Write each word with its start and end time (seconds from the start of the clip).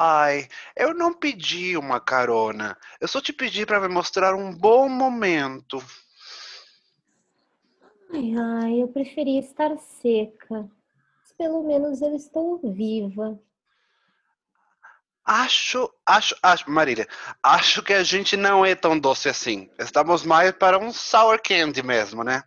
Ai, 0.00 0.46
eu 0.76 0.94
não 0.94 1.12
pedi 1.12 1.76
uma 1.76 1.98
carona. 1.98 2.76
Eu 3.00 3.08
só 3.08 3.20
te 3.20 3.32
pedi 3.32 3.66
para 3.66 3.80
me 3.80 3.88
mostrar 3.88 4.34
um 4.34 4.54
bom 4.54 4.88
momento. 4.88 5.82
Ai, 8.12 8.32
ai, 8.36 8.82
eu 8.82 8.88
preferia 8.88 9.40
estar 9.40 9.76
seca. 9.78 10.70
Mas 11.20 11.32
pelo 11.36 11.64
menos 11.64 12.00
eu 12.00 12.14
estou 12.14 12.58
viva. 12.58 13.40
Acho, 15.30 15.92
acho, 16.06 16.34
acho, 16.42 16.70
Marília, 16.70 17.06
acho 17.42 17.82
que 17.82 17.92
a 17.92 18.02
gente 18.02 18.34
não 18.34 18.64
é 18.64 18.74
tão 18.74 18.98
doce 18.98 19.28
assim. 19.28 19.68
Estamos 19.78 20.22
mais 20.22 20.52
para 20.52 20.78
um 20.78 20.90
sour 20.90 21.38
candy 21.42 21.82
mesmo, 21.82 22.24
né? 22.24 22.42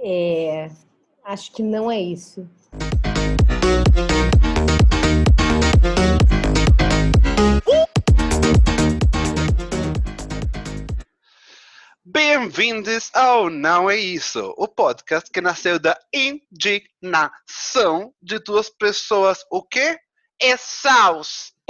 É, 0.00 0.70
acho 1.22 1.52
que 1.52 1.62
não 1.62 1.90
é 1.90 2.00
isso. 2.00 2.48
Bem-vindos 12.02 13.10
ao 13.12 13.50
Não 13.50 13.90
É 13.90 13.96
Isso, 13.98 14.54
o 14.56 14.66
podcast 14.66 15.30
que 15.30 15.42
nasceu 15.42 15.78
da 15.78 15.98
indignação 16.14 18.14
de 18.22 18.38
duas 18.38 18.70
pessoas, 18.70 19.44
o 19.50 19.62
quê? 19.62 19.98
Exaustas! 20.38 21.64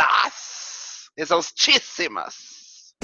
Exaustíssimas! 1.16 2.94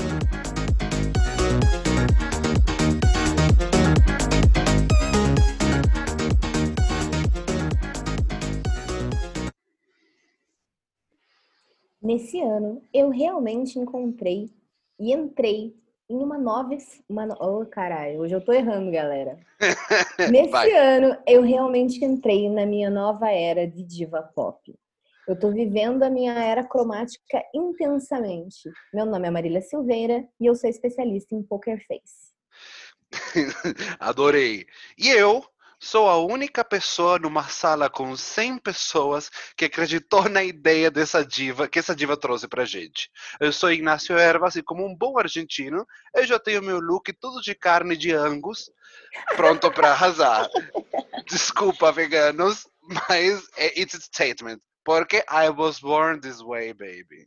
Nesse 12.02 12.40
ano, 12.40 12.82
eu 12.92 13.10
realmente 13.10 13.78
encontrei 13.78 14.50
e 14.98 15.12
entrei 15.12 15.76
em 16.10 16.16
uma 16.16 16.36
nova. 16.36 16.76
Uma, 17.08 17.28
oh, 17.40 17.64
caralho, 17.66 18.18
hoje 18.18 18.34
eu 18.34 18.44
tô 18.44 18.52
errando, 18.52 18.90
galera. 18.90 19.38
Nesse 20.28 20.50
Vai. 20.50 20.72
ano, 20.72 21.16
eu 21.24 21.40
realmente 21.42 22.04
entrei 22.04 22.50
na 22.50 22.66
minha 22.66 22.90
nova 22.90 23.30
era 23.30 23.64
de 23.64 23.84
diva 23.84 24.20
pop. 24.34 24.76
Eu 25.26 25.38
tô 25.38 25.52
vivendo 25.52 26.02
a 26.02 26.10
minha 26.10 26.32
era 26.32 26.66
cromática 26.66 27.42
intensamente. 27.54 28.68
Meu 28.92 29.06
nome 29.06 29.28
é 29.28 29.30
Marília 29.30 29.60
Silveira 29.60 30.26
e 30.40 30.46
eu 30.46 30.54
sou 30.54 30.68
especialista 30.68 31.34
em 31.34 31.42
poker 31.42 31.80
face. 31.86 32.32
Adorei. 34.00 34.66
E 34.98 35.10
eu 35.10 35.44
sou 35.78 36.08
a 36.08 36.16
única 36.16 36.64
pessoa 36.64 37.20
numa 37.20 37.44
sala 37.48 37.88
com 37.88 38.16
100 38.16 38.58
pessoas 38.58 39.30
que 39.56 39.64
acreditou 39.64 40.28
na 40.28 40.42
ideia 40.42 40.90
dessa 40.90 41.24
diva, 41.24 41.68
que 41.68 41.78
essa 41.78 41.94
diva 41.94 42.16
trouxe 42.16 42.48
pra 42.48 42.64
gente. 42.64 43.08
Eu 43.38 43.52
sou 43.52 43.70
Ignacio 43.70 44.18
Ervas 44.18 44.56
e 44.56 44.62
como 44.62 44.84
um 44.84 44.96
bom 44.96 45.18
argentino, 45.18 45.86
eu 46.16 46.26
já 46.26 46.38
tenho 46.38 46.62
meu 46.62 46.80
look 46.80 47.12
tudo 47.12 47.40
de 47.40 47.54
carne 47.54 47.96
de 47.96 48.12
angus, 48.12 48.70
pronto 49.36 49.70
pra 49.70 49.92
arrasar. 49.92 50.48
Desculpa, 51.28 51.92
veganos, 51.92 52.66
mas 53.08 53.48
é 53.56 53.80
it's 53.80 53.94
a 53.94 54.00
statement. 54.00 54.60
Porque 54.84 55.22
I 55.28 55.50
was 55.50 55.78
born 55.80 56.20
this 56.20 56.42
way, 56.42 56.72
baby. 56.72 57.26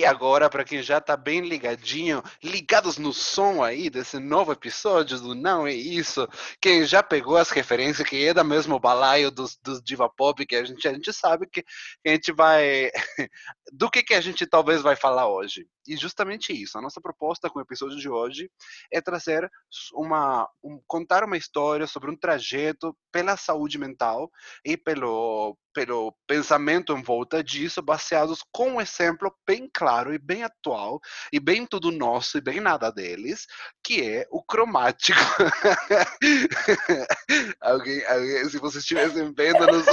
E 0.00 0.04
agora, 0.06 0.48
para 0.48 0.64
quem 0.64 0.82
já 0.82 0.98
tá 0.98 1.14
bem 1.14 1.42
ligadinho, 1.42 2.22
ligados 2.42 2.96
no 2.96 3.12
som 3.12 3.62
aí 3.62 3.90
desse 3.90 4.18
novo 4.18 4.50
episódio 4.50 5.20
do 5.20 5.34
Não 5.34 5.66
É 5.66 5.74
Isso, 5.74 6.26
quem 6.58 6.86
já 6.86 7.02
pegou 7.02 7.36
as 7.36 7.50
referências, 7.50 8.08
que 8.08 8.24
é 8.24 8.32
da 8.32 8.42
mesmo 8.42 8.80
balaio 8.80 9.30
dos, 9.30 9.58
dos 9.62 9.82
diva 9.82 10.08
pop, 10.08 10.46
que 10.46 10.56
a 10.56 10.64
gente, 10.64 10.88
a 10.88 10.94
gente 10.94 11.12
sabe 11.12 11.46
que 11.46 11.62
a 12.06 12.12
gente 12.12 12.32
vai... 12.32 12.90
do 13.74 13.90
que, 13.90 14.02
que 14.02 14.14
a 14.14 14.22
gente 14.22 14.46
talvez 14.46 14.80
vai 14.80 14.96
falar 14.96 15.28
hoje. 15.28 15.66
E 15.86 15.98
justamente 15.98 16.50
isso, 16.50 16.78
a 16.78 16.80
nossa 16.80 17.00
proposta 17.00 17.50
com 17.50 17.58
o 17.58 17.62
episódio 17.62 17.98
de 17.98 18.08
hoje 18.08 18.50
é 18.90 19.02
trazer 19.02 19.50
uma... 19.92 20.48
Um, 20.64 20.80
contar 20.86 21.24
uma 21.24 21.36
história 21.36 21.86
sobre 21.86 22.10
um 22.10 22.16
trajeto 22.16 22.96
pela 23.12 23.36
saúde 23.36 23.76
mental 23.76 24.30
e 24.64 24.78
pelo, 24.78 25.58
pelo 25.74 26.16
pensamento 26.26 26.96
em 26.96 27.02
volta 27.02 27.44
disso, 27.44 27.82
baseados 27.82 28.42
com 28.50 28.76
um 28.76 28.80
exemplo 28.80 29.34
bem 29.46 29.68
claro 29.72 29.89
e 30.14 30.18
bem 30.18 30.44
atual, 30.44 31.00
e 31.32 31.40
bem 31.40 31.66
tudo 31.66 31.90
nosso 31.90 32.38
e 32.38 32.40
bem 32.40 32.60
nada 32.60 32.90
deles, 32.92 33.46
que 33.82 34.00
é 34.02 34.26
o 34.30 34.40
cromático. 34.42 35.18
alguém, 37.60 38.04
alguém, 38.06 38.48
se 38.48 38.58
vocês 38.58 38.82
estivessem 38.84 39.32
vendo 39.34 39.66
nos 39.66 39.84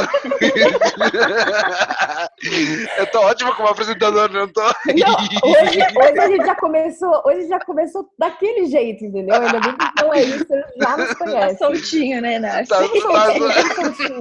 Eu 2.97 3.07
tô 3.11 3.19
ótimo 3.21 3.55
como 3.55 3.69
apresentador, 3.69 4.31
não 4.31 4.47
tô? 4.47 4.61
Não, 4.61 5.51
hoje, 5.51 5.79
hoje 5.97 6.19
a 6.19 6.27
gente 6.27 6.45
já 6.45 6.55
começou, 6.55 7.21
hoje 7.25 7.47
já 7.47 7.59
começou 7.59 8.09
daquele 8.17 8.65
jeito, 8.67 9.05
entendeu? 9.05 9.35
Ainda 9.35 9.59
bem 9.59 9.75
que 9.77 10.01
não 10.03 10.13
é 10.13 10.23
isso, 10.23 10.45
já 10.79 10.97
nos 10.97 11.09
Tá 11.09 11.15
conhece. 11.15 11.57
soltinho, 11.57 12.21
né, 12.21 12.39
Nath? 12.39 12.67
Tá- 12.67 12.79
Bem 12.79 13.01
tá- 13.01 13.33
soltinho, 13.33 13.47
bem 13.47 13.75
soltinho. 13.75 14.19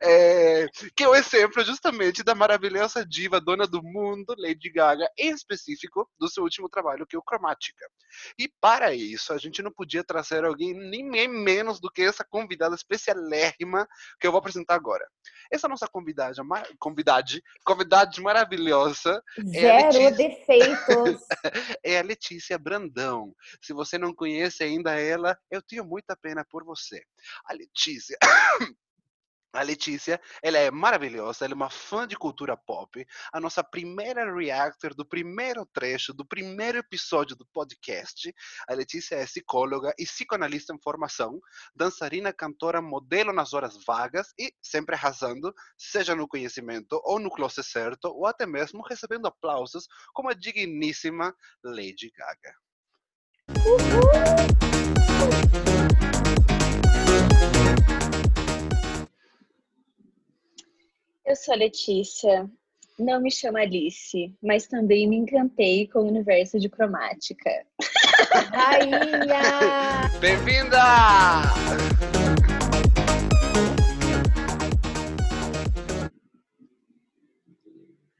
É, 0.00 0.66
que 0.94 1.04
é 1.04 1.08
o 1.08 1.14
exemplo 1.14 1.64
justamente 1.64 2.22
da 2.22 2.34
maravilhosa 2.34 3.04
diva 3.04 3.40
dona 3.40 3.66
do 3.66 3.82
mundo, 3.82 4.34
Lady 4.38 4.70
Gaga, 4.70 4.91
em 5.18 5.30
específico 5.30 6.08
do 6.18 6.28
seu 6.28 6.42
último 6.42 6.68
trabalho, 6.68 7.06
que 7.06 7.16
é 7.16 7.18
o 7.18 7.22
Cromática. 7.22 7.86
E 8.38 8.48
para 8.60 8.94
isso, 8.94 9.32
a 9.32 9.38
gente 9.38 9.62
não 9.62 9.70
podia 9.70 10.04
trazer 10.04 10.44
alguém 10.44 10.74
nem 10.74 11.28
menos 11.28 11.80
do 11.80 11.90
que 11.90 12.02
essa 12.02 12.24
convidada 12.24 12.74
especialérrima 12.74 13.86
que 14.20 14.26
eu 14.26 14.30
vou 14.30 14.38
apresentar 14.38 14.74
agora. 14.74 15.06
Essa 15.50 15.68
nossa 15.68 15.86
convidada, 15.86 16.34
convidade, 16.78 17.42
convidade 17.64 18.20
maravilhosa 18.20 19.22
Zero 19.46 19.86
Letícia. 19.86 20.10
defeitos. 20.10 21.22
é 21.84 21.98
a 21.98 22.02
Letícia 22.02 22.58
Brandão. 22.58 23.34
Se 23.60 23.72
você 23.72 23.98
não 23.98 24.14
conhece 24.14 24.62
ainda 24.62 24.98
ela, 24.98 25.38
eu 25.50 25.62
tenho 25.62 25.84
muita 25.84 26.16
pena 26.16 26.44
por 26.48 26.64
você. 26.64 27.02
A 27.46 27.52
Letícia. 27.52 28.16
A 29.52 29.62
Letícia, 29.62 30.18
ela 30.42 30.56
é 30.56 30.70
maravilhosa, 30.70 31.44
ela 31.44 31.52
é 31.52 31.54
uma 31.54 31.68
fã 31.68 32.08
de 32.08 32.16
cultura 32.16 32.56
pop, 32.56 33.06
a 33.30 33.38
nossa 33.38 33.62
primeira 33.62 34.34
reactor 34.34 34.94
do 34.94 35.04
primeiro 35.04 35.66
trecho, 35.66 36.14
do 36.14 36.24
primeiro 36.24 36.78
episódio 36.78 37.36
do 37.36 37.44
podcast. 37.44 38.34
A 38.66 38.72
Letícia 38.72 39.16
é 39.16 39.26
psicóloga 39.26 39.92
e 39.98 40.04
psicoanalista 40.04 40.74
em 40.74 40.80
formação, 40.80 41.38
dançarina, 41.76 42.32
cantora, 42.32 42.80
modelo 42.80 43.30
nas 43.30 43.52
horas 43.52 43.76
vagas 43.86 44.32
e 44.38 44.54
sempre 44.62 44.94
arrasando, 44.94 45.54
seja 45.76 46.14
no 46.14 46.26
conhecimento 46.26 46.98
ou 47.04 47.18
no 47.18 47.30
closet 47.30 47.62
certo, 47.62 48.06
ou 48.06 48.26
até 48.26 48.46
mesmo 48.46 48.82
recebendo 48.82 49.26
aplausos 49.26 49.86
como 50.14 50.30
a 50.30 50.34
digníssima 50.34 51.34
Lady 51.62 52.10
Gaga. 52.16 52.54
Eu 61.32 61.36
sou 61.36 61.54
a 61.54 61.56
Letícia. 61.56 62.46
Não 62.98 63.18
me 63.18 63.30
chamo 63.30 63.56
Alice, 63.56 64.36
mas 64.42 64.66
também 64.66 65.08
me 65.08 65.16
encantei 65.16 65.88
com 65.88 66.00
o 66.00 66.06
universo 66.06 66.60
de 66.60 66.68
cromática. 66.68 67.50
Rainha! 68.52 70.10
Bem-vinda! 70.20 70.76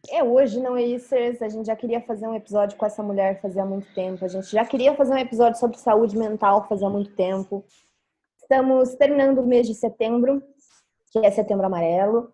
É, 0.08 0.24
hoje 0.24 0.58
não 0.58 0.74
é 0.74 0.82
isso. 0.82 1.14
A 1.14 1.48
gente 1.50 1.66
já 1.66 1.76
queria 1.76 2.00
fazer 2.00 2.26
um 2.26 2.34
episódio 2.34 2.78
com 2.78 2.86
essa 2.86 3.02
mulher 3.02 3.42
fazia 3.42 3.66
muito 3.66 3.92
tempo. 3.92 4.24
A 4.24 4.28
gente 4.28 4.50
já 4.50 4.64
queria 4.64 4.96
fazer 4.96 5.12
um 5.12 5.18
episódio 5.18 5.60
sobre 5.60 5.76
saúde 5.76 6.16
mental 6.16 6.66
fazia 6.66 6.88
muito 6.88 7.14
tempo. 7.14 7.62
Estamos 8.40 8.94
terminando 8.94 9.40
o 9.40 9.46
mês 9.46 9.66
de 9.66 9.74
setembro, 9.74 10.42
que 11.10 11.18
é 11.18 11.30
setembro 11.30 11.66
amarelo. 11.66 12.32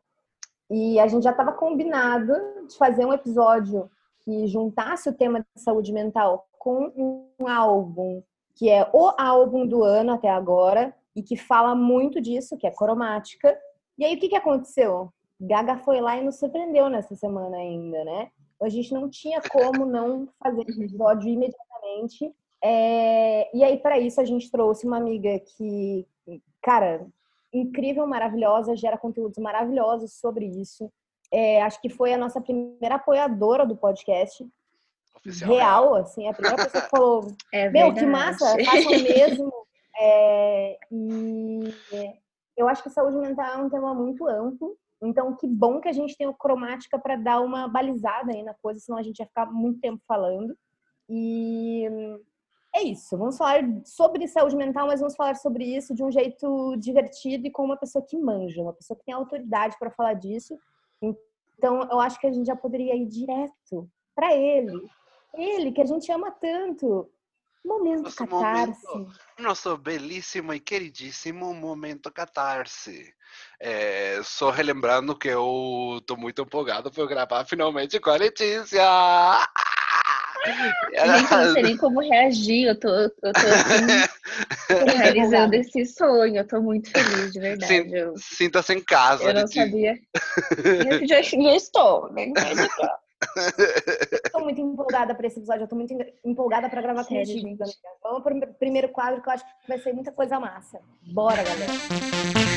E 0.71 0.99
a 1.01 1.07
gente 1.07 1.25
já 1.25 1.31
estava 1.31 1.53
combinado 1.53 2.33
de 2.69 2.77
fazer 2.77 3.05
um 3.05 3.13
episódio 3.13 3.91
que 4.21 4.47
juntasse 4.47 5.09
o 5.09 5.15
tema 5.15 5.41
de 5.41 5.63
saúde 5.63 5.93
mental 5.93 6.47
com 6.59 6.93
um 7.39 7.49
álbum 7.49 8.23
que 8.59 8.69
é 8.69 8.91
o 8.93 9.13
álbum 9.17 9.65
do 9.65 9.85
ano 9.85 10.15
até 10.15 10.29
agora 10.29 10.93
e 11.15 11.23
que 11.23 11.37
fala 11.37 11.77
muito 11.77 12.21
disso, 12.21 12.57
que 12.57 12.67
é 12.67 12.71
Cromática. 12.73 13.57
E 13.97 14.05
aí 14.05 14.17
o 14.17 14.19
que, 14.19 14.29
que 14.29 14.37
aconteceu? 14.37 15.13
Gaga 15.41 15.79
foi 15.79 16.01
lá 16.01 16.17
e 16.17 16.25
nos 16.25 16.41
surpreendeu 16.41 16.91
nessa 16.91 17.15
semana 17.15 17.57
ainda, 17.57 18.05
né? 18.05 18.31
A 18.61 18.69
gente 18.69 18.93
não 18.93 19.09
tinha 19.09 19.41
como 19.41 19.87
não 19.87 20.29
fazer 20.43 20.63
esse 20.69 20.83
episódio 20.83 21.29
imediatamente. 21.29 22.35
É, 22.61 23.49
E 23.57 23.63
aí, 23.63 23.79
para 23.79 23.97
isso, 24.01 24.21
a 24.21 24.25
gente 24.25 24.51
trouxe 24.51 24.85
uma 24.85 24.97
amiga 24.97 25.39
que, 25.39 26.05
cara, 26.61 27.07
incrível, 27.53 28.07
maravilhosa, 28.07 28.77
gera 28.77 28.99
conteúdos 28.99 29.39
maravilhosos 29.39 30.15
sobre 30.15 30.47
isso. 30.47 30.91
É, 31.33 31.63
acho 31.63 31.81
que 31.81 31.89
foi 31.89 32.13
a 32.13 32.19
nossa 32.19 32.41
primeira 32.41 32.97
apoiadora 32.97 33.67
do 33.67 33.77
podcast. 33.77 34.47
Oficial, 35.17 35.51
real, 35.51 35.95
assim, 35.97 36.29
a 36.29 36.33
primeira 36.33 36.65
pessoa 36.65 36.83
que 36.83 36.91
falou: 36.91 37.37
é 37.53 37.69
Meu, 37.71 37.93
que 37.93 38.07
massa, 38.07 38.57
façam 38.65 38.93
mesmo. 39.03 39.53
É, 40.01 40.79
e 40.93 41.75
eu 42.57 42.69
acho 42.69 42.83
que 42.83 42.91
saúde 42.91 43.17
mental 43.17 43.55
é 43.55 43.57
um 43.57 43.71
tema 43.71 43.95
muito 43.95 44.27
amplo. 44.27 44.77
Então, 45.01 45.37
que 45.37 45.47
bom 45.47 45.81
que 45.81 45.89
a 45.89 45.93
gente 45.93 46.17
tem 46.17 46.27
o 46.27 46.35
cromática 46.35 46.99
para 46.99 47.17
dar 47.17 47.41
uma 47.41 47.69
balizada 47.69 48.33
aí 48.33 48.43
na 48.43 48.55
coisa, 48.55 48.81
senão 48.81 48.99
a 48.99 49.03
gente 49.03 49.21
ia 49.21 49.27
ficar 49.27 49.47
muito 49.47 49.81
tempo 49.81 50.03
falando. 50.07 50.57
E 51.09 51.89
é 52.75 52.83
isso. 52.83 53.17
Vamos 53.17 53.37
falar 53.37 53.63
sobre 53.85 54.27
saúde 54.29 54.57
mental, 54.57 54.87
mas 54.87 55.01
vamos 55.01 55.17
falar 55.17 55.35
sobre 55.35 55.65
isso 55.65 55.95
de 55.95 56.03
um 56.03 56.11
jeito 56.11 56.77
divertido 56.77 57.47
e 57.47 57.51
com 57.51 57.65
uma 57.65 57.77
pessoa 57.77 58.05
que 58.05 58.17
manja, 58.17 58.63
uma 58.63 58.73
pessoa 58.73 58.97
que 58.97 59.05
tem 59.05 59.15
autoridade 59.15 59.77
para 59.79 59.91
falar 59.91 60.15
disso. 60.15 60.57
Então, 61.03 61.89
eu 61.91 61.99
acho 61.99 62.21
que 62.21 62.27
a 62.27 62.33
gente 62.33 62.47
já 62.47 62.55
poderia 62.55 62.95
ir 62.95 63.07
direto 63.07 63.91
para 64.15 64.35
ele. 64.35 64.73
Ele, 65.35 65.73
que 65.73 65.81
a 65.81 65.87
gente 65.87 66.11
ama 66.13 66.31
tanto. 66.31 67.11
Momento 67.65 68.05
nosso 68.05 68.17
catarse. 68.17 68.87
Momento, 68.87 69.13
nosso 69.39 69.77
belíssimo 69.77 70.55
e 70.55 70.61
queridíssimo 70.61 71.53
momento 71.53 72.11
catarse. 72.11 73.13
É, 73.61 74.21
só 74.23 74.51
relembrando 74.51 75.17
que 75.17 75.29
eu 75.29 76.01
tô 76.07 76.17
muito 76.17 76.43
empolgado 76.43 76.91
por 76.91 77.09
gravar 77.09 77.45
finalmente 77.45 78.01
com 78.01 78.11
a 78.11 78.17
Letícia. 78.17 78.83
Gente, 80.47 81.33
eu 81.33 81.39
não 81.39 81.53
sei 81.53 81.63
nem 81.63 81.77
como 81.77 82.01
reagir. 82.01 82.69
Eu 82.69 82.79
tô, 82.79 82.89
eu 82.89 83.11
tô 83.11 83.29
assim, 84.71 84.97
realizando 84.97 85.55
esse 85.55 85.85
sonho. 85.87 86.37
Eu 86.37 86.47
tô 86.47 86.61
muito 86.61 86.91
feliz, 86.91 87.33
de 87.33 87.41
verdade. 87.41 88.13
Sinta-se 88.17 88.75
em 88.75 88.83
casa. 88.83 89.25
Eu 89.25 89.35
não 89.35 89.47
sabia. 89.47 89.99
Eu 90.91 91.07
já, 91.07 91.23
já 91.23 91.57
estou, 91.57 92.13
né? 92.13 92.33
Estou 94.25 94.43
muito 94.43 94.61
empolgada 94.61 95.15
para 95.15 95.27
esse 95.27 95.39
episódio. 95.39 95.65
Eu 95.65 95.69
tô 95.69 95.77
muito 95.77 95.95
empolgada 96.25 96.69
para 96.69 96.83
gravar 96.83 97.05
Sério, 97.05 97.27
contigo. 97.27 97.65
Gente. 97.65 97.79
Vamos 98.03 98.23
para 98.23 98.35
o 98.35 98.55
primeiro 98.55 98.89
quadro 98.91 99.21
que 99.21 99.29
eu 99.29 99.33
acho 99.33 99.45
que 99.45 99.69
vai 99.69 99.79
ser 99.79 99.93
muita 99.93 100.13
coisa 100.13 100.39
massa. 100.39 100.81
Bora, 101.13 101.43
galera. 101.43 102.48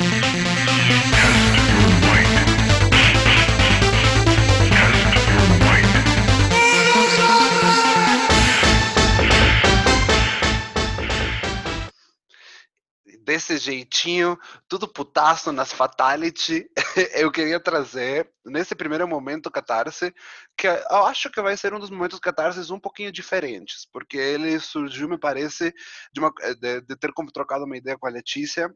Desse 13.23 13.57
jeitinho, 13.57 14.37
tudo 14.67 14.87
putaço 14.87 15.51
nas 15.51 15.71
fatality, 15.71 16.69
eu 17.15 17.31
queria 17.31 17.59
trazer, 17.59 18.31
nesse 18.45 18.75
primeiro 18.75 19.07
momento 19.07 19.51
catarse, 19.51 20.13
que 20.57 20.67
eu 20.67 21.05
acho 21.05 21.29
que 21.29 21.41
vai 21.41 21.55
ser 21.55 21.73
um 21.73 21.79
dos 21.79 21.89
momentos 21.89 22.19
catarses 22.19 22.69
um 22.69 22.79
pouquinho 22.79 23.11
diferentes, 23.11 23.87
porque 23.91 24.17
ele 24.17 24.59
surgiu, 24.59 25.07
me 25.07 25.17
parece, 25.17 25.73
de, 26.13 26.19
uma, 26.19 26.31
de, 26.59 26.81
de 26.81 26.95
ter 26.95 27.11
trocado 27.33 27.65
uma 27.65 27.77
ideia 27.77 27.97
com 27.97 28.07
a 28.07 28.11
Letícia 28.11 28.73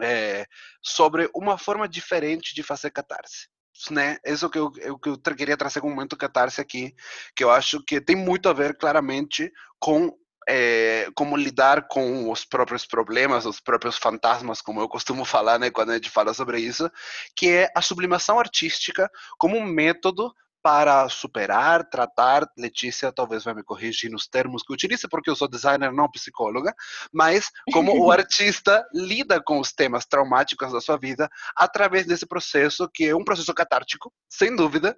é, 0.00 0.46
sobre 0.82 1.28
uma 1.34 1.58
forma 1.58 1.88
diferente 1.88 2.54
de 2.54 2.62
fazer 2.62 2.90
catarse 2.90 3.48
né? 3.90 4.18
Isso 4.26 4.50
que 4.50 4.58
eu, 4.58 4.70
que 4.72 5.08
eu 5.08 5.18
queria 5.36 5.56
trazer 5.56 5.80
como 5.80 5.94
momento 5.94 6.16
catarse 6.16 6.60
aqui, 6.60 6.92
que 7.36 7.44
eu 7.44 7.50
acho 7.50 7.82
que 7.84 8.00
tem 8.00 8.16
muito 8.16 8.48
a 8.48 8.52
ver 8.52 8.76
claramente 8.76 9.52
com 9.78 10.12
é, 10.48 11.08
como 11.14 11.36
lidar 11.36 11.86
com 11.88 12.30
os 12.30 12.44
próprios 12.44 12.86
problemas, 12.86 13.44
os 13.44 13.60
próprios 13.60 13.98
fantasmas, 13.98 14.62
como 14.62 14.80
eu 14.80 14.88
costumo 14.88 15.24
falar, 15.24 15.58
né, 15.58 15.70
quando 15.70 15.90
a 15.90 15.94
gente 15.94 16.08
fala 16.08 16.32
sobre 16.32 16.58
isso, 16.58 16.90
que 17.36 17.50
é 17.50 17.70
a 17.76 17.82
sublimação 17.82 18.38
artística 18.38 19.10
como 19.36 19.56
um 19.56 19.64
método 19.64 20.34
para 20.68 21.08
superar, 21.08 21.88
tratar, 21.88 22.46
Letícia 22.54 23.10
talvez 23.10 23.42
vai 23.42 23.54
me 23.54 23.64
corrigir 23.64 24.10
nos 24.10 24.28
termos 24.28 24.62
que 24.62 24.70
utilizo, 24.70 25.08
porque 25.08 25.30
eu 25.30 25.34
sou 25.34 25.48
designer, 25.48 25.90
não 25.90 26.10
psicóloga, 26.10 26.74
mas 27.10 27.50
como 27.72 27.98
o 27.98 28.12
artista 28.12 28.86
lida 28.92 29.42
com 29.42 29.60
os 29.60 29.72
temas 29.72 30.04
traumáticos 30.04 30.70
da 30.70 30.78
sua 30.78 30.98
vida 30.98 31.26
através 31.56 32.04
desse 32.04 32.26
processo, 32.26 32.86
que 32.92 33.06
é 33.06 33.16
um 33.16 33.24
processo 33.24 33.54
catártico, 33.54 34.12
sem 34.28 34.54
dúvida, 34.54 34.94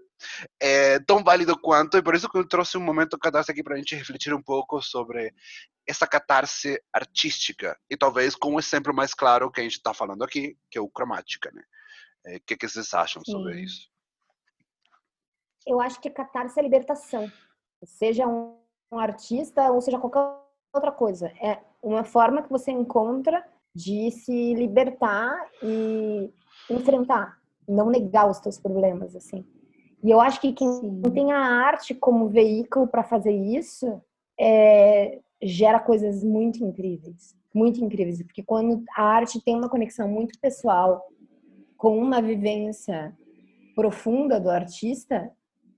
é 0.61 0.99
tão 0.99 1.23
válido 1.23 1.57
quanto, 1.57 1.97
e 1.97 2.03
por 2.03 2.17
isso 2.17 2.29
que 2.29 2.37
eu 2.37 2.49
trouxe 2.49 2.77
um 2.77 2.83
momento 2.83 3.17
catarse 3.17 3.53
aqui 3.53 3.63
para 3.63 3.77
a 3.77 3.79
gente 3.79 3.95
refletir 3.95 4.35
um 4.35 4.43
pouco 4.43 4.83
sobre 4.83 5.33
essa 5.87 6.05
catarse 6.05 6.83
artística, 6.93 7.79
e 7.89 7.97
talvez 7.97 8.35
com 8.35 8.57
um 8.57 8.59
exemplo 8.59 8.93
mais 8.93 9.15
claro 9.15 9.53
que 9.53 9.61
a 9.61 9.63
gente 9.63 9.77
está 9.77 9.95
falando 9.95 10.25
aqui, 10.25 10.57
que 10.69 10.79
é 10.79 10.81
o 10.81 10.91
cromática, 10.91 11.49
né? 11.55 11.63
O 12.27 12.29
é, 12.29 12.41
que, 12.45 12.57
que 12.57 12.69
vocês 12.69 12.93
acham 12.93 13.23
Sim. 13.25 13.31
sobre 13.31 13.61
isso? 13.61 13.90
Eu 15.67 15.81
acho 15.81 16.01
que 16.01 16.11
catarse 16.11 16.59
é 16.59 16.63
libertação. 16.63 17.31
Seja 17.85 18.27
um, 18.27 18.57
um 18.93 18.99
artista 18.99 19.71
ou 19.71 19.81
seja 19.81 19.99
qualquer 19.99 20.21
outra 20.73 20.93
coisa. 20.93 21.29
É 21.41 21.59
uma 21.83 22.05
forma 22.05 22.43
que 22.43 22.51
você 22.51 22.71
encontra 22.71 23.45
de 23.75 24.11
se 24.11 24.55
libertar 24.55 25.49
e 25.63 26.31
enfrentar, 26.69 27.39
não 27.69 27.89
negar 27.89 28.29
os 28.29 28.39
seus 28.39 28.59
problemas, 28.59 29.15
assim. 29.15 29.45
E 30.03 30.11
eu 30.11 30.21
acho 30.21 30.41
que 30.41 30.53
quem 30.53 31.03
tem 31.13 31.33
a 31.33 31.39
arte 31.39 31.95
como 31.95 32.29
veículo 32.29 32.87
para 32.87 33.05
fazer 33.05 33.33
isso 33.33 34.01
é, 34.39 35.21
gera 35.43 35.79
coisas 35.79 36.25
muito 36.25 36.65
incríveis, 36.65 37.37
muito 37.55 37.85
incríveis, 37.85 38.23
porque 38.23 38.43
quando 38.43 38.83
a 38.97 39.03
arte 39.03 39.43
tem 39.43 39.55
uma 39.55 39.69
conexão 39.69 40.09
muito 40.09 40.39
pessoal 40.41 41.07
com 41.77 41.99
uma 41.99 42.21
vivência 42.21 43.15
profunda 43.75 44.41
do 44.41 44.51
artista, 44.51 45.31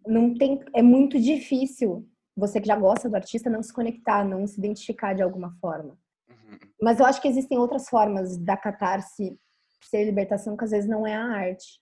não 0.06 0.34
tem, 0.34 0.60
é 0.74 0.82
muito 0.82 1.20
difícil 1.20 2.08
você 2.36 2.60
que 2.60 2.66
já 2.66 2.76
gosta 2.76 3.08
do 3.08 3.14
artista 3.14 3.50
não 3.50 3.62
se 3.62 3.72
conectar, 3.72 4.24
não 4.24 4.46
se 4.46 4.58
identificar 4.58 5.14
de 5.14 5.22
alguma 5.22 5.52
forma. 5.60 5.98
Uhum. 6.28 6.58
Mas 6.80 6.98
eu 6.98 7.06
acho 7.06 7.20
que 7.20 7.28
existem 7.28 7.58
outras 7.58 7.88
formas 7.88 8.36
da 8.38 8.56
catarse 8.56 9.38
ser 9.88 10.04
libertação 10.04 10.56
que 10.56 10.64
às 10.64 10.70
vezes 10.70 10.88
não 10.88 11.06
é 11.06 11.14
a 11.14 11.24
arte. 11.24 11.80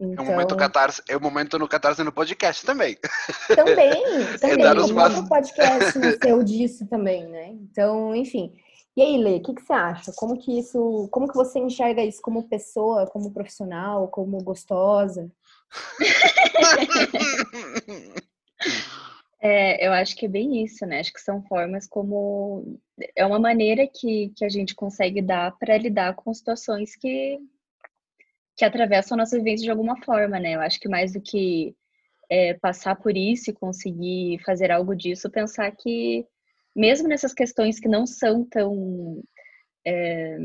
Então... 0.00 0.24
É, 0.24 0.28
o 0.28 0.32
momento 0.32 0.56
catarse, 0.56 1.02
é 1.08 1.16
o 1.16 1.20
momento 1.20 1.58
no 1.58 1.68
catarse 1.68 2.02
no 2.02 2.12
podcast 2.12 2.64
também. 2.64 2.96
Também, 3.54 3.92
também. 4.40 4.66
É 4.66 4.72
o 4.72 4.94
próprio 4.94 5.28
podcast 5.28 5.98
nasceu 5.98 6.42
disso 6.42 6.86
também, 6.86 7.26
né? 7.26 7.48
Então, 7.48 8.14
enfim. 8.14 8.54
E 8.96 9.02
aí, 9.02 9.16
Lê, 9.16 9.36
o 9.36 9.42
que, 9.42 9.54
que 9.54 9.62
você 9.62 9.72
acha? 9.72 10.12
Como 10.16 10.36
que 10.36 10.58
isso, 10.58 11.08
como 11.12 11.28
que 11.28 11.34
você 11.34 11.60
enxerga 11.60 12.02
isso 12.02 12.20
como 12.20 12.48
pessoa, 12.48 13.06
como 13.06 13.32
profissional, 13.32 14.08
como 14.08 14.42
gostosa? 14.42 15.30
É, 19.40 19.86
eu 19.86 19.92
acho 19.92 20.16
que 20.16 20.26
é 20.26 20.28
bem 20.28 20.64
isso, 20.64 20.84
né? 20.84 20.98
Acho 20.98 21.12
que 21.12 21.20
são 21.20 21.42
formas 21.44 21.86
como. 21.86 22.78
É 23.16 23.24
uma 23.24 23.38
maneira 23.38 23.86
que, 23.86 24.32
que 24.36 24.44
a 24.44 24.48
gente 24.48 24.74
consegue 24.74 25.22
dar 25.22 25.56
para 25.58 25.78
lidar 25.78 26.14
com 26.16 26.34
situações 26.34 26.96
que, 26.96 27.38
que 28.56 28.64
atravessam 28.64 29.14
a 29.14 29.18
nossa 29.18 29.36
vivência 29.36 29.64
de 29.64 29.70
alguma 29.70 29.96
forma, 30.02 30.40
né? 30.40 30.56
Eu 30.56 30.60
acho 30.60 30.80
que 30.80 30.88
mais 30.88 31.12
do 31.12 31.20
que 31.20 31.74
é, 32.28 32.54
passar 32.54 32.96
por 32.96 33.16
isso 33.16 33.50
e 33.50 33.54
conseguir 33.54 34.40
fazer 34.44 34.72
algo 34.72 34.94
disso, 34.94 35.30
pensar 35.30 35.70
que, 35.70 36.26
mesmo 36.74 37.08
nessas 37.08 37.32
questões 37.32 37.78
que 37.78 37.88
não 37.88 38.06
são 38.06 38.44
tão. 38.44 39.22
É, 39.86 40.36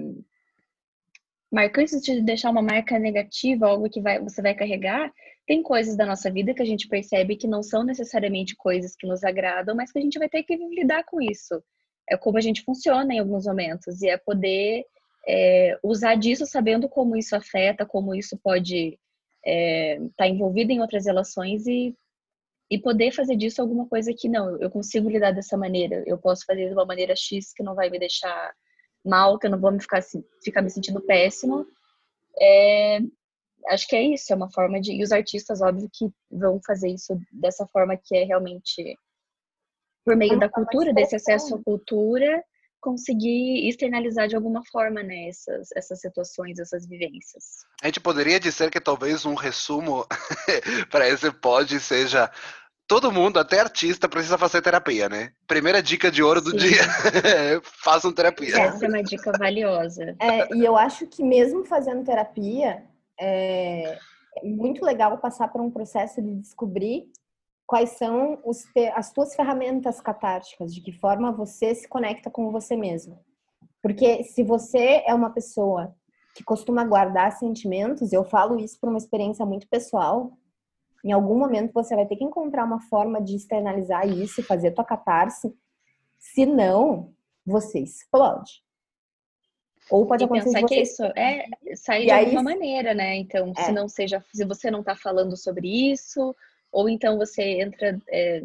marcantes 1.53 2.01
de 2.01 2.19
deixar 2.19 2.49
uma 2.49 2.63
marca 2.63 2.97
negativa, 2.97 3.67
algo 3.67 3.87
que 3.87 4.01
vai, 4.01 4.19
você 4.19 4.41
vai 4.41 4.55
carregar, 4.55 5.13
tem 5.45 5.61
coisas 5.61 5.95
da 5.95 6.03
nossa 6.03 6.31
vida 6.31 6.51
que 6.51 6.63
a 6.63 6.65
gente 6.65 6.87
percebe 6.87 7.35
que 7.35 7.47
não 7.47 7.61
são 7.61 7.83
necessariamente 7.83 8.55
coisas 8.55 8.95
que 8.95 9.05
nos 9.05 9.23
agradam, 9.23 9.75
mas 9.75 9.91
que 9.91 9.99
a 9.99 10.01
gente 10.01 10.17
vai 10.17 10.27
ter 10.27 10.41
que 10.41 10.55
lidar 10.55 11.03
com 11.03 11.21
isso. 11.21 11.63
É 12.09 12.17
como 12.17 12.39
a 12.39 12.41
gente 12.41 12.63
funciona 12.63 13.13
em 13.13 13.19
alguns 13.19 13.45
momentos, 13.45 14.01
e 14.01 14.09
é 14.09 14.17
poder 14.17 14.83
é, 15.27 15.77
usar 15.83 16.15
disso 16.15 16.43
sabendo 16.47 16.89
como 16.89 17.15
isso 17.15 17.35
afeta, 17.35 17.85
como 17.85 18.15
isso 18.15 18.35
pode 18.43 18.87
estar 18.87 18.99
é, 19.45 19.99
tá 20.17 20.27
envolvido 20.27 20.71
em 20.71 20.81
outras 20.81 21.05
relações 21.05 21.67
e, 21.67 21.95
e 22.71 22.79
poder 22.79 23.11
fazer 23.11 23.35
disso 23.35 23.61
alguma 23.61 23.87
coisa 23.87 24.11
que 24.11 24.27
não, 24.27 24.59
eu 24.59 24.71
consigo 24.71 25.07
lidar 25.07 25.31
dessa 25.31 25.55
maneira, 25.55 26.03
eu 26.07 26.17
posso 26.17 26.45
fazer 26.47 26.67
de 26.67 26.73
uma 26.73 26.85
maneira 26.85 27.15
X 27.15 27.53
que 27.53 27.61
não 27.61 27.75
vai 27.75 27.91
me 27.91 27.99
deixar 27.99 28.51
mal, 29.03 29.37
que 29.37 29.47
eu 29.47 29.51
não 29.51 29.59
vou 29.59 29.71
me 29.71 29.81
ficar, 29.81 30.01
ficar 30.43 30.61
me 30.61 30.69
sentindo 30.69 31.01
péssimo. 31.01 31.65
É, 32.39 32.99
acho 33.69 33.87
que 33.87 33.95
é 33.95 34.01
isso, 34.01 34.31
é 34.31 34.35
uma 34.35 34.51
forma 34.51 34.79
de. 34.79 34.93
E 34.93 35.03
os 35.03 35.11
artistas, 35.11 35.61
óbvio, 35.61 35.89
que 35.91 36.09
vão 36.31 36.59
fazer 36.65 36.89
isso 36.89 37.19
dessa 37.31 37.67
forma 37.67 37.97
que 37.97 38.15
é 38.15 38.23
realmente 38.23 38.97
por 40.05 40.15
meio 40.15 40.33
é 40.33 40.39
da 40.39 40.49
cultura, 40.49 40.93
desse 40.93 41.15
acesso 41.15 41.55
à 41.55 41.63
cultura, 41.63 42.43
conseguir 42.81 43.67
externalizar 43.69 44.27
de 44.27 44.35
alguma 44.35 44.61
forma 44.69 45.01
né, 45.01 45.29
essas, 45.29 45.69
essas 45.73 46.01
situações, 46.01 46.59
essas 46.59 46.85
vivências. 46.85 47.65
A 47.81 47.87
gente 47.87 48.01
poderia 48.01 48.39
dizer 48.39 48.69
que 48.69 48.81
talvez 48.81 49.25
um 49.25 49.35
resumo 49.35 50.05
para 50.91 51.07
esse 51.07 51.31
pod 51.31 51.79
seja 51.79 52.29
todo 52.87 53.11
mundo, 53.11 53.39
até 53.39 53.59
artista, 53.59 54.09
precisa 54.09 54.37
fazer 54.37 54.61
terapia, 54.61 55.09
né? 55.09 55.31
Primeira 55.47 55.81
dica 55.81 56.11
de 56.11 56.21
ouro 56.21 56.41
do 56.41 56.51
Sim. 56.51 56.57
dia: 56.57 56.83
façam 57.83 58.13
terapia. 58.13 58.55
Essa 58.55 58.85
é 58.85 58.89
uma 58.89 59.03
dica 59.03 59.31
valiosa. 59.37 60.15
É, 60.19 60.53
e 60.55 60.63
eu 60.63 60.77
acho 60.77 61.07
que 61.07 61.23
mesmo 61.23 61.65
fazendo 61.65 62.03
terapia, 62.03 62.83
é 63.19 63.97
muito 64.43 64.83
legal 64.83 65.17
passar 65.17 65.47
por 65.49 65.61
um 65.61 65.69
processo 65.69 66.21
de 66.21 66.35
descobrir 66.35 67.05
quais 67.65 67.91
são 67.91 68.39
te, 68.73 68.87
as 68.95 69.11
tuas 69.11 69.35
ferramentas 69.35 70.01
catárticas, 70.01 70.73
de 70.73 70.81
que 70.81 70.91
forma 70.91 71.31
você 71.31 71.73
se 71.73 71.87
conecta 71.87 72.29
com 72.29 72.51
você 72.51 72.75
mesmo. 72.75 73.19
Porque 73.81 74.23
se 74.23 74.43
você 74.43 75.03
é 75.05 75.13
uma 75.13 75.29
pessoa 75.29 75.95
que 76.35 76.43
costuma 76.43 76.83
guardar 76.83 77.31
sentimentos, 77.33 78.11
eu 78.11 78.23
falo 78.23 78.59
isso 78.59 78.79
por 78.79 78.89
uma 78.89 78.97
experiência 78.97 79.45
muito 79.45 79.67
pessoal, 79.67 80.37
em 81.03 81.11
algum 81.11 81.37
momento 81.37 81.73
você 81.73 81.95
vai 81.95 82.05
ter 82.05 82.15
que 82.15 82.23
encontrar 82.23 82.63
uma 82.63 82.79
forma 82.79 83.21
de 83.21 83.35
externalizar 83.35 84.07
isso 84.07 84.39
e 84.39 84.43
fazer 84.43 84.71
tua 84.71 84.85
catarse. 84.85 85.53
Senão, 86.17 87.13
você 87.45 87.79
explode. 87.79 88.63
Ou 89.89 90.05
pode 90.05 90.23
e 90.23 90.25
acontecer 90.25 90.53
pensar 90.53 90.67
que 90.67 90.81
isso 90.81 91.03
é 91.03 91.45
sair 91.75 92.03
e 92.03 92.05
de 92.05 92.11
aí, 92.11 92.25
alguma 92.25 92.43
maneira, 92.43 92.93
né? 92.93 93.17
Então, 93.17 93.51
é. 93.57 93.63
se 93.63 93.71
não 93.73 93.89
seja, 93.89 94.23
se 94.33 94.45
você 94.45 94.71
não 94.71 94.79
está 94.79 94.95
falando 94.95 95.35
sobre 95.35 95.91
isso, 95.91 96.33
ou 96.71 96.87
então 96.87 97.17
você 97.17 97.61
entra, 97.61 97.99
é, 98.07 98.43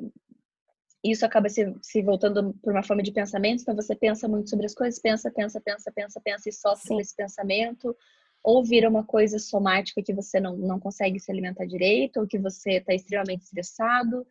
isso 1.03 1.25
acaba 1.25 1.49
se, 1.49 1.73
se 1.81 2.03
voltando 2.03 2.53
por 2.63 2.73
uma 2.73 2.83
forma 2.83 3.03
de 3.03 3.13
pensamento, 3.13 3.63
então 3.63 3.75
você 3.75 3.95
pensa 3.95 4.27
muito 4.27 4.51
sobre 4.51 4.67
as 4.67 4.75
coisas, 4.75 5.01
pensa, 5.01 5.31
pensa, 5.31 5.61
pensa, 5.61 5.93
pensa, 5.93 6.21
pensa 6.21 6.49
e 6.49 6.53
sofre 6.53 6.89
Sim. 6.89 7.01
esse 7.01 7.15
pensamento, 7.15 7.97
ou 8.43 8.65
vira 8.65 8.89
uma 8.89 9.05
coisa 9.05 9.39
somática 9.39 10.03
que 10.03 10.15
você 10.15 10.41
não, 10.41 10.57
não 10.57 10.79
consegue 10.81 11.19
se 11.19 11.31
alimentar 11.31 11.67
direito, 11.67 12.21
ou 12.21 12.27
que 12.27 12.39
você 12.39 12.79
está 12.79 12.95
extremamente 12.95 13.43
estressado, 13.43 14.27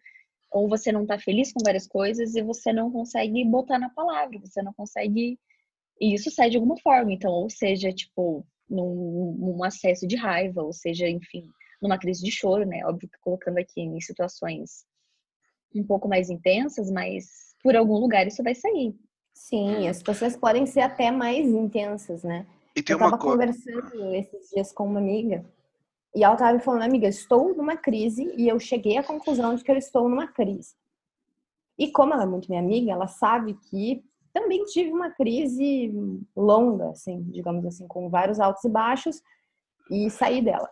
ou 0.52 0.68
você 0.68 0.92
não 0.92 1.04
está 1.04 1.20
feliz 1.20 1.52
com 1.52 1.60
várias 1.64 1.88
coisas 1.88 2.36
e 2.36 2.42
você 2.42 2.72
não 2.72 2.92
consegue 2.92 3.44
botar 3.46 3.78
na 3.78 3.90
palavra, 3.90 4.40
você 4.40 4.62
não 4.62 4.74
consegue. 4.74 5.40
E 6.00 6.14
isso 6.14 6.32
sai 6.32 6.50
de 6.50 6.58
alguma 6.58 6.78
forma, 6.80 7.12
então, 7.12 7.32
ou 7.32 7.50
seja, 7.50 7.92
tipo, 7.92 8.46
num, 8.70 9.36
num 9.38 9.64
acesso 9.64 10.08
de 10.08 10.16
raiva, 10.16 10.64
ou 10.64 10.74
seja, 10.74 11.08
enfim, 11.08 11.50
numa 11.82 11.98
crise 11.98 12.24
de 12.24 12.32
choro, 12.32 12.66
né? 12.66 12.86
Óbvio 12.86 13.10
que 13.10 13.20
colocando 13.20 13.58
aqui 13.58 13.82
em 13.82 14.00
situações 14.00 14.86
um 15.76 15.84
pouco 15.84 16.08
mais 16.08 16.30
intensas, 16.30 16.90
mas 16.90 17.56
por 17.62 17.76
algum 17.76 17.98
lugar 17.98 18.26
isso 18.26 18.44
vai 18.44 18.56
sair. 18.56 18.96
Sim, 19.34 19.88
as 19.88 19.98
situações 19.98 20.36
podem 20.36 20.66
ser 20.66 20.80
até 20.82 21.12
mais 21.12 21.46
intensas, 21.46 22.24
né? 22.24 22.48
E 22.78 22.84
tem 22.84 22.94
eu 22.94 22.98
estava 22.98 23.18
conversando 23.18 24.14
esses 24.14 24.52
dias 24.52 24.72
com 24.72 24.86
uma 24.86 25.00
amiga 25.00 25.44
e 26.16 26.24
ela 26.24 26.36
estava 26.36 26.54
me 26.54 26.60
falando, 26.60 26.84
amiga, 26.84 27.08
estou 27.08 27.56
numa 27.56 27.76
crise 27.76 28.32
e 28.38 28.48
eu 28.48 28.60
cheguei 28.60 28.98
à 28.98 29.04
conclusão 29.04 29.56
de 29.56 29.64
que 29.64 29.72
eu 29.72 29.76
estou 29.76 30.08
numa 30.08 30.28
crise. 30.28 30.76
E 31.76 31.92
como 31.92 32.14
ela 32.14 32.22
é 32.22 32.28
muito 32.28 32.48
minha 32.48 32.62
amiga, 32.62 32.92
ela 32.92 33.08
sabe 33.08 33.56
que 33.56 34.06
também 34.32 34.64
tive 34.66 34.92
uma 34.92 35.10
crise 35.10 35.92
longa, 36.36 36.92
assim, 36.92 37.24
digamos 37.32 37.66
assim, 37.66 37.88
com 37.88 38.12
vários 38.12 38.40
altos 38.40 38.64
e 38.64 38.70
baixos 38.70 39.24
e 39.90 40.08
saí 40.12 40.40
dela. 40.40 40.70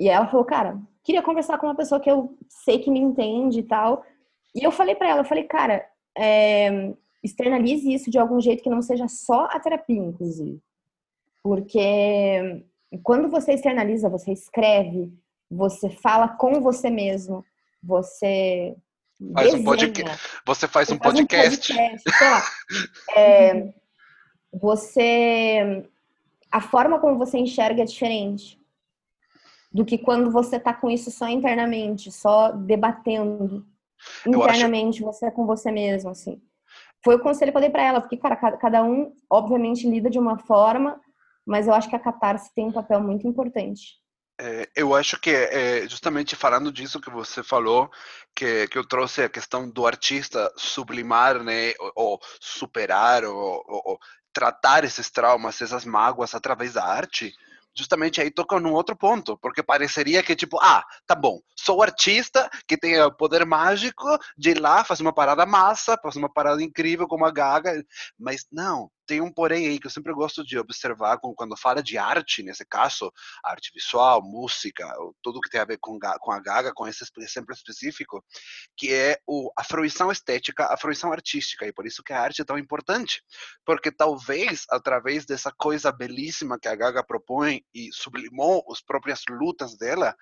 E 0.00 0.08
ela 0.08 0.26
falou, 0.26 0.44
cara, 0.44 0.76
queria 1.04 1.22
conversar 1.22 1.56
com 1.56 1.68
uma 1.68 1.76
pessoa 1.76 2.00
que 2.00 2.10
eu 2.10 2.36
sei 2.48 2.80
que 2.80 2.90
me 2.90 2.98
entende 2.98 3.60
e 3.60 3.62
tal. 3.62 4.04
E 4.52 4.64
eu 4.64 4.72
falei 4.72 4.96
para 4.96 5.08
ela, 5.08 5.20
eu 5.20 5.24
falei, 5.24 5.44
cara, 5.44 5.88
é, 6.18 6.92
externalize 7.22 7.92
isso 7.92 8.10
de 8.10 8.18
algum 8.18 8.40
jeito 8.40 8.60
que 8.60 8.70
não 8.70 8.82
seja 8.82 9.06
só 9.06 9.44
a 9.44 9.60
terapia, 9.60 10.02
inclusive. 10.02 10.60
Porque 11.42 12.64
quando 13.02 13.28
você 13.28 13.54
externaliza, 13.54 14.08
você 14.08 14.32
escreve, 14.32 15.12
você 15.50 15.90
fala 15.90 16.28
com 16.28 16.60
você 16.60 16.88
mesmo, 16.88 17.44
você 17.82 18.76
faz 19.34 19.54
um 19.54 19.64
podcast, 19.64 20.40
você 20.46 20.68
faz 20.68 20.90
um 20.90 20.98
faz 20.98 21.14
podcast, 21.14 21.72
um 21.72 21.76
podcast 21.76 22.50
é, 23.16 23.72
você 24.52 25.88
a 26.50 26.60
forma 26.60 26.98
como 26.98 27.18
você 27.18 27.38
enxerga 27.38 27.82
é 27.82 27.86
diferente 27.86 28.60
do 29.72 29.84
que 29.84 29.96
quando 29.96 30.30
você 30.30 30.60
tá 30.60 30.74
com 30.74 30.90
isso 30.90 31.10
só 31.10 31.28
internamente, 31.28 32.12
só 32.12 32.52
debatendo 32.52 33.64
internamente 34.26 35.02
acho... 35.02 35.04
você 35.04 35.26
é 35.26 35.30
com 35.30 35.46
você 35.46 35.70
mesmo, 35.70 36.10
assim. 36.10 36.42
Foi 37.02 37.16
o 37.16 37.20
conselho 37.20 37.50
que 37.50 37.56
eu 37.56 37.62
dei 37.62 37.70
para 37.70 37.82
ela, 37.82 38.00
porque 38.00 38.16
cara, 38.16 38.36
cada 38.36 38.84
um 38.84 39.12
obviamente 39.30 39.88
lida 39.88 40.10
de 40.10 40.18
uma 40.18 40.38
forma 40.38 41.00
mas 41.46 41.66
eu 41.66 41.74
acho 41.74 41.88
que 41.88 41.96
a 41.96 42.00
catarse 42.00 42.52
tem 42.54 42.66
um 42.66 42.72
papel 42.72 43.00
muito 43.00 43.26
importante. 43.26 44.00
É, 44.40 44.68
eu 44.74 44.94
acho 44.94 45.20
que 45.20 45.30
é, 45.30 45.88
justamente 45.88 46.34
falando 46.34 46.72
disso 46.72 47.00
que 47.00 47.10
você 47.10 47.42
falou, 47.42 47.90
que, 48.34 48.66
que 48.68 48.78
eu 48.78 48.86
trouxe 48.86 49.22
a 49.22 49.28
questão 49.28 49.70
do 49.70 49.86
artista 49.86 50.52
sublimar, 50.56 51.42
né, 51.42 51.74
ou, 51.78 51.92
ou 51.94 52.20
superar, 52.40 53.24
ou, 53.24 53.36
ou, 53.36 53.82
ou, 53.84 53.98
tratar 54.32 54.84
esses 54.84 55.10
traumas, 55.10 55.60
essas 55.60 55.84
mágoas 55.84 56.34
através 56.34 56.72
da 56.72 56.84
arte, 56.84 57.32
justamente 57.74 58.20
aí 58.20 58.30
toca 58.30 58.58
num 58.60 58.72
outro 58.72 58.96
ponto, 58.96 59.36
porque 59.38 59.62
pareceria 59.62 60.22
que, 60.22 60.36
tipo, 60.36 60.58
ah, 60.60 60.84
tá 61.06 61.14
bom, 61.14 61.40
sou 61.56 61.82
artista 61.82 62.50
que 62.66 62.76
tem 62.76 63.00
o 63.00 63.12
poder 63.12 63.46
mágico 63.46 64.06
de 64.36 64.50
ir 64.50 64.60
lá, 64.60 64.84
fazer 64.84 65.02
uma 65.02 65.12
parada 65.12 65.46
massa, 65.46 65.98
fazer 66.02 66.18
uma 66.18 66.32
parada 66.32 66.62
incrível 66.62 67.06
como 67.06 67.24
a 67.24 67.30
Gaga, 67.30 67.82
mas 68.18 68.46
não, 68.50 68.90
tem 69.06 69.20
um 69.20 69.32
porém 69.32 69.66
aí 69.66 69.78
que 69.78 69.86
eu 69.86 69.90
sempre 69.90 70.12
gosto 70.12 70.44
de 70.44 70.58
observar 70.58 71.18
quando 71.18 71.56
fala 71.56 71.82
de 71.82 71.98
arte, 71.98 72.42
nesse 72.42 72.64
caso, 72.64 73.12
arte 73.44 73.70
visual, 73.74 74.22
música, 74.22 74.86
tudo 75.22 75.40
que 75.40 75.50
tem 75.50 75.60
a 75.60 75.64
ver 75.64 75.78
com, 75.78 75.98
com 76.20 76.32
a 76.32 76.40
Gaga, 76.40 76.72
com 76.72 76.86
esse 76.86 77.04
exemplo 77.18 77.52
específico, 77.52 78.24
que 78.76 78.92
é 78.92 79.18
o, 79.26 79.50
a 79.58 79.64
fruição 79.64 80.10
estética, 80.10 80.66
a 80.72 80.76
fruição 80.76 81.12
artística, 81.12 81.66
e 81.66 81.72
por 81.72 81.86
isso 81.86 82.02
que 82.02 82.12
a 82.12 82.20
arte 82.20 82.42
é 82.42 82.44
tão 82.44 82.58
importante, 82.58 83.22
porque 83.64 83.90
talvez 83.90 84.64
através 84.70 85.24
dessa 85.26 85.52
coisa 85.52 85.92
belíssima 85.92 86.58
que 86.58 86.68
a 86.68 86.74
Gaga 86.74 87.04
propõe 87.04 87.64
e 87.74 87.90
sublimou 87.92 88.64
as 88.70 88.80
próprias 88.80 89.22
lutas 89.28 89.76
dela, 89.76 90.14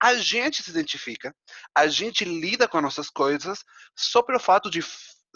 a 0.00 0.14
gente 0.14 0.62
se 0.62 0.70
identifica, 0.70 1.34
a 1.74 1.86
gente 1.86 2.24
lida 2.24 2.68
com 2.68 2.76
as 2.76 2.82
nossas 2.82 3.10
coisas 3.10 3.64
só 3.96 4.22
pelo 4.22 4.38
fato 4.38 4.70
de 4.70 4.82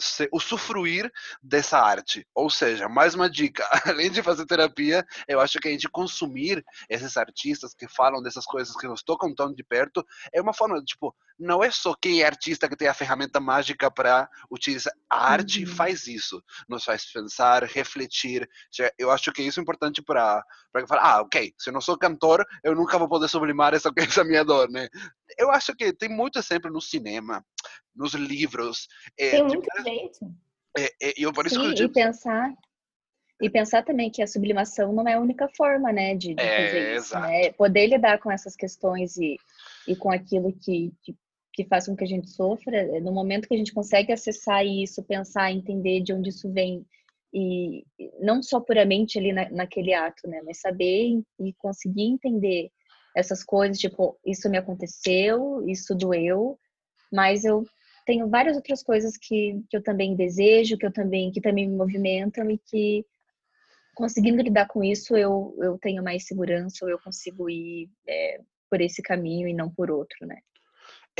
se, 0.01 0.29
usufruir 0.33 1.11
dessa 1.43 1.79
arte. 1.79 2.27
Ou 2.35 2.51
seja, 2.51 2.89
mais 2.89 3.15
uma 3.15 3.31
dica, 3.31 3.69
além 3.87 4.11
de 4.11 4.23
fazer 4.23 4.47
terapia, 4.47 5.05
eu 5.29 5.41
acho 5.41 5.59
que 5.59 5.69
a 5.69 5.71
gente 5.71 5.89
consumir 5.89 6.65
esses 6.89 7.17
artistas 7.17 7.75
que 7.75 7.87
falam 7.87 8.23
dessas 8.23 8.45
coisas 8.45 8.75
que 8.77 8.89
nos 8.89 9.03
tocam 9.03 9.35
tão 9.35 9.53
de 9.53 9.63
perto, 9.63 10.05
é 10.33 10.41
uma 10.41 10.55
forma, 10.55 10.83
tipo, 10.83 11.15
não 11.41 11.65
é 11.65 11.71
só 11.71 11.95
quem 11.95 12.23
é 12.23 12.27
artista 12.27 12.69
que 12.69 12.77
tem 12.77 12.87
a 12.87 12.95
ferramenta 12.95 13.41
mágica 13.41 13.91
para 13.91 14.29
utilizar. 14.51 14.93
A 15.09 15.33
arte 15.33 15.65
uhum. 15.65 15.75
faz 15.75 16.07
isso, 16.07 16.43
nos 16.69 16.85
faz 16.85 17.11
pensar, 17.11 17.65
refletir. 17.65 18.49
Eu 18.99 19.11
acho 19.11 19.33
que 19.33 19.43
isso 19.43 19.59
é 19.59 19.63
importante 19.63 20.03
para 20.03 20.45
para 20.73 20.87
falar, 20.87 21.03
ah, 21.03 21.23
ok, 21.23 21.53
se 21.59 21.69
eu 21.69 21.75
não 21.75 21.81
sou 21.81 21.99
cantor, 21.99 22.47
eu 22.63 22.77
nunca 22.77 22.97
vou 22.97 23.09
poder 23.09 23.29
sublimar 23.29 23.75
essa, 23.75 23.91
essa 23.97 24.23
minha 24.23 24.45
dor, 24.45 24.71
né? 24.71 24.89
Eu 25.37 25.51
acho 25.51 25.75
que 25.75 25.93
tem 25.93 26.09
muito 26.09 26.39
exemplo 26.39 26.71
no 26.71 26.81
cinema, 26.81 27.45
nos 27.95 28.15
livros. 28.15 28.87
É, 29.19 29.31
tem 29.31 29.45
muito 29.45 29.67
de, 29.77 29.83
jeito. 29.83 30.19
É, 30.79 30.85
é, 31.03 31.15
eu, 31.17 31.33
por 31.33 31.47
isso 31.47 31.57
Sim, 31.57 31.75
que 31.75 31.83
eu... 31.83 31.87
e 31.87 31.93
pensar 31.93 32.53
e 33.41 33.49
pensar 33.49 33.83
também 33.83 34.11
que 34.11 34.23
a 34.23 34.27
sublimação 34.27 34.93
não 34.93 35.09
é 35.09 35.15
a 35.15 35.21
única 35.21 35.49
forma, 35.57 35.91
né, 35.91 36.15
de, 36.15 36.35
de 36.35 36.43
é, 36.43 36.67
fazer 36.67 36.97
isso, 36.97 37.07
exato. 37.07 37.27
né? 37.27 37.53
Poder 37.53 37.87
lidar 37.87 38.19
com 38.19 38.31
essas 38.31 38.55
questões 38.55 39.17
e, 39.17 39.37
e 39.89 39.97
com 39.97 40.13
aquilo 40.13 40.53
que, 40.53 40.93
que, 41.03 41.17
que, 41.63 41.69
faz 41.69 41.87
com 41.87 41.97
que 41.97 42.05
a 42.05 42.07
gente 42.07 42.31
sofra, 42.31 42.77
é, 42.77 43.01
no 43.01 43.13
momento 43.13 43.49
que 43.49 43.55
a 43.55 43.59
gente 43.59 43.73
consegue 43.73 44.13
acessar 44.13 44.65
isso, 44.65 45.03
pensar, 45.03 45.53
entender 45.53 46.01
de 46.01 46.13
onde 46.13 46.31
isso 46.31 46.51
vem, 46.53 46.85
e 47.33 47.85
não 48.21 48.43
só 48.43 48.61
puramente 48.61 49.19
ali 49.19 49.33
na, 49.33 49.49
naquele 49.51 49.95
ato, 49.95 50.29
né, 50.29 50.41
mas 50.45 50.61
saber 50.61 51.23
e 51.39 51.53
conseguir 51.59 52.03
entender 52.03 52.71
essas 53.17 53.45
coisas, 53.45 53.79
tipo, 53.79 54.19
isso 54.25 54.49
me 54.49 54.59
aconteceu, 54.59 55.65
isso 55.69 55.95
doeu, 55.95 56.59
mas 57.13 57.45
eu 57.45 57.65
tenho 58.07 58.29
várias 58.29 58.57
outras 58.57 58.83
coisas 58.83 59.17
que, 59.17 59.61
que 59.69 59.77
eu 59.77 59.83
também 59.83 60.17
desejo, 60.17 60.79
que 60.79 60.87
eu 60.87 60.93
também 60.93 61.31
que 61.31 61.41
também 61.41 61.69
me 61.69 61.77
movimentam 61.77 62.51
e 62.51 62.59
que 62.59 63.05
conseguindo 63.95 64.43
lidar 64.43 64.67
com 64.67 64.83
isso 64.83 65.17
eu, 65.17 65.55
eu 65.59 65.79
tenho 65.79 66.03
mais 66.03 66.27
segurança, 66.27 66.85
ou 66.85 66.91
eu 66.91 66.99
consigo 66.99 67.51
ir 67.51 67.91
é, 68.09 68.41
por 68.71 68.81
esse 68.81 69.03
caminho 69.03 69.49
e 69.49 69.53
não 69.53 69.69
por 69.71 69.91
outro, 69.91 70.27
né? 70.27 70.39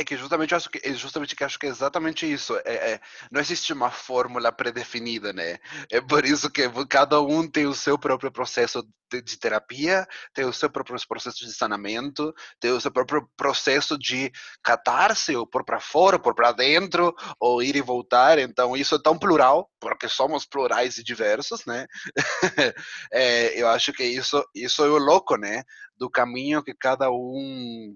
É 0.01 0.03
que 0.03 0.17
justamente 0.17 0.55
acho 0.55 0.67
que 0.67 0.81
é 0.83 0.93
justamente 0.93 1.35
acho 1.43 1.59
que 1.59 1.67
é 1.67 1.69
exatamente 1.69 2.25
isso. 2.25 2.57
É, 2.65 2.93
é, 2.93 3.01
não 3.31 3.39
existe 3.39 3.71
uma 3.71 3.91
fórmula 3.91 4.51
pré-definida, 4.51 5.31
né? 5.31 5.59
É 5.91 6.01
por 6.01 6.25
isso 6.25 6.49
que 6.49 6.67
cada 6.89 7.21
um 7.21 7.47
tem 7.47 7.67
o 7.67 7.75
seu 7.75 7.99
próprio 7.99 8.31
processo 8.31 8.83
de, 9.11 9.21
de, 9.21 9.37
terapia, 9.37 10.07
tem 10.33 10.43
o 10.43 10.51
seu 10.51 10.71
próprio 10.71 10.97
processo 11.07 11.45
de 11.45 11.53
sanamento, 11.53 12.33
tem 12.59 12.71
o 12.71 12.81
seu 12.81 12.89
próprio 12.91 13.29
processo 13.37 13.95
de 13.95 14.31
catarse, 14.63 15.35
ou 15.35 15.45
por 15.45 15.63
para 15.63 15.79
fora, 15.79 16.15
ou 16.15 16.21
por 16.21 16.33
para 16.33 16.51
dentro, 16.51 17.13
ou 17.39 17.61
ir 17.61 17.75
e 17.75 17.81
voltar. 17.81 18.39
Então 18.39 18.75
isso 18.75 18.95
é 18.95 18.99
tão 19.03 19.19
plural, 19.19 19.69
porque 19.79 20.09
somos 20.09 20.47
plurais 20.47 20.97
e 20.97 21.03
diversos, 21.03 21.63
né? 21.67 21.85
é, 23.13 23.61
eu 23.61 23.67
acho 23.67 23.93
que 23.93 24.03
isso 24.03 24.43
isso 24.55 24.83
é 24.83 24.89
o 24.89 24.97
louco, 24.97 25.37
né? 25.37 25.63
Do 25.95 26.09
caminho 26.09 26.63
que 26.63 26.73
cada 26.73 27.11
um 27.11 27.95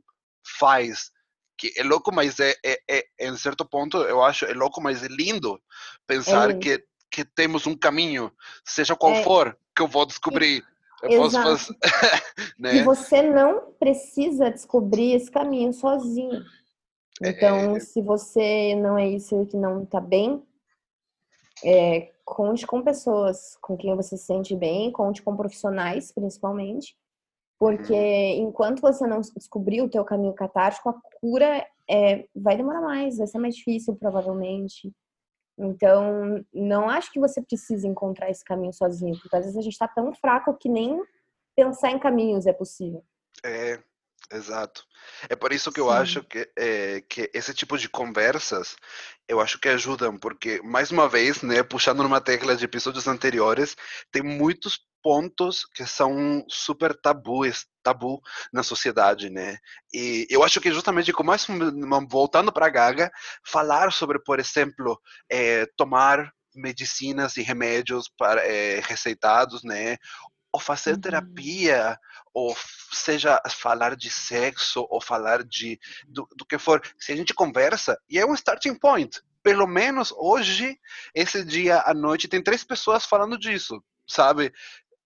faz 0.59 1.14
que 1.57 1.73
é 1.77 1.83
louco, 1.83 2.11
mas 2.13 2.39
é, 2.39 2.53
é, 2.65 2.79
é, 2.89 3.05
em 3.27 3.35
certo 3.37 3.65
ponto 3.65 3.97
eu 3.97 4.21
acho 4.23 4.45
é 4.45 4.53
louco, 4.53 4.81
mas 4.81 5.03
é 5.03 5.07
lindo 5.07 5.59
pensar 6.07 6.51
É. 6.51 6.53
que 6.57 6.83
que 7.11 7.23
temos 7.23 7.65
um 7.65 7.77
caminho, 7.77 8.29
seja 8.65 8.93
qual 8.93 9.13
É. 9.13 9.23
for, 9.23 9.57
que 9.73 9.81
eu 9.81 9.87
vou 9.87 10.05
descobrir. 10.05 10.65
Eu 11.01 11.17
posso 11.21 11.37
Exato. 11.37 11.49
fazer, 11.57 11.77
E 12.57 12.61
né? 12.61 12.83
você 12.83 13.21
não 13.21 13.71
precisa 13.79 14.51
descobrir 14.51 15.13
esse 15.13 15.31
caminho 15.31 15.71
sozinho. 15.71 16.43
É. 17.23 17.29
Então, 17.29 17.79
se 17.79 18.01
você 18.01 18.75
não 18.75 18.97
é 18.97 19.07
isso 19.07 19.45
que 19.45 19.55
não 19.55 19.85
tá 19.85 20.01
bem, 20.01 20.43
é, 21.63 22.11
conte 22.25 22.67
com 22.67 22.81
pessoas 22.81 23.55
com 23.61 23.77
quem 23.77 23.95
você 23.95 24.17
se 24.17 24.25
sente 24.25 24.53
bem, 24.55 24.91
conte 24.91 25.21
com 25.21 25.37
profissionais, 25.37 26.11
principalmente, 26.11 26.97
porque 27.59 27.93
Uhum. 27.93 28.47
enquanto 28.47 28.81
você 28.81 29.07
não 29.07 29.21
descobrir 29.21 29.81
o 29.81 29.89
teu 29.89 30.03
caminho 30.03 30.33
catártico, 30.33 30.89
a 30.89 30.93
cura 31.19 31.65
é, 31.89 32.27
vai 32.35 32.57
demorar 32.57 32.81
mais, 32.81 33.17
vai 33.17 33.27
ser 33.27 33.37
mais 33.39 33.55
difícil, 33.55 33.95
provavelmente. 33.95 34.91
Então, 35.57 36.43
não 36.53 36.89
acho 36.89 37.11
que 37.11 37.19
você 37.19 37.41
precisa 37.41 37.87
encontrar 37.87 38.29
esse 38.29 38.43
caminho 38.43 38.73
sozinho, 38.73 39.17
porque 39.21 39.35
às 39.35 39.43
vezes 39.45 39.57
a 39.57 39.61
gente 39.61 39.77
tá 39.77 39.87
tão 39.87 40.13
fraco 40.13 40.57
que 40.57 40.67
nem 40.67 41.01
pensar 41.55 41.91
em 41.91 41.99
caminhos 41.99 42.45
é 42.45 42.51
possível. 42.51 43.03
É, 43.43 43.79
exato. 44.33 44.83
É 45.29 45.35
por 45.35 45.53
isso 45.53 45.71
que 45.71 45.79
eu 45.79 45.87
Sim. 45.87 45.95
acho 45.95 46.23
que, 46.23 46.51
é, 46.57 47.01
que 47.01 47.31
esse 47.33 47.53
tipo 47.53 47.77
de 47.77 47.87
conversas, 47.87 48.75
eu 49.29 49.39
acho 49.39 49.57
que 49.59 49.69
ajudam, 49.69 50.17
porque, 50.17 50.61
mais 50.61 50.91
uma 50.91 51.07
vez, 51.07 51.41
né, 51.41 51.63
puxando 51.63 52.03
numa 52.03 52.19
tecla 52.19 52.55
de 52.55 52.65
episódios 52.65 53.07
anteriores, 53.07 53.77
tem 54.11 54.21
muitos 54.21 54.79
pontos 55.05 55.67
que 55.67 55.85
são 55.85 56.43
super 56.49 56.99
tabus, 56.99 57.67
tabu 57.83 58.19
na 58.51 58.63
sociedade, 58.63 59.29
né? 59.29 59.55
E 59.93 60.25
eu 60.31 60.43
acho 60.43 60.59
que 60.59 60.71
justamente 60.73 61.13
como 61.13 61.27
mais 61.29 61.45
voltando 62.09 62.51
para 62.51 62.65
a 62.65 62.69
Gaga, 62.69 63.11
falar 63.45 63.93
sobre, 63.93 64.17
por 64.23 64.39
exemplo, 64.39 64.99
eh, 65.31 65.67
tomar 65.77 66.33
medicinas 66.55 67.37
e 67.37 67.43
remédios 67.43 68.09
para, 68.17 68.41
eh, 68.47 68.79
receitados, 68.83 69.63
né? 69.63 69.97
Ou 70.51 70.59
fazer 70.59 70.93
Uhum. 70.95 71.01
terapia, 71.01 71.99
ou 72.33 72.57
seja 72.91 73.39
falar 73.51 73.95
de 73.95 74.09
sexo, 74.09 74.87
ou 74.89 74.99
falar 74.99 75.43
de 75.43 75.77
do, 76.07 76.27
do 76.35 76.45
que 76.47 76.57
for. 76.57 76.81
Se 76.99 77.11
a 77.11 77.15
gente 77.15 77.31
conversa, 77.35 77.95
e 78.09 78.17
é 78.17 78.25
um 78.25 78.33
starting 78.33 78.73
point. 78.73 79.21
Pelo 79.43 79.67
menos 79.67 80.11
hoje, 80.17 80.79
esse 81.13 81.45
dia 81.45 81.83
à 81.85 81.93
noite, 81.93 82.27
tem 82.27 82.41
três 82.41 82.63
pessoas 82.63 83.05
falando 83.05 83.37
disso, 83.37 83.83
sabe? 84.07 84.51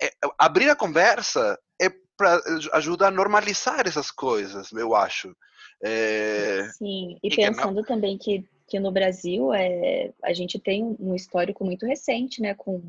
É, 0.01 0.11
abrir 0.37 0.69
a 0.69 0.75
conversa 0.75 1.59
é 1.81 1.89
para 2.17 2.41
ajudar 2.73 3.07
a 3.07 3.11
normalizar 3.11 3.87
essas 3.87 4.11
coisas, 4.11 4.71
eu 4.71 4.95
acho. 4.95 5.35
É, 5.83 6.67
Sim, 6.77 7.17
E 7.23 7.27
e 7.27 7.29
que 7.29 7.45
não- 7.45 7.53
pensando 7.53 7.83
também 7.83 8.17
que, 8.17 8.43
que 8.67 8.79
no 8.79 8.91
Brasil 8.91 9.53
é, 9.53 10.11
a 10.23 10.33
gente 10.33 10.59
tem 10.59 10.95
um 10.99 11.15
histórico 11.15 11.63
muito 11.63 11.85
recente, 11.85 12.41
né, 12.41 12.53
com, 12.55 12.81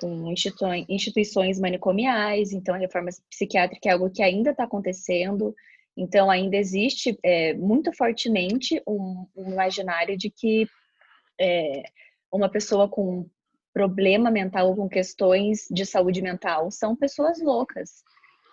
com 0.00 0.30
institui- 0.32 0.84
instituições 0.88 1.60
manicomiais, 1.60 2.52
então 2.52 2.74
a 2.74 2.78
reforma 2.78 3.10
psiquiátrica 3.30 3.88
é 3.88 3.92
algo 3.92 4.10
que 4.10 4.22
ainda 4.22 4.50
está 4.50 4.64
acontecendo, 4.64 5.54
então 5.96 6.30
ainda 6.30 6.56
existe 6.56 7.16
é, 7.22 7.54
muito 7.54 7.92
fortemente 7.92 8.82
um, 8.86 9.26
um 9.36 9.52
imaginário 9.52 10.16
de 10.16 10.28
que 10.30 10.66
é, 11.40 11.82
uma 12.32 12.48
pessoa 12.48 12.88
com 12.88 13.28
problema 13.72 14.30
mental 14.30 14.68
ou 14.68 14.76
com 14.76 14.88
questões 14.88 15.66
de 15.70 15.86
saúde 15.86 16.22
mental 16.22 16.70
são 16.70 16.96
pessoas 16.96 17.40
loucas. 17.40 18.02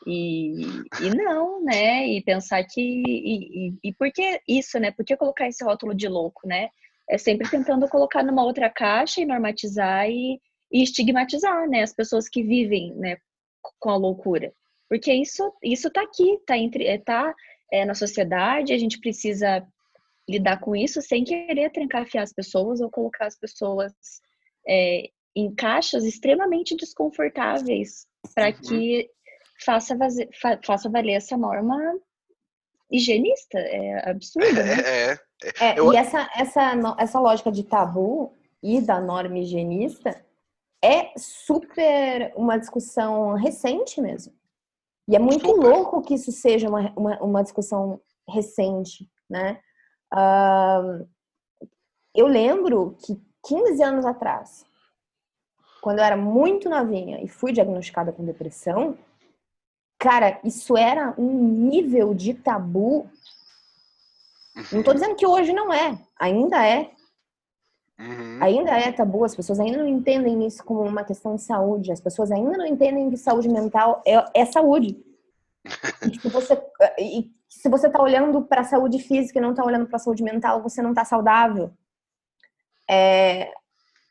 E, 0.06 0.62
e 1.02 1.10
não, 1.16 1.64
né? 1.64 2.08
E 2.08 2.22
pensar 2.22 2.64
que. 2.64 2.82
E, 3.06 3.68
e, 3.68 3.74
e 3.84 3.94
por 3.94 4.12
que 4.12 4.42
isso, 4.48 4.80
né? 4.80 4.92
Por 4.92 5.04
que 5.06 5.18
colocar 5.18 5.48
esse 5.48 5.64
rótulo 5.64 5.94
de 5.94 6.08
louco, 6.08 6.48
né? 6.48 6.70
É 7.10 7.18
sempre 7.18 7.50
tentando 7.50 7.88
colocar 7.88 8.24
numa 8.24 8.44
outra 8.44 8.70
caixa 8.70 9.22
e 9.22 9.26
normatizar 9.26 10.10
e, 10.10 10.40
e 10.72 10.84
estigmatizar, 10.84 11.68
né? 11.68 11.82
As 11.82 11.94
pessoas 11.94 12.30
que 12.30 12.44
vivem, 12.44 12.94
né? 12.96 13.18
Com 13.80 13.90
a 13.90 13.98
loucura. 13.98 14.54
Porque 14.90 15.12
isso, 15.14 15.52
isso 15.62 15.90
tá 15.90 16.02
aqui, 16.02 16.40
tá, 16.46 16.58
entre, 16.58 16.86
é, 16.86 16.98
tá 16.98 17.34
é, 17.72 17.84
na 17.84 17.94
sociedade, 17.94 18.72
a 18.72 18.78
gente 18.78 19.00
precisa 19.00 19.66
lidar 20.30 20.60
com 20.60 20.76
isso 20.76 21.02
sem 21.02 21.24
querer 21.24 21.72
trancafiar 21.72 22.24
as 22.24 22.34
pessoas 22.34 22.82
ou 22.82 22.90
colocar 22.90 23.26
as 23.26 23.38
pessoas 23.38 23.94
é, 24.68 25.10
em 25.36 25.54
caixas 25.54 26.04
extremamente 26.04 26.76
desconfortáveis 26.76 28.08
para 28.36 28.48
Uhum. 28.48 28.54
que 28.62 29.10
faça, 29.66 29.96
vaze- 29.96 30.30
fa- 30.42 30.60
faça 30.66 30.90
valer 30.90 31.14
essa 31.14 31.38
norma 31.38 31.78
higienista. 32.92 33.58
É 33.60 34.10
absurdo, 34.10 34.54
né? 34.54 34.64
é, 34.88 35.12
é, 35.12 35.18
É, 35.76 35.80
Eu- 35.80 35.94
E 35.94 35.96
essa, 35.98 36.30
essa, 36.36 36.72
essa 36.98 37.20
lógica 37.20 37.52
de 37.52 37.64
tabu 37.64 38.34
e 38.62 38.82
da 38.82 39.00
norma 39.00 39.38
higienista 39.40 40.24
é 40.84 41.12
super 41.18 42.34
uma 42.36 42.58
discussão 42.58 43.34
recente 43.36 44.02
mesmo. 44.02 44.34
E 45.10 45.16
é 45.16 45.20
muito 45.20 45.48
Super. 45.48 45.62
louco 45.70 46.02
que 46.02 46.16
isso 46.16 46.32
seja 46.32 46.68
uma, 46.68 46.92
uma, 46.96 47.18
uma 47.24 47.44
discussão 47.44 48.02
recente, 48.28 49.10
né? 49.30 49.60
Ah, 50.12 50.82
eu 52.14 52.28
lembro 52.28 52.98
que 53.06 53.16
15 53.46 53.84
anos 53.84 54.06
atrás, 54.06 54.66
quando 55.82 56.00
eu 56.00 56.06
era 56.06 56.18
muito 56.18 56.70
novinha 56.70 57.22
e 57.22 57.28
fui 57.28 57.52
diagnosticada 57.52 58.12
com 58.12 58.26
depressão, 58.26 58.98
cara, 59.98 60.40
isso 60.44 60.78
era 60.78 61.14
um 61.18 61.32
nível 61.34 62.14
de 62.14 62.34
tabu 62.34 63.10
não 64.72 64.82
tô 64.82 64.94
dizendo 64.94 65.16
que 65.16 65.26
hoje 65.26 65.54
não 65.54 65.72
é, 65.72 66.00
ainda 66.20 66.66
é, 66.66 66.92
Uhum. 68.00 68.38
ainda 68.44 68.72
é 68.78 68.92
tabu, 68.92 69.24
as 69.24 69.36
pessoas 69.36 69.60
ainda 69.60 69.80
não 69.80 69.88
entendem 69.88 70.46
isso 70.46 70.64
como 70.64 70.82
uma 70.82 71.04
questão 71.04 71.36
de 71.36 71.42
saúde, 71.42 71.92
as 71.92 72.00
pessoas 72.00 72.32
ainda 72.32 72.56
não 72.56 72.66
entendem 72.66 73.10
que 73.10 73.18
saúde 73.18 73.50
mental 73.50 74.04
é, 74.06 74.42
é 74.42 74.46
saúde. 74.46 75.04
E 76.14 76.20
se 76.20 76.30
você, 76.30 76.62
e 77.00 77.32
se 77.50 77.68
você 77.68 77.90
tá 77.90 78.02
olhando 78.02 78.42
para 78.44 78.62
a 78.62 78.64
saúde 78.64 79.00
física 79.00 79.40
e 79.40 79.42
não 79.42 79.54
tá 79.54 79.66
olhando 79.66 79.88
para 79.88 79.98
a 79.98 80.00
saúde 80.00 80.24
mental, 80.24 80.62
você 80.62 80.82
não 80.82 80.94
tá 80.94 81.04
saudável. 81.04 81.72
É, 82.90 83.52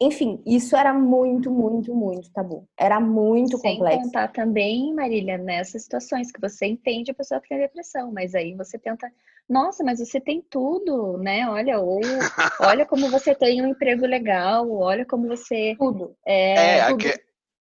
enfim, 0.01 0.43
isso 0.47 0.77
era 0.77 0.93
muito, 0.93 1.51
muito, 1.51 1.95
muito 1.95 2.31
tabu. 2.33 2.69
Era 2.79 3.01
muito 3.01 3.57
Sem 3.59 3.79
complexo. 3.79 4.03
contar 4.05 4.29
também, 4.29 4.93
Marília, 4.95 5.39
nessas 5.39 5.83
situações 5.85 6.31
que 6.31 6.41
você 6.41 6.67
entende 6.67 7.11
a 7.11 7.15
pessoa 7.15 7.41
que 7.41 7.49
tem 7.49 7.59
depressão, 7.59 8.13
mas 8.13 8.35
aí 8.35 8.55
você 8.55 8.79
tenta, 8.79 9.11
nossa, 9.49 9.83
mas 9.83 9.99
você 9.99 10.21
tem 10.21 10.43
tudo, 10.51 11.17
né? 11.19 11.49
Olha, 11.49 11.79
ou 11.81 12.01
olha 12.61 12.85
como 12.85 13.11
você 13.11 13.35
tem 13.35 13.63
um 13.63 13.69
emprego 13.69 14.05
legal, 14.05 14.71
olha 14.71 15.07
como 15.07 15.27
você 15.29 15.75
Tudo. 15.79 16.15
é, 16.27 16.79
É, 16.79 16.87
tudo. 16.89 17.07
aque- 17.07 17.21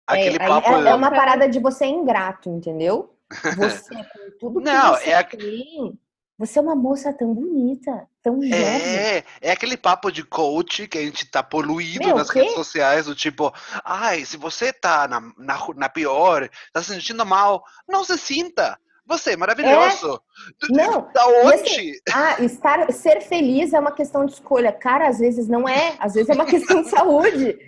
aquele 0.07 0.39
aí- 0.43 0.49
papo. 0.49 0.69
É, 0.69 0.91
é 0.91 0.95
uma 0.95 1.11
parada 1.11 1.49
de 1.49 1.59
você 1.59 1.87
ingrato, 1.87 2.51
entendeu? 2.51 3.15
Você, 3.89 3.95
com 3.95 4.39
tudo 4.41 4.59
que 4.61 4.65
Não, 4.65 4.95
você 4.95 5.11
é 5.11 5.15
a- 5.17 5.25
tem, 5.25 5.99
você 6.39 6.59
é 6.59 6.63
uma 6.63 6.77
moça 6.77 7.13
tão 7.13 7.35
bonita, 7.35 8.07
tão 8.23 8.35
jovem. 8.41 8.55
É, 8.55 9.25
é 9.41 9.51
aquele 9.51 9.77
papo 9.77 10.11
de 10.13 10.23
coach 10.23 10.87
que 10.87 10.97
a 10.97 11.03
gente 11.03 11.27
tá 11.29 11.43
poluído 11.43 12.07
Meu, 12.07 12.17
nas 12.17 12.31
quê? 12.31 12.41
redes 12.41 12.55
sociais, 12.55 13.07
do 13.07 13.15
tipo, 13.15 13.53
ai, 13.85 14.25
se 14.25 14.37
você 14.37 14.73
tá 14.73 15.09
na, 15.09 15.21
na, 15.37 15.59
na 15.75 15.89
pior, 15.89 16.49
tá 16.73 16.83
se 16.83 16.95
sentindo 16.95 17.27
mal, 17.27 17.65
não 17.89 18.05
se 18.05 18.17
sinta. 18.17 18.79
Você 19.05 19.33
é 19.33 19.37
maravilhoso. 19.39 20.21
Não, 20.69 21.11
Da 21.15 21.27
onde? 21.43 21.99
ah, 22.13 22.43
estar, 22.45 22.93
ser 22.93 23.23
feliz 23.23 23.73
é 23.73 23.81
uma 23.81 23.91
questão 23.91 24.27
de 24.27 24.33
escolha. 24.35 24.71
Cara, 24.71 25.09
às 25.09 25.19
vezes 25.19 25.49
não 25.49 25.67
é, 25.67 25.97
às 25.99 26.13
vezes 26.13 26.29
é 26.29 26.35
uma 26.35 26.45
questão 26.47 26.83
de 26.83 26.91
saúde. 26.91 27.59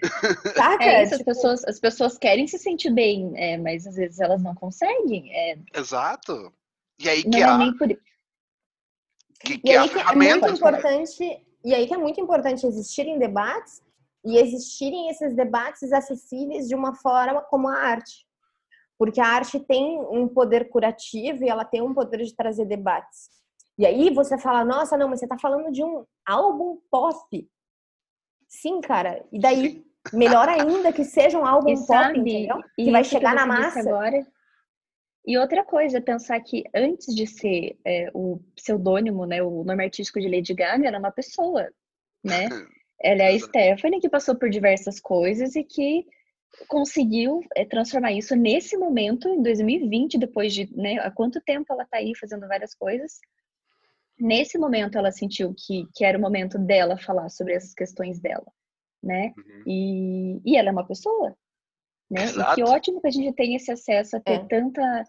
Saca? 0.55 0.85
É 0.85 1.03
isso, 1.03 1.15
as 1.15 1.19
Tipo, 1.19 1.31
pessoas, 1.31 1.65
as 1.65 1.81
pessoas 1.81 2.19
querem 2.19 2.47
se 2.47 2.59
sentir 2.59 2.91
bem, 2.93 3.33
é, 3.37 3.57
mas 3.57 3.87
às 3.87 3.97
vezes 3.97 4.21
elas 4.21 4.43
não 4.43 4.55
conseguem. 4.55 5.33
É, 5.35 5.57
Exato. 5.75 6.53
E 6.99 7.09
aí 7.09 7.23
que 7.23 7.31
não 7.31 7.39
é 7.39 7.43
há, 7.43 7.57
nem 7.57 7.75
por 7.75 7.89
que, 9.41 9.55
E 9.55 9.59
que 9.61 9.77
há 9.77 9.83
aí 9.83 9.89
que 9.89 9.99
é 9.99 10.03
muito 10.03 10.07
ferramentas. 10.07 10.51
né? 10.51 10.57
importante, 10.57 11.47
e 11.65 11.75
aí 11.75 11.87
que 11.87 11.95
é 11.95 11.99
muito 11.99 12.21
importante 12.21 12.67
existirem 12.67 13.19
debates 13.19 13.83
e 14.25 14.37
existirem 14.39 15.09
esses 15.09 15.35
debates 15.35 15.93
acessíveis 15.93 16.69
de 16.69 16.75
uma 16.75 16.95
forma 16.95 17.41
como 17.43 17.69
a 17.69 17.75
arte. 17.75 18.27
Porque 18.99 19.21
a 19.21 19.27
arte 19.27 19.59
tem 19.61 19.99
um 20.11 20.29
poder 20.29 20.69
curativo 20.69 21.43
e 21.43 21.49
ela 21.49 21.65
tem 21.65 21.81
um 21.81 21.95
poder 21.95 22.23
de 22.23 22.37
trazer 22.37 22.67
debates. 22.67 23.31
E 23.79 23.87
aí 23.87 24.13
você 24.13 24.37
fala, 24.37 24.63
nossa, 24.63 24.97
não, 24.99 25.09
mas 25.09 25.21
você 25.21 25.27
tá 25.27 25.39
falando 25.39 25.73
de 25.73 25.83
um 25.83 26.05
álbum 26.27 26.79
pop. 26.91 27.51
Sim, 28.47 28.81
cara. 28.83 29.25
E 29.33 29.41
daí, 29.41 29.71
Sim. 29.71 29.85
melhor 30.19 30.47
ainda 30.49 30.93
que 30.93 31.03
seja 31.05 31.39
um 31.39 31.47
álbum 31.47 31.71
E 31.71 31.75
pop, 31.77 31.87
sabe, 31.87 32.19
entendeu? 32.19 32.63
e 32.77 32.85
Que 32.85 32.91
vai 32.91 33.03
chegar 33.05 33.35
na 33.35 33.47
você 33.47 33.63
disse 33.63 33.77
massa. 33.77 33.89
Agora, 33.89 34.27
e 35.27 35.37
outra 35.37 35.65
coisa, 35.65 36.01
pensar 36.01 36.41
que 36.41 36.65
antes 36.75 37.15
de 37.15 37.27
ser 37.27 37.79
é, 37.85 38.11
o 38.15 38.41
pseudônimo, 38.57 39.27
né, 39.27 39.43
o 39.43 39.65
nome 39.65 39.85
artístico 39.85 40.21
de 40.21 40.29
Lady 40.29 40.55
Gaga, 40.55 40.87
era 40.87 40.99
uma 40.99 41.11
pessoa, 41.11 41.69
né? 42.25 42.49
Ela 43.03 43.23
é 43.25 43.35
a. 43.35 43.39
Stephanie, 43.39 44.01
que 44.01 44.09
passou 44.09 44.37
por 44.37 44.51
diversas 44.51 45.01
coisas 45.01 45.57
e 45.57 45.65
que 45.65 46.07
conseguiu 46.69 47.41
é, 47.57 47.65
transformar 47.65 48.13
isso 48.13 48.35
nesse 48.35 48.77
momento, 48.77 49.29
em 49.29 49.43
2020, 49.43 50.19
depois 50.19 50.53
de, 50.53 50.69
né, 50.77 50.99
há 50.99 51.11
quanto 51.11 51.41
tempo 51.41 51.73
ela 51.73 51.87
tá 51.87 51.99
aí 51.99 52.13
fazendo 52.15 52.47
várias 52.47 52.75
coisas, 52.75 53.21
nesse 54.19 54.59
momento 54.59 54.99
ela 54.99 55.13
sentiu 55.13 55.55
que, 55.57 55.87
que 55.95 56.05
era 56.05 56.19
o 56.19 56.21
momento 56.21 56.59
dela 56.59 56.99
falar 56.99 57.29
sobre 57.31 57.55
essas 57.55 57.73
questões 57.73 58.21
dela, 58.21 58.47
né? 59.03 59.33
Uhum. 59.37 59.63
E, 59.67 60.41
e 60.45 60.57
ela 60.57 60.69
é 60.69 60.73
uma 60.73 60.87
pessoa, 60.87 61.35
né? 62.11 62.25
Exato. 62.25 62.53
E 62.53 62.55
que 62.55 62.63
ótimo 62.71 63.01
que 63.01 63.07
a 63.07 63.11
gente 63.11 63.33
tem 63.35 63.55
esse 63.55 63.71
acesso 63.71 64.17
a 64.17 64.21
ter 64.21 64.33
É. 64.33 64.45
tanta, 64.47 65.05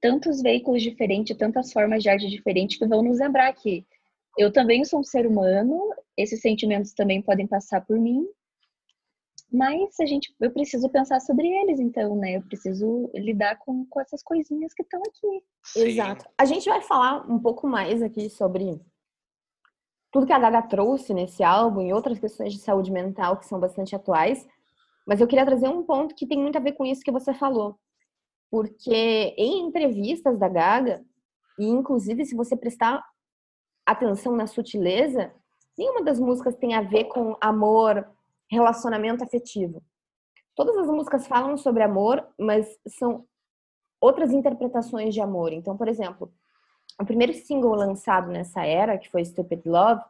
tantos 0.00 0.40
veículos 0.40 0.82
diferentes, 0.82 1.36
tantas 1.36 1.72
formas 1.72 2.02
de 2.02 2.08
arte 2.08 2.28
diferentes 2.28 2.78
que 2.78 2.86
vão 2.86 3.02
nos 3.02 3.18
lembrar 3.18 3.52
que 3.52 3.84
eu 4.38 4.52
também 4.52 4.84
sou 4.84 5.00
um 5.00 5.04
ser 5.04 5.26
humano, 5.26 5.92
esses 6.16 6.40
sentimentos 6.40 6.92
também 6.94 7.20
podem 7.20 7.46
passar 7.46 7.84
por 7.84 7.98
mim, 7.98 8.26
mas 9.52 9.98
a 10.00 10.06
gente, 10.06 10.32
eu 10.40 10.50
preciso 10.52 10.88
pensar 10.88 11.20
sobre 11.20 11.48
eles, 11.48 11.80
então, 11.80 12.14
né? 12.14 12.36
Eu 12.36 12.42
preciso 12.42 13.10
lidar 13.12 13.56
com, 13.58 13.84
com 13.86 14.00
essas 14.00 14.22
coisinhas 14.22 14.72
que 14.72 14.82
estão 14.82 15.00
aqui. 15.02 15.42
Sim. 15.64 15.88
Exato. 15.88 16.24
A 16.38 16.44
gente 16.44 16.68
vai 16.68 16.80
falar 16.82 17.28
um 17.28 17.38
pouco 17.38 17.66
mais 17.66 18.00
aqui 18.00 18.30
sobre 18.30 18.80
tudo 20.12 20.26
que 20.26 20.32
a 20.32 20.38
Gaga 20.38 20.62
trouxe 20.62 21.12
nesse 21.12 21.42
álbum 21.42 21.82
e 21.82 21.92
outras 21.92 22.18
questões 22.20 22.52
de 22.52 22.60
saúde 22.60 22.92
mental 22.92 23.38
que 23.38 23.46
são 23.46 23.58
bastante 23.58 23.94
atuais. 23.94 24.46
Mas 25.10 25.20
eu 25.20 25.26
queria 25.26 25.44
trazer 25.44 25.66
um 25.66 25.82
ponto 25.82 26.14
que 26.14 26.24
tem 26.24 26.38
muito 26.38 26.56
a 26.56 26.60
ver 26.60 26.70
com 26.74 26.86
isso 26.86 27.02
que 27.02 27.10
você 27.10 27.34
falou. 27.34 27.76
Porque 28.48 29.34
em 29.36 29.66
entrevistas 29.66 30.38
da 30.38 30.48
Gaga, 30.48 31.04
e 31.58 31.66
inclusive 31.66 32.24
se 32.24 32.36
você 32.36 32.56
prestar 32.56 33.04
atenção 33.84 34.36
na 34.36 34.46
sutileza, 34.46 35.34
nenhuma 35.76 36.04
das 36.04 36.20
músicas 36.20 36.54
tem 36.54 36.74
a 36.74 36.82
ver 36.82 37.06
com 37.06 37.36
amor, 37.40 38.08
relacionamento 38.48 39.24
afetivo. 39.24 39.82
Todas 40.54 40.76
as 40.76 40.86
músicas 40.86 41.26
falam 41.26 41.56
sobre 41.56 41.82
amor, 41.82 42.24
mas 42.38 42.78
são 42.86 43.26
outras 44.00 44.30
interpretações 44.32 45.12
de 45.12 45.20
amor. 45.20 45.52
Então, 45.52 45.76
por 45.76 45.88
exemplo, 45.88 46.32
o 47.00 47.04
primeiro 47.04 47.34
single 47.34 47.74
lançado 47.74 48.28
nessa 48.28 48.64
era, 48.64 48.96
que 48.96 49.10
foi 49.10 49.24
Stupid 49.24 49.62
Love, 49.66 50.04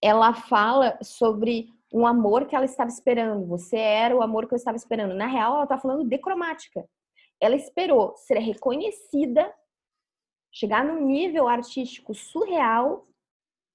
ela 0.00 0.34
fala 0.34 0.96
sobre 1.02 1.74
um 1.94 2.04
amor 2.04 2.46
que 2.46 2.56
ela 2.56 2.64
estava 2.64 2.90
esperando. 2.90 3.46
Você 3.46 3.76
era 3.76 4.16
o 4.16 4.20
amor 4.20 4.48
que 4.48 4.54
eu 4.54 4.56
estava 4.56 4.76
esperando. 4.76 5.14
Na 5.14 5.28
real, 5.28 5.54
ela 5.54 5.62
está 5.62 5.78
falando 5.78 6.04
de 6.04 6.18
cromática. 6.18 6.84
Ela 7.40 7.54
esperou 7.54 8.16
ser 8.16 8.38
reconhecida, 8.38 9.54
chegar 10.52 10.84
num 10.84 11.06
nível 11.06 11.46
artístico 11.46 12.12
surreal 12.12 13.06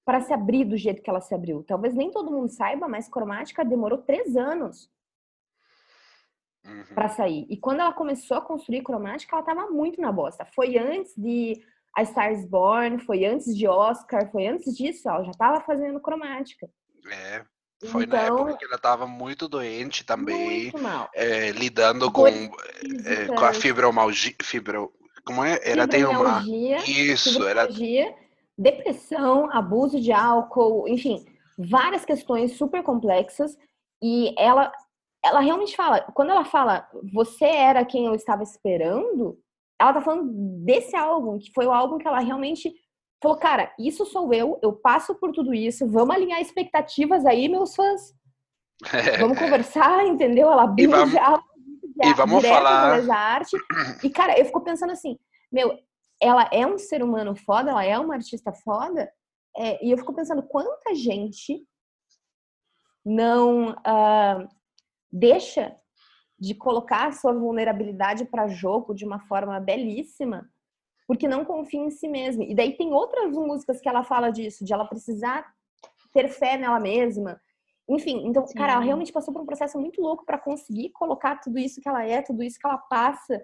para 0.04 0.20
se 0.20 0.34
abrir 0.34 0.66
do 0.66 0.76
jeito 0.76 1.00
que 1.02 1.08
ela 1.08 1.22
se 1.22 1.34
abriu. 1.34 1.64
Talvez 1.64 1.94
nem 1.94 2.10
todo 2.10 2.30
mundo 2.30 2.50
saiba, 2.50 2.86
mas 2.86 3.08
cromática 3.08 3.64
demorou 3.64 3.98
três 3.98 4.36
anos 4.36 4.90
Uhum. 6.62 6.94
para 6.94 7.08
sair. 7.08 7.46
E 7.48 7.56
quando 7.56 7.80
ela 7.80 7.92
começou 7.94 8.36
a 8.36 8.42
construir 8.42 8.82
cromática, 8.82 9.34
ela 9.34 9.42
tava 9.42 9.70
muito 9.70 9.98
na 9.98 10.12
bosta. 10.12 10.44
Foi 10.54 10.76
antes 10.76 11.14
de 11.16 11.58
A 11.96 12.04
Star 12.04 12.32
is 12.32 12.44
Born, 12.44 12.98
foi 12.98 13.24
antes 13.24 13.56
de 13.56 13.66
Oscar, 13.66 14.30
foi 14.30 14.46
antes 14.46 14.76
disso, 14.76 15.08
ela 15.08 15.24
já 15.24 15.32
tava 15.32 15.62
fazendo 15.62 15.98
cromática. 16.00 16.68
É, 17.10 17.42
foi 17.86 18.06
na 18.06 18.24
Então- 18.24 18.38
época 18.38 18.56
que 18.58 18.64
ela 18.64 18.78
tava 18.78 19.06
muito 19.06 19.48
doente 19.48 20.04
também, 20.04 20.62
Muito 20.64 20.78
mal. 20.78 21.08
é, 21.14 21.50
lidando 21.52 22.10
com, 22.10 22.22
Dores 22.22 22.50
é, 23.06 23.26
com 23.26 23.34
a 23.34 23.48
físicas, 23.48 23.56
fibromialgia, 23.58 24.34
fibro, 24.42 24.92
como 25.24 25.44
é? 25.44 25.58
Era 25.62 25.88
tem 25.88 26.04
uma 26.04 26.42
isso, 26.86 27.46
era 27.46 27.68
depressão, 28.58 29.50
abuso 29.50 30.00
de 30.00 30.12
álcool, 30.12 30.86
enfim, 30.88 31.24
várias 31.58 32.04
questões 32.04 32.56
super 32.56 32.82
complexas. 32.82 33.56
E 34.02 34.34
ela, 34.38 34.72
ela 35.24 35.40
realmente 35.40 35.74
fala, 35.76 36.00
quando 36.14 36.30
ela 36.30 36.44
fala, 36.44 36.86
você 37.12 37.44
era 37.44 37.84
quem 37.84 38.06
eu 38.06 38.14
estava 38.14 38.42
esperando, 38.42 39.38
ela 39.78 39.92
tá 39.94 40.00
falando 40.02 40.30
desse 40.64 40.94
álbum, 40.96 41.38
que 41.38 41.50
foi 41.54 41.66
o 41.66 41.72
álbum 41.72 41.96
que 41.98 42.06
ela 42.06 42.20
realmente 42.20 42.72
falou, 43.22 43.36
cara, 43.36 43.72
isso 43.78 44.04
sou 44.06 44.32
eu, 44.32 44.58
eu 44.62 44.72
passo 44.72 45.14
por 45.14 45.32
tudo 45.32 45.52
isso, 45.52 45.86
vamos 45.88 46.14
alinhar 46.14 46.40
expectativas 46.40 47.26
aí, 47.26 47.48
meus 47.48 47.74
fãs. 47.74 48.14
Vamos 49.18 49.38
conversar, 49.38 50.06
entendeu? 50.06 50.50
Ela 50.50 50.64
abriu 50.64 50.90
vamos- 50.90 51.12
já 51.12 51.42
e 52.02 52.14
vamos 52.14 52.42
falar- 52.46 53.14
arte. 53.14 53.56
E, 54.02 54.08
cara, 54.08 54.38
eu 54.38 54.44
fico 54.46 54.62
pensando 54.62 54.90
assim, 54.92 55.18
meu, 55.52 55.78
ela 56.18 56.48
é 56.50 56.66
um 56.66 56.78
ser 56.78 57.02
humano 57.02 57.36
foda, 57.36 57.70
ela 57.70 57.84
é 57.84 57.98
uma 57.98 58.14
artista 58.14 58.52
foda, 58.52 59.10
é, 59.56 59.84
e 59.84 59.90
eu 59.90 59.98
fico 59.98 60.14
pensando 60.14 60.42
quanta 60.42 60.94
gente 60.94 61.62
não 63.04 63.76
ah, 63.84 64.46
deixa 65.12 65.74
de 66.38 66.54
colocar 66.54 67.08
a 67.08 67.12
sua 67.12 67.32
vulnerabilidade 67.34 68.24
para 68.24 68.48
jogo 68.48 68.94
de 68.94 69.04
uma 69.04 69.20
forma 69.20 69.58
belíssima, 69.60 70.48
porque 71.10 71.26
não 71.26 71.44
confia 71.44 71.80
em 71.80 71.90
si 71.90 72.06
mesma. 72.06 72.44
E 72.44 72.54
daí 72.54 72.76
tem 72.76 72.92
outras 72.94 73.32
músicas 73.32 73.80
que 73.80 73.88
ela 73.88 74.04
fala 74.04 74.30
disso, 74.30 74.64
de 74.64 74.72
ela 74.72 74.84
precisar 74.84 75.44
ter 76.12 76.28
fé 76.28 76.56
nela 76.56 76.78
mesma. 76.78 77.40
Enfim, 77.88 78.28
então, 78.28 78.46
Sim. 78.46 78.54
cara, 78.54 78.74
ela 78.74 78.80
realmente 78.80 79.12
passou 79.12 79.34
por 79.34 79.42
um 79.42 79.44
processo 79.44 79.76
muito 79.76 80.00
louco 80.00 80.24
para 80.24 80.38
conseguir 80.38 80.90
colocar 80.90 81.40
tudo 81.40 81.58
isso 81.58 81.80
que 81.80 81.88
ela 81.88 82.06
é, 82.06 82.22
tudo 82.22 82.44
isso 82.44 82.60
que 82.60 82.64
ela 82.64 82.78
passa 82.78 83.42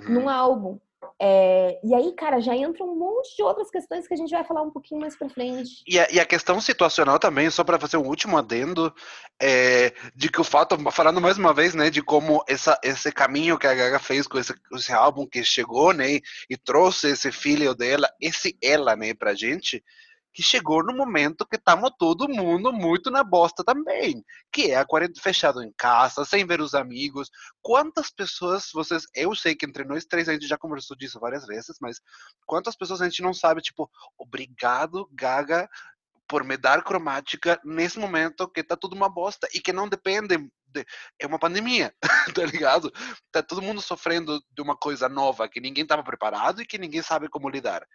Uhum. 0.00 0.14
num 0.14 0.28
álbum. 0.28 0.80
É, 1.20 1.78
e 1.82 1.94
aí, 1.94 2.12
cara, 2.12 2.40
já 2.40 2.54
entra 2.54 2.84
um 2.84 2.94
monte 2.94 3.36
de 3.36 3.42
outras 3.42 3.70
questões 3.70 4.06
que 4.06 4.14
a 4.14 4.16
gente 4.16 4.30
vai 4.30 4.44
falar 4.44 4.62
um 4.62 4.70
pouquinho 4.70 5.00
mais 5.00 5.16
pra 5.16 5.28
frente. 5.28 5.82
E 5.86 5.98
a, 5.98 6.10
e 6.10 6.20
a 6.20 6.26
questão 6.26 6.60
situacional 6.60 7.18
também, 7.18 7.48
só 7.50 7.64
para 7.64 7.78
fazer 7.78 7.96
um 7.96 8.06
último 8.06 8.36
adendo, 8.36 8.94
é, 9.40 9.92
de 10.14 10.30
que 10.30 10.40
o 10.40 10.44
fato, 10.44 10.78
falando 10.90 11.20
mais 11.20 11.38
uma 11.38 11.54
vez, 11.54 11.74
né, 11.74 11.90
de 11.90 12.02
como 12.02 12.44
essa, 12.48 12.78
esse 12.82 13.10
caminho 13.12 13.58
que 13.58 13.66
a 13.66 13.74
Gaga 13.74 13.98
fez 13.98 14.26
com 14.26 14.38
esse, 14.38 14.54
esse 14.74 14.92
álbum 14.92 15.26
que 15.26 15.42
chegou, 15.42 15.92
né, 15.92 16.20
e 16.50 16.56
trouxe 16.56 17.08
esse 17.08 17.32
filho 17.32 17.74
dela, 17.74 18.08
esse 18.20 18.56
ela, 18.62 18.94
né, 18.94 19.14
pra 19.14 19.34
gente, 19.34 19.82
que 20.36 20.42
chegou 20.42 20.84
no 20.84 20.94
momento 20.94 21.46
que 21.46 21.56
estamos 21.56 21.90
todo 21.98 22.28
mundo 22.28 22.70
muito 22.70 23.10
na 23.10 23.24
bosta 23.24 23.64
também, 23.64 24.22
que 24.52 24.70
é 24.70 24.76
a 24.76 24.84
quarentena 24.84 25.22
fechado 25.22 25.62
em 25.62 25.72
casa, 25.78 26.26
sem 26.26 26.44
ver 26.44 26.60
os 26.60 26.74
amigos. 26.74 27.30
Quantas 27.62 28.10
pessoas 28.10 28.68
vocês, 28.70 29.04
eu 29.14 29.34
sei 29.34 29.54
que 29.54 29.64
entre 29.64 29.82
nós 29.82 30.04
três 30.04 30.28
a 30.28 30.34
gente 30.34 30.46
já 30.46 30.58
conversou 30.58 30.94
disso 30.94 31.18
várias 31.18 31.46
vezes, 31.46 31.78
mas 31.80 32.02
quantas 32.44 32.76
pessoas 32.76 33.00
a 33.00 33.08
gente 33.08 33.22
não 33.22 33.32
sabe, 33.32 33.62
tipo, 33.62 33.90
obrigado, 34.18 35.08
Gaga, 35.10 35.66
por 36.28 36.44
me 36.44 36.58
dar 36.58 36.84
cromática 36.84 37.58
nesse 37.64 37.98
momento 37.98 38.46
que 38.46 38.62
tá 38.62 38.76
tudo 38.76 38.94
uma 38.94 39.08
bosta 39.08 39.48
e 39.54 39.60
que 39.60 39.72
não 39.72 39.88
depende 39.88 40.36
de, 40.66 40.84
é 41.18 41.26
uma 41.26 41.38
pandemia, 41.38 41.94
tá 42.34 42.44
ligado? 42.44 42.92
Tá 43.32 43.42
todo 43.42 43.62
mundo 43.62 43.80
sofrendo 43.80 44.38
de 44.50 44.60
uma 44.60 44.76
coisa 44.76 45.08
nova 45.08 45.48
que 45.48 45.62
ninguém 45.62 45.84
estava 45.84 46.04
preparado 46.04 46.60
e 46.60 46.66
que 46.66 46.76
ninguém 46.76 47.00
sabe 47.00 47.26
como 47.30 47.48
lidar. 47.48 47.86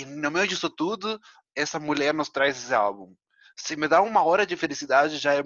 E 0.00 0.04
no 0.04 0.30
meio 0.30 0.46
disso 0.46 0.70
tudo, 0.70 1.20
essa 1.54 1.78
mulher 1.78 2.14
nos 2.14 2.28
traz 2.28 2.56
esse 2.56 2.74
álbum. 2.74 3.14
Se 3.56 3.76
me 3.76 3.86
dá 3.86 4.00
uma 4.00 4.24
hora 4.24 4.46
de 4.46 4.56
felicidade, 4.56 5.18
já 5.18 5.34
é 5.34 5.42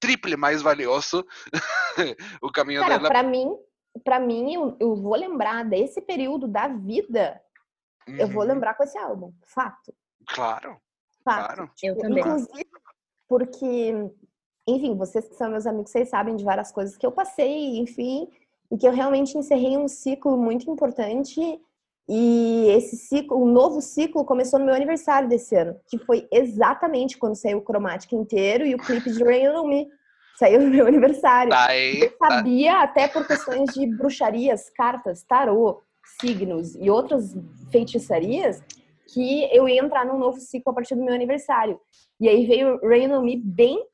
triple 0.00 0.36
mais 0.36 0.62
valioso 0.62 1.26
o 2.42 2.50
caminho 2.50 2.80
Cara, 2.80 2.96
dela. 2.96 3.08
pra 3.08 3.22
mim, 3.22 3.54
para 4.02 4.18
mim, 4.18 4.54
eu, 4.54 4.76
eu 4.80 4.96
vou 4.96 5.14
lembrar 5.14 5.64
desse 5.64 6.00
período 6.00 6.48
da 6.48 6.68
vida, 6.68 7.40
eu 8.18 8.28
vou 8.28 8.42
Uhum, 8.42 8.48
lembrar 8.48 8.74
com 8.74 8.84
esse 8.84 8.96
álbum. 8.96 9.32
Fato. 9.44 9.94
Claro, 10.26 10.80
Fato. 11.24 11.46
claro. 11.56 11.70
Eu 11.82 11.98
também. 11.98 12.20
Inclusive, 12.20 12.70
porque, 13.28 13.92
enfim, 14.66 14.96
vocês 14.96 15.28
que 15.28 15.34
são 15.34 15.50
meus 15.50 15.66
amigos, 15.66 15.90
vocês 15.90 16.08
sabem 16.08 16.36
de 16.36 16.44
várias 16.44 16.72
coisas 16.72 16.96
que 16.96 17.04
eu 17.06 17.12
passei, 17.12 17.78
enfim, 17.78 18.30
e 18.70 18.78
que 18.78 18.86
eu 18.88 18.92
realmente 18.92 19.36
encerrei 19.36 19.76
um 19.76 19.88
ciclo 19.88 20.36
muito 20.38 20.70
importante. 20.70 21.60
E 22.08 22.68
esse 22.70 22.96
ciclo, 22.96 23.36
um 23.42 23.52
novo 23.52 23.82
ciclo 23.82 24.24
começou 24.24 24.58
no 24.58 24.64
meu 24.64 24.74
aniversário 24.74 25.28
desse 25.28 25.54
ano, 25.54 25.76
que 25.88 25.98
foi 25.98 26.26
exatamente 26.32 27.18
quando 27.18 27.34
saiu 27.36 27.58
o 27.58 27.62
Cromática 27.62 28.16
inteiro 28.16 28.64
e 28.64 28.74
o 28.74 28.78
clipe 28.78 29.10
de 29.10 29.22
Rain 29.22 29.48
on 29.48 29.66
Me 29.68 29.86
saiu 30.38 30.60
no 30.62 30.68
meu 30.68 30.86
aniversário. 30.86 31.50
Tá 31.50 31.66
aí, 31.68 32.00
Eu 32.00 32.10
tá- 32.18 32.28
sabia, 32.28 32.80
até 32.80 33.08
por 33.08 33.26
questões 33.26 33.74
de 33.74 33.86
bruxarias, 33.86 34.70
cartas, 34.70 35.22
tarô, 35.22 35.82
signos 36.18 36.74
e 36.76 36.88
outras 36.88 37.36
feitiçarias, 37.70 38.62
que 39.12 39.44
eu 39.54 39.68
ia 39.68 39.82
entrar 39.84 40.06
num 40.06 40.18
novo 40.18 40.40
ciclo 40.40 40.72
a 40.72 40.74
partir 40.74 40.94
do 40.94 41.04
meu 41.04 41.12
aniversário. 41.14 41.78
E 42.18 42.26
aí 42.26 42.46
veio 42.46 42.78
Rain 42.80 43.12
on 43.12 43.22
Me 43.22 43.36
bem, 43.36 43.84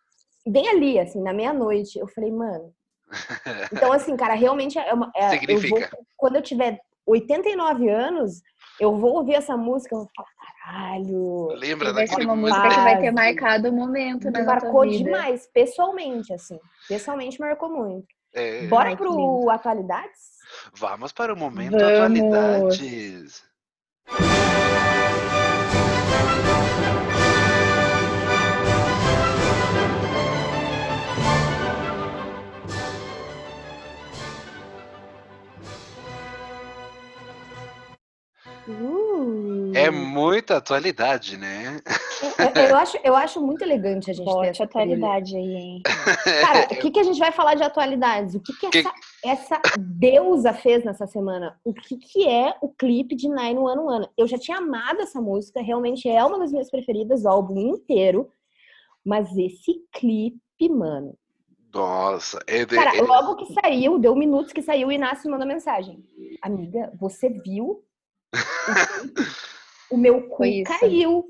bem 0.47 0.69
ali, 0.69 1.01
assim, 1.01 1.21
na 1.21 1.33
meia-noite. 1.33 1.99
Eu 1.99 2.07
falei, 2.07 2.31
mano. 2.31 2.73
Então, 3.73 3.93
assim, 3.93 4.17
cara, 4.17 4.35
realmente 4.35 4.79
é 4.79 4.93
uma. 4.95 5.11
é- 5.17 5.27
eu 5.27 5.31
Significa. 5.41 5.69
vou- 5.91 6.07
quando 6.17 6.37
eu 6.37 6.43
tiver 6.43 6.81
89 7.07 7.89
anos, 7.89 8.43
eu 8.81 8.97
vou 8.97 9.15
ouvir 9.15 9.35
essa 9.35 9.57
música 9.57 9.95
e 9.95 9.99
vou 9.99 10.09
falar, 10.15 10.29
caralho. 10.65 11.49
Lembra 11.57 11.93
daquele 11.93 12.25
uma 12.25 12.37
música 12.37 12.69
que 12.69 12.81
vai 12.81 13.01
ter 13.01 13.11
marcado 13.13 13.69
o 13.69 13.73
momento 13.73 14.31
né, 14.31 14.43
marcou 14.43 14.83
vida. 14.83 15.05
demais, 15.05 15.47
pessoalmente, 15.53 16.33
assim. 16.33 16.59
Pessoalmente 16.89 17.39
marcou 17.41 17.71
muito. 17.71 18.07
É, 18.33 18.67
Bora 18.67 18.91
Ai, 18.91 18.97
pro 18.97 19.49
Atualidades? 19.51 20.35
Vamos 20.75 21.13
para 21.13 21.33
o 21.33 21.37
momento 21.37 21.73
Vamos. 21.73 21.89
atualidades. 21.89 23.45
Uh. 38.69 39.73
É 39.75 39.91
muita 39.91 40.57
atualidade, 40.57 41.37
né? 41.37 41.81
Eu, 42.39 42.63
eu, 42.63 42.77
acho, 42.77 42.99
eu 43.03 43.17
acho 43.17 43.41
muito 43.41 43.63
elegante 43.63 44.11
a 44.11 44.15
gente 44.15 44.25
Bote 44.25 44.43
ter 44.43 44.49
essa 44.49 44.65
atualidade 44.65 45.37
aí, 45.37 45.55
hein? 45.55 45.83
Cara, 46.41 46.67
o 46.71 46.81
que, 46.81 46.91
que 46.91 47.01
a 47.01 47.03
gente 47.03 47.19
vai 47.19 47.33
falar 47.33 47.55
de 47.55 47.63
atualidades? 47.63 48.35
O 48.35 48.41
que, 48.41 48.53
que, 48.55 48.79
essa, 48.79 48.93
essa 49.25 49.61
deusa 49.79 50.53
fez 50.53 50.85
nessa 50.85 51.07
semana? 51.07 51.59
O 51.65 51.75
que, 51.75 51.97
que 51.97 52.29
é 52.29 52.55
o 52.63 52.69
clipe 52.69 53.15
de 53.15 53.29
Nine 53.29 53.59
One 53.59 53.81
One? 53.81 54.09
Eu 54.17 54.27
já 54.27 54.39
tinha 54.39 54.59
amado 54.59 55.01
essa 55.01 55.21
música, 55.21 55.61
realmente 55.61 56.09
é 56.09 56.25
uma 56.25 56.39
das 56.39 56.51
minhas 56.51 56.71
preferidas 56.71 57.23
do 57.23 57.29
álbum 57.29 57.59
inteiro. 57.59 58.31
Mas 59.05 59.37
esse 59.37 59.83
clipe, 59.93 60.69
mano. 60.71 61.15
Nossa, 61.75 62.39
é 62.47 62.65
de, 62.65 62.75
Cara, 62.75 62.97
é... 62.97 63.03
logo 63.03 63.35
que 63.35 63.53
saiu, 63.53 63.99
deu 63.99 64.15
minutos 64.15 64.53
que 64.53 64.63
saiu, 64.63 64.89
o 64.89 64.93
Inácio 64.93 65.31
mandou 65.31 65.47
mensagem. 65.47 66.03
Amiga, 66.41 66.91
você 66.99 67.29
viu? 67.29 67.84
O, 69.91 69.97
meu 69.97 70.29
cu 70.29 70.43
caiu. 70.67 71.25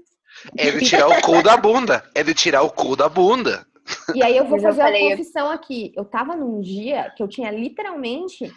É 0.56 0.70
de 0.70 0.84
tirar 0.84 1.08
o 1.08 1.20
cu 1.20 1.42
da 1.42 1.56
bunda. 1.56 2.10
É 2.14 2.22
de 2.22 2.34
tirar 2.34 2.62
o 2.62 2.70
cu 2.70 2.96
da 2.96 3.08
bunda. 3.08 3.66
E 4.14 4.22
aí 4.22 4.36
eu 4.36 4.44
vou 4.44 4.52
Mas 4.52 4.62
eu 4.64 4.68
fazer 4.70 4.82
falei- 4.82 5.02
uma 5.08 5.10
confissão 5.16 5.50
aqui. 5.50 5.92
Eu 5.96 6.04
tava 6.04 6.34
num 6.34 6.60
dia 6.60 7.10
que 7.16 7.22
eu 7.22 7.28
tinha 7.28 7.50
literalmente 7.50 8.52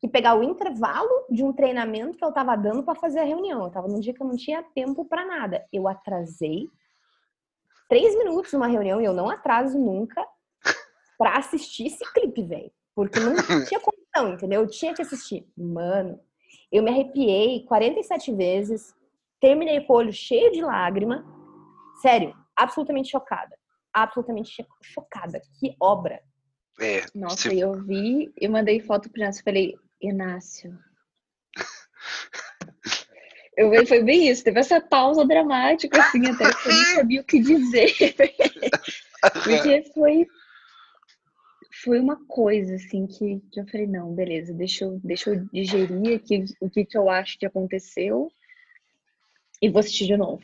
que 0.00 0.08
pegar 0.08 0.34
o 0.34 0.42
intervalo 0.42 1.10
de 1.30 1.44
um 1.44 1.52
treinamento 1.52 2.16
que 2.16 2.24
eu 2.24 2.32
tava 2.32 2.56
dando 2.56 2.82
pra 2.82 2.94
fazer 2.94 3.20
a 3.20 3.24
reunião. 3.24 3.64
Eu 3.64 3.70
tava 3.70 3.86
num 3.88 4.00
dia 4.00 4.14
que 4.14 4.22
eu 4.22 4.26
não 4.26 4.36
tinha 4.36 4.62
tempo 4.74 5.04
pra 5.04 5.26
nada. 5.26 5.64
Eu 5.72 5.86
atrasei 5.86 6.66
três 7.88 8.16
minutos 8.16 8.52
numa 8.52 8.66
reunião 8.66 9.00
e 9.00 9.04
eu 9.04 9.12
não 9.12 9.28
atraso 9.28 9.78
nunca 9.78 10.26
pra 11.18 11.36
assistir 11.36 11.86
esse 11.88 12.04
clipe, 12.12 12.42
velho. 12.42 12.72
Porque 12.94 13.20
não 13.20 13.34
tinha 13.68 13.80
condição, 13.80 14.34
entendeu? 14.34 14.62
Eu 14.62 14.66
tinha 14.68 14.94
que 14.94 15.02
assistir. 15.02 15.46
Mano, 15.56 16.18
eu 16.70 16.82
me 16.82 16.90
arrepiei 16.90 17.64
47 17.66 18.32
vezes, 18.34 18.94
terminei 19.40 19.80
com 19.80 19.92
o 19.92 19.96
olho 19.96 20.12
cheio 20.12 20.50
de 20.52 20.60
lágrima. 20.62 21.24
Sério, 22.00 22.34
absolutamente 22.56 23.10
chocada. 23.10 23.56
Absolutamente 23.92 24.50
cho- 24.50 24.66
chocada. 24.82 25.40
Que 25.58 25.74
obra. 25.80 26.20
É, 26.80 27.04
Nossa, 27.14 27.50
se- 27.50 27.58
eu 27.58 27.72
vi, 27.84 28.32
eu 28.40 28.50
mandei 28.50 28.80
foto 28.80 29.10
pro 29.10 29.20
Inácio, 29.20 29.44
falei, 29.44 29.74
Inácio. 30.00 30.78
Eu 33.56 33.70
vi- 33.70 33.84
foi 33.86 34.02
bem 34.02 34.28
isso, 34.28 34.44
teve 34.44 34.60
essa 34.60 34.80
pausa 34.80 35.24
dramática, 35.26 36.00
assim, 36.00 36.26
até 36.28 36.50
que 36.54 36.68
eu 36.68 36.72
nem 36.72 36.84
sabia 36.94 37.20
o 37.20 37.24
que 37.24 37.40
dizer. 37.40 37.92
Porque 39.44 39.82
foi, 39.92 40.26
foi 41.82 41.98
uma 41.98 42.16
coisa, 42.26 42.74
assim, 42.74 43.06
que, 43.06 43.40
que 43.50 43.60
eu 43.60 43.66
falei, 43.68 43.86
não, 43.86 44.14
beleza, 44.14 44.52
deixa 44.52 44.84
eu, 44.84 45.00
deixa 45.02 45.30
eu 45.30 45.44
digerir 45.52 46.16
aqui 46.16 46.44
o 46.60 46.68
que, 46.68 46.84
que 46.84 46.96
eu 46.96 47.08
acho 47.08 47.38
que 47.38 47.46
aconteceu 47.46 48.30
e 49.62 49.68
vou 49.68 49.80
assistir 49.80 50.06
de 50.06 50.16
novo. 50.16 50.42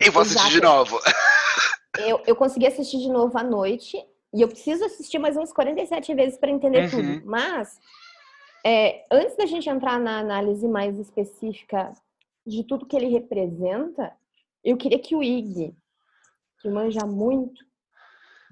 E 0.00 0.10
vou 0.10 0.22
assistir 0.22 0.50
de 0.50 0.58
Exato. 0.58 0.66
novo. 0.66 0.98
Eu, 1.98 2.22
eu 2.26 2.34
consegui 2.34 2.66
assistir 2.66 2.96
de 3.00 3.10
novo 3.10 3.36
à 3.36 3.42
noite 3.42 4.02
e 4.32 4.40
eu 4.40 4.48
preciso 4.48 4.82
assistir 4.82 5.18
mais 5.18 5.36
uns 5.36 5.52
47 5.52 6.14
vezes 6.14 6.38
para 6.38 6.50
entender 6.50 6.84
Uhum. 6.84 6.88
tudo. 6.90 7.26
Mas, 7.26 7.78
é, 8.64 9.04
antes 9.10 9.36
da 9.36 9.44
gente 9.44 9.68
entrar 9.68 10.00
na 10.00 10.18
análise 10.18 10.66
mais 10.66 10.98
específica 10.98 11.92
de 12.46 12.64
tudo 12.64 12.86
que 12.86 12.96
ele 12.96 13.08
representa, 13.08 14.10
eu 14.64 14.78
queria 14.78 14.98
que 14.98 15.14
o 15.14 15.22
Ig, 15.22 15.76
que 16.60 16.70
manja 16.70 17.04
muito 17.04 17.62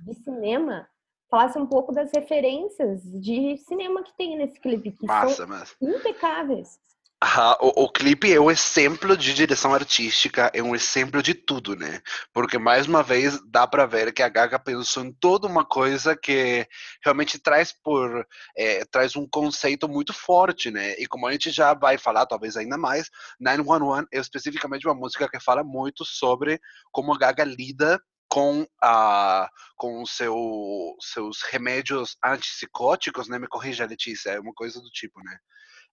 de 0.01 0.13
cinema, 0.23 0.87
falasse 1.31 1.57
um 1.57 1.66
pouco 1.66 1.93
das 1.93 2.11
referências 2.12 3.03
de 3.05 3.57
cinema 3.59 4.03
que 4.03 4.12
tem 4.16 4.37
nesse 4.37 4.61
clipe, 4.61 4.90
que 4.90 5.07
Massa, 5.07 5.47
são 5.47 5.88
impecáveis. 5.88 6.79
Ah, 7.23 7.59
o, 7.61 7.85
o 7.85 7.93
clipe 7.93 8.33
é 8.33 8.40
um 8.40 8.51
exemplo 8.51 9.14
de 9.14 9.35
direção 9.35 9.75
artística, 9.75 10.51
é 10.55 10.62
um 10.62 10.75
exemplo 10.75 11.23
de 11.23 11.35
tudo, 11.35 11.77
né? 11.77 12.01
Porque, 12.33 12.57
mais 12.57 12.87
uma 12.87 13.03
vez, 13.03 13.38
dá 13.47 13.66
para 13.66 13.85
ver 13.85 14.11
que 14.11 14.23
a 14.23 14.29
Gaga 14.29 14.59
pensou 14.59 15.05
em 15.05 15.12
toda 15.12 15.47
uma 15.47 15.62
coisa 15.62 16.16
que 16.16 16.66
realmente 17.05 17.38
traz 17.38 17.75
por 17.85 18.27
eh, 18.57 18.87
traz 18.90 19.16
um 19.16 19.29
conceito 19.29 19.87
muito 19.87 20.14
forte, 20.14 20.71
né? 20.71 20.95
E 20.99 21.07
como 21.07 21.27
a 21.27 21.33
gente 21.33 21.51
já 21.51 21.75
vai 21.75 21.99
falar, 21.99 22.25
talvez 22.25 22.57
ainda 22.57 22.79
mais, 22.79 23.11
911 23.38 24.07
é 24.14 24.19
especificamente 24.19 24.87
uma 24.88 24.95
música 24.95 25.29
que 25.29 25.38
fala 25.38 25.62
muito 25.62 26.07
sobre 26.07 26.59
como 26.90 27.12
a 27.12 27.19
Gaga 27.19 27.45
lida 27.45 28.01
com 28.31 28.64
a 28.83 29.51
com 29.77 30.03
o 30.03 30.07
seu 30.07 30.95
seus 31.01 31.43
remédios 31.43 32.16
antipsicóticos, 32.25 33.29
né? 33.29 33.38
Me 33.38 33.49
corrija, 33.49 33.85
Letícia, 33.87 34.31
é 34.31 34.40
uma 34.40 34.53
coisa 34.55 34.81
do 34.81 34.88
tipo, 34.90 35.21
né? 35.23 35.37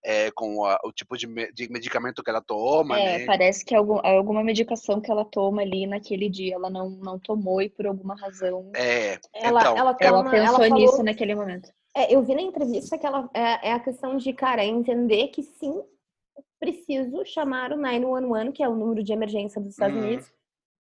é, 0.06 0.30
com 0.32 0.63
a- 0.63 0.80
o 0.86 0.91
tipo 0.93 1.17
de, 1.17 1.26
me- 1.26 1.52
de 1.52 1.67
medicamento 1.71 2.23
que 2.23 2.30
ela 2.30 2.41
toma, 2.41 3.00
É, 3.00 3.17
né? 3.19 3.26
parece 3.26 3.65
que 3.65 3.73
algum, 3.73 4.00
alguma 4.06 4.43
medicação 4.43 5.02
que 5.02 5.10
ela 5.12 5.26
toma 5.26 5.63
ali 5.63 5.88
naquele 5.88 6.30
dia, 6.30 6.54
ela 6.54 6.69
não, 6.69 6.91
não 6.91 7.17
tomou 7.19 7.62
e 7.63 7.67
por 7.69 7.88
alguma 7.88 8.15
razão 8.15 8.71
É, 8.76 9.19
Ela, 9.34 9.62
então, 9.62 9.76
ela, 9.76 9.97
ela 10.00 10.23
pensou 10.30 10.58
falou- 10.60 10.80
nisso 10.80 11.04
naquele 11.04 11.34
momento. 11.34 11.69
É, 11.95 12.13
eu 12.13 12.23
vi 12.23 12.36
na 12.36 12.41
entrevista 12.43 12.95
que 12.97 13.08
ela 13.08 13.28
é, 13.34 13.69
é 13.69 13.73
a 13.73 13.80
questão 13.80 14.15
de, 14.17 14.32
cara, 14.34 14.63
entender 14.63 15.30
que 15.30 15.41
sim, 15.41 15.82
preciso 16.60 17.26
chamar 17.26 17.71
o 17.73 17.78
911, 17.78 18.52
que 18.52 18.62
é 18.63 18.69
o 18.69 18.76
número 18.76 19.04
de 19.04 19.12
emergência 19.12 19.60
dos 19.60 19.71
Estados 19.71 19.97
Uhum. 19.97 20.04
Unidos. 20.04 20.32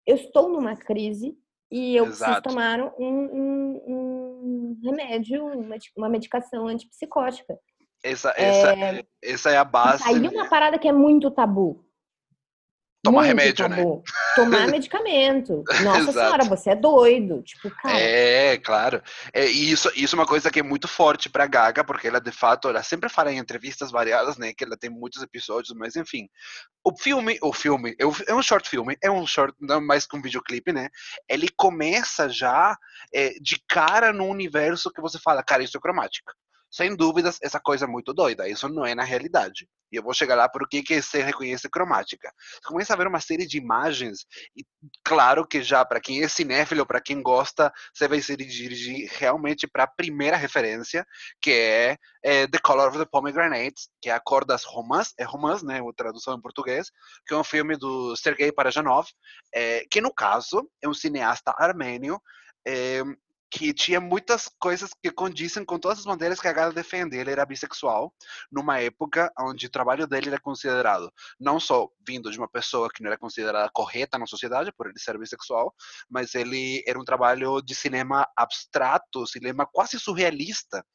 Eu 0.07 0.15
estou 0.15 0.47
numa 0.49 0.75
crise 0.75 1.37
e 1.71 1.95
eu 1.95 2.05
preciso 2.05 2.25
Exato. 2.29 2.49
tomar 2.49 2.79
um, 2.81 2.91
um- 2.99 3.81
um 3.87 4.77
remédio, 4.83 5.45
uma, 5.45 5.75
uma 5.95 6.09
medicação 6.09 6.67
antipsicótica. 6.67 7.57
essa, 8.03 8.33
essa, 8.35 8.73
É, 8.73 9.05
essa 9.23 9.51
é 9.51 9.57
a 9.57 9.63
base. 9.63 10.03
Aí 10.05 10.19
né? 10.19 10.27
uma 10.29 10.49
parada 10.49 10.77
que 10.79 10.87
é 10.87 10.91
muito 10.91 11.29
tabu. 11.31 11.85
Tomar 13.03 13.23
remédio, 13.23 13.67
né? 13.67 13.77
Tomar 14.35 14.67
medicamento. 14.69 15.63
Nossa 15.83 16.11
senhora, 16.11 16.43
você 16.45 16.69
é 16.69 16.75
doido. 16.75 17.41
Tipo, 17.41 17.71
cara, 17.71 17.99
É, 17.99 18.57
claro. 18.57 19.01
É, 19.33 19.47
e 19.47 19.71
isso, 19.71 19.91
isso 19.95 20.15
é 20.15 20.19
uma 20.19 20.25
coisa 20.27 20.51
que 20.51 20.59
é 20.59 20.63
muito 20.63 20.87
forte 20.87 21.27
para 21.27 21.47
Gaga, 21.47 21.83
porque 21.83 22.07
ela 22.07 22.21
de 22.21 22.31
fato, 22.31 22.69
ela 22.69 22.83
sempre 22.83 23.09
fala 23.09 23.31
em 23.31 23.39
entrevistas 23.39 23.89
variadas, 23.89 24.37
né, 24.37 24.53
que 24.55 24.63
ela 24.63 24.77
tem 24.77 24.89
muitos 24.89 25.21
episódios, 25.23 25.75
mas 25.75 25.95
enfim. 25.95 26.27
O 26.83 26.95
filme, 26.95 27.39
o 27.41 27.51
filme, 27.51 27.95
é 27.99 28.05
um- 28.05 28.13
é 28.27 28.33
um 28.35 28.41
short 28.43 28.69
filme, 28.69 28.95
é 29.01 29.09
um 29.09 29.25
short, 29.25 29.55
não 29.59 29.81
mais 29.81 30.05
que 30.05 30.15
um 30.15 30.21
videoclipe, 30.21 30.71
né? 30.71 30.89
Ele 31.27 31.47
começa 31.57 32.29
já 32.29 32.77
é, 33.13 33.31
de 33.41 33.59
cara 33.67 34.13
no 34.13 34.25
universo 34.27 34.91
que 34.91 35.01
você 35.01 35.17
fala, 35.19 35.43
cara, 35.43 35.63
isso 35.63 35.75
é 35.77 35.81
cromática. 35.81 36.33
Sem 36.71 36.95
dúvidas, 36.95 37.37
essa 37.41 37.59
coisa 37.59 37.85
é 37.85 37.87
muito 37.87 38.13
doida. 38.13 38.47
Isso 38.47 38.69
não 38.69 38.85
é 38.85 38.95
na 38.95 39.03
realidade. 39.03 39.67
E 39.91 39.97
eu 39.97 40.03
vou 40.03 40.13
chegar 40.13 40.35
lá 40.35 40.47
por 40.47 40.67
que 40.69 40.81
que 40.81 41.01
se 41.01 41.21
reconhece 41.21 41.69
cromática. 41.69 42.31
Você 42.37 42.61
começa 42.63 42.93
a 42.93 42.95
ver 42.95 43.07
uma 43.07 43.19
série 43.19 43.45
de 43.45 43.57
imagens 43.57 44.25
e 44.55 44.63
claro 45.03 45.45
que 45.45 45.61
já 45.61 45.83
para 45.83 45.99
quem 45.99 46.23
é 46.23 46.29
cinéfilo, 46.29 46.85
para 46.85 47.01
quem 47.01 47.21
gosta, 47.21 47.73
você 47.93 48.07
vai 48.07 48.21
se 48.21 48.37
dirigir 48.37 49.11
realmente 49.17 49.67
para 49.67 49.83
a 49.83 49.87
primeira 49.87 50.37
referência, 50.37 51.05
que 51.41 51.51
é, 51.51 51.97
é, 52.23 52.47
The 52.47 52.59
Color 52.59 52.87
of 52.87 52.97
the 52.99 53.05
Pomegranate, 53.05 53.89
que 54.01 54.09
é 54.09 54.13
a 54.13 54.19
cor 54.19 54.45
das 54.45 54.63
romãs, 54.63 55.13
é 55.19 55.25
romãs, 55.25 55.61
né, 55.61 55.81
a 55.81 55.93
tradução 55.93 56.35
em 56.35 56.41
português, 56.41 56.89
que 57.27 57.33
é 57.33 57.37
um 57.37 57.43
filme 57.43 57.75
do 57.75 58.15
Sergei 58.15 58.51
Parajanov, 58.51 59.09
é, 59.53 59.83
que 59.91 59.99
no 59.99 60.13
caso 60.13 60.65
é 60.81 60.87
um 60.87 60.93
cineasta 60.93 61.53
armênio, 61.57 62.21
é, 62.65 63.03
que 63.51 63.73
tinha 63.73 63.99
muitas 63.99 64.49
coisas 64.57 64.91
que 65.03 65.11
condizem 65.11 65.65
com 65.65 65.77
todas 65.77 65.99
as 65.99 66.05
bandeiras 66.05 66.39
que 66.39 66.47
a 66.47 66.53
Gaga 66.53 66.73
defende. 66.73 67.17
Ele 67.17 67.31
era 67.31 67.45
bissexual, 67.45 68.13
numa 68.51 68.79
época 68.79 69.31
onde 69.37 69.65
o 69.67 69.69
trabalho 69.69 70.07
dele 70.07 70.29
era 70.29 70.39
considerado 70.39 71.11
não 71.39 71.59
só 71.59 71.89
vindo 72.07 72.31
de 72.31 72.37
uma 72.37 72.47
pessoa 72.47 72.89
que 72.89 73.03
não 73.03 73.09
era 73.09 73.17
considerada 73.17 73.69
correta 73.73 74.17
na 74.17 74.25
sociedade 74.25 74.71
por 74.71 74.87
ele 74.87 74.97
ser 74.97 75.17
bissexual, 75.17 75.73
mas 76.09 76.33
ele 76.33 76.81
era 76.87 76.99
um 76.99 77.03
trabalho 77.03 77.61
de 77.61 77.75
cinema 77.75 78.25
abstrato, 78.37 79.27
cinema 79.27 79.65
quase 79.65 79.99
surrealista. 79.99 80.85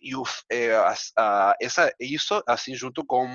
E 0.00 0.16
o, 0.16 0.22
é, 0.50 0.74
as- 0.76 1.12
a- 1.16 1.54
essa, 1.60 1.92
isso, 2.00 2.42
assim, 2.46 2.74
junto 2.74 3.04
com 3.04 3.28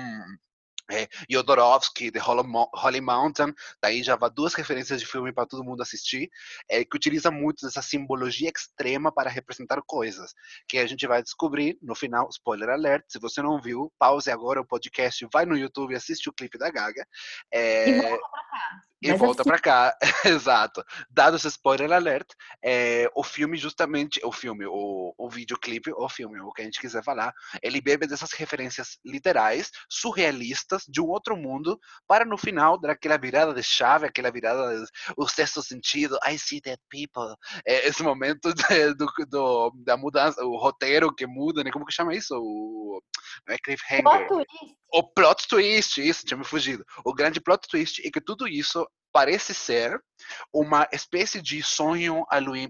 é, 0.90 1.08
Jodorowsky, 1.30 2.10
The 2.10 2.20
Holy 2.20 3.00
Mountain, 3.00 3.54
daí 3.80 4.02
já 4.02 4.16
vai 4.16 4.30
duas 4.30 4.54
referências 4.54 5.00
de 5.00 5.06
filme 5.06 5.32
para 5.32 5.46
todo 5.46 5.64
mundo 5.64 5.82
assistir, 5.82 6.30
é, 6.68 6.84
que 6.84 6.96
utiliza 6.96 7.30
muito 7.30 7.64
dessa 7.64 7.82
simbologia 7.82 8.50
extrema 8.50 9.12
para 9.12 9.30
representar 9.30 9.80
coisas, 9.86 10.34
que 10.68 10.78
a 10.78 10.86
gente 10.86 11.06
vai 11.06 11.22
descobrir 11.22 11.78
no 11.82 11.94
final, 11.94 12.28
spoiler 12.30 12.70
alert, 12.70 13.04
se 13.08 13.18
você 13.18 13.40
não 13.42 13.60
viu, 13.60 13.92
pause 13.98 14.30
agora 14.30 14.60
o 14.60 14.66
podcast, 14.66 15.26
vai 15.32 15.44
no 15.44 15.56
YouTube 15.56 15.92
e 15.92 15.96
assiste 15.96 16.28
o 16.28 16.32
clipe 16.32 16.58
da 16.58 16.70
Gaga. 16.70 17.06
É, 17.50 17.88
E 17.88 18.00
volta 18.00 18.28
pra 18.28 18.44
cá. 18.44 18.91
E 19.02 19.10
Mas 19.10 19.18
volta 19.18 19.42
assim... 19.42 19.50
para 19.50 19.58
cá, 19.58 19.98
exato. 20.24 20.84
Dado 21.10 21.36
esse 21.36 21.48
spoiler 21.48 21.90
alert, 21.90 22.28
é, 22.64 23.10
o 23.16 23.24
filme 23.24 23.56
justamente, 23.56 24.20
o 24.24 24.30
filme, 24.30 24.64
o, 24.64 25.12
o 25.18 25.28
videoclipe, 25.28 25.90
o 25.92 26.08
filme, 26.08 26.40
o 26.40 26.52
que 26.52 26.62
a 26.62 26.64
gente 26.64 26.80
quiser 26.80 27.02
falar, 27.02 27.32
ele 27.60 27.80
bebe 27.80 28.06
dessas 28.06 28.30
referências 28.30 28.98
literais, 29.04 29.72
surrealistas, 29.90 30.84
de 30.88 31.00
um 31.00 31.08
outro 31.08 31.36
mundo, 31.36 31.80
para 32.06 32.24
no 32.24 32.38
final 32.38 32.80
dar 32.80 32.92
aquela 32.92 33.18
virada 33.18 33.52
de 33.52 33.62
chave, 33.64 34.06
aquela 34.06 34.30
virada, 34.30 34.84
o 35.16 35.26
sexto 35.28 35.60
sentido, 35.64 36.16
I 36.24 36.38
see 36.38 36.60
dead 36.60 36.78
people, 36.88 37.34
é, 37.66 37.88
esse 37.88 38.04
momento 38.04 38.54
de, 38.54 38.94
do, 38.94 39.06
do, 39.28 39.72
da 39.84 39.96
mudança, 39.96 40.44
o 40.44 40.56
roteiro 40.56 41.12
que 41.12 41.26
muda, 41.26 41.64
né? 41.64 41.72
Como 41.72 41.84
que 41.84 41.92
chama 41.92 42.14
isso? 42.14 42.36
O, 42.36 43.02
não 43.48 43.54
é 43.54 43.58
cliffhanger. 43.58 44.28
Plot 44.28 44.46
o 44.92 45.02
plot 45.02 45.48
twist, 45.48 45.98
isso, 45.98 46.24
tinha 46.26 46.36
me 46.36 46.44
fugido. 46.44 46.84
O 47.04 47.14
grande 47.14 47.40
plot 47.40 47.66
twist 47.66 48.06
é 48.06 48.10
que 48.10 48.20
tudo 48.20 48.46
isso 48.46 48.86
parece 49.12 49.54
ser 49.54 50.00
uma 50.52 50.88
espécie 50.92 51.40
de 51.42 51.62
sonho, 51.62 52.24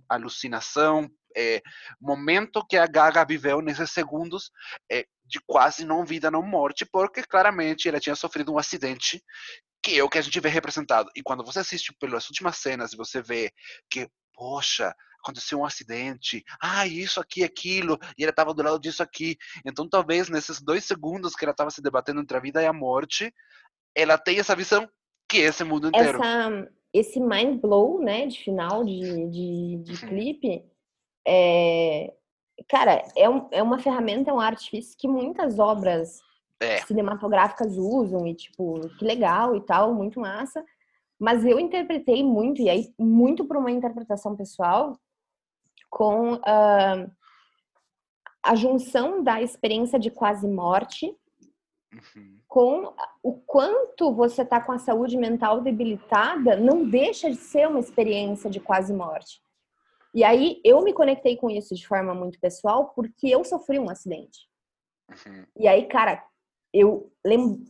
alucinação, 0.09 1.09
é, 1.37 1.63
momento 2.01 2.67
que 2.67 2.77
a 2.77 2.87
Gaga 2.87 3.25
viveu 3.25 3.61
nesses 3.63 3.91
segundos 3.91 4.51
é, 4.91 5.07
de 5.25 5.41
quase 5.47 5.85
não 5.85 6.05
vida, 6.05 6.31
não 6.31 6.43
morte, 6.43 6.85
porque 6.85 7.23
claramente 7.23 7.89
ela 7.89 8.01
tinha 8.01 8.17
sofrido 8.17 8.53
um 8.53 8.59
acidente 8.59 9.23
que 9.83 9.99
é 9.99 10.05
o 10.05 10.09
que 10.09 10.19
a 10.19 10.23
gente 10.23 10.39
vê 10.39 10.49
representado. 10.49 11.11
E 11.17 11.23
quando 11.23 11.45
você 11.45 11.59
assiste 11.59 11.93
pelas 11.99 12.29
últimas 12.29 12.57
cenas 12.59 12.93
e 12.93 12.97
você 12.97 13.21
vê 13.21 13.51
que, 13.91 14.09
poxa, 14.33 14.95
aconteceu 15.19 15.59
um 15.59 15.65
acidente, 15.65 16.45
ah, 16.61 16.87
isso 16.87 17.21
aqui, 17.21 17.43
aquilo, 17.43 17.99
e 18.17 18.23
ele 18.23 18.31
estava 18.31 18.55
do 18.55 18.63
lado 18.63 18.79
disso 18.79 19.03
aqui. 19.03 19.37
Então, 19.65 19.89
talvez 19.89 20.29
nesses 20.29 20.61
dois 20.61 20.85
segundos 20.85 21.35
que 21.35 21.45
ela 21.45 21.53
estava 21.53 21.71
se 21.71 21.83
debatendo 21.83 22.21
entre 22.21 22.37
a 22.37 22.41
vida 22.41 22.63
e 22.63 22.67
a 22.67 22.73
morte, 22.73 23.33
ela 23.95 24.17
tem 24.17 24.39
essa 24.39 24.55
visão 24.55 24.89
que 25.33 25.39
esse 25.39 25.65
mundo 25.65 25.89
inteiro. 25.89 26.23
Essa, 26.23 26.69
esse 26.93 27.19
mind 27.19 27.61
blow, 27.61 28.01
né, 28.01 28.27
de 28.27 28.39
final 28.39 28.85
de, 28.85 29.01
de, 29.29 29.77
de 29.79 30.05
uhum. 30.05 30.09
clipe, 30.09 30.65
é, 31.27 32.13
cara, 32.69 33.03
é, 33.17 33.29
um, 33.29 33.49
é 33.51 33.63
uma 33.63 33.79
ferramenta, 33.79 34.31
é 34.31 34.35
um 34.35 34.41
artifício 34.41 34.97
que 34.99 35.09
muitas 35.09 35.59
obras 35.59 36.21
é. 36.61 36.83
cinematográficas 36.83 37.77
usam 37.79 38.27
e, 38.27 38.35
tipo, 38.35 38.81
que 38.99 39.05
legal 39.05 39.57
e 39.57 39.61
tal, 39.63 39.95
muito 39.95 40.21
massa. 40.21 40.63
Mas 41.19 41.45
eu 41.47 41.59
interpretei 41.59 42.23
muito, 42.23 42.61
e 42.61 42.69
aí 42.69 42.93
muito 42.99 43.45
por 43.45 43.57
uma 43.57 43.71
interpretação 43.71 44.37
pessoal, 44.37 44.99
com 45.89 46.35
uh, 46.35 47.11
a 48.43 48.55
junção 48.55 49.23
da 49.23 49.41
experiência 49.41 49.99
de 49.99 50.11
quase 50.11 50.49
morte 50.49 51.15
uhum. 51.93 52.39
com 52.49 52.95
o 53.23 53.33
quanto 53.33 54.13
você 54.13 54.43
está 54.43 54.61
com 54.61 54.73
a 54.73 54.79
saúde 54.79 55.17
mental 55.17 55.61
debilitada, 55.61 56.57
não 56.57 56.89
deixa 56.89 57.31
de 57.31 57.37
ser 57.37 57.69
uma 57.69 57.81
experiência 57.81 58.51
de 58.51 58.61
quase 58.61 58.93
morte. 58.93 59.41
E 60.15 60.23
aí 60.23 60.61
eu 60.65 60.83
me 60.83 60.93
conectei 60.93 61.37
com 61.37 61.49
isso 61.49 61.75
de 61.75 61.87
forma 61.87 62.15
muito 62.15 62.39
pessoal 62.39 62.93
porque 62.95 63.29
eu 63.29 63.45
sofri 63.45 63.79
um 63.79 63.89
acidente. 63.89 64.41
Uhum. 65.11 65.47
E 65.59 65.67
aí, 65.67 65.87
cara, 65.87 66.23
eu 66.73 67.11
lembro 67.25 67.61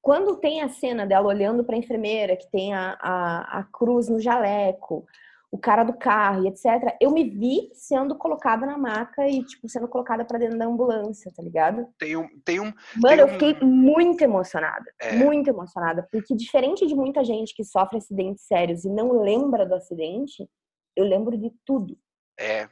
quando 0.00 0.36
tem 0.36 0.62
a 0.62 0.68
cena 0.68 1.06
dela 1.06 1.26
olhando 1.26 1.64
para 1.64 1.74
a 1.74 1.78
enfermeira 1.78 2.36
que 2.36 2.50
tem 2.50 2.72
a, 2.72 2.96
a, 3.00 3.58
a 3.58 3.64
cruz 3.64 4.08
no 4.08 4.20
jaleco, 4.20 5.06
o 5.50 5.58
cara 5.58 5.82
do 5.82 5.96
carro 5.96 6.44
e 6.44 6.48
etc. 6.48 6.96
Eu 7.00 7.10
me 7.10 7.24
vi 7.24 7.70
sendo 7.72 8.14
colocada 8.16 8.66
na 8.66 8.76
maca 8.76 9.26
e, 9.26 9.42
tipo, 9.44 9.68
sendo 9.68 9.88
colocada 9.88 10.24
para 10.24 10.38
dentro 10.38 10.58
da 10.58 10.66
ambulância, 10.66 11.32
tá 11.34 11.42
ligado? 11.42 11.86
Tem 11.98 12.16
um. 12.16 12.28
Tem 12.44 12.60
um 12.60 12.72
Mano, 12.96 13.16
tem 13.16 13.18
eu 13.18 13.28
fiquei 13.28 13.60
muito 13.62 14.22
emocionada. 14.22 14.84
É. 15.00 15.16
Muito 15.16 15.48
emocionada. 15.48 16.06
Porque, 16.12 16.34
diferente 16.34 16.86
de 16.86 16.94
muita 16.94 17.24
gente 17.24 17.54
que 17.54 17.64
sofre 17.64 17.96
acidentes 17.96 18.44
sérios 18.44 18.84
e 18.84 18.90
não 18.90 19.22
lembra 19.22 19.64
do 19.64 19.74
acidente, 19.74 20.48
eu 20.94 21.04
lembro 21.04 21.36
de 21.36 21.50
tudo. 21.64 21.96
É. 22.38 22.68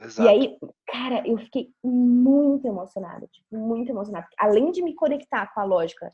Exato. 0.00 0.22
E 0.22 0.28
aí, 0.28 0.58
cara, 0.86 1.26
eu 1.26 1.36
fiquei 1.38 1.70
muito 1.82 2.66
emocionada. 2.66 3.26
Tipo, 3.26 3.58
muito 3.58 3.90
emocionada. 3.90 4.28
Além 4.38 4.70
de 4.70 4.80
me 4.80 4.94
conectar 4.94 5.52
com 5.52 5.60
a 5.60 5.64
lógica 5.64 6.12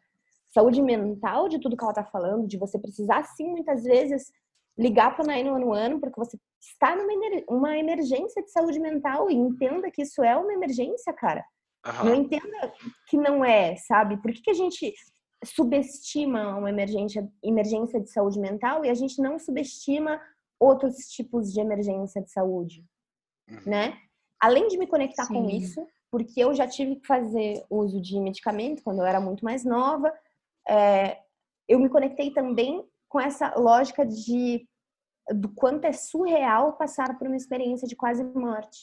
saúde 0.48 0.80
mental 0.80 1.50
de 1.50 1.60
tudo 1.60 1.76
que 1.76 1.84
ela 1.84 1.92
tá 1.92 2.04
falando, 2.04 2.46
de 2.46 2.56
você 2.56 2.78
precisar, 2.78 3.22
sim, 3.24 3.50
muitas 3.50 3.84
vezes 3.84 4.32
ligar 4.78 5.14
para 5.14 5.24
o 5.24 5.26
911 5.26 6.00
porque 6.00 6.18
você 6.18 6.38
está 6.60 6.94
numa 6.94 7.12
uma 7.48 7.78
emergência 7.78 8.42
de 8.42 8.50
saúde 8.50 8.78
mental 8.78 9.30
e 9.30 9.34
entenda 9.34 9.90
que 9.90 10.02
isso 10.02 10.22
é 10.22 10.36
uma 10.36 10.52
emergência, 10.52 11.12
cara. 11.12 11.44
Uhum. 11.86 12.04
Não 12.04 12.14
entenda 12.14 12.72
que 13.08 13.16
não 13.16 13.44
é, 13.44 13.76
sabe? 13.76 14.20
Por 14.20 14.32
que, 14.32 14.42
que 14.42 14.50
a 14.50 14.54
gente 14.54 14.92
subestima 15.44 16.56
uma 16.56 16.70
emergência, 16.70 17.28
emergência 17.42 18.00
de 18.00 18.10
saúde 18.10 18.38
mental 18.38 18.84
e 18.84 18.90
a 18.90 18.94
gente 18.94 19.20
não 19.20 19.38
subestima 19.38 20.20
outros 20.58 20.96
tipos 21.08 21.52
de 21.52 21.60
emergência 21.60 22.22
de 22.22 22.30
saúde, 22.30 22.84
uhum. 23.48 23.60
né? 23.66 23.98
Além 24.40 24.68
de 24.68 24.76
me 24.78 24.86
conectar 24.86 25.24
Sim. 25.24 25.34
com 25.34 25.48
isso, 25.48 25.86
porque 26.10 26.40
eu 26.40 26.54
já 26.54 26.66
tive 26.66 26.96
que 26.96 27.06
fazer 27.06 27.64
uso 27.70 28.00
de 28.00 28.18
medicamento 28.20 28.82
quando 28.82 28.98
eu 28.98 29.06
era 29.06 29.20
muito 29.20 29.44
mais 29.44 29.64
nova, 29.64 30.12
é, 30.68 31.18
eu 31.68 31.78
me 31.78 31.88
conectei 31.88 32.30
também 32.30 32.84
com 33.08 33.20
essa 33.20 33.54
lógica 33.56 34.04
de 34.04 34.66
do 35.34 35.48
quanto 35.48 35.84
é 35.84 35.92
surreal 35.92 36.74
passar 36.74 37.18
por 37.18 37.26
uma 37.26 37.36
experiência 37.36 37.88
de 37.88 37.96
quase 37.96 38.22
morte. 38.22 38.78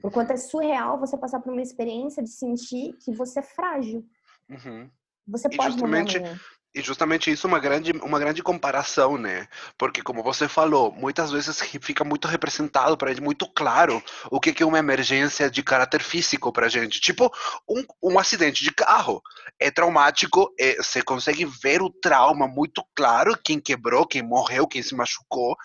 Por 0.00 0.10
quanto 0.10 0.32
é 0.32 0.36
surreal 0.36 0.98
você 0.98 1.18
passar 1.18 1.40
por 1.40 1.52
uma 1.52 1.60
experiência 1.60 2.22
de 2.22 2.30
sentir 2.30 2.96
que 3.04 3.12
você 3.12 3.40
é 3.40 3.42
frágil. 3.42 4.06
Uhum. 4.48 4.90
Você 5.26 5.48
pode 5.50 5.72
justamente, 5.72 6.18
morrer. 6.18 6.40
E 6.72 6.80
justamente 6.82 7.32
isso 7.32 7.46
é 7.46 7.48
uma 7.48 7.58
grande, 7.58 7.90
uma 7.92 8.18
grande 8.18 8.44
comparação, 8.44 9.18
né? 9.18 9.48
Porque, 9.76 10.02
como 10.02 10.22
você 10.22 10.46
falou, 10.46 10.92
muitas 10.92 11.32
vezes 11.32 11.58
fica 11.82 12.04
muito 12.04 12.28
representado 12.28 12.96
para 12.96 13.10
ele, 13.10 13.20
muito 13.20 13.48
claro 13.52 14.00
o 14.30 14.38
que 14.38 14.62
é 14.62 14.66
uma 14.66 14.78
emergência 14.78 15.50
de 15.50 15.64
caráter 15.64 16.00
físico 16.00 16.52
para 16.52 16.68
gente. 16.68 17.00
Tipo, 17.00 17.28
um, 17.68 17.84
um 18.00 18.18
acidente 18.20 18.62
de 18.62 18.72
carro. 18.72 19.20
É 19.58 19.68
traumático, 19.70 20.54
é, 20.58 20.76
você 20.76 21.02
consegue 21.02 21.44
ver 21.44 21.82
o 21.82 21.90
trauma 21.90 22.46
muito 22.46 22.84
claro, 22.94 23.36
quem 23.44 23.60
quebrou, 23.60 24.06
quem 24.06 24.22
morreu, 24.22 24.66
quem 24.68 24.82
se 24.82 24.94
machucou. 24.94 25.56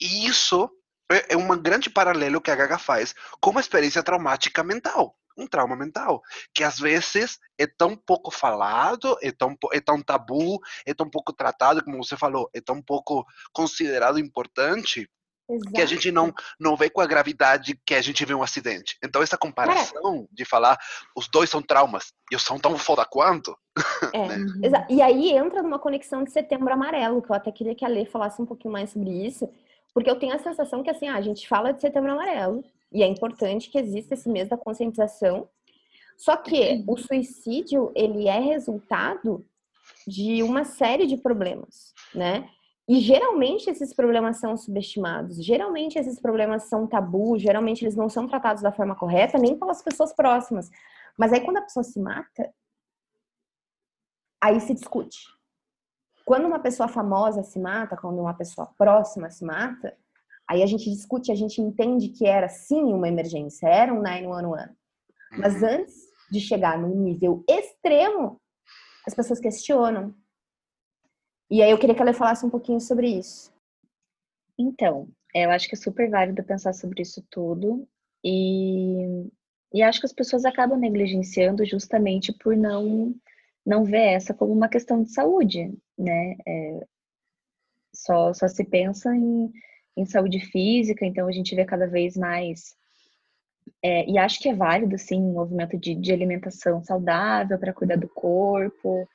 E 0.00 0.26
isso 0.26 0.68
é, 1.10 1.34
é 1.34 1.36
um 1.36 1.56
grande 1.56 1.88
paralelo 1.88 2.40
que 2.40 2.50
a 2.50 2.56
Gaga 2.56 2.78
faz 2.78 3.14
com 3.40 3.50
uma 3.50 3.60
experiência 3.60 4.02
traumática 4.02 4.64
mental 4.64 5.16
um 5.36 5.46
trauma 5.46 5.76
mental, 5.76 6.22
que 6.54 6.64
às 6.64 6.78
vezes 6.78 7.38
é 7.58 7.66
tão 7.66 7.96
pouco 7.96 8.30
falado, 8.30 9.16
é 9.22 9.30
tão, 9.30 9.56
é 9.72 9.80
tão 9.80 10.02
tabu, 10.02 10.58
é 10.86 10.94
tão 10.94 11.08
pouco 11.08 11.32
tratado, 11.32 11.84
como 11.84 12.02
você 12.02 12.16
falou, 12.16 12.50
é 12.54 12.60
tão 12.60 12.82
pouco 12.82 13.24
considerado 13.52 14.18
importante, 14.18 15.08
Exato. 15.48 15.72
que 15.72 15.82
a 15.82 15.86
gente 15.86 16.10
não, 16.10 16.32
não 16.58 16.76
vê 16.76 16.88
com 16.88 17.00
a 17.00 17.06
gravidade 17.06 17.78
que 17.84 17.94
a 17.94 18.00
gente 18.00 18.24
vê 18.24 18.34
um 18.34 18.42
acidente. 18.42 18.96
Então, 19.04 19.22
essa 19.22 19.36
comparação 19.36 20.26
de 20.30 20.44
falar 20.44 20.78
os 21.16 21.28
dois 21.28 21.50
são 21.50 21.60
traumas 21.60 22.12
e 22.30 22.38
são 22.38 22.58
tão 22.58 22.78
foda 22.78 23.04
quanto. 23.04 23.56
É, 24.12 24.28
né? 24.36 24.86
E 24.88 25.02
aí 25.02 25.30
entra 25.30 25.62
numa 25.62 25.78
conexão 25.78 26.24
de 26.24 26.30
setembro 26.30 26.72
amarelo, 26.72 27.20
que 27.20 27.30
eu 27.30 27.36
até 27.36 27.50
queria 27.50 27.74
que 27.74 27.84
a 27.84 27.88
Lê 27.88 28.06
falasse 28.06 28.40
um 28.40 28.46
pouquinho 28.46 28.72
mais 28.72 28.90
sobre 28.90 29.10
isso, 29.10 29.48
porque 29.92 30.10
eu 30.10 30.18
tenho 30.18 30.34
a 30.34 30.38
sensação 30.38 30.82
que 30.82 30.90
assim, 30.90 31.08
ah, 31.08 31.16
a 31.16 31.22
gente 31.22 31.46
fala 31.46 31.72
de 31.72 31.80
setembro 31.80 32.12
amarelo, 32.12 32.64
e 32.94 33.02
é 33.02 33.06
importante 33.06 33.70
que 33.70 33.78
exista 33.78 34.14
esse 34.14 34.28
mês 34.28 34.48
da 34.48 34.56
conscientização. 34.56 35.48
Só 36.16 36.36
que 36.36 36.84
o 36.86 36.96
suicídio, 36.96 37.92
ele 37.94 38.28
é 38.28 38.38
resultado 38.38 39.44
de 40.06 40.42
uma 40.42 40.64
série 40.64 41.06
de 41.06 41.16
problemas, 41.16 41.92
né? 42.14 42.48
E 42.88 43.00
geralmente 43.00 43.70
esses 43.70 43.94
problemas 43.94 44.38
são 44.38 44.56
subestimados, 44.56 45.42
geralmente 45.42 45.98
esses 45.98 46.20
problemas 46.20 46.64
são 46.64 46.86
tabu, 46.86 47.38
geralmente 47.38 47.84
eles 47.84 47.96
não 47.96 48.08
são 48.08 48.26
tratados 48.26 48.62
da 48.62 48.72
forma 48.72 48.94
correta, 48.94 49.38
nem 49.38 49.56
pelas 49.56 49.82
pessoas 49.82 50.12
próximas. 50.12 50.68
Mas 51.16 51.32
aí 51.32 51.40
quando 51.40 51.58
a 51.58 51.62
pessoa 51.62 51.84
se 51.84 52.00
mata, 52.00 52.52
aí 54.40 54.60
se 54.60 54.74
discute. 54.74 55.18
Quando 56.24 56.46
uma 56.46 56.58
pessoa 56.58 56.88
famosa 56.88 57.42
se 57.42 57.58
mata, 57.58 57.96
quando 57.96 58.20
uma 58.20 58.34
pessoa 58.34 58.66
próxima 58.76 59.30
se 59.30 59.44
mata, 59.44 59.96
Aí 60.52 60.62
a 60.62 60.66
gente 60.66 60.90
discute, 60.90 61.32
a 61.32 61.34
gente 61.34 61.62
entende 61.62 62.10
que 62.10 62.26
era 62.26 62.46
sim 62.46 62.92
uma 62.92 63.08
emergência, 63.08 63.66
era 63.66 63.90
um 63.90 64.02
911. 64.02 64.68
Mas 65.38 65.54
uhum. 65.54 65.66
antes 65.66 65.94
de 66.30 66.40
chegar 66.40 66.78
num 66.78 66.94
nível 66.94 67.42
extremo, 67.48 68.38
as 69.06 69.14
pessoas 69.14 69.40
questionam. 69.40 70.14
E 71.50 71.62
aí 71.62 71.70
eu 71.70 71.78
queria 71.78 71.94
que 71.94 72.02
ela 72.02 72.12
falasse 72.12 72.44
um 72.44 72.50
pouquinho 72.50 72.80
sobre 72.80 73.08
isso. 73.08 73.50
Então, 74.58 75.08
eu 75.34 75.50
acho 75.50 75.66
que 75.66 75.74
é 75.74 75.78
super 75.78 76.10
válido 76.10 76.44
pensar 76.44 76.74
sobre 76.74 77.00
isso 77.00 77.24
tudo. 77.30 77.88
E, 78.22 79.26
e 79.72 79.82
acho 79.82 80.00
que 80.00 80.06
as 80.06 80.12
pessoas 80.12 80.44
acabam 80.44 80.78
negligenciando 80.78 81.64
justamente 81.64 82.30
por 82.30 82.54
não, 82.54 83.14
não 83.64 83.84
ver 83.84 84.16
essa 84.16 84.34
como 84.34 84.52
uma 84.52 84.68
questão 84.68 85.02
de 85.02 85.10
saúde, 85.10 85.72
né? 85.96 86.36
É, 86.46 86.86
só, 87.94 88.34
só 88.34 88.46
se 88.48 88.64
pensa 88.64 89.16
em 89.16 89.50
em 89.96 90.06
saúde 90.06 90.40
física, 90.40 91.04
então 91.04 91.26
a 91.26 91.32
gente 91.32 91.54
vê 91.54 91.64
cada 91.64 91.86
vez 91.86 92.16
mais. 92.16 92.74
É, 93.82 94.08
e 94.08 94.18
acho 94.18 94.40
que 94.40 94.48
é 94.48 94.54
válido, 94.54 94.98
sim, 94.98 95.20
um 95.20 95.32
movimento 95.32 95.78
de, 95.78 95.94
de 95.94 96.12
alimentação 96.12 96.82
saudável 96.82 97.58
para 97.58 97.72
cuidar 97.72 97.96
do 97.96 98.08
corpo, 98.08 99.08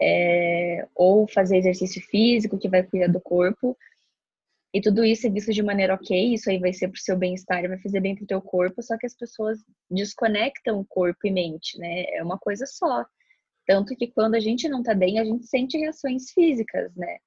é, 0.00 0.86
ou 0.94 1.28
fazer 1.28 1.58
exercício 1.58 2.02
físico, 2.02 2.58
que 2.58 2.68
vai 2.68 2.82
cuidar 2.82 3.08
do 3.08 3.20
corpo. 3.20 3.76
E 4.74 4.80
tudo 4.80 5.04
isso 5.04 5.26
é 5.26 5.30
visto 5.30 5.52
de 5.52 5.62
maneira 5.62 5.94
ok, 5.94 6.34
isso 6.34 6.48
aí 6.48 6.58
vai 6.58 6.72
ser 6.72 6.88
pro 6.88 7.00
seu 7.00 7.16
bem-estar, 7.16 7.68
vai 7.68 7.78
fazer 7.78 8.00
bem 8.00 8.16
pro 8.16 8.26
teu 8.26 8.40
corpo, 8.40 8.82
só 8.82 8.96
que 8.96 9.06
as 9.06 9.14
pessoas 9.14 9.58
desconectam 9.90 10.84
corpo 10.88 11.26
e 11.26 11.30
mente, 11.30 11.78
né? 11.78 12.04
É 12.14 12.22
uma 12.22 12.38
coisa 12.38 12.64
só. 12.66 13.04
Tanto 13.66 13.94
que 13.94 14.08
quando 14.08 14.34
a 14.34 14.40
gente 14.40 14.68
não 14.68 14.82
tá 14.82 14.94
bem, 14.94 15.18
a 15.18 15.24
gente 15.24 15.46
sente 15.46 15.76
reações 15.76 16.30
físicas, 16.30 16.94
né? 16.96 17.18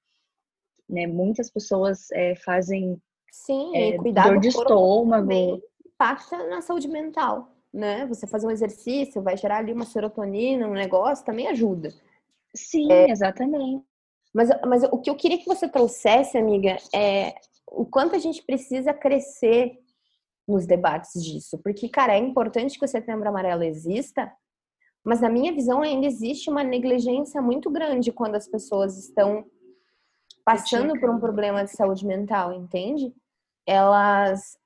Né? 0.89 1.07
Muitas 1.07 1.49
pessoas 1.49 2.11
é, 2.11 2.35
fazem 2.35 3.01
Sim, 3.31 3.75
é, 3.75 3.97
cuidar 3.97 4.29
dor 4.29 4.39
de 4.39 4.49
estômago. 4.49 5.61
Impacta 5.85 6.47
na 6.47 6.61
saúde 6.61 6.87
mental, 6.87 7.51
né? 7.73 8.05
Você 8.07 8.27
fazer 8.27 8.47
um 8.47 8.51
exercício, 8.51 9.21
vai 9.21 9.37
gerar 9.37 9.57
ali 9.57 9.73
uma 9.73 9.85
serotonina, 9.85 10.67
um 10.67 10.73
negócio, 10.73 11.25
também 11.25 11.47
ajuda. 11.47 11.93
Sim, 12.53 12.91
é, 12.91 13.09
exatamente. 13.09 13.83
Mas, 14.33 14.49
mas 14.67 14.83
o 14.83 14.97
que 14.97 15.09
eu 15.09 15.15
queria 15.15 15.37
que 15.37 15.45
você 15.45 15.67
trouxesse, 15.67 16.37
amiga, 16.37 16.77
é 16.93 17.35
o 17.67 17.85
quanto 17.85 18.15
a 18.15 18.19
gente 18.19 18.43
precisa 18.43 18.93
crescer 18.93 19.79
nos 20.47 20.65
debates 20.65 21.23
disso. 21.23 21.57
Porque, 21.63 21.89
cara, 21.89 22.15
é 22.15 22.19
importante 22.19 22.77
que 22.77 22.85
o 22.85 22.87
setembro 22.87 23.27
amarelo 23.27 23.63
exista, 23.63 24.31
mas 25.03 25.21
na 25.21 25.29
minha 25.29 25.53
visão 25.53 25.81
ainda 25.81 26.05
existe 26.05 26.49
uma 26.49 26.63
negligência 26.63 27.41
muito 27.41 27.69
grande 27.69 28.11
quando 28.11 28.35
as 28.35 28.47
pessoas 28.47 28.97
estão 28.97 29.45
passando 30.45 30.97
por 30.99 31.09
um 31.09 31.19
problema 31.19 31.65
de 31.65 31.71
saúde 31.71 32.05
mental, 32.05 32.53
entende? 32.53 33.13
Elas, 33.65 34.57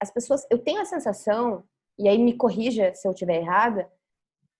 as 0.00 0.10
pessoas, 0.12 0.44
eu 0.50 0.58
tenho 0.58 0.80
a 0.80 0.84
sensação, 0.84 1.64
e 1.96 2.08
aí 2.08 2.18
me 2.18 2.36
corrija 2.36 2.92
se 2.92 3.06
eu 3.06 3.12
estiver 3.12 3.36
errada, 3.36 3.88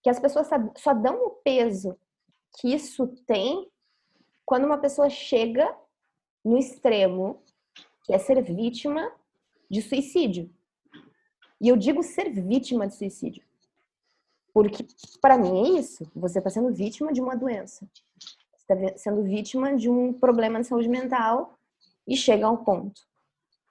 que 0.02 0.08
as 0.08 0.20
pessoas 0.20 0.48
só 0.76 0.94
dão 0.94 1.26
o 1.26 1.30
peso 1.30 1.98
que 2.58 2.72
isso 2.72 3.08
tem 3.26 3.68
quando 4.44 4.64
uma 4.64 4.78
pessoa 4.78 5.10
chega 5.10 5.76
no 6.44 6.56
extremo, 6.56 7.42
que 8.04 8.12
é 8.12 8.18
ser 8.18 8.40
vítima 8.42 9.12
de 9.70 9.82
suicídio. 9.82 10.50
E 11.60 11.68
eu 11.68 11.76
digo 11.76 12.02
ser 12.02 12.30
vítima 12.30 12.86
de 12.86 12.94
suicídio. 12.94 13.44
Porque, 14.52 14.86
para 15.20 15.38
mim, 15.38 15.76
é 15.76 15.80
isso. 15.80 16.10
Você 16.14 16.38
está 16.38 16.50
sendo 16.50 16.74
vítima 16.74 17.12
de 17.12 17.20
uma 17.20 17.36
doença 17.36 17.88
está 18.74 18.98
sendo 18.98 19.22
vítima 19.22 19.76
de 19.76 19.88
um 19.88 20.12
problema 20.12 20.60
de 20.60 20.66
saúde 20.66 20.88
mental 20.88 21.54
e 22.06 22.16
chega 22.16 22.46
ao 22.46 22.58
ponto 22.58 23.02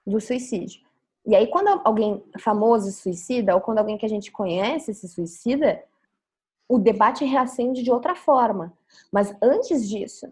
do 0.05 0.19
suicídio. 0.19 0.81
E 1.25 1.35
aí, 1.35 1.47
quando 1.47 1.81
alguém 1.83 2.23
famoso 2.39 2.91
se 2.91 3.01
suicida, 3.01 3.53
ou 3.53 3.61
quando 3.61 3.77
alguém 3.77 3.97
que 3.97 4.05
a 4.05 4.09
gente 4.09 4.31
conhece 4.31 4.93
se 4.93 5.07
suicida, 5.07 5.83
o 6.67 6.79
debate 6.79 7.25
reacende 7.25 7.83
de 7.83 7.91
outra 7.91 8.15
forma. 8.15 8.73
Mas 9.11 9.35
antes 9.41 9.87
disso, 9.87 10.31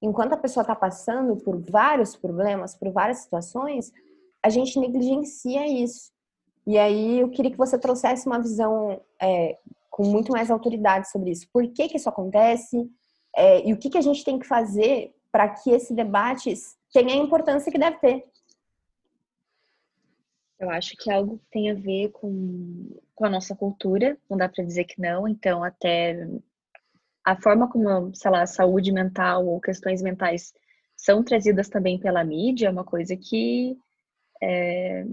enquanto 0.00 0.34
a 0.34 0.36
pessoa 0.36 0.62
está 0.62 0.76
passando 0.76 1.36
por 1.36 1.58
vários 1.58 2.14
problemas, 2.14 2.74
por 2.74 2.90
várias 2.92 3.18
situações, 3.18 3.92
a 4.42 4.48
gente 4.48 4.78
negligencia 4.78 5.66
isso. 5.66 6.12
E 6.66 6.78
aí 6.78 7.20
eu 7.20 7.30
queria 7.30 7.50
que 7.50 7.58
você 7.58 7.78
trouxesse 7.78 8.26
uma 8.26 8.40
visão 8.40 9.00
é, 9.20 9.58
com 9.90 10.04
muito 10.04 10.32
mais 10.32 10.50
autoridade 10.50 11.10
sobre 11.10 11.30
isso. 11.30 11.48
Por 11.52 11.66
que, 11.68 11.88
que 11.88 11.96
isso 11.96 12.08
acontece? 12.08 12.90
É, 13.36 13.66
e 13.66 13.72
o 13.72 13.76
que, 13.76 13.90
que 13.90 13.98
a 13.98 14.02
gente 14.02 14.24
tem 14.24 14.38
que 14.38 14.46
fazer 14.46 15.14
para 15.30 15.48
que 15.48 15.70
esse 15.70 15.94
debate 15.94 16.52
tenha 16.92 17.14
a 17.14 17.16
importância 17.16 17.70
que 17.70 17.78
deve 17.78 17.98
ter? 17.98 18.24
Eu 20.58 20.68
acho 20.68 20.94
que 20.96 21.10
algo 21.10 21.38
que 21.38 21.46
tem 21.50 21.70
a 21.70 21.74
ver 21.74 22.10
com, 22.10 22.98
com 23.14 23.24
a 23.24 23.30
nossa 23.30 23.56
cultura, 23.56 24.18
não 24.28 24.36
dá 24.36 24.48
para 24.48 24.64
dizer 24.64 24.84
que 24.84 25.00
não, 25.00 25.26
então 25.26 25.64
até 25.64 26.28
a 27.24 27.40
forma 27.40 27.70
como, 27.70 28.14
sei 28.14 28.30
lá, 28.30 28.46
saúde 28.46 28.92
mental 28.92 29.46
ou 29.46 29.60
questões 29.60 30.02
mentais 30.02 30.52
são 30.96 31.22
trazidas 31.24 31.68
também 31.68 31.98
pela 31.98 32.22
mídia 32.22 32.66
é 32.66 32.70
uma 32.70 32.84
coisa 32.84 33.16
que 33.16 33.76
é, 34.42 35.04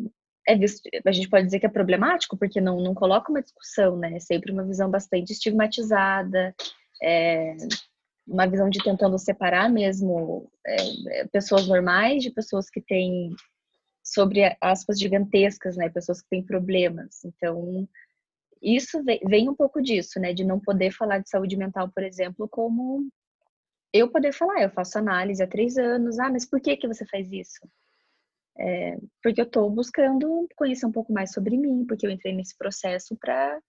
é 0.47 0.55
visto, 0.55 0.89
a 1.05 1.11
gente 1.11 1.29
pode 1.29 1.45
dizer 1.45 1.59
que 1.59 1.65
é 1.65 1.69
problemático, 1.69 2.37
porque 2.37 2.61
não, 2.61 2.81
não 2.81 2.93
coloca 2.93 3.29
uma 3.29 3.41
discussão, 3.41 3.97
né? 3.97 4.15
É 4.15 4.19
sempre 4.19 4.51
uma 4.51 4.63
visão 4.63 4.89
bastante 4.89 5.33
estigmatizada, 5.33 6.55
é, 7.01 7.55
uma 8.27 8.45
visão 8.45 8.69
de 8.69 8.83
tentando 8.83 9.17
separar 9.17 9.69
mesmo 9.69 10.51
é, 10.65 10.75
é, 11.19 11.27
pessoas 11.27 11.67
normais 11.67 12.21
de 12.21 12.29
pessoas 12.29 12.69
que 12.69 12.81
têm 12.81 13.33
sobre 14.03 14.55
aspas 14.61 14.99
gigantescas, 14.99 15.75
né, 15.77 15.89
pessoas 15.89 16.21
que 16.21 16.29
têm 16.29 16.43
problemas. 16.43 17.23
Então, 17.25 17.87
isso 18.61 19.03
vem, 19.03 19.49
um 19.49 19.55
pouco 19.55 19.81
disso, 19.81 20.19
né, 20.19 20.33
de 20.33 20.43
não 20.43 20.59
poder 20.59 20.91
falar 20.91 21.19
de 21.19 21.29
saúde 21.29 21.55
mental, 21.57 21.89
por 21.89 22.03
exemplo, 22.03 22.47
como 22.47 23.07
eu 23.93 24.09
poder 24.09 24.33
falar, 24.33 24.61
eu 24.61 24.69
faço 24.69 24.97
análise 24.97 25.41
há 25.41 25.47
três 25.47 25.77
anos, 25.77 26.19
ah, 26.19 26.29
mas 26.29 26.45
por 26.45 26.59
que 26.59 26.75
que 26.77 26.87
você 26.87 27.05
faz 27.05 27.31
isso? 27.31 27.67
É, 28.59 28.97
porque 29.21 29.39
eu 29.39 29.45
estou 29.45 29.69
buscando 29.69 30.47
conhecer 30.55 30.85
um 30.85 30.91
pouco 30.91 31.13
mais 31.13 31.31
sobre 31.31 31.57
mim, 31.57 31.85
porque 31.85 32.05
eu 32.05 32.11
entrei 32.11 32.33
nesse 32.33 32.57
processo 32.57 33.15
para 33.15 33.59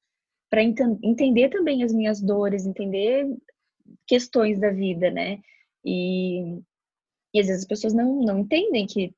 para 0.50 0.62
ent 0.62 0.80
entender 1.02 1.50
também 1.50 1.84
as 1.84 1.92
minhas 1.92 2.22
dores, 2.22 2.64
entender 2.64 3.26
questões 4.06 4.58
da 4.58 4.70
vida, 4.70 5.10
né? 5.10 5.40
E, 5.84 6.60
e 7.34 7.40
às 7.40 7.46
vezes 7.46 7.62
as 7.62 7.68
pessoas 7.68 7.94
não, 7.94 8.22
não 8.22 8.40
entendem 8.40 8.86
que, 8.86 9.14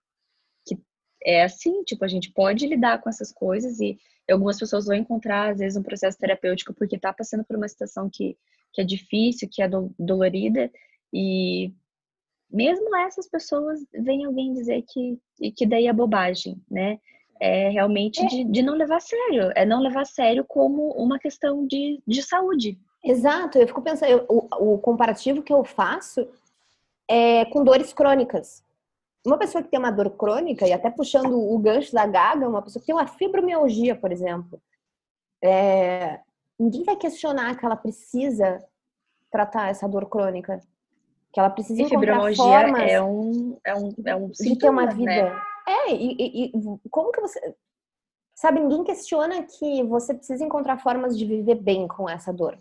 que 0.67 0.79
é 1.25 1.43
assim, 1.43 1.83
tipo, 1.85 2.05
a 2.05 2.09
gente 2.09 2.33
pode 2.33 2.67
lidar 2.67 3.01
com 3.01 3.09
essas 3.09 3.33
coisas 3.33 3.81
e 3.81 3.99
algumas 4.31 4.59
pessoas 4.59 4.87
vão 4.87 4.95
encontrar, 4.95 5.51
às 5.51 5.59
vezes, 5.59 5.77
um 5.77 5.83
processo 5.83 6.19
terapêutico 6.19 6.75
porque 6.75 6.99
tá 6.99 7.13
passando 7.13 7.45
por 7.45 7.57
uma 7.57 7.69
situação 7.69 8.09
que, 8.13 8.37
que 8.73 8.81
é 8.81 8.85
difícil, 8.85 9.49
que 9.51 9.63
é 9.63 9.69
do, 9.69 9.93
dolorida, 9.99 10.71
e 11.13 11.73
mesmo 12.51 12.95
essas 12.97 13.29
pessoas 13.29 13.81
vem 13.93 14.25
alguém 14.25 14.53
dizer 14.53 14.83
que, 14.89 15.19
que 15.53 15.67
daí 15.67 15.87
é 15.87 15.93
bobagem, 15.93 16.61
né? 16.71 16.99
É 17.41 17.69
realmente 17.71 18.21
é. 18.21 18.27
De, 18.27 18.45
de 18.45 18.63
não 18.63 18.75
levar 18.75 18.97
a 18.97 19.01
sério, 19.01 19.53
é 19.55 19.65
não 19.65 19.81
levar 19.81 20.03
a 20.03 20.05
sério 20.05 20.45
como 20.47 20.91
uma 20.93 21.19
questão 21.19 21.67
de, 21.67 22.03
de 22.07 22.23
saúde, 22.23 22.79
Exato, 23.03 23.59
eu 23.59 23.67
fico 23.67 23.83
pensando, 23.83 24.11
eu, 24.11 24.27
o, 24.29 24.75
o 24.75 24.79
comparativo 24.79 25.43
que 25.43 25.53
eu 25.53 25.65
faço 25.65 26.29
é 27.09 27.45
com 27.47 27.65
dores 27.65 27.93
crônicas. 27.93 28.63
Uma 29.27 29.39
pessoa 29.39 29.63
que 29.63 29.69
tem 29.69 29.79
uma 29.79 29.91
dor 29.91 30.11
crônica, 30.11 30.67
e 30.67 30.73
até 30.73 30.91
puxando 30.91 31.35
o 31.35 31.59
gancho 31.59 31.93
da 31.93 32.07
gaga, 32.07 32.49
uma 32.49 32.63
pessoa 32.63 32.81
que 32.81 32.87
tem 32.87 32.95
uma 32.95 33.07
fibromialgia, 33.07 33.95
por 33.95 34.13
exemplo, 34.13 34.61
é, 35.43 36.21
ninguém 36.59 36.85
vai 36.85 36.97
questionar 36.97 37.57
que 37.57 37.65
ela 37.65 37.77
precisa 37.77 38.59
tratar 39.31 39.71
essa 39.71 39.89
dor 39.89 40.09
crônica. 40.09 40.61
Que 41.33 41.39
ela 41.39 41.51
precisa 41.51 41.81
e 41.81 41.85
encontrar 41.85 42.35
formas 42.35 42.91
é 42.91 43.01
um, 43.01 43.57
é 43.65 43.75
um, 43.75 43.95
é 44.05 44.17
um 44.17 44.31
de 44.31 44.59
ter 44.59 44.69
uma 44.69 44.87
vida. 44.87 45.05
Né? 45.05 45.43
É, 45.67 45.93
e, 45.93 46.17
e, 46.19 46.47
e 46.47 46.89
como 46.91 47.13
que 47.13 47.21
você. 47.21 47.55
Sabe, 48.35 48.59
ninguém 48.59 48.83
questiona 48.85 49.43
que 49.43 49.83
você 49.85 50.15
precisa 50.15 50.45
encontrar 50.45 50.79
formas 50.79 51.17
de 51.17 51.25
viver 51.25 51.57
bem 51.57 51.87
com 51.87 52.09
essa 52.09 52.33
dor. 52.33 52.59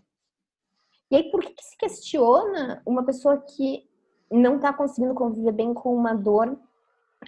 E 1.12 1.16
aí, 1.16 1.32
por 1.32 1.42
que, 1.42 1.54
que 1.54 1.64
se 1.64 1.78
questiona 1.78 2.82
uma 2.86 3.04
pessoa 3.04 3.38
que 3.42 3.88
não 4.32 4.58
está 4.58 4.72
conseguindo 4.72 5.16
conviver 5.16 5.52
bem 5.52 5.74
com 5.74 5.96
uma 5.96 6.14
dor 6.14 6.58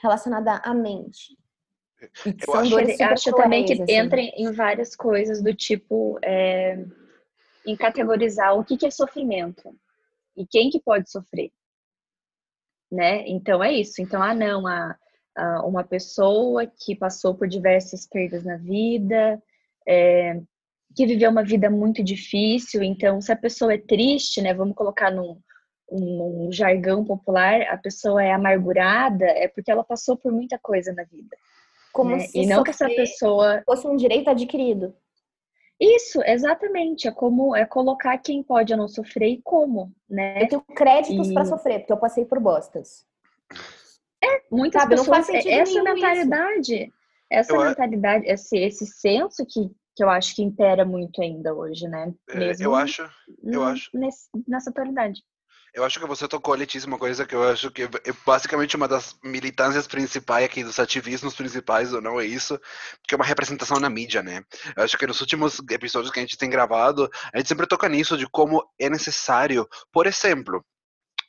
relacionada 0.01 0.57
à 0.57 0.73
mente? 0.73 1.37
Eu 2.47 2.55
acho, 2.55 3.03
acho 3.03 3.31
também 3.33 3.65
que 3.65 3.73
assim. 3.73 3.91
entra 3.91 4.19
em 4.19 4.51
várias 4.51 4.95
coisas 4.95 5.41
do 5.41 5.53
tipo 5.53 6.17
é, 6.23 6.83
em 7.65 7.75
categorizar 7.75 8.57
o 8.57 8.63
que, 8.63 8.75
que 8.75 8.87
é 8.87 8.91
sofrimento 8.91 9.75
e 10.35 10.45
quem 10.45 10.69
que 10.69 10.79
pode 10.79 11.11
sofrer, 11.11 11.51
né? 12.91 13.27
Então 13.27 13.63
é 13.63 13.71
isso. 13.73 14.01
Então 14.01 14.21
ah 14.21 14.33
não, 14.33 14.65
a, 14.65 14.97
a 15.35 15.63
uma 15.63 15.83
pessoa 15.83 16.65
que 16.65 16.95
passou 16.95 17.35
por 17.35 17.47
diversas 17.47 18.07
perdas 18.07 18.43
na 18.43 18.57
vida, 18.57 19.41
é, 19.87 20.41
que 20.95 21.05
viveu 21.05 21.29
uma 21.29 21.43
vida 21.43 21.69
muito 21.69 22.03
difícil, 22.03 22.83
então 22.83 23.21
se 23.21 23.31
a 23.31 23.35
pessoa 23.35 23.73
é 23.73 23.77
triste, 23.77 24.41
né, 24.41 24.53
vamos 24.53 24.75
colocar 24.75 25.11
num, 25.11 25.37
num 25.89 26.51
jargão 26.51 27.03
popular, 27.03 27.61
a 27.63 27.77
pessoa 27.77 28.23
é 28.23 28.31
amargurada, 28.31 29.25
é 29.25 29.47
porque 29.47 29.71
ela 29.71 29.83
passou 29.83 30.17
por 30.17 30.31
muita 30.31 30.57
coisa 30.59 30.93
na 30.93 31.03
vida. 31.03 31.35
Como 31.91 32.11
né? 32.11 32.19
se 32.19 32.39
e 32.39 32.45
não 32.45 32.63
que 32.63 32.69
essa 32.69 32.87
pessoa 32.87 33.61
fosse 33.65 33.85
um 33.87 33.95
direito 33.95 34.29
adquirido. 34.29 34.95
Isso, 35.79 36.21
exatamente. 36.23 37.07
É 37.07 37.11
como 37.11 37.55
é 37.55 37.65
colocar 37.65 38.15
quem 38.19 38.43
pode 38.43 38.75
não 38.75 38.87
sofrer 38.87 39.29
e 39.29 39.41
como, 39.41 39.91
né? 40.07 40.43
Eu 40.43 40.47
tenho 40.47 40.61
créditos 40.61 41.29
e... 41.29 41.33
para 41.33 41.45
sofrer, 41.45 41.79
porque 41.79 41.91
eu 41.91 41.97
passei 41.97 42.23
por 42.23 42.39
bostas. 42.39 43.03
É, 44.23 44.43
muitas 44.51 44.83
Sabe, 44.83 44.95
pessoas. 44.95 45.29
essa 45.29 45.83
mentalidade, 45.83 46.75
isso. 46.75 46.93
essa 47.29 47.53
eu 47.53 47.61
mentalidade, 47.61 48.27
esse, 48.27 48.57
esse 48.59 48.85
senso 48.85 49.43
que, 49.43 49.71
que 49.95 50.03
eu 50.03 50.09
acho 50.09 50.35
que 50.35 50.43
impera 50.43 50.85
muito 50.85 51.21
ainda 51.21 51.53
hoje, 51.53 51.87
né? 51.87 52.13
Mesmo 52.33 52.63
é, 52.63 52.67
eu 52.67 52.75
acho, 52.75 53.09
eu 53.43 53.63
acho. 53.63 53.89
Nesse, 53.93 54.29
nessa 54.47 54.69
atualidade. 54.69 55.21
Eu 55.73 55.85
acho 55.85 56.01
que 56.01 56.05
você 56.05 56.27
tocou, 56.27 56.53
Letícia, 56.53 56.85
uma 56.85 56.97
coisa 56.97 57.25
que 57.25 57.33
eu 57.33 57.49
acho 57.49 57.71
que 57.71 57.83
é 57.83 57.89
basicamente 58.25 58.75
uma 58.75 58.89
das 58.89 59.15
militâncias 59.23 59.87
principais 59.87 60.43
aqui, 60.43 60.65
dos 60.65 60.77
ativismos 60.77 61.33
principais, 61.33 61.93
ou 61.93 62.01
não 62.01 62.19
é 62.19 62.25
isso, 62.25 62.59
que 63.07 63.15
é 63.15 63.17
uma 63.17 63.23
representação 63.23 63.79
na 63.79 63.89
mídia, 63.89 64.21
né? 64.21 64.43
Eu 64.75 64.83
acho 64.83 64.97
que 64.97 65.07
nos 65.07 65.21
últimos 65.21 65.61
episódios 65.69 66.11
que 66.11 66.19
a 66.19 66.23
gente 66.23 66.37
tem 66.37 66.49
gravado, 66.49 67.09
a 67.33 67.37
gente 67.37 67.47
sempre 67.47 67.67
toca 67.67 67.87
nisso, 67.87 68.17
de 68.17 68.27
como 68.29 68.61
é 68.77 68.89
necessário, 68.89 69.65
por 69.93 70.07
exemplo, 70.07 70.61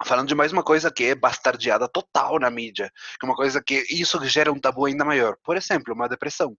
falando 0.04 0.26
de 0.26 0.34
mais 0.34 0.52
uma 0.52 0.64
coisa 0.64 0.90
que 0.90 1.04
é 1.04 1.14
bastardeada 1.14 1.88
total 1.88 2.40
na 2.40 2.50
mídia, 2.50 2.90
que 3.20 3.24
é 3.24 3.28
uma 3.28 3.36
coisa 3.36 3.62
que 3.62 3.84
isso 3.90 4.22
gera 4.24 4.52
um 4.52 4.58
tabu 4.58 4.86
ainda 4.86 5.04
maior. 5.04 5.36
Por 5.44 5.56
exemplo, 5.56 5.94
uma 5.94 6.08
depressão. 6.08 6.56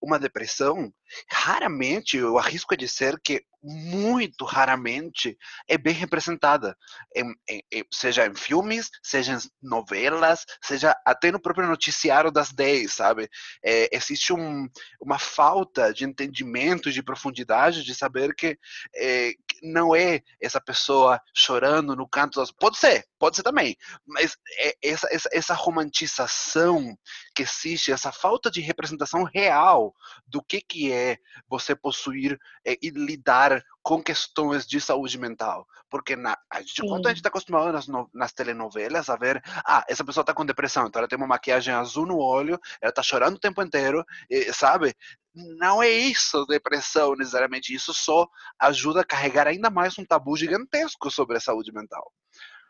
Uma 0.00 0.18
depressão, 0.18 0.92
raramente, 1.30 2.16
eu 2.16 2.38
arrisco 2.38 2.74
a 2.74 2.76
dizer 2.76 3.20
que 3.22 3.44
muito 3.66 4.44
raramente 4.44 5.36
é 5.66 5.76
bem 5.76 5.92
representada, 5.92 6.76
em, 7.14 7.34
em, 7.50 7.84
seja 7.92 8.24
em 8.26 8.34
filmes, 8.34 8.88
seja 9.02 9.34
em 9.34 9.38
novelas, 9.60 10.44
seja 10.62 10.96
até 11.04 11.32
no 11.32 11.40
próprio 11.40 11.66
noticiário 11.66 12.30
das 12.30 12.52
10, 12.52 12.92
sabe? 12.92 13.28
É, 13.64 13.88
existe 13.92 14.32
um, 14.32 14.68
uma 15.00 15.18
falta 15.18 15.92
de 15.92 16.04
entendimento, 16.04 16.92
de 16.92 17.02
profundidade, 17.02 17.82
de 17.82 17.94
saber 17.94 18.34
que, 18.34 18.56
é, 18.94 19.32
que, 19.32 19.56
não 19.62 19.96
é 19.96 20.20
essa 20.40 20.60
pessoa 20.60 21.20
chorando 21.34 21.96
no 21.96 22.08
canto 22.08 22.38
das... 22.38 22.52
Pode 22.52 22.78
ser, 22.78 23.04
pode 23.18 23.34
ser 23.34 23.42
também, 23.42 23.76
mas 24.06 24.36
é 24.58 24.76
essa, 24.82 25.08
essa, 25.10 25.28
essa 25.32 25.54
romantização 25.54 26.96
que 27.34 27.42
existe, 27.42 27.90
essa 27.90 28.12
falta 28.12 28.50
de 28.50 28.60
representação 28.60 29.24
real 29.24 29.92
do 30.26 30.42
que, 30.42 30.60
que 30.60 30.92
é 30.92 31.18
você 31.48 31.74
possuir 31.74 32.38
é, 32.64 32.76
e 32.80 32.90
lidar 32.90 33.55
com 33.82 34.02
questões 34.02 34.66
de 34.66 34.80
saúde 34.80 35.18
mental. 35.18 35.66
Porque 35.88 36.16
na, 36.16 36.36
a 36.50 36.60
gente, 36.60 36.82
quando 36.82 37.06
a 37.06 37.10
gente 37.10 37.18
está 37.18 37.28
acostumado 37.28 37.72
nas, 37.72 37.86
nas 38.12 38.32
telenovelas 38.32 39.08
a 39.08 39.16
ver, 39.16 39.42
ah, 39.64 39.84
essa 39.88 40.04
pessoa 40.04 40.22
está 40.22 40.34
com 40.34 40.44
depressão, 40.44 40.86
então 40.86 41.00
ela 41.00 41.08
tem 41.08 41.16
uma 41.16 41.26
maquiagem 41.26 41.72
azul 41.72 42.06
no 42.06 42.18
olho, 42.18 42.58
ela 42.80 42.90
está 42.90 43.02
chorando 43.02 43.36
o 43.36 43.40
tempo 43.40 43.62
inteiro, 43.62 44.04
e, 44.28 44.52
sabe? 44.52 44.94
Não 45.34 45.82
é 45.82 45.88
isso 45.90 46.44
depressão 46.46 47.14
necessariamente, 47.14 47.74
isso 47.74 47.92
só 47.92 48.26
ajuda 48.58 49.02
a 49.02 49.04
carregar 49.04 49.46
ainda 49.46 49.70
mais 49.70 49.98
um 49.98 50.04
tabu 50.04 50.36
gigantesco 50.36 51.10
sobre 51.10 51.36
a 51.36 51.40
saúde 51.40 51.72
mental. 51.72 52.10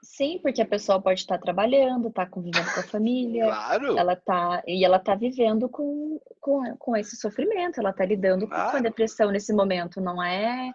Sim, 0.03 0.39
porque 0.41 0.63
a 0.63 0.67
pessoa 0.67 1.01
pode 1.01 1.21
estar 1.21 1.39
trabalhando, 1.39 2.09
estar 2.09 2.27
tá 2.27 2.31
convivendo 2.31 2.73
com 2.73 2.81
a 2.81 2.85
família. 2.85 3.45
Claro. 3.47 3.99
Ela 3.99 4.17
tá, 4.17 4.63
e 4.67 4.85
ela 4.85 4.99
está 4.99 5.15
vivendo 5.15 5.69
com, 5.69 6.21
com, 6.41 6.77
com 6.77 6.97
esse 6.97 7.17
sofrimento, 7.17 7.81
ela 7.81 7.91
está 7.91 8.05
lidando 8.05 8.47
claro. 8.47 8.71
com 8.71 8.77
a 8.77 8.81
depressão 8.81 9.31
nesse 9.31 9.53
momento, 9.53 10.01
não 10.01 10.23
é? 10.23 10.73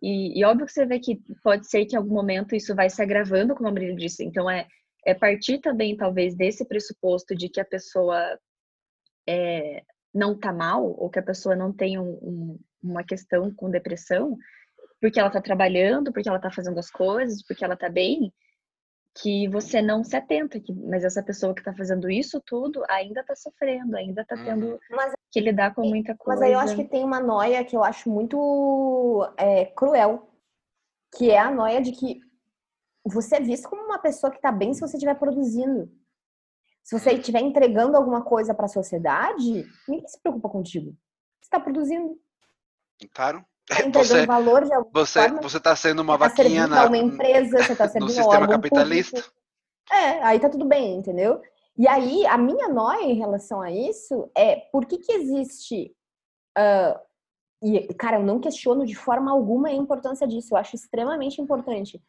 E, 0.00 0.38
e, 0.38 0.44
óbvio 0.44 0.66
que 0.66 0.72
você 0.72 0.84
vê 0.84 0.98
que 0.98 1.22
pode 1.42 1.68
ser 1.68 1.84
que 1.86 1.94
em 1.94 1.98
algum 1.98 2.14
momento 2.14 2.56
isso 2.56 2.74
vai 2.74 2.90
se 2.90 3.00
agravando, 3.00 3.54
como 3.54 3.68
a 3.68 3.72
Maria 3.72 3.94
disse. 3.94 4.24
Então, 4.24 4.50
é, 4.50 4.66
é 5.06 5.14
partir 5.14 5.58
também, 5.60 5.96
talvez, 5.96 6.34
desse 6.34 6.64
pressuposto 6.64 7.36
de 7.36 7.48
que 7.48 7.60
a 7.60 7.64
pessoa 7.64 8.38
é, 9.28 9.82
não 10.12 10.32
está 10.32 10.52
mal, 10.52 10.84
ou 10.84 11.08
que 11.08 11.18
a 11.18 11.22
pessoa 11.22 11.54
não 11.54 11.72
tem 11.72 11.98
um, 11.98 12.18
um, 12.22 12.58
uma 12.82 13.04
questão 13.04 13.52
com 13.54 13.70
depressão, 13.70 14.36
porque 15.00 15.18
ela 15.18 15.28
está 15.28 15.40
trabalhando, 15.40 16.12
porque 16.12 16.28
ela 16.28 16.38
está 16.38 16.50
fazendo 16.50 16.78
as 16.78 16.90
coisas, 16.90 17.42
porque 17.44 17.64
ela 17.64 17.74
está 17.74 17.88
bem, 17.88 18.32
que 19.14 19.46
você 19.48 19.82
não 19.82 20.02
se 20.02 20.16
atenta, 20.16 20.58
que, 20.58 20.72
mas 20.72 21.04
essa 21.04 21.22
pessoa 21.22 21.54
que 21.54 21.60
está 21.60 21.74
fazendo 21.74 22.10
isso 22.10 22.40
tudo 22.46 22.82
ainda 22.88 23.20
está 23.20 23.36
sofrendo, 23.36 23.96
ainda 23.96 24.22
está 24.22 24.36
tendo 24.36 24.66
uhum. 24.66 24.78
mas, 24.90 25.12
que 25.30 25.40
lidar 25.40 25.74
com 25.74 25.86
muita 25.86 26.16
coisa. 26.16 26.40
Mas 26.40 26.48
aí 26.48 26.54
eu 26.54 26.58
acho 26.58 26.76
que 26.76 26.84
tem 26.84 27.04
uma 27.04 27.20
noia 27.20 27.64
que 27.64 27.76
eu 27.76 27.84
acho 27.84 28.08
muito 28.08 29.30
é, 29.36 29.66
cruel, 29.66 30.30
que 31.14 31.30
é 31.30 31.38
a 31.38 31.50
noia 31.50 31.82
de 31.82 31.92
que 31.92 32.20
você 33.04 33.36
é 33.36 33.40
visto 33.40 33.68
como 33.68 33.82
uma 33.82 33.98
pessoa 33.98 34.30
que 34.30 34.38
está 34.38 34.50
bem 34.50 34.72
se 34.72 34.80
você 34.80 34.96
estiver 34.96 35.18
produzindo. 35.18 35.90
Se 36.82 36.98
você 36.98 37.12
estiver 37.12 37.40
entregando 37.40 37.96
alguma 37.96 38.24
coisa 38.24 38.54
para 38.54 38.64
a 38.64 38.68
sociedade, 38.68 39.64
ninguém 39.86 40.08
se 40.08 40.20
preocupa 40.20 40.48
contigo. 40.48 40.96
Você 41.40 41.46
está 41.46 41.60
produzindo. 41.60 42.18
Claro. 43.14 43.44
Tá 43.74 43.98
você, 43.98 44.26
valor 44.26 44.64
de 44.64 44.70
você, 44.92 45.22
forma, 45.22 45.42
você 45.42 45.56
está 45.56 45.74
sendo 45.76 46.02
uma 46.02 46.18
tá 46.18 46.28
vaquinha 46.28 46.66
na 46.66 46.86
uma 46.86 46.96
empresa, 46.96 47.62
você 47.62 47.72
está 47.72 47.86
no 48.00 48.08
sistema 48.08 48.48
capitalista. 48.48 49.20
Público. 49.20 49.36
É, 49.90 50.22
aí 50.22 50.38
tá 50.38 50.48
tudo 50.48 50.64
bem, 50.64 50.96
entendeu? 50.96 51.40
E 51.76 51.88
aí 51.88 52.26
a 52.26 52.36
minha 52.36 52.68
noia 52.68 53.04
em 53.04 53.14
relação 53.14 53.60
a 53.60 53.70
isso 53.70 54.30
é 54.36 54.56
por 54.72 54.84
que 54.84 54.98
que 54.98 55.12
existe 55.12 55.94
uh, 56.58 56.98
e 57.62 57.94
cara, 57.94 58.16
eu 58.16 58.24
não 58.24 58.40
questiono 58.40 58.84
de 58.84 58.96
forma 58.96 59.30
alguma 59.30 59.68
a 59.68 59.72
importância 59.72 60.26
disso, 60.26 60.52
eu 60.52 60.58
acho 60.58 60.74
extremamente 60.74 61.40
importante. 61.40 62.02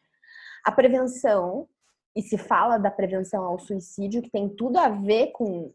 A 0.64 0.72
prevenção 0.72 1.68
e 2.16 2.22
se 2.22 2.36
fala 2.36 2.76
da 2.76 2.90
prevenção 2.90 3.44
ao 3.44 3.58
suicídio 3.58 4.22
que 4.22 4.30
tem 4.30 4.48
tudo 4.48 4.78
a 4.78 4.88
ver 4.88 5.28
com 5.28 5.72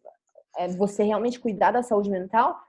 é, 0.57 0.67
você 0.67 1.03
realmente 1.03 1.39
cuidar 1.39 1.71
da 1.71 1.81
saúde 1.81 2.09
mental, 2.09 2.59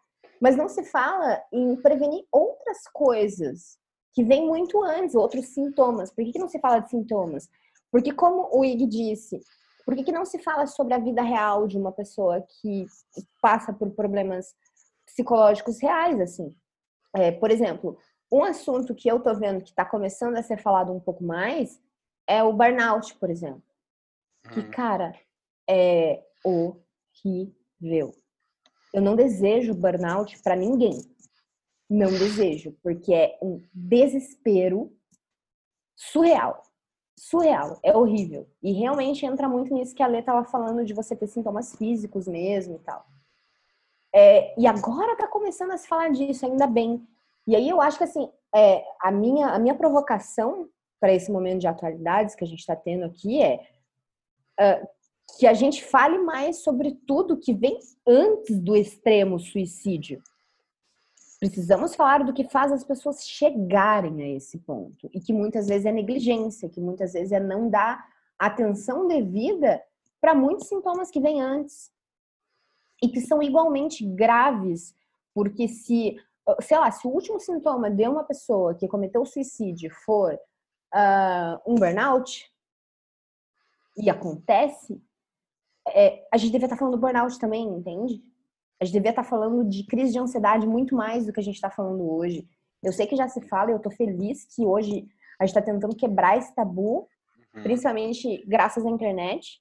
mas 0.40 0.56
não 0.56 0.68
se 0.68 0.82
fala 0.84 1.42
em 1.52 1.76
prevenir 1.76 2.24
outras 2.32 2.86
coisas 2.92 3.78
que 4.12 4.24
vêm 4.24 4.46
muito 4.46 4.82
antes, 4.82 5.14
outros 5.14 5.46
sintomas. 5.46 6.10
Por 6.10 6.24
que, 6.24 6.32
que 6.32 6.38
não 6.38 6.48
se 6.48 6.58
fala 6.58 6.80
de 6.80 6.90
sintomas? 6.90 7.48
Porque, 7.90 8.12
como 8.12 8.48
o 8.52 8.64
Ig 8.64 8.86
disse, 8.86 9.40
por 9.84 9.94
que, 9.94 10.04
que 10.04 10.12
não 10.12 10.24
se 10.24 10.38
fala 10.38 10.66
sobre 10.66 10.94
a 10.94 10.98
vida 10.98 11.22
real 11.22 11.66
de 11.66 11.76
uma 11.76 11.92
pessoa 11.92 12.44
que 12.60 12.86
passa 13.42 13.72
por 13.72 13.90
problemas 13.90 14.54
psicológicos 15.06 15.80
reais, 15.80 16.20
assim? 16.20 16.56
É, 17.14 17.32
por 17.32 17.50
exemplo, 17.50 17.98
um 18.32 18.44
assunto 18.44 18.94
que 18.94 19.10
eu 19.10 19.20
tô 19.20 19.34
vendo 19.34 19.62
que 19.62 19.70
está 19.70 19.84
começando 19.84 20.36
a 20.36 20.42
ser 20.42 20.56
falado 20.56 20.92
um 20.92 21.00
pouco 21.00 21.24
mais 21.24 21.80
é 22.26 22.42
o 22.42 22.52
burnout, 22.52 23.14
por 23.16 23.28
exemplo. 23.28 23.62
Que, 24.52 24.60
uhum. 24.60 24.70
cara, 24.70 25.12
é 25.68 26.24
horrível. 26.44 28.14
Eu 28.92 29.02
não 29.02 29.16
desejo 29.16 29.74
burnout 29.74 30.40
para 30.42 30.56
ninguém. 30.56 31.00
Não 31.88 32.10
desejo, 32.10 32.76
porque 32.82 33.12
é 33.12 33.38
um 33.42 33.64
desespero 33.72 34.92
surreal. 35.96 36.62
Surreal, 37.18 37.78
é 37.82 37.96
horrível. 37.96 38.48
E 38.62 38.72
realmente 38.72 39.26
entra 39.26 39.48
muito 39.48 39.74
nisso 39.74 39.94
que 39.94 40.02
a 40.02 40.06
Lê 40.06 40.20
estava 40.20 40.44
falando 40.44 40.84
de 40.84 40.94
você 40.94 41.14
ter 41.14 41.26
sintomas 41.26 41.74
físicos 41.76 42.26
mesmo 42.26 42.76
e 42.76 42.78
tal. 42.78 43.04
É, 44.14 44.58
e 44.60 44.66
agora 44.66 45.16
tá 45.16 45.28
começando 45.28 45.72
a 45.72 45.76
se 45.76 45.86
falar 45.86 46.10
disso, 46.10 46.46
ainda 46.46 46.66
bem. 46.66 47.06
E 47.46 47.54
aí 47.54 47.68
eu 47.68 47.80
acho 47.80 47.98
que 47.98 48.04
assim, 48.04 48.30
é, 48.54 48.84
a, 49.00 49.10
minha, 49.10 49.48
a 49.48 49.58
minha 49.58 49.74
provocação 49.74 50.68
para 50.98 51.12
esse 51.12 51.30
momento 51.30 51.60
de 51.60 51.66
atualidades 51.66 52.34
que 52.34 52.44
a 52.44 52.46
gente 52.46 52.60
está 52.60 52.76
tendo 52.76 53.04
aqui 53.04 53.42
é 53.42 53.66
uh, 54.60 54.88
que 55.38 55.46
a 55.46 55.54
gente 55.54 55.84
fale 55.84 56.18
mais 56.18 56.62
sobre 56.62 56.92
tudo 57.06 57.38
que 57.38 57.52
vem 57.54 57.78
antes 58.06 58.58
do 58.58 58.76
extremo 58.76 59.38
suicídio. 59.38 60.22
Precisamos 61.38 61.94
falar 61.94 62.22
do 62.24 62.34
que 62.34 62.44
faz 62.44 62.70
as 62.70 62.84
pessoas 62.84 63.26
chegarem 63.26 64.22
a 64.22 64.28
esse 64.36 64.58
ponto 64.58 65.08
e 65.12 65.20
que 65.20 65.32
muitas 65.32 65.68
vezes 65.68 65.86
é 65.86 65.92
negligência, 65.92 66.68
que 66.68 66.80
muitas 66.80 67.14
vezes 67.14 67.32
é 67.32 67.40
não 67.40 67.70
dar 67.70 68.06
atenção 68.38 69.06
devida 69.06 69.82
para 70.20 70.34
muitos 70.34 70.68
sintomas 70.68 71.10
que 71.10 71.20
vêm 71.20 71.40
antes 71.40 71.90
e 73.02 73.08
que 73.08 73.20
são 73.20 73.42
igualmente 73.42 74.04
graves, 74.04 74.94
porque 75.34 75.66
se, 75.66 76.16
sei 76.60 76.78
lá, 76.78 76.90
se 76.90 77.06
o 77.06 77.10
último 77.10 77.40
sintoma 77.40 77.90
de 77.90 78.06
uma 78.06 78.24
pessoa 78.24 78.74
que 78.74 78.86
cometeu 78.86 79.24
suicídio 79.24 79.90
for 80.04 80.34
uh, 80.94 81.60
um 81.66 81.74
burnout 81.74 82.52
e 83.96 84.10
acontece, 84.10 85.00
é, 85.94 86.26
a 86.32 86.36
gente 86.36 86.52
devia 86.52 86.66
estar 86.66 86.76
falando 86.76 86.94
do 86.94 87.00
burnout 87.00 87.38
também, 87.38 87.66
entende? 87.66 88.22
A 88.80 88.84
gente 88.84 88.94
devia 88.94 89.10
estar 89.10 89.24
falando 89.24 89.64
de 89.68 89.84
crise 89.86 90.12
de 90.12 90.18
ansiedade 90.18 90.66
muito 90.66 90.94
mais 90.94 91.26
do 91.26 91.32
que 91.32 91.40
a 91.40 91.42
gente 91.42 91.56
está 91.56 91.70
falando 91.70 92.10
hoje. 92.10 92.48
Eu 92.82 92.92
sei 92.92 93.06
que 93.06 93.16
já 93.16 93.28
se 93.28 93.40
fala 93.42 93.70
e 93.70 93.72
eu 93.74 93.76
estou 93.76 93.92
feliz 93.92 94.46
que 94.54 94.64
hoje 94.64 95.06
a 95.38 95.44
gente 95.44 95.56
está 95.56 95.62
tentando 95.62 95.94
quebrar 95.94 96.38
esse 96.38 96.54
tabu, 96.54 97.06
uhum. 97.54 97.62
principalmente 97.62 98.44
graças 98.46 98.84
à 98.84 98.88
internet 98.88 99.60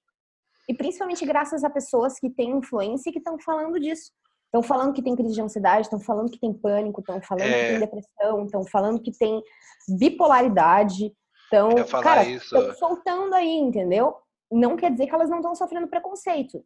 e 0.69 0.73
principalmente 0.73 1.25
graças 1.25 1.63
a 1.63 1.69
pessoas 1.69 2.17
que 2.19 2.29
têm 2.29 2.51
influência 2.51 3.09
e 3.09 3.13
que 3.13 3.19
estão 3.19 3.37
falando 3.39 3.79
disso. 3.79 4.11
Estão 4.45 4.63
falando 4.63 4.93
que 4.93 5.01
tem 5.01 5.15
crise 5.15 5.35
de 5.35 5.41
ansiedade, 5.41 5.81
estão 5.81 5.99
falando 5.99 6.31
que 6.31 6.39
tem 6.39 6.53
pânico, 6.53 7.01
estão 7.01 7.21
falando 7.21 7.43
é... 7.43 7.61
que 7.61 7.69
tem 7.71 7.79
depressão, 7.79 8.45
estão 8.45 8.63
falando 8.63 9.01
que 9.01 9.11
tem 9.11 9.43
bipolaridade. 9.99 11.13
Então, 11.47 11.69
cara, 12.01 12.23
estão 12.23 12.73
soltando 12.75 13.33
aí, 13.33 13.57
entendeu? 13.57 14.15
Não 14.51 14.75
quer 14.75 14.91
dizer 14.91 15.07
que 15.07 15.13
elas 15.13 15.29
não 15.29 15.37
estão 15.37 15.55
sofrendo 15.55 15.87
preconceito. 15.87 16.63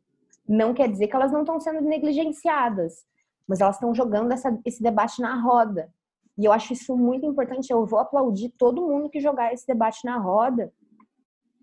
Não 0.47 0.73
quer 0.73 0.89
dizer 0.89 1.07
que 1.07 1.15
elas 1.15 1.31
não 1.31 1.41
estão 1.41 1.59
sendo 1.59 1.81
negligenciadas. 1.81 3.05
Mas 3.47 3.59
elas 3.59 3.75
estão 3.75 3.93
jogando 3.93 4.31
essa, 4.31 4.57
esse 4.65 4.81
debate 4.81 5.21
na 5.21 5.41
roda. 5.41 5.91
E 6.37 6.45
eu 6.45 6.51
acho 6.51 6.73
isso 6.73 6.95
muito 6.95 7.25
importante. 7.25 7.71
Eu 7.71 7.85
vou 7.85 7.99
aplaudir 7.99 8.49
todo 8.57 8.87
mundo 8.87 9.09
que 9.09 9.19
jogar 9.19 9.53
esse 9.53 9.67
debate 9.67 10.05
na 10.05 10.17
roda. 10.17 10.71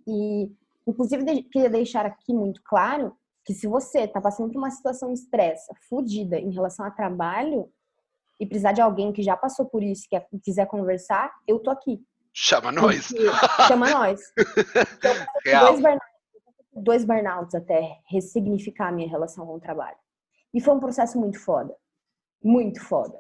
E, 0.07 0.51
inclusive, 0.87 1.43
queria 1.45 1.71
deixar 1.71 2.07
aqui 2.07 2.33
muito 2.33 2.63
claro 2.63 3.17
que 3.45 3.55
se 3.55 3.67
você 3.67 4.01
está 4.01 4.21
passando 4.21 4.53
por 4.53 4.59
uma 4.59 4.71
situação 4.71 5.13
de 5.13 5.19
estresse 5.19 5.67
fodida 5.89 6.39
em 6.39 6.51
relação 6.51 6.85
a 6.85 6.91
trabalho 6.91 7.69
e 8.39 8.47
precisar 8.47 8.73
de 8.73 8.81
alguém 8.81 9.13
que 9.13 9.23
já 9.23 9.37
passou 9.37 9.67
por 9.67 9.83
isso, 9.83 10.07
que 10.09 10.39
quiser 10.39 10.67
conversar, 10.67 11.33
eu 11.47 11.59
tô 11.59 11.71
aqui. 11.71 12.01
Chama 12.33 12.71
nós. 12.71 13.09
Chama 13.67 13.91
nós. 13.91 14.21
Então. 15.47 15.75
Dois, 15.75 15.81
dois 16.73 17.05
burnouts 17.05 17.55
até 17.55 18.01
ressignificar 18.07 18.89
a 18.89 18.93
minha 18.93 19.09
relação 19.09 19.47
com 19.47 19.55
o 19.55 19.61
trabalho. 19.61 19.97
E 20.53 20.61
foi 20.61 20.75
um 20.75 20.81
processo 20.81 21.19
muito 21.19 21.39
foda. 21.39 21.77
Muito 22.43 22.83
foda. 22.83 23.19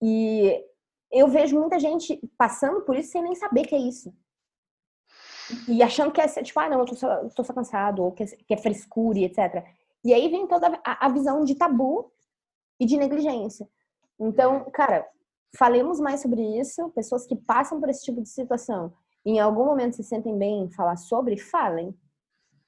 E 0.00 0.64
eu 1.10 1.28
vejo 1.28 1.58
muita 1.58 1.78
gente 1.78 2.20
passando 2.36 2.82
por 2.82 2.96
isso 2.96 3.12
sem 3.12 3.22
nem 3.22 3.34
saber 3.34 3.66
que 3.66 3.74
é 3.74 3.78
isso. 3.78 4.12
E 5.68 5.82
achando 5.82 6.12
que 6.12 6.20
é 6.20 6.26
tipo, 6.26 6.58
ah, 6.60 6.68
não, 6.68 6.80
eu 6.80 6.86
tô 6.86 6.94
só, 6.94 7.28
tô 7.30 7.44
só 7.44 7.52
cansado, 7.52 8.02
ou 8.02 8.12
que 8.12 8.22
é, 8.22 8.26
que 8.26 8.54
é 8.54 8.56
frescura 8.56 9.18
e 9.18 9.24
etc. 9.24 9.64
E 10.04 10.12
aí 10.14 10.28
vem 10.28 10.46
toda 10.46 10.80
a, 10.84 11.06
a 11.06 11.08
visão 11.08 11.44
de 11.44 11.54
tabu 11.54 12.10
e 12.80 12.86
de 12.86 12.96
negligência. 12.96 13.68
Então, 14.18 14.64
cara, 14.70 15.06
falemos 15.56 16.00
mais 16.00 16.20
sobre 16.20 16.42
isso. 16.58 16.88
Pessoas 16.90 17.26
que 17.26 17.36
passam 17.36 17.80
por 17.80 17.88
esse 17.88 18.04
tipo 18.04 18.20
de 18.20 18.28
situação 18.28 18.92
em 19.24 19.38
algum 19.38 19.64
momento 19.64 19.96
se 19.96 20.02
sentem 20.02 20.36
bem 20.36 20.64
em 20.64 20.70
falar 20.70 20.96
sobre, 20.96 21.36
falem. 21.36 21.94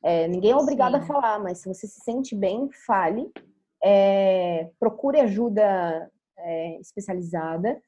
É, 0.04 0.28
ninguém 0.28 0.50
é 0.50 0.56
obrigado 0.56 0.96
Sim. 0.96 1.02
a 1.02 1.06
falar, 1.06 1.38
mas 1.38 1.58
se 1.58 1.68
você 1.68 1.86
se 1.86 2.00
sente 2.00 2.36
bem, 2.36 2.68
fale. 2.86 3.32
É, 3.82 4.70
procure 4.78 5.18
ajuda 5.18 6.10
é, 6.36 6.78
especializada. 6.78 7.80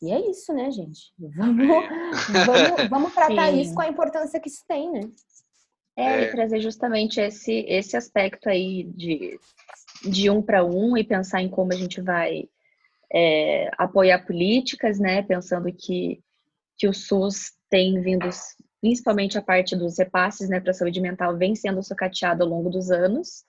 E 0.00 0.10
é 0.10 0.30
isso, 0.30 0.54
né, 0.54 0.70
gente? 0.70 1.12
Vamos, 1.18 1.66
vamos, 2.46 2.88
vamos 2.88 3.14
tratar 3.14 3.50
Sim. 3.50 3.60
isso 3.60 3.74
com 3.74 3.82
a 3.82 3.88
importância 3.88 4.40
que 4.40 4.48
isso 4.48 4.64
tem, 4.66 4.90
né? 4.90 5.00
É, 5.98 6.22
e 6.22 6.30
trazer 6.30 6.60
justamente 6.60 7.20
esse, 7.20 7.64
esse 7.68 7.96
aspecto 7.96 8.48
aí 8.48 8.84
de, 8.84 9.38
de 10.02 10.30
um 10.30 10.42
para 10.42 10.64
um 10.64 10.96
e 10.96 11.04
pensar 11.04 11.42
em 11.42 11.48
como 11.48 11.72
a 11.72 11.76
gente 11.76 12.00
vai 12.00 12.48
é, 13.12 13.70
apoiar 13.76 14.26
políticas, 14.26 14.98
né? 14.98 15.22
Pensando 15.22 15.70
que, 15.72 16.22
que 16.78 16.88
o 16.88 16.92
SUS 16.92 17.52
tem 17.70 18.00
vindo, 18.00 18.28
principalmente 18.80 19.38
a 19.38 19.42
parte 19.42 19.74
dos 19.76 19.98
repasses 19.98 20.48
né, 20.48 20.60
para 20.60 20.70
a 20.70 20.74
saúde 20.74 21.00
mental, 21.00 21.36
vem 21.36 21.54
sendo 21.54 21.82
sucateado 21.82 22.42
ao 22.42 22.48
longo 22.48 22.70
dos 22.70 22.90
anos. 22.90 23.44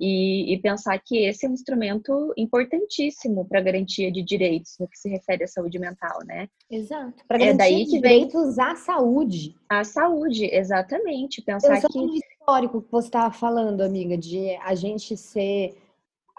E, 0.00 0.52
e, 0.52 0.58
pensar 0.58 0.98
que 0.98 1.18
esse 1.18 1.46
é 1.46 1.48
um 1.48 1.52
instrumento 1.52 2.32
importantíssimo 2.36 3.44
para 3.44 3.60
a 3.60 3.62
garantia 3.62 4.10
de 4.10 4.20
direitos 4.20 4.76
no 4.80 4.88
que 4.88 4.98
se 4.98 5.08
refere 5.08 5.44
à 5.44 5.46
saúde 5.46 5.78
mental, 5.78 6.18
né? 6.24 6.48
Exato. 6.68 7.22
Para 7.28 7.38
garantir 7.38 7.54
é 7.54 7.56
daí 7.58 7.84
que 7.84 8.00
direitos 8.00 8.56
vem... 8.56 8.64
à 8.64 8.74
saúde. 8.74 9.54
À 9.68 9.84
saúde, 9.84 10.46
exatamente. 10.46 11.40
Pensar 11.42 11.80
Eu 11.80 11.88
que 11.88 12.18
histórico 12.18 12.82
que 12.82 12.90
você 12.90 13.06
estava 13.06 13.32
falando, 13.32 13.82
amiga, 13.82 14.18
de 14.18 14.56
a 14.56 14.74
gente 14.74 15.16
ser 15.16 15.76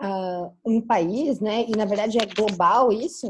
uh, 0.01 0.51
um 0.65 0.81
país, 0.81 1.39
né? 1.39 1.65
E 1.65 1.71
na 1.71 1.85
verdade 1.85 2.17
é 2.17 2.25
global 2.25 2.91
isso. 2.91 3.29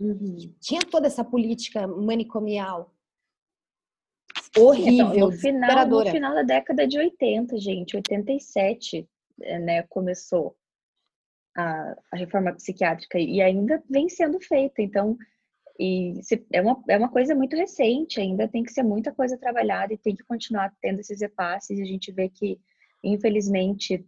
Uhum. 0.00 0.52
Tinha 0.60 0.80
toda 0.80 1.06
essa 1.06 1.22
política 1.22 1.86
manicomial 1.86 2.91
horrível, 4.58 5.14
então, 5.14 5.30
no 5.30 5.32
final, 5.32 5.88
no 5.88 6.06
final 6.06 6.34
da 6.34 6.42
década 6.42 6.86
de 6.86 6.98
80, 6.98 7.58
gente, 7.58 7.96
87, 7.96 9.08
eh, 9.42 9.58
né, 9.58 9.82
começou 9.84 10.56
a, 11.56 11.94
a 12.10 12.16
reforma 12.16 12.52
psiquiátrica 12.52 13.18
e 13.18 13.40
ainda 13.40 13.82
vem 13.88 14.08
sendo 14.08 14.40
feita. 14.40 14.82
Então, 14.82 15.16
e 15.78 16.20
se, 16.22 16.44
é, 16.52 16.60
uma, 16.60 16.82
é 16.88 16.96
uma 16.96 17.10
coisa 17.10 17.34
muito 17.34 17.56
recente, 17.56 18.20
ainda 18.20 18.46
tem 18.48 18.62
que 18.62 18.72
ser 18.72 18.82
muita 18.82 19.12
coisa 19.12 19.38
trabalhada 19.38 19.92
e 19.92 19.98
tem 19.98 20.14
que 20.14 20.24
continuar 20.24 20.72
tendo 20.80 21.00
esses 21.00 21.20
repasses. 21.20 21.78
E 21.78 21.82
a 21.82 21.86
gente 21.86 22.12
vê 22.12 22.28
que, 22.28 22.60
infelizmente, 23.02 24.04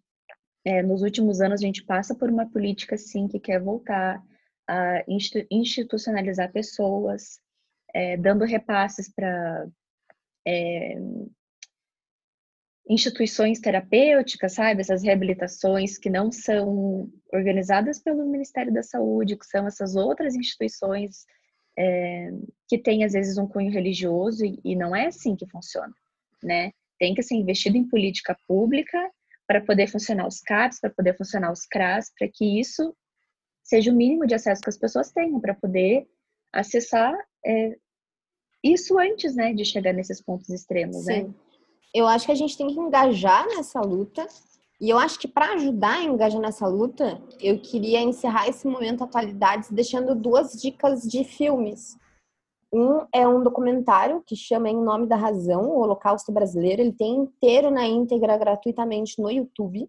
é, 0.65 0.83
nos 0.83 1.03
últimos 1.03 1.41
anos 1.41 1.61
a 1.61 1.67
gente 1.67 1.85
passa 1.85 2.15
por 2.15 2.31
uma 2.31 2.49
política, 2.51 2.97
sim, 2.97 3.29
que 3.29 3.39
quer 3.39 3.61
voltar 3.61 4.23
a 4.67 5.05
institucionalizar 5.51 6.51
pessoas, 6.53 7.41
é, 7.93 8.17
dando 8.17 8.45
repasses 8.45 9.13
para 9.13 9.67
é, 10.47 10.97
instituições 12.89 13.61
terapêuticas, 13.61 14.53
sabe? 14.53 14.81
Essas 14.81 15.03
reabilitações 15.03 15.99
que 15.99 16.11
não 16.11 16.31
são 16.31 17.11
organizadas 17.33 17.99
pelo 17.99 18.27
Ministério 18.27 18.73
da 18.73 18.83
Saúde, 18.83 19.37
que 19.37 19.47
são 19.47 19.67
essas 19.67 19.97
outras 19.97 20.35
instituições 20.35 21.25
é, 21.79 22.31
que 22.69 22.79
têm, 22.79 23.05
às 23.05 23.13
vezes, 23.13 23.39
um 23.39 23.49
cunho 23.49 23.73
religioso, 23.73 24.45
e, 24.45 24.61
e 24.65 24.77
não 24.77 24.95
é 24.95 25.07
assim 25.07 25.35
que 25.35 25.49
funciona, 25.49 25.93
né? 26.43 26.73
Tem 26.99 27.15
que 27.15 27.23
ser 27.23 27.35
investido 27.35 27.77
em 27.77 27.89
política 27.89 28.37
pública 28.47 29.11
para 29.47 29.61
poder 29.61 29.89
funcionar 29.89 30.27
os 30.27 30.41
CAPs, 30.41 30.81
para 30.81 30.91
poder 30.91 31.17
funcionar 31.17 31.51
os 31.53 31.67
CRAS, 31.67 32.13
para 32.17 32.29
que 32.33 32.61
isso 32.61 32.95
seja 33.63 33.91
o 33.91 33.95
mínimo 33.95 34.27
de 34.27 34.35
acesso 34.35 34.63
que 34.63 34.69
as 34.69 34.79
pessoas 34.79 35.11
tenham 35.11 35.41
para 35.41 35.55
poder 35.55 36.07
acessar 36.53 37.15
é, 37.45 37.77
isso 38.65 38.99
antes, 38.99 39.37
né, 39.37 39.53
de 39.53 39.65
chegar 39.65 39.93
nesses 39.93 40.21
pontos 40.21 40.49
extremos, 40.49 41.05
né? 41.05 41.15
Sim. 41.15 41.23
né? 41.25 41.35
Eu 41.95 42.09
acho 42.09 42.27
que 42.27 42.33
a 42.33 42.37
gente 42.37 42.57
tem 42.57 42.67
que 42.67 42.81
engajar 42.81 43.47
nessa 43.47 43.81
luta. 43.81 44.27
E 44.81 44.91
eu 44.91 44.99
acho 44.99 45.19
que 45.19 45.29
para 45.29 45.53
ajudar 45.53 45.99
a 45.99 46.03
engajar 46.03 46.41
nessa 46.41 46.67
luta, 46.67 47.23
eu 47.41 47.61
queria 47.61 48.01
encerrar 48.01 48.49
esse 48.49 48.67
momento 48.67 49.05
atualidades 49.05 49.71
deixando 49.71 50.15
duas 50.15 50.61
dicas 50.61 51.03
de 51.03 51.23
filmes 51.23 51.97
um 52.75 53.07
é 53.13 53.27
um 53.27 53.41
documentário 53.41 54.21
que 54.27 54.35
chama 54.35 54.69
Em 54.69 54.77
Nome 54.77 55.07
da 55.07 55.15
Razão, 55.15 55.63
o 55.63 55.79
Holocausto 55.79 56.33
Brasileiro. 56.33 56.83
Ele 56.83 56.93
tem 56.93 57.15
inteiro 57.15 57.71
na 57.71 57.87
íntegra 57.87 58.37
gratuitamente 58.37 59.23
no 59.23 59.31
YouTube. 59.31 59.89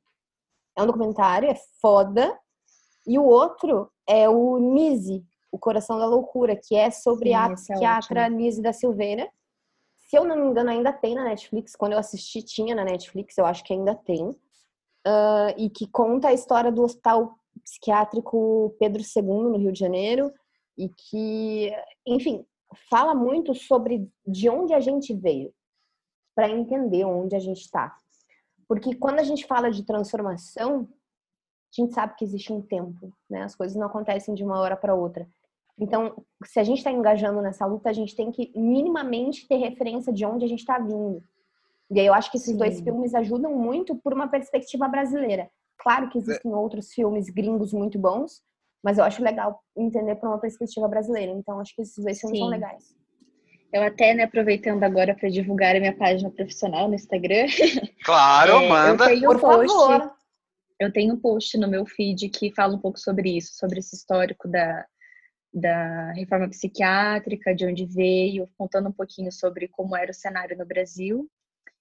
É 0.78 0.84
um 0.84 0.86
documentário, 0.86 1.49
é 1.49 1.55
foda. 1.82 2.38
E 3.07 3.17
o 3.17 3.26
outro 3.26 3.89
é 4.07 4.30
o 4.30 4.59
Nise, 4.59 5.26
O 5.56 5.58
Coração 5.58 5.97
da 5.97 6.06
Loucura, 6.06 6.53
que 6.53 6.76
é 6.76 6.91
sobre 6.91 7.30
Sim, 7.30 7.36
a 7.36 7.45
é 7.45 7.53
psiquiatra 7.53 8.26
é 8.26 8.30
Nise 8.30 8.62
da 8.62 8.74
Silveira. 8.74 9.32
Se 9.95 10.18
eu 10.18 10.26
não 10.26 10.36
me 10.36 10.47
engano, 10.47 10.70
ainda 10.70 10.91
tem 10.91 11.16
na 11.16 11.24
Netflix. 11.24 11.78
Quando 11.78 11.93
eu 11.93 11.99
assisti, 11.99 12.43
tinha 12.43 12.76
na 12.76 12.84
Netflix, 12.84 13.38
eu 13.38 13.45
acho 13.45 13.64
que 13.64 13.72
ainda 13.72 13.95
tem. 13.95 14.28
Uh, 14.28 15.56
e 15.56 15.70
que 15.70 15.88
conta 15.88 16.28
a 16.28 16.34
história 16.34 16.74
do 16.74 16.84
Hospital 16.84 17.39
Psiquiátrico 17.64 18.76
Pedro 18.78 19.01
II, 19.01 19.24
no 19.24 19.58
Rio 19.58 19.72
de 19.72 19.80
Janeiro. 19.80 20.30
E 20.78 20.89
que, 20.89 21.72
enfim, 22.06 22.45
fala 22.89 23.16
muito 23.16 23.56
sobre 23.56 24.12
de 24.28 24.49
onde 24.49 24.74
a 24.74 24.82
gente 24.82 25.14
veio, 25.14 25.53
para 26.36 26.49
entender 26.49 27.06
onde 27.06 27.34
a 27.34 27.39
gente 27.39 27.62
está. 27.62 27.95
Porque 28.68 28.93
quando 28.93 29.20
a 29.20 29.24
gente 29.24 29.47
fala 29.47 29.72
de 29.72 29.86
transformação, 29.86 30.86
a 31.72 31.82
gente 31.82 31.93
sabe 31.93 32.14
que 32.18 32.26
existe 32.26 32.51
um 32.51 32.62
tempo, 32.62 33.16
né? 33.30 33.43
As 33.43 33.56
coisas 33.56 33.78
não 33.78 33.88
acontecem 33.88 34.36
de 34.36 34.43
uma 34.43 34.60
hora 34.60 34.76
para 34.76 34.93
outra. 34.93 35.26
Então, 35.80 36.23
se 36.45 36.59
a 36.59 36.63
gente 36.63 36.78
está 36.78 36.91
engajando 36.91 37.41
nessa 37.41 37.65
luta, 37.65 37.89
a 37.89 37.93
gente 37.93 38.15
tem 38.15 38.32
que 38.32 38.51
minimamente 38.55 39.47
ter 39.47 39.57
referência 39.57 40.11
de 40.11 40.26
onde 40.26 40.45
a 40.45 40.47
gente 40.47 40.59
está 40.59 40.80
vindo. 40.80 41.21
E 41.91 41.99
aí 41.99 42.05
eu 42.05 42.13
acho 42.13 42.32
que 42.32 42.38
esses 42.38 42.51
Sim. 42.51 42.57
dois 42.57 42.80
filmes 42.80 43.13
ajudam 43.13 43.53
muito 43.53 43.95
por 43.95 44.13
uma 44.13 44.28
perspectiva 44.28 44.88
brasileira. 44.88 45.49
Claro 45.78 46.09
que 46.09 46.17
existem 46.17 46.51
é. 46.51 46.55
outros 46.55 46.91
filmes 46.93 47.30
gringos 47.30 47.73
muito 47.73 47.99
bons, 47.99 48.41
mas 48.82 48.97
eu 48.97 49.03
acho 49.03 49.21
legal 49.21 49.61
entender 49.76 50.15
por 50.15 50.30
uma 50.30 50.39
perspectiva 50.39 50.88
brasileira. 50.88 51.32
Então, 51.32 51.59
acho 51.59 51.76
que 51.76 51.82
esses 51.82 52.03
dois 52.03 52.19
filmes 52.19 52.38
Sim. 52.38 52.43
são 52.43 52.51
legais. 52.51 52.95
Eu 53.73 53.84
até, 53.84 54.13
né, 54.13 54.23
aproveitando 54.23 54.84
agora 54.84 55.13
para 55.13 55.28
divulgar 55.28 55.76
a 55.76 55.80
minha 55.80 55.95
página 55.95 56.32
profissional 56.32 56.88
no 56.88 56.95
Instagram. 56.95 57.47
Claro, 58.05 58.51
é, 58.51 58.69
manda. 58.69 59.11
Eu 59.13 59.32
por 59.32 59.41
post, 59.41 59.67
favor. 59.67 60.11
Eu 60.80 60.93
tenho 60.93 61.15
um 61.15 61.19
post 61.19 61.57
no 61.57 61.67
meu 61.67 61.84
feed 61.84 62.30
que 62.30 62.53
fala 62.53 62.76
um 62.76 62.80
pouco 62.80 62.99
sobre 62.99 63.36
isso, 63.36 63.55
sobre 63.55 63.80
esse 63.80 63.95
histórico 63.95 64.47
da, 64.47 64.86
da 65.56 66.12
reforma 66.12 66.49
psiquiátrica, 66.49 67.56
de 67.56 67.66
onde 67.66 67.86
veio, 67.86 68.49
contando 68.58 68.89
um 68.89 68.91
pouquinho 68.91 69.32
sobre 69.32 69.70
como 69.70 69.95
era 69.95 70.12
o 70.12 70.14
cenário 70.14 70.58
no 70.58 70.66
Brasil. 70.66 71.30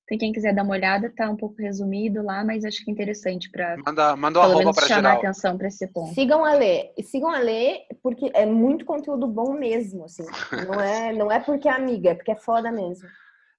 Então, 0.05 0.19
quem 0.19 0.33
quiser 0.33 0.55
dar 0.55 0.63
uma 0.63 0.75
olhada, 0.75 1.11
tá 1.17 1.29
um 1.31 1.37
pouco 1.37 1.57
resumido 1.59 2.23
lá, 2.23 2.45
mas 2.45 2.65
acho 2.65 2.85
que 2.85 2.91
é 2.91 2.93
interessante 2.93 3.51
para 3.51 3.77
manda, 3.79 4.15
manda 4.15 4.39
chamar 4.87 5.15
atenção 5.15 5.57
para 5.57 5.67
esse 5.67 5.87
ponto. 5.89 6.15
Sigam 6.15 6.45
a 6.45 6.53
Lê, 6.55 6.93
sigam 7.03 7.31
a 7.31 7.39
Lê, 7.39 7.81
porque 8.03 8.31
é 8.35 8.45
muito 8.45 8.85
conteúdo 8.85 9.27
bom 9.27 9.55
mesmo, 9.55 10.05
assim. 10.05 10.25
Não 10.69 10.81
é, 10.81 11.13
não 11.13 11.33
é 11.33 11.41
porque 11.41 11.69
é 11.69 11.73
amiga, 11.73 12.11
é 12.11 12.15
porque 12.15 12.31
é 12.31 12.37
foda 12.37 12.71
mesmo. 12.71 13.09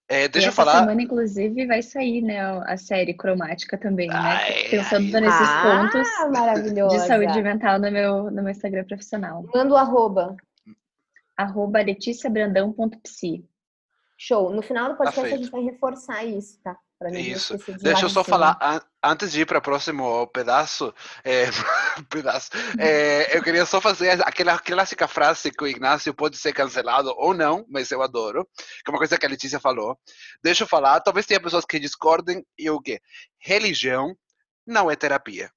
É, 0.07 0.27
deixa 0.27 0.47
e 0.47 0.49
eu 0.49 0.53
falar. 0.53 0.79
semana, 0.79 1.01
inclusive, 1.01 1.65
vai 1.65 1.81
sair, 1.81 2.21
né, 2.21 2.39
a 2.39 2.77
série 2.77 3.13
cromática 3.13 3.75
também, 3.77 4.07
né? 4.07 4.15
Ai, 4.15 4.69
Pensando 4.69 5.15
ai, 5.15 5.21
nesses 5.21 5.47
ah, 5.49 5.89
pontos 5.91 6.93
de 6.93 6.99
saúde 7.07 7.41
mental 7.41 7.79
no 7.79 7.91
meu, 7.91 8.23
no 8.29 8.43
meu 8.43 8.49
Instagram 8.49 8.83
profissional. 8.83 9.43
Manda 9.53 9.73
o 9.73 9.77
arroba. 9.77 10.35
Arroba 11.35 11.81
leticiabrandão.psi. 11.81 13.43
Show. 14.17 14.51
No 14.51 14.61
final 14.61 14.89
do 14.89 14.95
podcast 14.95 15.29
tá 15.29 15.35
a 15.35 15.37
gente 15.37 15.51
vai 15.51 15.61
reforçar 15.61 16.23
isso, 16.23 16.59
tá? 16.63 16.77
Isso. 17.11 17.57
Deixa 17.81 18.05
eu 18.05 18.09
só 18.09 18.23
falar, 18.23 18.57
an 18.61 18.81
antes 19.03 19.31
de 19.31 19.41
ir 19.41 19.45
para 19.45 19.59
o 19.59 19.61
próximo 19.61 20.25
pedaço, 20.27 20.93
é, 21.23 21.45
pedaço 22.09 22.49
é, 22.79 23.37
eu 23.37 23.43
queria 23.43 23.65
só 23.65 23.79
fazer 23.79 24.09
aquela 24.23 24.57
clássica 24.57 25.07
frase 25.07 25.51
que 25.51 25.63
o 25.63 25.67
Ignacio 25.67 26.13
pode 26.13 26.37
ser 26.37 26.53
cancelado 26.53 27.13
ou 27.17 27.33
não, 27.33 27.65
mas 27.69 27.91
eu 27.91 28.01
adoro, 28.01 28.47
que 28.55 28.89
é 28.89 28.91
uma 28.91 28.97
coisa 28.97 29.17
que 29.17 29.25
a 29.25 29.29
Letícia 29.29 29.59
falou. 29.59 29.99
Deixa 30.41 30.63
eu 30.63 30.67
falar, 30.67 31.01
talvez 31.01 31.25
tenha 31.25 31.39
pessoas 31.39 31.65
que 31.65 31.79
discordem 31.79 32.43
e 32.57 32.69
o 32.69 32.81
quê? 32.81 33.01
Religião 33.37 34.17
não 34.65 34.89
é 34.89 34.95
terapia, 34.95 35.51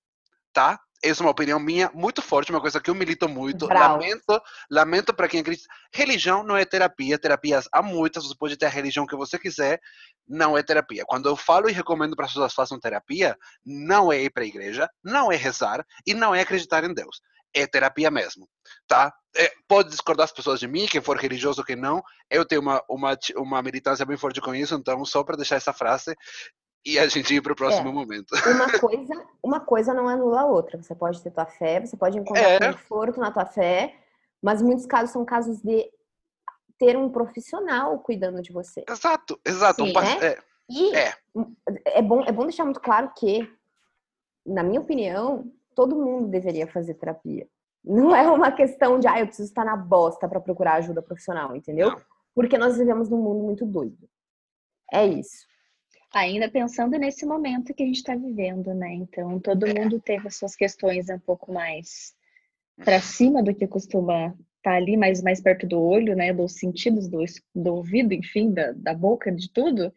tá? 0.52 0.78
Essa 1.02 1.22
é 1.22 1.24
uma 1.24 1.30
opinião 1.30 1.60
minha 1.60 1.90
muito 1.94 2.20
forte, 2.20 2.50
uma 2.50 2.60
coisa 2.60 2.80
que 2.80 2.90
eu 2.90 2.94
milito 2.94 3.28
muito. 3.28 3.66
Brau. 3.66 3.92
Lamento, 3.92 4.42
lamento 4.70 5.14
para 5.14 5.28
quem 5.28 5.40
acredita. 5.40 5.68
Religião 5.92 6.42
não 6.42 6.56
é 6.56 6.64
terapia, 6.64 7.18
terapias 7.18 7.68
há 7.72 7.82
muitas, 7.82 8.24
você 8.26 8.34
pode 8.36 8.56
ter 8.56 8.66
a 8.66 8.70
religião 8.70 9.06
que 9.06 9.16
você 9.16 9.38
quiser, 9.38 9.80
não 10.26 10.58
é 10.58 10.62
terapia. 10.62 11.04
Quando 11.06 11.28
eu 11.28 11.36
falo 11.36 11.68
e 11.68 11.72
recomendo 11.72 12.16
para 12.16 12.26
as 12.26 12.32
pessoas 12.32 12.54
façam 12.54 12.80
terapia, 12.80 13.36
não 13.64 14.12
é 14.12 14.22
ir 14.22 14.30
para 14.30 14.42
a 14.42 14.46
igreja, 14.46 14.88
não 15.02 15.30
é 15.30 15.36
rezar 15.36 15.84
e 16.06 16.14
não 16.14 16.34
é 16.34 16.40
acreditar 16.40 16.84
em 16.84 16.92
Deus. 16.92 17.20
É 17.54 17.66
terapia 17.66 18.10
mesmo, 18.10 18.46
tá? 18.86 19.12
É, 19.36 19.50
pode 19.66 19.88
discordar 19.88 20.24
as 20.24 20.32
pessoas 20.32 20.60
de 20.60 20.66
mim, 20.66 20.86
quem 20.86 21.00
for 21.00 21.16
religioso 21.16 21.64
que 21.64 21.76
não. 21.76 22.02
Eu 22.28 22.44
tenho 22.44 22.60
uma, 22.60 22.82
uma, 22.88 23.16
uma 23.36 23.62
militância 23.62 24.04
bem 24.04 24.16
forte 24.16 24.40
com 24.40 24.54
isso, 24.54 24.74
então 24.74 25.02
só 25.04 25.24
para 25.24 25.36
deixar 25.36 25.56
essa 25.56 25.72
frase, 25.72 26.14
e 26.88 26.98
a 26.98 27.06
gente 27.06 27.34
ir 27.34 27.42
para 27.42 27.52
o 27.52 27.56
próximo 27.56 27.90
É. 27.90 27.92
momento. 27.92 28.30
Uma 28.46 28.78
coisa, 28.80 29.26
uma 29.42 29.60
coisa 29.60 29.92
não 29.94 30.08
anula 30.08 30.40
a 30.42 30.46
outra. 30.46 30.80
Você 30.82 30.94
pode 30.94 31.22
ter 31.22 31.30
tua 31.30 31.46
fé, 31.46 31.80
você 31.80 31.96
pode 31.96 32.18
encontrar 32.18 32.48
É. 32.50 32.72
conforto 32.72 33.20
na 33.20 33.30
tua 33.30 33.44
fé, 33.46 33.94
mas 34.42 34.62
muitos 34.62 34.86
casos 34.86 35.10
são 35.10 35.24
casos 35.24 35.60
de 35.60 35.90
ter 36.78 36.96
um 36.96 37.10
profissional 37.10 37.98
cuidando 37.98 38.40
de 38.40 38.52
você. 38.52 38.84
Exato, 38.88 39.38
exato. 39.44 39.84
Sim, 39.84 39.90
um 39.96 40.00
né? 40.00 40.18
é, 40.22 40.38
E 40.70 40.94
É. 40.94 41.14
é 41.86 42.02
bom, 42.02 42.22
é 42.24 42.30
bom 42.32 42.42
deixar 42.44 42.64
muito 42.64 42.80
claro 42.80 43.10
que, 43.16 43.50
na 44.46 44.62
minha 44.62 44.80
opinião, 44.80 45.50
todo 45.74 45.96
mundo 45.96 46.28
deveria 46.28 46.66
fazer 46.66 46.94
terapia. 46.94 47.48
Não 47.84 48.14
é 48.14 48.28
uma 48.30 48.52
questão 48.52 48.98
de, 48.98 49.06
ah, 49.08 49.18
eu 49.20 49.26
preciso 49.26 49.48
estar 49.48 49.64
na 49.64 49.76
bosta 49.76 50.28
para 50.28 50.40
procurar 50.40 50.74
ajuda 50.74 51.00
profissional, 51.02 51.56
entendeu? 51.56 51.90
Não. 51.90 52.00
Porque 52.34 52.56
nós 52.58 52.76
vivemos 52.76 53.08
num 53.08 53.16
mundo 53.20 53.42
muito 53.44 53.64
doido. 53.66 54.08
É 54.92 55.06
isso. 55.06 55.46
Ainda 56.14 56.50
pensando 56.50 56.98
nesse 56.98 57.26
momento 57.26 57.74
que 57.74 57.82
a 57.82 57.86
gente 57.86 57.96
está 57.96 58.14
vivendo, 58.14 58.72
né? 58.74 58.92
Então, 58.94 59.38
todo 59.38 59.66
É. 59.66 59.74
mundo 59.74 60.00
teve 60.00 60.26
as 60.28 60.36
suas 60.36 60.56
questões 60.56 61.08
um 61.10 61.18
pouco 61.18 61.52
mais 61.52 62.14
para 62.84 63.00
cima 63.00 63.42
do 63.42 63.54
que 63.54 63.66
costuma 63.66 64.34
estar 64.56 64.74
ali, 64.74 64.96
mais, 64.96 65.22
mais 65.22 65.40
perto 65.40 65.66
do 65.66 65.80
olho, 65.80 66.16
né? 66.16 66.32
Dos 66.32 66.52
sentidos, 66.58 67.08
do, 67.08 67.22
do 67.54 67.74
ouvido, 67.74 68.14
enfim, 68.14 68.52
da, 68.52 68.72
da 68.72 68.94
boca, 68.94 69.30
de 69.30 69.52
tudo. 69.52 69.92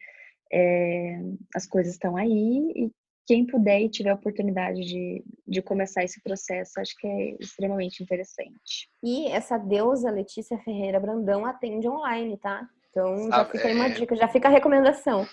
É, 0.52 1.22
as 1.56 1.66
coisas 1.66 1.94
estão 1.94 2.18
aí 2.18 2.72
e 2.76 2.92
quem 3.26 3.46
puder 3.46 3.80
e 3.80 3.88
tiver 3.90 4.10
a 4.10 4.16
oportunidade 4.16 4.82
de, 4.82 5.24
de 5.48 5.62
começar 5.62 6.04
esse 6.04 6.22
processo, 6.22 6.78
acho 6.80 6.94
que 6.98 7.08
é 7.08 7.38
extremamente 7.40 8.04
interessante. 8.04 8.90
E 9.02 9.28
essa 9.28 9.58
deusa 9.58 10.12
Letícia 10.12 10.58
Ferreira 10.58 11.00
Brandão 11.00 11.46
atende 11.46 11.88
online, 11.88 12.36
tá? 12.38 12.68
Então 12.90 13.30
já 13.30 13.42
Ah, 13.42 13.46
fica 13.46 13.68
aí 13.70 13.74
uma 13.76 13.86
é. 13.86 13.90
dica, 13.92 14.16
já 14.18 14.28
fica 14.28 14.50
a 14.50 14.52
recomendação. 14.52 15.26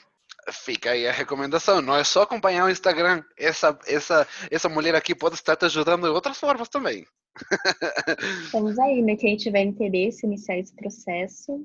Fica 0.53 0.91
aí 0.91 1.07
a 1.07 1.13
recomendação. 1.13 1.83
Não 1.83 1.97
é 1.97 2.05
só 2.05 2.23
acompanhar 2.23 2.65
o 2.65 2.71
Instagram. 2.71 3.23
Essa, 3.37 3.79
essa, 3.87 4.27
essa 4.51 4.69
mulher 4.69 4.95
aqui 4.95 5.15
pode 5.15 5.35
estar 5.35 5.57
te 5.57 5.65
ajudando 5.67 6.03
de 6.03 6.09
outras 6.09 6.39
formas 6.39 6.69
também. 6.69 7.07
Estamos 8.45 8.79
aí, 8.79 9.03
né? 9.03 9.17
Quem 9.17 9.37
tiver 9.37 9.63
interesse 9.63 10.27
em 10.27 10.31
iniciar 10.31 10.59
esse 10.59 10.75
processo, 10.75 11.65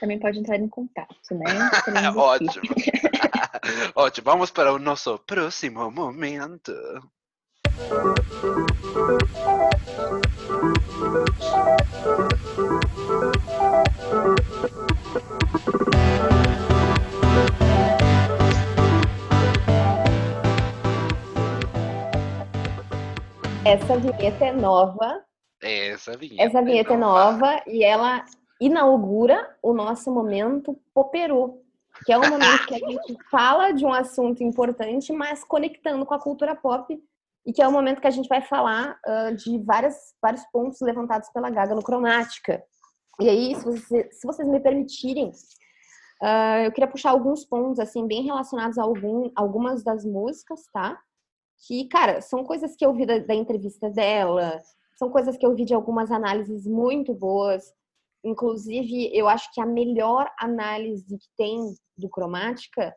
também 0.00 0.18
pode 0.18 0.38
entrar 0.38 0.56
em 0.56 0.68
contato, 0.68 1.34
né? 1.34 1.44
Ótimo. 2.14 2.74
Ótimo. 3.94 4.24
Vamos 4.24 4.50
para 4.50 4.72
o 4.72 4.78
nosso 4.78 5.18
próximo 5.20 5.90
momento. 5.90 6.72
Essa 23.66 23.96
vinheta 23.98 24.44
é 24.44 24.52
nova, 24.52 25.24
Essa 25.60 26.16
vinheta. 26.16 26.42
essa 26.42 26.62
vinheta 26.62 26.94
é 26.94 26.96
nova 26.96 27.62
e 27.66 27.82
ela 27.82 28.24
inaugura 28.60 29.56
o 29.62 29.72
nosso 29.74 30.08
momento 30.12 30.78
Poperu, 30.94 31.60
que 32.04 32.12
é 32.12 32.18
um 32.18 32.28
momento 32.28 32.66
que 32.68 32.74
a 32.74 32.78
gente 32.90 33.16
fala 33.30 33.72
de 33.72 33.84
um 33.84 33.92
assunto 33.92 34.42
importante, 34.44 35.12
mas 35.12 35.42
conectando 35.42 36.06
com 36.06 36.14
a 36.14 36.18
cultura 36.20 36.54
pop 36.54 36.96
e 37.44 37.52
que 37.52 37.60
é 37.60 37.66
o 37.66 37.72
momento 37.72 38.00
que 38.00 38.06
a 38.06 38.10
gente 38.10 38.28
vai 38.28 38.40
falar 38.40 38.98
ah, 39.04 39.30
de 39.32 39.58
várias, 39.58 40.14
vários 40.22 40.44
pontos 40.52 40.80
levantados 40.80 41.28
pela 41.30 41.50
Gaga 41.50 41.74
no 41.74 41.82
Cromática. 41.82 42.62
E 43.20 43.28
aí, 43.28 43.54
se, 43.56 43.64
você- 43.64 44.08
se 44.12 44.26
vocês 44.26 44.48
me 44.48 44.60
permitirem, 44.60 45.32
ah, 46.22 46.62
eu 46.64 46.70
queria 46.72 46.88
puxar 46.90 47.10
alguns 47.10 47.44
pontos 47.44 47.80
assim 47.80 48.06
bem 48.06 48.22
relacionados 48.22 48.78
a 48.78 48.82
algum, 48.84 49.30
algumas 49.34 49.82
das 49.82 50.04
músicas, 50.04 50.60
tá? 50.72 50.96
Que, 51.66 51.88
cara, 51.88 52.20
são 52.20 52.44
coisas 52.44 52.76
que 52.76 52.84
eu 52.84 52.92
vi 52.92 53.06
da, 53.06 53.18
da 53.18 53.34
entrevista 53.34 53.88
dela, 53.90 54.60
são 54.96 55.10
coisas 55.10 55.36
que 55.36 55.46
eu 55.46 55.54
vi 55.54 55.64
de 55.64 55.74
algumas 55.74 56.10
análises 56.10 56.66
muito 56.66 57.14
boas. 57.14 57.72
Inclusive, 58.24 59.10
eu 59.16 59.28
acho 59.28 59.52
que 59.52 59.60
a 59.60 59.66
melhor 59.66 60.30
análise 60.38 61.16
que 61.16 61.28
tem 61.36 61.74
do 61.96 62.08
Cromática, 62.08 62.94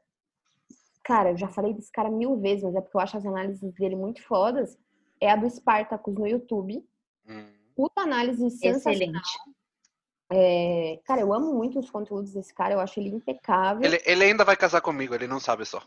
cara, 1.03 1.31
eu 1.31 1.37
já 1.37 1.47
falei 1.47 1.73
desse 1.73 1.91
cara 1.91 2.09
mil 2.09 2.37
vezes, 2.39 2.63
mas 2.63 2.75
é 2.75 2.81
porque 2.81 2.97
eu 2.97 3.01
acho 3.01 3.17
as 3.17 3.25
análises 3.25 3.73
dele 3.73 3.95
muito 3.95 4.23
fodas, 4.23 4.77
é 5.21 5.29
a 5.29 5.35
do 5.35 5.49
Spartacus 5.49 6.15
no 6.15 6.27
YouTube. 6.27 6.83
Hum. 7.27 7.51
Puta 7.75 8.01
análise 8.01 8.49
sensacional. 8.51 8.93
Excelente. 8.93 9.39
É, 10.31 10.99
cara, 11.05 11.21
eu 11.21 11.33
amo 11.33 11.53
muito 11.53 11.79
os 11.79 11.89
conteúdos 11.89 12.33
desse 12.33 12.53
cara, 12.53 12.75
eu 12.75 12.79
acho 12.79 12.99
ele 12.99 13.09
impecável. 13.09 13.83
Ele, 13.83 13.95
Ele, 13.95 14.03
ele 14.05 14.23
ainda 14.25 14.45
vai 14.45 14.55
casar 14.55 14.81
comigo, 14.81 15.15
ele 15.15 15.27
não 15.27 15.39
sabe 15.39 15.65
só. 15.65 15.81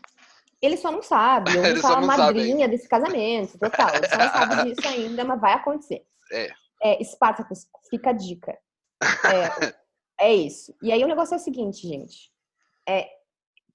Só 0.77 0.91
não 0.91 1.01
sabe, 1.01 1.55
eu 1.55 1.63
Ele 1.65 1.73
não 1.75 1.81
sou 1.81 1.91
a 1.91 2.01
madrinha 2.01 2.67
desse 2.67 2.87
casamento, 2.87 3.57
total. 3.59 3.89
Ele 3.95 4.07
só 4.07 4.17
não 4.17 4.29
sabe 4.31 4.73
disso 4.73 4.87
ainda, 4.87 5.23
mas 5.23 5.39
vai 5.41 5.53
acontecer. 5.53 6.05
É. 6.31 6.49
É, 6.81 7.03
Spartacus, 7.03 7.67
fica 7.89 8.09
a 8.09 8.13
dica. 8.13 8.57
É, 10.19 10.25
é 10.27 10.33
isso. 10.33 10.75
E 10.81 10.91
aí 10.91 11.03
o 11.03 11.07
negócio 11.07 11.33
é 11.33 11.37
o 11.37 11.39
seguinte, 11.39 11.87
gente. 11.87 12.31
É, 12.87 13.09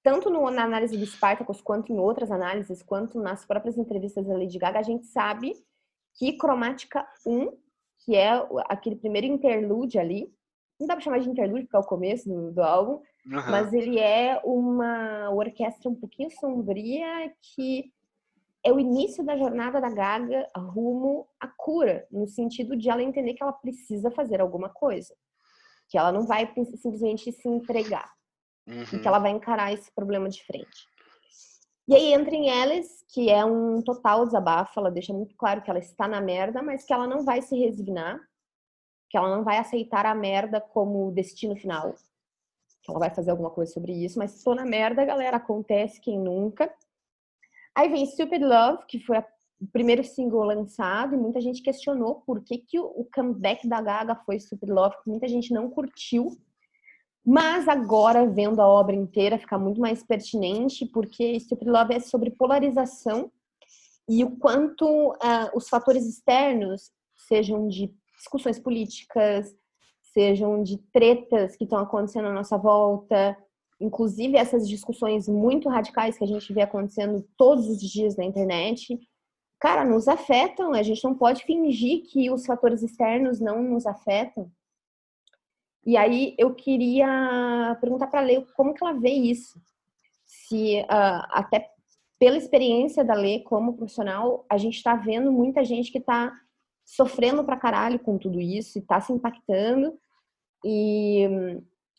tanto 0.02 0.30
no- 0.30 0.50
na 0.50 0.64
análise 0.64 0.96
do 0.96 1.06
Spartacus, 1.06 1.60
quanto 1.60 1.92
em 1.92 1.98
outras 1.98 2.30
análises, 2.30 2.82
quanto 2.82 3.18
nas 3.20 3.44
próprias 3.44 3.76
entrevistas 3.78 4.26
da 4.26 4.34
Lady 4.34 4.58
Gaga, 4.58 4.78
a 4.78 4.82
gente 4.82 5.06
sabe 5.06 5.52
que 6.14 6.36
Cromática 6.36 7.06
1, 7.26 7.50
que 8.04 8.14
é 8.16 8.30
aquele 8.68 8.96
primeiro 8.96 9.26
interlude 9.26 9.98
ali, 9.98 10.32
não 10.80 10.86
dá 10.86 10.94
pra 10.94 11.04
chamar 11.04 11.18
de 11.20 11.28
interlude 11.28 11.64
porque 11.64 11.76
é 11.76 11.80
o 11.80 11.84
começo 11.84 12.28
do, 12.28 12.52
do 12.52 12.62
álbum, 12.62 13.02
Uhum. 13.30 13.50
mas 13.50 13.74
ele 13.74 13.98
é 13.98 14.40
uma 14.42 15.30
orquestra 15.30 15.90
um 15.90 15.94
pouquinho 15.94 16.30
sombria 16.30 17.30
que 17.42 17.92
é 18.64 18.72
o 18.72 18.80
início 18.80 19.22
da 19.22 19.36
jornada 19.36 19.80
da 19.80 19.90
Gaga 19.90 20.48
rumo 20.56 21.28
à 21.38 21.46
cura, 21.46 22.06
no 22.10 22.26
sentido 22.26 22.76
de 22.76 22.88
ela 22.88 23.02
entender 23.02 23.34
que 23.34 23.42
ela 23.42 23.52
precisa 23.52 24.10
fazer 24.10 24.40
alguma 24.40 24.68
coisa, 24.68 25.14
que 25.88 25.98
ela 25.98 26.10
não 26.10 26.26
vai 26.26 26.50
simplesmente 26.76 27.30
se 27.32 27.48
entregar 27.48 28.10
e 28.66 28.70
Uhum. 28.70 28.84
que 29.00 29.08
ela 29.08 29.18
vai 29.18 29.30
encarar 29.30 29.72
esse 29.72 29.90
problema 29.94 30.28
de 30.28 30.44
frente. 30.44 30.86
E 31.86 31.94
aí 31.94 32.12
entra 32.12 32.34
em 32.34 32.50
Alice, 32.50 33.02
que 33.08 33.30
é 33.30 33.42
um 33.44 33.80
total 33.82 34.26
desabafo, 34.26 34.78
ela 34.78 34.90
deixa 34.90 35.12
muito 35.12 35.34
claro 35.36 35.62
que 35.62 35.70
ela 35.70 35.78
está 35.78 36.06
na 36.06 36.20
merda, 36.20 36.62
mas 36.62 36.84
que 36.84 36.92
ela 36.92 37.06
não 37.06 37.24
vai 37.24 37.40
se 37.40 37.58
resignar, 37.58 38.20
que 39.08 39.16
ela 39.16 39.34
não 39.34 39.42
vai 39.42 39.56
aceitar 39.56 40.04
a 40.04 40.14
merda 40.14 40.60
como 40.60 41.10
destino 41.12 41.56
final, 41.56 41.94
ela 42.88 42.98
vai 42.98 43.10
fazer 43.10 43.30
alguma 43.30 43.50
coisa 43.50 43.72
sobre 43.72 43.92
isso, 43.92 44.18
mas 44.18 44.34
estou 44.34 44.54
na 44.54 44.64
merda, 44.64 45.04
galera, 45.04 45.36
acontece 45.36 46.00
quem 46.00 46.18
nunca. 46.18 46.72
Aí 47.74 47.88
vem 47.88 48.06
Stupid 48.06 48.42
Love, 48.42 48.86
que 48.86 48.98
foi 48.98 49.18
o 49.18 49.66
primeiro 49.72 50.02
single 50.02 50.44
lançado, 50.44 51.14
e 51.14 51.18
muita 51.18 51.40
gente 51.40 51.62
questionou 51.62 52.22
por 52.26 52.42
que, 52.42 52.58
que 52.58 52.78
o 52.78 53.06
comeback 53.14 53.68
da 53.68 53.80
Gaga 53.80 54.14
foi 54.24 54.38
Stupid 54.40 54.70
Love, 54.70 54.96
que 55.02 55.10
muita 55.10 55.28
gente 55.28 55.52
não 55.52 55.68
curtiu. 55.68 56.36
Mas 57.24 57.68
agora, 57.68 58.26
vendo 58.26 58.60
a 58.60 58.66
obra 58.66 58.94
inteira, 58.96 59.38
fica 59.38 59.58
muito 59.58 59.80
mais 59.80 60.02
pertinente, 60.02 60.86
porque 60.86 61.38
Stupid 61.40 61.68
Love 61.68 61.94
é 61.94 62.00
sobre 62.00 62.30
polarização 62.30 63.30
e 64.08 64.24
o 64.24 64.36
quanto 64.38 65.14
ah, 65.20 65.50
os 65.54 65.68
fatores 65.68 66.06
externos, 66.06 66.90
sejam 67.28 67.68
de 67.68 67.94
discussões 68.16 68.58
políticas, 68.58 69.54
sejam 70.18 70.64
de 70.64 70.78
tretas 70.92 71.54
que 71.54 71.62
estão 71.62 71.78
acontecendo 71.78 72.26
à 72.26 72.32
nossa 72.32 72.58
volta, 72.58 73.38
inclusive 73.80 74.36
essas 74.36 74.68
discussões 74.68 75.28
muito 75.28 75.68
radicais 75.68 76.18
que 76.18 76.24
a 76.24 76.26
gente 76.26 76.52
vê 76.52 76.62
acontecendo 76.62 77.24
todos 77.36 77.68
os 77.68 77.80
dias 77.80 78.16
na 78.16 78.24
internet, 78.24 78.98
cara, 79.60 79.84
nos 79.84 80.08
afetam. 80.08 80.72
A 80.72 80.82
gente 80.82 81.04
não 81.04 81.14
pode 81.14 81.44
fingir 81.44 82.02
que 82.10 82.32
os 82.32 82.44
fatores 82.44 82.82
externos 82.82 83.38
não 83.38 83.62
nos 83.62 83.86
afetam. 83.86 84.50
E 85.86 85.96
aí 85.96 86.34
eu 86.36 86.52
queria 86.52 87.78
perguntar 87.80 88.08
para 88.08 88.18
a 88.18 88.24
Lê 88.24 88.44
como 88.56 88.74
que 88.74 88.82
ela 88.82 88.94
vê 88.94 89.10
isso. 89.10 89.60
Se 90.24 90.84
ah, 90.88 91.28
até 91.30 91.70
pela 92.18 92.36
experiência 92.36 93.04
da 93.04 93.14
Lê 93.14 93.38
como 93.38 93.76
profissional, 93.76 94.44
a 94.50 94.58
gente 94.58 94.78
está 94.78 94.96
vendo 94.96 95.30
muita 95.30 95.64
gente 95.64 95.92
que 95.92 95.98
está 95.98 96.36
sofrendo 96.84 97.44
pra 97.44 97.56
caralho 97.56 98.00
com 98.00 98.18
tudo 98.18 98.40
isso 98.40 98.78
e 98.78 98.80
está 98.80 99.00
se 99.00 99.12
impactando. 99.12 99.96
E 100.64 101.26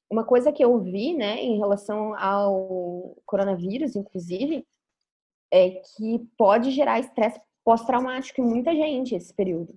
uma 0.10 0.24
coisa 0.24 0.52
que 0.52 0.64
eu 0.64 0.80
vi, 0.80 1.14
né, 1.16 1.42
em 1.42 1.58
relação 1.58 2.16
ao 2.16 3.16
coronavírus, 3.26 3.96
inclusive, 3.96 4.66
é 5.52 5.70
que 5.70 6.20
pode 6.38 6.72
gerar 6.72 7.00
estresse 7.00 7.40
pós-traumático 7.64 8.42
em 8.42 8.46
muita 8.46 8.74
gente 8.74 9.16
esse 9.16 9.34
período. 9.34 9.76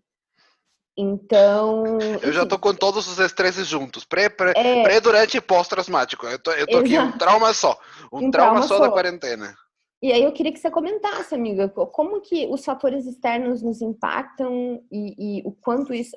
Então. 0.96 1.98
Eu 2.20 2.32
já 2.32 2.44
tô 2.44 2.58
com 2.58 2.74
todos 2.74 3.06
os 3.08 3.18
estresses 3.18 3.66
juntos. 3.66 4.04
Pré, 4.04 4.28
pré, 4.28 4.52
é... 4.54 4.82
pré 4.82 5.00
durante 5.00 5.36
e 5.36 5.40
pós-traumático. 5.40 6.26
Eu 6.26 6.38
tô, 6.38 6.52
eu 6.52 6.66
tô 6.66 6.78
aqui 6.78 6.98
um 6.98 7.12
trauma 7.12 7.52
só. 7.54 7.78
Um, 8.12 8.26
um 8.26 8.30
trauma, 8.30 8.60
trauma, 8.60 8.62
só 8.62 8.78
da 8.78 8.90
quarentena. 8.90 9.54
E 10.02 10.12
aí 10.12 10.22
eu 10.24 10.32
queria 10.32 10.52
que 10.52 10.58
você 10.58 10.70
comentasse, 10.70 11.34
amiga, 11.34 11.68
como 11.68 12.20
que 12.20 12.46
os 12.46 12.64
fatores 12.64 13.06
externos 13.06 13.62
nos 13.62 13.80
impactam 13.80 14.82
e, 14.90 15.38
e 15.38 15.42
o 15.46 15.52
quanto 15.52 15.94
isso. 15.94 16.16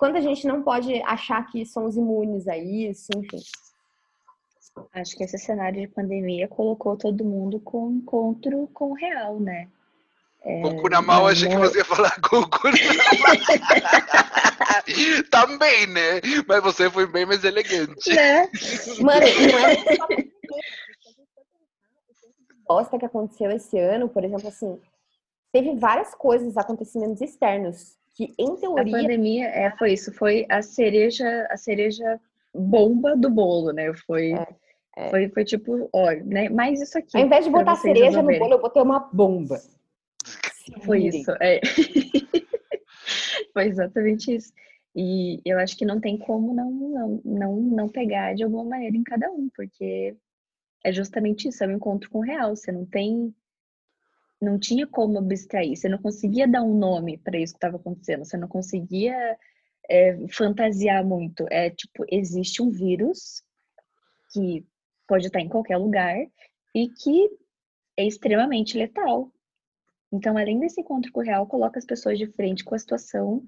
Quanto 0.00 0.16
a 0.16 0.20
gente 0.22 0.46
não 0.46 0.62
pode 0.62 1.02
achar 1.02 1.46
que 1.52 1.66
somos 1.66 1.94
imunes 1.94 2.48
a 2.48 2.56
isso, 2.56 3.10
enfim. 3.14 3.42
Acho 4.94 5.14
que 5.14 5.24
esse 5.24 5.36
cenário 5.36 5.78
de 5.78 5.88
pandemia 5.88 6.48
colocou 6.48 6.96
todo 6.96 7.22
mundo 7.22 7.60
com 7.60 7.90
encontro 7.90 8.66
com 8.72 8.92
o 8.92 8.94
real, 8.94 9.38
né? 9.38 9.68
É, 10.42 10.62
com 10.62 10.68
o 10.68 10.80
cu 10.80 10.88
na 10.88 11.02
mão, 11.02 11.26
achei 11.26 11.50
que 11.50 11.58
você 11.58 11.80
ia 11.80 11.84
falar 11.84 12.18
com 12.22 12.38
o 12.38 12.48
cu 12.48 12.68
na 12.68 12.72
Também, 15.30 15.86
né? 15.88 16.22
Mas 16.48 16.62
você 16.62 16.88
foi 16.88 17.06
bem 17.06 17.26
mais 17.26 17.44
elegante. 17.44 18.08
Né? 18.08 18.48
Mano, 19.02 19.26
não 19.52 19.58
é 19.58 19.76
bosta 22.66 22.98
que 22.98 23.04
aconteceu 23.04 23.50
esse 23.50 23.78
ano, 23.78 24.08
por 24.08 24.24
exemplo, 24.24 24.48
assim, 24.48 24.80
teve 25.52 25.74
várias 25.74 26.14
coisas, 26.14 26.56
acontecimentos 26.56 27.20
externos, 27.20 27.99
que 28.26 28.34
em 28.38 28.56
teoria... 28.56 28.96
A 28.96 29.00
pandemia, 29.00 29.46
é, 29.46 29.70
foi 29.76 29.92
isso, 29.94 30.12
foi 30.12 30.46
a 30.48 30.60
cereja, 30.60 31.46
a 31.50 31.56
cereja 31.56 32.20
bomba 32.54 33.16
do 33.16 33.30
bolo, 33.30 33.72
né? 33.72 33.92
Foi... 33.94 34.32
É. 34.32 34.46
É. 34.96 35.08
Foi, 35.08 35.28
foi 35.28 35.44
tipo, 35.44 35.88
olha, 35.92 36.22
né? 36.24 36.48
Mais 36.48 36.80
isso 36.80 36.98
aqui. 36.98 37.16
Ao 37.16 37.24
invés 37.24 37.44
de 37.44 37.50
botar 37.50 37.76
cereja 37.76 38.20
no 38.20 38.38
bolo, 38.38 38.54
eu 38.54 38.60
botei 38.60 38.82
uma 38.82 38.98
bomba. 39.12 39.60
Foi 40.84 41.04
isso, 41.04 41.30
é. 41.40 41.60
Foi 43.54 43.66
exatamente 43.66 44.34
isso. 44.34 44.52
E 44.94 45.40
eu 45.44 45.58
acho 45.58 45.76
que 45.76 45.84
não 45.84 46.00
tem 46.00 46.18
como 46.18 46.52
não, 46.52 46.70
não, 46.70 47.20
não, 47.24 47.56
não 47.56 47.88
pegar 47.88 48.34
de 48.34 48.42
alguma 48.42 48.64
maneira 48.64 48.96
em 48.96 49.04
cada 49.04 49.30
um, 49.30 49.48
porque 49.54 50.16
é 50.84 50.92
justamente 50.92 51.48
isso, 51.48 51.62
é 51.62 51.68
um 51.68 51.72
encontro 51.72 52.10
com 52.10 52.18
o 52.18 52.22
real. 52.24 52.56
Você 52.56 52.72
não 52.72 52.84
tem. 52.84 53.34
Não 54.40 54.58
tinha 54.58 54.86
como 54.86 55.18
abstrair, 55.18 55.76
você 55.76 55.88
não 55.88 55.98
conseguia 55.98 56.48
dar 56.48 56.62
um 56.62 56.74
nome 56.74 57.18
para 57.18 57.38
isso 57.38 57.52
que 57.52 57.58
estava 57.58 57.76
acontecendo, 57.76 58.24
você 58.24 58.36
não 58.36 58.48
conseguia 58.48 59.38
é, 59.88 60.16
fantasiar 60.28 61.04
muito. 61.04 61.46
É 61.50 61.70
tipo, 61.70 62.04
existe 62.10 62.62
um 62.62 62.70
vírus 62.70 63.42
que 64.32 64.66
pode 65.06 65.26
estar 65.26 65.40
em 65.40 65.48
qualquer 65.48 65.76
lugar 65.76 66.16
e 66.74 66.88
que 66.88 67.28
é 67.96 68.06
extremamente 68.06 68.78
letal. 68.78 69.30
Então, 70.12 70.36
além 70.36 70.58
desse 70.58 70.80
encontro 70.80 71.12
com 71.12 71.20
o 71.20 71.22
real, 71.22 71.46
coloca 71.46 71.78
as 71.78 71.84
pessoas 71.84 72.18
de 72.18 72.26
frente 72.26 72.64
com 72.64 72.74
a 72.74 72.78
situação 72.78 73.44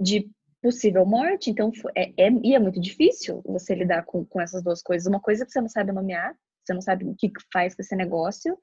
de 0.00 0.30
possível 0.60 1.04
morte. 1.06 1.50
Então, 1.50 1.70
é, 1.94 2.12
é, 2.16 2.30
e 2.42 2.54
é 2.54 2.58
muito 2.58 2.80
difícil 2.80 3.42
você 3.44 3.74
lidar 3.74 4.04
com, 4.04 4.24
com 4.24 4.40
essas 4.40 4.62
duas 4.62 4.82
coisas. 4.82 5.06
Uma 5.06 5.20
coisa 5.20 5.44
que 5.44 5.52
você 5.52 5.60
não 5.60 5.68
sabe 5.68 5.92
nomear, 5.92 6.34
você 6.64 6.72
não 6.72 6.80
sabe 6.80 7.04
o 7.04 7.14
que 7.14 7.30
faz 7.52 7.74
com 7.74 7.82
esse 7.82 7.94
negócio, 7.94 8.58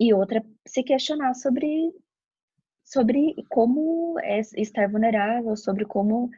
e 0.00 0.14
outra, 0.14 0.42
se 0.66 0.82
questionar 0.82 1.34
sobre, 1.34 1.92
sobre 2.82 3.34
como 3.50 4.18
é 4.20 4.40
estar 4.56 4.90
vulnerável, 4.90 5.54
sobre 5.56 5.84
como 5.84 6.30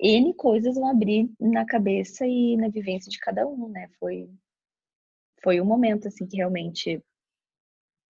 N 0.00 0.32
coisas 0.34 0.76
vão 0.76 0.88
abrir 0.88 1.28
na 1.40 1.66
cabeça 1.66 2.24
e 2.24 2.56
na 2.56 2.68
vivência 2.68 3.10
de 3.10 3.18
cada 3.18 3.46
um, 3.46 3.68
né? 3.68 3.88
Foi, 3.98 4.30
foi 5.42 5.60
um 5.60 5.64
momento, 5.64 6.06
assim, 6.06 6.24
que 6.24 6.36
realmente 6.36 7.02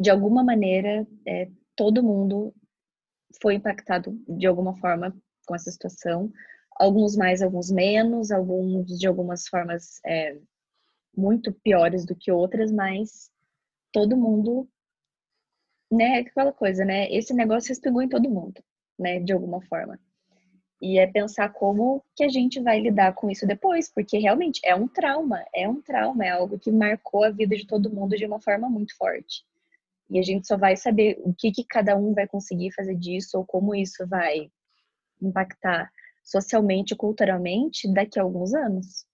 de 0.01 0.11
alguma 0.11 0.43
maneira, 0.43 1.07
é, 1.27 1.49
todo 1.77 2.03
mundo 2.03 2.53
foi 3.41 3.55
impactado 3.55 4.19
de 4.29 4.47
alguma 4.47 4.77
forma 4.77 5.17
com 5.47 5.55
essa 5.55 5.71
situação. 5.71 6.33
Alguns 6.77 7.17
mais, 7.17 7.43
alguns 7.43 7.71
menos, 7.71 8.33
alguns 8.33 8.99
de 8.99 9.07
algumas 9.07 9.47
formas 9.47 10.01
é, 10.05 10.37
muito 11.17 11.53
piores 11.53 12.05
do 12.05 12.17
que 12.17 12.33
outras, 12.33 12.73
mas 12.73 13.31
todo 13.95 14.17
mundo, 14.17 14.69
né? 15.91 16.19
Aquela 16.19 16.53
coisa, 16.53 16.85
né? 16.85 17.09
Esse 17.13 17.33
negócio 17.33 17.69
respingou 17.69 18.03
em 18.03 18.09
todo 18.09 18.29
mundo, 18.29 18.61
né? 18.99 19.21
De 19.21 19.33
alguma 19.33 19.63
forma. 19.63 19.99
E 20.83 20.99
é 20.99 21.07
pensar 21.07 21.51
como 21.51 22.05
que 22.17 22.25
a 22.25 22.29
gente 22.29 22.61
vai 22.61 22.81
lidar 22.81 23.15
com 23.15 23.31
isso 23.31 23.47
depois, 23.47 23.89
porque 23.91 24.19
realmente 24.19 24.61
é 24.65 24.75
um 24.75 24.89
trauma, 24.89 25.45
é 25.55 25.69
um 25.69 25.81
trauma, 25.81 26.27
é 26.27 26.31
algo 26.31 26.59
que 26.59 26.71
marcou 26.71 27.25
a 27.25 27.31
vida 27.31 27.57
de 27.57 27.67
todo 27.67 27.91
mundo 27.91 28.17
de 28.17 28.27
uma 28.27 28.41
forma 28.41 28.69
muito 28.69 28.95
forte. 28.97 29.45
E 30.11 30.19
a 30.19 30.23
gente 30.23 30.47
só 30.47 30.57
vai 30.57 30.77
saber 30.77 31.19
o 31.25 31.33
que, 31.33 31.53
que 31.53 31.65
cada 31.65 31.97
um 31.97 32.13
vai 32.13 32.27
conseguir 32.27 32.73
fazer 32.73 32.97
disso 32.97 33.39
ou 33.39 33.47
como 33.47 33.75
isso 33.75 34.07
vai 34.07 34.51
impactar 35.23 35.91
socialmente, 36.23 36.97
culturalmente, 36.97 37.91
daqui 37.93 38.19
a 38.19 38.23
alguns 38.23 38.53
anos. 38.53 39.07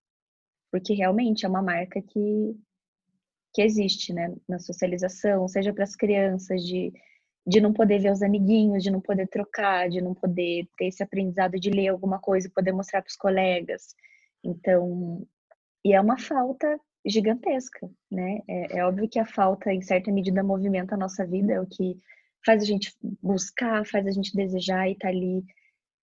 Porque 0.72 0.94
realmente 0.94 1.44
é 1.44 1.48
uma 1.48 1.62
marca 1.62 2.00
que, 2.02 2.56
que 3.52 3.62
existe, 3.62 4.12
né? 4.12 4.32
Na 4.48 4.58
socialização, 4.58 5.46
seja 5.48 5.72
para 5.72 5.84
as 5.84 5.96
crianças, 5.96 6.62
de, 6.62 6.92
de 7.46 7.60
não 7.60 7.72
poder 7.72 7.98
ver 8.00 8.12
os 8.12 8.22
amiguinhos, 8.22 8.82
de 8.82 8.90
não 8.90 9.00
poder 9.00 9.28
trocar, 9.28 9.88
de 9.88 10.00
não 10.00 10.14
poder 10.14 10.68
ter 10.76 10.86
esse 10.86 11.02
aprendizado 11.02 11.58
de 11.58 11.70
ler 11.70 11.88
alguma 11.88 12.18
coisa 12.18 12.46
e 12.46 12.50
poder 12.50 12.72
mostrar 12.72 13.02
para 13.02 13.10
os 13.10 13.16
colegas. 13.16 13.94
Então, 14.44 15.26
e 15.84 15.94
é 15.94 16.00
uma 16.00 16.18
falta 16.18 16.78
gigantesca, 17.04 17.90
né? 18.10 18.40
É, 18.48 18.78
é, 18.78 18.84
óbvio 18.84 19.08
que 19.08 19.18
a 19.18 19.26
falta, 19.26 19.72
em 19.72 19.80
certa 19.80 20.12
medida, 20.12 20.42
movimenta 20.42 20.94
a 20.94 20.98
nossa 20.98 21.26
vida, 21.26 21.52
é 21.54 21.60
o 21.60 21.66
que 21.66 21.96
faz 22.44 22.62
a 22.62 22.66
gente 22.66 22.94
buscar, 23.22 23.86
faz 23.86 24.06
a 24.06 24.10
gente 24.10 24.34
desejar 24.34 24.88
e 24.88 24.92
estar 24.92 25.08
tá 25.08 25.14
ali 25.14 25.42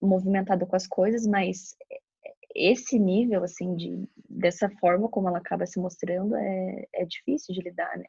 movimentado 0.01 0.65
com 0.65 0.75
as 0.75 0.87
coisas, 0.87 1.25
mas 1.25 1.75
esse 2.57 2.97
nível, 2.97 3.43
assim, 3.43 3.75
de, 3.75 4.03
dessa 4.27 4.67
forma 4.81 5.07
como 5.07 5.27
ela 5.29 5.37
acaba 5.37 5.65
se 5.67 5.79
mostrando, 5.79 6.35
é, 6.35 6.87
é 6.93 7.05
difícil 7.05 7.53
de 7.53 7.61
lidar, 7.61 7.95
né? 7.97 8.05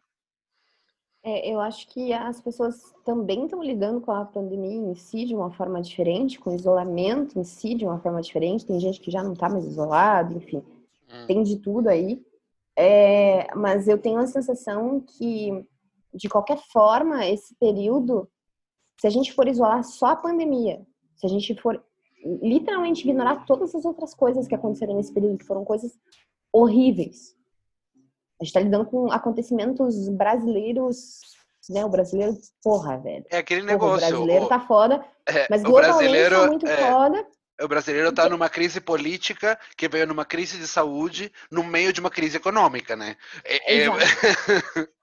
É, 1.23 1.53
eu 1.53 1.61
acho 1.61 1.87
que 1.89 2.13
as 2.13 2.41
pessoas 2.41 2.81
também 3.05 3.45
estão 3.45 3.63
lidando 3.63 4.01
com 4.01 4.13
a 4.13 4.25
pandemia 4.25 4.91
em 4.91 4.95
si 4.95 5.27
de 5.27 5.35
uma 5.35 5.51
forma 5.51 5.83
diferente, 5.83 6.39
com 6.39 6.51
o 6.51 6.55
isolamento 6.55 7.39
em 7.39 7.45
si 7.45 7.75
de 7.75 7.85
uma 7.85 7.99
forma 7.99 8.23
diferente. 8.23 8.65
Tem 8.65 8.81
gente 8.81 9.01
que 9.01 9.11
já 9.11 9.23
não 9.23 9.35
está 9.35 9.49
mais 9.49 9.67
isolado, 9.67 10.37
enfim, 10.37 10.59
hum. 10.59 11.27
tem 11.27 11.43
de 11.43 11.59
tudo 11.59 11.89
aí. 11.89 12.25
É, 12.75 13.53
mas 13.55 13.89
eu 13.89 13.99
tenho 13.99 14.19
a 14.21 14.27
sensação 14.27 15.01
que, 15.01 15.67
de 16.15 16.29
qualquer 16.29 16.59
forma, 16.73 17.27
esse 17.27 17.55
período, 17.57 18.31
se 19.01 19.07
a 19.07 19.11
gente 19.11 19.33
for 19.33 19.49
isolar 19.49 19.83
só 19.85 20.07
a 20.07 20.17
pandemia, 20.17 20.87
se 21.17 21.27
a 21.27 21.29
gente 21.29 21.55
for 21.61 21.85
literalmente 22.25 23.09
ignorar 23.09 23.45
todas 23.47 23.75
as 23.75 23.85
outras 23.85 24.15
coisas 24.15 24.47
que 24.47 24.55
aconteceram 24.55 24.95
nesse 24.95 25.13
período, 25.13 25.39
que 25.39 25.47
foram 25.47 25.65
coisas 25.65 25.93
horríveis. 26.53 27.35
A 28.41 28.45
gente 28.45 28.53
tá 28.53 28.61
lidando 28.61 28.87
com 28.87 29.11
acontecimentos 29.11 30.09
brasileiros, 30.09 31.21
né? 31.69 31.85
O 31.85 31.89
brasileiro, 31.89 32.37
porra, 32.63 32.99
velho. 32.99 33.25
É 33.31 33.39
aquele 33.39 33.63
negócio. 33.63 34.07
o 34.07 34.11
brasileiro 34.11 34.45
o, 34.45 34.49
tá 34.49 34.61
foda, 34.61 35.05
é, 35.27 35.47
mas 35.51 35.63
globalmente 35.63 36.31
tá 36.31 36.47
muito 36.47 36.67
é, 36.67 36.91
foda. 36.91 37.27
O 37.61 37.67
brasileiro 37.69 38.11
está 38.11 38.29
numa 38.29 38.49
crise 38.49 38.81
política 38.81 39.59
que 39.77 39.89
veio 39.89 40.07
numa 40.07 40.25
crise 40.25 40.59
de 40.59 40.69
saúde 40.69 41.33
no 41.51 41.65
meio 41.65 41.93
de 41.93 42.01
uma 42.01 42.11
crise 42.11 42.37
econômica, 42.37 42.95
né? 42.95 43.17
É, 43.45 43.83
é... 43.83 43.89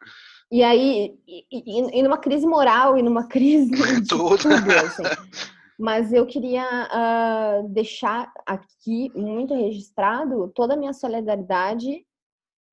E 0.52 0.64
aí, 0.64 1.18
e, 1.28 1.46
e, 1.52 2.00
e, 2.00 2.04
numa 2.04 2.20
crise 2.20 2.46
moral 2.46 2.96
e 2.98 3.02
numa 3.02 3.28
crise 3.28 3.72
tudo, 4.08 4.38
tudo 4.38 4.72
assim. 4.86 5.04
Mas 5.78 6.14
eu 6.14 6.26
queria 6.26 6.64
uh, 6.64 7.68
deixar 7.70 8.32
aqui 8.46 9.12
muito 9.14 9.54
registrado 9.54 10.50
toda 10.56 10.74
a 10.74 10.78
minha 10.78 10.94
solidariedade 10.94 12.06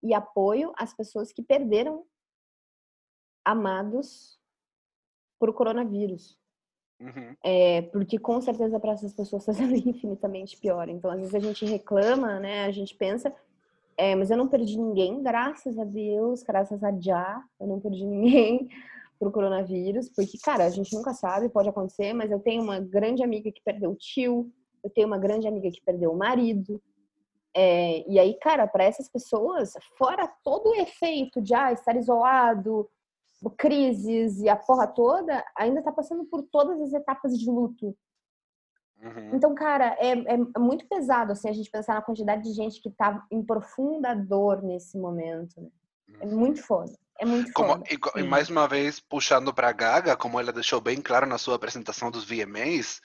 e 0.03 0.15
apoio 0.15 0.73
às 0.77 0.95
pessoas 0.95 1.33
que 1.33 1.43
perderam 1.43 2.05
amados 3.45 4.39
por 5.39 5.53
coronavírus. 5.53 6.39
Uhum. 7.01 7.37
É, 7.43 7.83
porque 7.83 8.17
com 8.17 8.41
certeza 8.41 8.79
para 8.79 8.93
essas 8.93 9.13
pessoas 9.13 9.43
está 9.43 9.53
sendo 9.53 9.75
infinitamente 9.89 10.57
pior. 10.57 10.89
Então, 10.89 11.11
às 11.11 11.19
vezes 11.19 11.35
a 11.35 11.41
gente 11.41 11.65
reclama, 11.65 12.39
né? 12.39 12.65
A 12.65 12.71
gente 12.71 12.95
pensa, 12.95 13.35
é, 13.97 14.15
mas 14.15 14.31
eu 14.31 14.37
não 14.37 14.47
perdi 14.47 14.79
ninguém, 14.79 15.21
graças 15.21 15.77
a 15.77 15.85
Deus, 15.85 16.45
graças 16.45 16.83
a 16.85 16.93
Já, 17.01 17.43
eu 17.59 17.67
não 17.67 17.81
perdi 17.81 18.05
ninguém 18.07 18.69
pro 19.23 19.31
coronavírus, 19.31 20.09
porque, 20.09 20.37
cara, 20.39 20.65
a 20.65 20.71
gente 20.71 20.93
nunca 20.97 21.15
sabe, 21.15 21.49
pode 21.49 21.69
acontecer, 21.69 22.13
mas 22.13 22.33
eu 22.33 22.41
tenho 22.41 22.61
uma 22.61 22.81
grande 22.81 23.23
amiga 23.23 23.53
que 23.53 23.63
perdeu 23.63 23.93
o 23.93 23.97
tio, 23.97 24.51
eu 24.83 24.91
tenho 24.91 25.07
uma 25.07 25.19
grande 25.19 25.47
amiga 25.47 25.71
que 25.71 25.81
perdeu 25.81 26.11
o 26.11 26.19
marido. 26.19 26.83
É, 27.55 28.05
e 28.11 28.19
aí, 28.19 28.37
cara, 28.41 28.67
para 28.67 28.83
essas 28.83 29.09
pessoas, 29.09 29.75
fora 29.97 30.29
todo 30.43 30.71
o 30.71 30.75
efeito 30.75 31.41
de 31.41 31.55
ah, 31.55 31.73
estar 31.73 31.95
isolado, 31.95 32.91
crises 33.57 34.41
e 34.41 34.49
a 34.49 34.57
porra 34.57 34.89
toda, 34.89 35.45
ainda 35.57 35.83
tá 35.83 35.93
passando 35.93 36.25
por 36.25 36.43
todas 36.43 36.81
as 36.81 36.93
etapas 36.93 37.39
de 37.39 37.49
luto. 37.49 37.97
Uhum. 39.01 39.37
Então, 39.37 39.55
cara, 39.55 39.97
é, 40.01 40.15
é, 40.15 40.35
é, 40.35 40.59
muito 40.59 40.89
pesado, 40.89 41.31
assim, 41.31 41.49
a 41.49 41.53
gente 41.53 41.71
pensar 41.71 41.95
na 41.95 42.03
quantidade 42.03 42.43
de 42.43 42.53
gente 42.53 42.83
que 42.83 42.91
tá 42.91 43.25
em 43.31 43.45
profunda 43.45 44.15
dor 44.15 44.63
nesse 44.63 44.99
momento. 44.99 45.61
Né? 45.61 45.69
É 46.21 46.27
uhum. 46.27 46.39
muito 46.39 46.61
foda. 46.61 46.93
É 47.23 47.25
muito 47.25 47.53
como, 47.53 47.75
foda. 47.75 47.85
e, 47.89 48.21
e, 48.21 48.23
mais 48.25 48.51
uma 48.51 48.67
vez, 48.67 48.99
puxando 48.99 49.55
para 49.55 49.71
Gaga, 49.71 50.17
como 50.17 50.41
ela 50.41 50.53
deixou 50.53 50.81
bem 50.81 51.01
claro 51.01 51.25
na 51.25 51.39
sua 51.39 51.55
apresentação 51.55 52.11
dos 52.11 52.25
VMAs, 52.25 53.01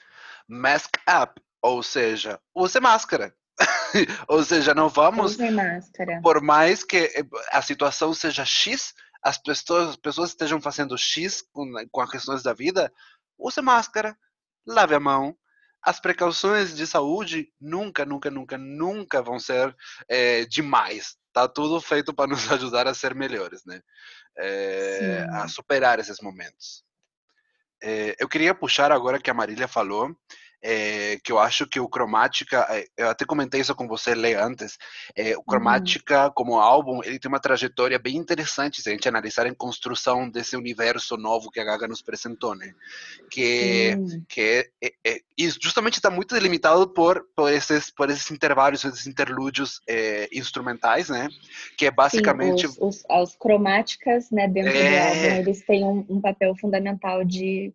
mask 0.48 0.96
up, 1.22 1.40
ou 1.62 1.84
seja, 1.84 2.40
use 2.52 2.80
máscara. 2.80 3.32
ou 4.26 4.42
seja, 4.42 4.74
não 4.74 4.88
vamos. 4.88 5.34
Use 5.34 5.50
máscara. 5.52 6.20
Por 6.20 6.42
mais 6.42 6.82
que 6.82 7.08
a 7.52 7.62
situação 7.62 8.12
seja 8.12 8.44
X, 8.44 8.92
as 9.22 9.38
pessoas, 9.38 9.90
as 9.90 9.96
pessoas 9.96 10.30
estejam 10.30 10.60
fazendo 10.60 10.98
X 10.98 11.40
com, 11.52 11.72
com 11.88 12.00
as 12.00 12.10
questões 12.10 12.42
da 12.42 12.52
vida, 12.52 12.92
use 13.38 13.60
máscara, 13.60 14.18
lave 14.66 14.96
a 14.96 15.00
mão. 15.00 15.36
As 15.80 16.00
precauções 16.00 16.74
de 16.74 16.88
saúde 16.88 17.52
nunca, 17.60 18.04
nunca, 18.04 18.28
nunca, 18.32 18.58
nunca 18.58 19.22
vão 19.22 19.38
ser 19.38 19.76
é, 20.08 20.44
demais 20.44 21.16
tá 21.38 21.48
tudo 21.48 21.80
feito 21.80 22.12
para 22.12 22.28
nos 22.28 22.40
ajudar 22.52 22.88
a 22.88 22.94
ser 22.94 23.14
melhores, 23.14 23.64
né? 23.64 23.80
É, 24.36 25.26
a 25.30 25.48
superar 25.48 25.98
esses 25.98 26.20
momentos. 26.20 26.84
É, 27.82 28.16
eu 28.18 28.28
queria 28.28 28.54
puxar 28.54 28.90
agora 28.90 29.20
que 29.20 29.30
a 29.30 29.34
Marília 29.34 29.68
falou 29.68 30.16
é, 30.62 31.18
que 31.22 31.30
eu 31.30 31.38
acho 31.38 31.66
que 31.66 31.78
o 31.78 31.88
Cromática, 31.88 32.66
eh, 32.70 32.86
eu 32.96 33.10
até 33.10 33.24
comentei 33.24 33.60
isso 33.60 33.74
com 33.74 33.86
você, 33.86 34.14
Lê, 34.14 34.34
antes, 34.34 34.76
é, 35.14 35.34
o 35.34 35.38
uhum. 35.38 35.44
Cromática 35.44 36.26
uhum. 36.26 36.32
como 36.34 36.58
álbum, 36.58 37.00
ele 37.04 37.18
tem 37.18 37.28
uma 37.28 37.40
trajetória 37.40 37.98
bem 37.98 38.16
interessante 38.16 38.82
se 38.82 38.88
a 38.88 38.92
gente 38.92 39.08
analisar 39.08 39.46
em 39.46 39.54
construção 39.54 40.28
desse 40.28 40.56
universo 40.56 41.16
novo 41.16 41.50
que 41.50 41.60
a 41.60 41.64
Gaga 41.64 41.86
nos 41.86 42.00
apresentou, 42.00 42.56
né? 42.56 42.72
Que, 43.30 43.96
que 44.28 44.70
é, 44.82 44.92
é, 45.06 45.20
justamente 45.62 45.94
está 45.94 46.10
muito 46.10 46.34
delimitado 46.34 46.88
por, 46.88 47.24
por, 47.36 47.52
esses, 47.52 47.90
por 47.90 48.10
esses 48.10 48.30
intervalos, 48.30 48.84
esses 48.84 49.06
interlúdios 49.06 49.80
instrumentais, 50.32 51.08
né? 51.08 51.28
Que 51.76 51.86
é 51.86 51.90
basicamente... 51.90 52.68
Sim, 52.68 52.76
os, 52.80 53.04
os, 53.04 53.04
as 53.08 53.36
cromáticas, 53.36 54.30
né, 54.30 54.48
dentro 54.48 54.72
do 54.72 54.78
álbum, 54.78 55.40
eles 55.40 55.64
têm 55.64 55.84
um, 55.84 56.04
um 56.08 56.20
papel 56.20 56.54
fundamental 56.56 57.24
de 57.24 57.72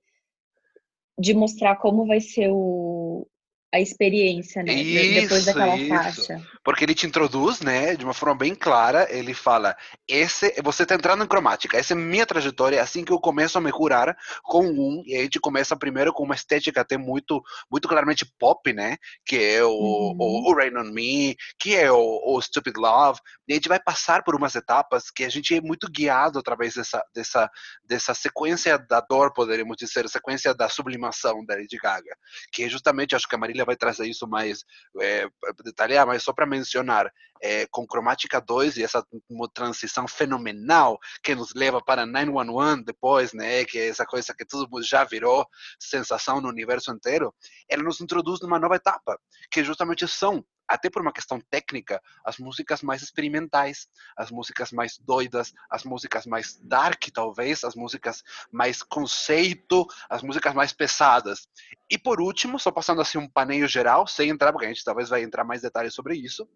de 1.17 1.33
mostrar 1.33 1.75
como 1.77 2.05
vai 2.05 2.19
ser 2.19 2.49
o, 2.51 3.27
a 3.73 3.79
experiência, 3.79 4.61
né? 4.61 4.71
Isso, 4.75 5.21
depois 5.21 5.45
daquela 5.45 5.75
isso. 5.75 5.89
faixa. 5.89 6.41
Porque 6.63 6.85
ele 6.85 6.93
te 6.93 7.07
introduz, 7.07 7.59
né, 7.59 7.95
de 7.95 8.05
uma 8.05 8.13
forma 8.13 8.35
bem 8.35 8.53
clara, 8.53 9.07
ele 9.09 9.33
fala, 9.33 9.75
esse, 10.07 10.53
você 10.63 10.83
está 10.83 10.93
entrando 10.93 11.23
em 11.23 11.27
cromática, 11.27 11.75
essa 11.75 11.93
é 11.93 11.95
minha 11.95 12.25
trajetória, 12.25 12.77
é 12.77 12.79
assim 12.79 13.03
que 13.03 13.11
eu 13.11 13.19
começo 13.19 13.57
a 13.57 13.61
me 13.61 13.71
curar 13.71 14.15
com 14.43 14.63
um, 14.67 15.03
e 15.07 15.15
aí 15.15 15.21
a 15.21 15.23
gente 15.23 15.39
começa 15.39 15.75
primeiro 15.75 16.13
com 16.13 16.23
uma 16.23 16.35
estética 16.35 16.81
até 16.81 16.97
muito, 16.97 17.41
muito 17.69 17.87
claramente 17.87 18.31
pop, 18.37 18.71
né, 18.71 18.95
que 19.25 19.37
é 19.37 19.63
o, 19.63 19.71
uhum. 19.71 20.17
o, 20.19 20.51
o, 20.51 20.55
Rain 20.55 20.77
On 20.77 20.93
Me, 20.93 21.35
que 21.59 21.75
é 21.75 21.91
o, 21.91 22.21
o, 22.23 22.39
Stupid 22.39 22.77
Love, 22.77 23.19
e 23.47 23.53
a 23.53 23.55
gente 23.55 23.69
vai 23.69 23.79
passar 23.79 24.23
por 24.23 24.35
umas 24.35 24.53
etapas 24.53 25.09
que 25.09 25.23
a 25.23 25.29
gente 25.29 25.55
é 25.55 25.61
muito 25.61 25.89
guiado 25.89 26.37
através 26.37 26.75
dessa, 26.75 27.03
dessa, 27.13 27.49
dessa 27.83 28.13
sequência 28.13 28.77
da 28.77 29.01
dor, 29.01 29.33
poderíamos 29.33 29.77
dizer, 29.77 30.07
sequência 30.07 30.53
da 30.53 30.69
sublimação 30.69 31.43
da 31.43 31.55
Lady 31.55 31.77
Gaga, 31.81 32.15
que 32.51 32.63
é 32.63 32.69
justamente, 32.69 33.15
acho 33.15 33.27
que 33.27 33.35
a 33.35 33.39
Marília 33.39 33.62
vai 33.65 33.75
trazer 33.75 34.07
isso 34.07 34.27
mais 34.27 34.63
é, 35.01 35.27
detalhar, 35.63 36.05
mas 36.05 36.23
só 36.23 36.33
para 36.33 36.45
mencionar, 36.45 37.11
é, 37.41 37.67
com 37.69 37.85
Cromática 37.85 38.39
2 38.39 38.77
e 38.77 38.83
essa 38.83 39.05
transição 39.53 40.07
fenomenal 40.07 40.97
que 41.21 41.35
nos 41.35 41.53
leva 41.53 41.81
para 41.83 42.05
911 42.05 42.83
depois, 42.85 43.33
né, 43.33 43.65
que 43.65 43.77
é 43.77 43.89
essa 43.89 44.05
coisa 44.05 44.33
que 44.33 44.45
todo 44.45 44.69
mundo 44.69 44.83
já 44.83 45.03
virou 45.03 45.45
sensação 45.77 46.39
no 46.39 46.47
universo 46.47 46.91
inteiro, 46.91 47.33
ela 47.69 47.83
nos 47.83 47.99
introduz 47.99 48.39
numa 48.41 48.57
nova 48.57 48.77
etapa, 48.77 49.19
que 49.51 49.63
justamente 49.63 50.07
são 50.07 50.43
até 50.67 50.89
por 50.89 51.01
uma 51.01 51.13
questão 51.13 51.39
técnica, 51.39 52.01
as 52.25 52.37
músicas 52.37 52.81
mais 52.81 53.01
experimentais, 53.01 53.87
as 54.17 54.31
músicas 54.31 54.71
mais 54.71 54.97
doidas, 54.97 55.53
as 55.69 55.83
músicas 55.83 56.25
mais 56.25 56.57
dark, 56.61 57.03
talvez, 57.13 57.63
as 57.63 57.75
músicas 57.75 58.23
mais 58.51 58.81
conceito, 58.81 59.85
as 60.09 60.21
músicas 60.21 60.53
mais 60.53 60.73
pesadas. 60.73 61.47
E 61.89 61.97
por 61.97 62.21
último, 62.21 62.59
só 62.59 62.71
passando 62.71 63.01
assim 63.01 63.17
um 63.17 63.29
paneio 63.29 63.67
geral, 63.67 64.07
sem 64.07 64.29
entrar, 64.29 64.51
porque 64.51 64.65
a 64.65 64.69
gente 64.69 64.83
talvez 64.83 65.09
vai 65.09 65.23
entrar 65.23 65.43
mais 65.43 65.61
detalhes 65.61 65.93
sobre 65.93 66.15
isso, 66.15 66.47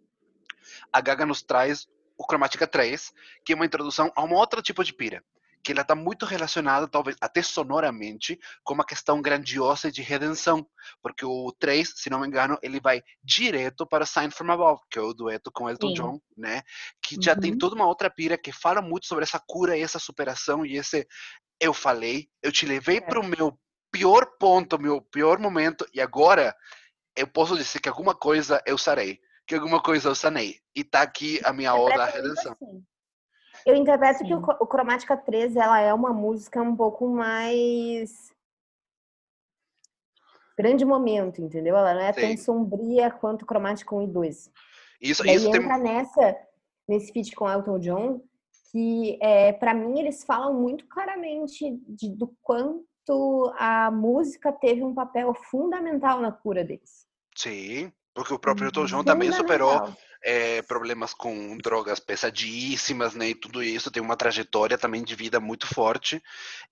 a 0.92 1.02
Gaga 1.02 1.26
nos 1.26 1.42
traz 1.42 1.88
o 2.18 2.26
Chromatica 2.26 2.66
3, 2.66 3.14
que 3.46 3.54
é 3.54 3.56
uma 3.56 3.66
introdução 3.66 4.12
a 4.16 4.24
um 4.24 4.34
outro 4.34 4.62
tipo 4.62 4.84
de 4.84 4.94
pira, 4.94 5.24
que 5.64 5.72
ela 5.72 5.82
está 5.82 5.96
muito 5.96 6.26
relacionada, 6.26 6.88
talvez 6.88 7.18
até 7.20 7.42
sonoramente, 7.42 8.40
com 8.64 8.74
uma 8.74 8.86
questão 8.86 9.22
grandiosa 9.22 9.92
de 9.92 10.02
redenção, 10.02 10.66
porque 11.02 11.26
o 11.26 11.52
3, 11.60 11.94
se 11.96 12.10
não 12.10 12.20
me 12.20 12.28
engano, 12.28 12.58
ele 12.62 12.80
vai 12.80 13.02
direto 13.24 13.86
para 13.86 14.06
Sign 14.06 14.32
From 14.32 14.52
Above, 14.52 14.82
que 14.90 14.98
é 14.98 15.02
o 15.02 15.14
dueto 15.14 15.52
com 15.52 15.70
Elton 15.70 15.90
Sim. 15.90 15.94
John, 15.94 16.22
né? 16.38 16.62
Que 17.02 17.16
uhum. 17.16 17.22
já 17.22 17.36
tem 17.36 17.52
uhum. 17.52 17.58
toda 17.58 17.76
uma 17.76 17.88
outra 17.88 18.10
pira 18.10 18.38
que 18.38 18.52
fala 18.52 18.82
muito 18.82 19.08
sobre 19.08 19.24
essa 19.24 19.40
cura 19.40 19.78
e 19.78 19.82
essa 19.82 20.00
superação 20.00 20.66
e 20.66 20.78
esse 20.78 21.08
eu 21.60 21.74
falei, 21.74 22.30
eu 22.42 22.52
te 22.52 22.66
levei 22.66 22.98
é. 22.98 23.02
para 23.02 23.20
o 23.20 23.26
meu 23.26 23.58
pior 23.92 24.26
ponto, 24.40 24.80
meu 24.80 25.02
pior 25.02 25.40
momento, 25.40 25.88
e 25.94 26.00
agora 26.00 26.56
eu 27.16 27.28
posso 27.28 27.58
dizer 27.58 27.80
que 27.80 27.90
alguma 27.90 28.14
coisa 28.14 28.62
eu 28.66 28.78
sarei, 28.78 29.20
que 29.48 29.56
alguma 29.56 29.82
coisa 29.82 30.10
eu 30.10 30.16
sanei. 30.16 30.60
E 30.76 30.84
tá 30.84 31.02
aqui 31.02 31.40
a 31.44 31.52
minha 31.52 31.76
oda 31.76 32.04
à 32.04 32.06
redenção. 32.06 32.52
Assim. 32.54 32.84
Eu 33.68 33.76
interpreto 33.76 34.20
Sim. 34.20 34.28
que 34.28 34.34
o, 34.34 34.38
o 34.38 34.66
Cromática 34.66 35.18
3 35.18 35.58
ela 35.58 35.82
é 35.82 35.94
uma 35.94 36.14
música 36.14 36.62
um 36.62 36.74
pouco 36.74 37.06
mais 37.06 38.34
grande 40.58 40.86
momento, 40.86 41.42
entendeu? 41.42 41.76
Ela 41.76 41.94
não 41.94 42.02
é 42.02 42.14
Sim. 42.14 42.22
tão 42.22 42.38
sombria 42.38 43.12
quanto 43.12 43.46
Cromática 43.46 43.94
1 43.94 44.04
e 44.04 44.08
2. 44.08 44.52
Isso, 45.02 45.28
e 45.28 45.36
isso 45.36 45.48
entra 45.50 45.60
tem... 45.60 45.84
nessa 45.84 46.38
nesse 46.88 47.12
feat 47.12 47.36
com 47.36 47.50
Elton 47.50 47.80
John, 47.80 48.22
que 48.72 49.20
é, 49.22 49.52
para 49.52 49.74
mim 49.74 50.00
eles 50.00 50.24
falam 50.24 50.54
muito 50.54 50.88
claramente 50.88 51.78
de, 51.90 52.10
do 52.16 52.34
quanto 52.42 53.54
a 53.58 53.92
música 53.92 54.54
teve 54.54 54.82
um 54.82 54.94
papel 54.94 55.34
fundamental 55.34 56.22
na 56.22 56.32
cura 56.32 56.64
deles. 56.64 57.06
Sim, 57.36 57.92
porque 58.14 58.34
o 58.34 58.40
próprio 58.40 58.68
Elton 58.68 58.86
John 58.86 59.04
também 59.04 59.30
superou 59.34 59.94
é, 60.24 60.62
problemas 60.62 61.14
com 61.14 61.58
drogas 61.58 62.00
pesadíssimas, 62.00 63.14
né? 63.14 63.30
E 63.30 63.36
tudo 63.36 63.64
isso 63.64 63.92
tem 63.92 64.02
uma 64.02 64.18
trajetória 64.18 64.78
também 64.78 65.04
de 65.04 65.16
vida 65.16 65.40
muito 65.40 65.68
forte. 65.68 66.22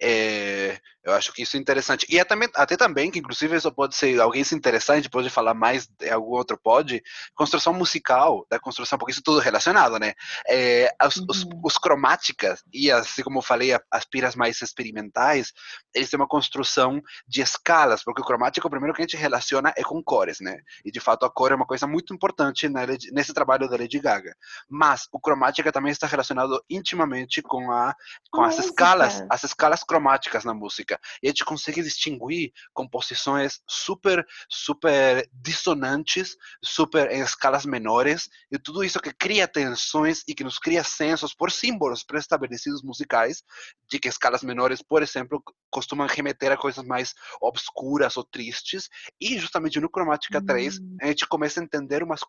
É, 0.01 0.79
eu 1.05 1.13
acho 1.13 1.31
que 1.31 1.43
isso 1.43 1.55
é 1.55 1.59
interessante. 1.59 2.05
E 2.09 2.17
é 2.17 2.25
também, 2.25 2.49
até 2.55 2.75
também, 2.75 3.11
que 3.11 3.19
inclusive 3.19 3.55
isso 3.55 3.71
pode 3.71 3.95
ser, 3.95 4.19
alguém 4.19 4.43
se 4.43 4.55
interessar, 4.55 4.95
a 4.95 4.99
gente 4.99 5.09
pode 5.09 5.29
falar 5.29 5.53
mais 5.53 5.87
de 5.87 6.09
algum 6.09 6.31
outro 6.31 6.57
pode, 6.57 7.03
construção 7.35 7.73
musical, 7.73 8.45
da 8.49 8.59
construção, 8.59 8.97
porque 8.97 9.11
isso 9.11 9.19
é 9.19 9.23
tudo 9.23 9.39
relacionado, 9.39 9.99
né? 9.99 10.13
É, 10.49 10.89
os, 11.05 11.17
uhum. 11.17 11.25
os, 11.29 11.45
os, 11.63 11.77
cromáticas 11.77 12.63
e, 12.73 12.91
assim 12.91 13.21
como 13.21 13.37
eu 13.37 13.43
falei, 13.43 13.77
as 13.91 14.05
piras 14.05 14.35
mais 14.35 14.59
experimentais, 14.61 15.53
eles 15.93 16.09
têm 16.09 16.19
uma 16.19 16.27
construção 16.27 16.99
de 17.27 17.41
escalas, 17.41 18.03
porque 18.03 18.21
o 18.21 18.25
cromático, 18.25 18.67
o 18.67 18.71
primeiro 18.71 18.95
que 18.95 19.01
a 19.01 19.05
gente 19.05 19.17
relaciona 19.17 19.71
é 19.77 19.83
com 19.83 20.03
cores, 20.03 20.39
né? 20.39 20.57
E 20.83 20.91
de 20.91 20.99
fato 20.99 21.23
a 21.25 21.29
cor 21.29 21.51
é 21.51 21.55
uma 21.55 21.67
coisa 21.67 21.85
muito 21.85 22.15
importante 22.15 22.67
nesse 23.11 23.33
trabalho 23.35 23.69
da 23.69 23.77
Lady 23.77 23.99
Gaga. 23.99 24.35
Mas 24.67 25.07
o 25.11 25.19
cromática 25.19 25.71
também 25.71 25.91
está 25.91 26.07
relacionado 26.07 26.63
intimamente 26.69 27.41
com, 27.41 27.71
a, 27.71 27.93
com 28.31 28.41
as 28.41 28.57
escalas, 28.57 29.23
as 29.29 29.43
escalas 29.43 29.83
cromáticas 29.83 30.43
na 30.43 30.53
música. 30.53 30.99
E 31.21 31.27
a 31.27 31.29
gente 31.29 31.45
consegue 31.45 31.83
distinguir 31.83 32.51
composições 32.73 33.59
super, 33.67 34.25
super 34.49 35.29
dissonantes, 35.33 36.35
super 36.63 37.11
em 37.11 37.21
escalas 37.21 37.65
menores, 37.65 38.29
e 38.51 38.57
tudo 38.57 38.83
isso 38.83 38.99
que 38.99 39.13
cria 39.13 39.47
tensões 39.47 40.23
e 40.27 40.33
que 40.33 40.43
nos 40.43 40.57
cria 40.57 40.83
sensos 40.83 41.33
por 41.33 41.51
símbolos 41.51 42.03
pré-estabelecidos 42.03 42.81
musicais, 42.81 43.43
de 43.89 43.99
que 43.99 44.07
escalas 44.07 44.43
menores, 44.43 44.81
por 44.81 45.03
exemplo, 45.03 45.43
costumam 45.69 46.07
remeter 46.07 46.51
a 46.51 46.57
coisas 46.57 46.85
mais 46.85 47.13
obscuras 47.41 48.15
ou 48.15 48.23
tristes, 48.23 48.89
e 49.19 49.37
justamente 49.37 49.79
no 49.79 49.89
Cromática 49.89 50.43
3 50.43 50.79
hum. 50.79 50.97
a 51.01 51.07
gente 51.07 51.27
começa 51.27 51.59
a 51.59 51.63
entender 51.63 52.01
umas 52.01 52.21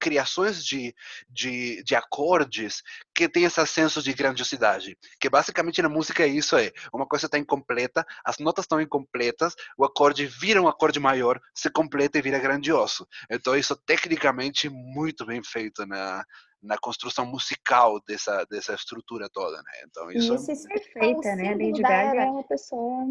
criações 0.00 0.29
de, 0.64 0.94
de, 1.28 1.82
de 1.82 1.94
acordes 1.94 2.82
que 3.14 3.28
tem 3.28 3.44
esse 3.44 3.64
senso 3.66 4.02
de 4.02 4.12
grandiosidade, 4.12 4.96
que 5.20 5.28
basicamente 5.28 5.82
na 5.82 5.88
música 5.88 6.24
é 6.24 6.28
isso 6.28 6.56
é, 6.56 6.72
uma 6.92 7.06
coisa 7.06 7.26
está 7.26 7.38
incompleta, 7.38 8.04
as 8.24 8.38
notas 8.38 8.64
estão 8.64 8.80
incompletas, 8.80 9.54
o 9.76 9.84
acorde 9.84 10.26
vira 10.26 10.60
um 10.60 10.68
acorde 10.68 11.00
maior, 11.00 11.40
se 11.54 11.70
completa 11.70 12.18
e 12.18 12.22
vira 12.22 12.38
grandioso. 12.38 13.06
Então 13.30 13.56
isso 13.56 13.76
tecnicamente 13.76 14.68
muito 14.68 15.26
bem 15.26 15.42
feito 15.42 15.84
na, 15.86 16.24
na 16.62 16.78
construção 16.78 17.26
musical 17.26 18.00
dessa, 18.06 18.44
dessa 18.44 18.74
estrutura 18.74 19.28
toda, 19.28 19.56
né? 19.56 19.72
Então 19.86 20.10
isso, 20.10 20.34
isso 20.34 20.66
é 20.68 20.74
perfeita, 20.74 21.36
né? 21.36 21.48
A 21.48 21.56
Lady 21.56 21.82
Gaga 21.82 22.22
é 22.22 22.30
uma 22.30 22.44
pessoa 22.44 23.06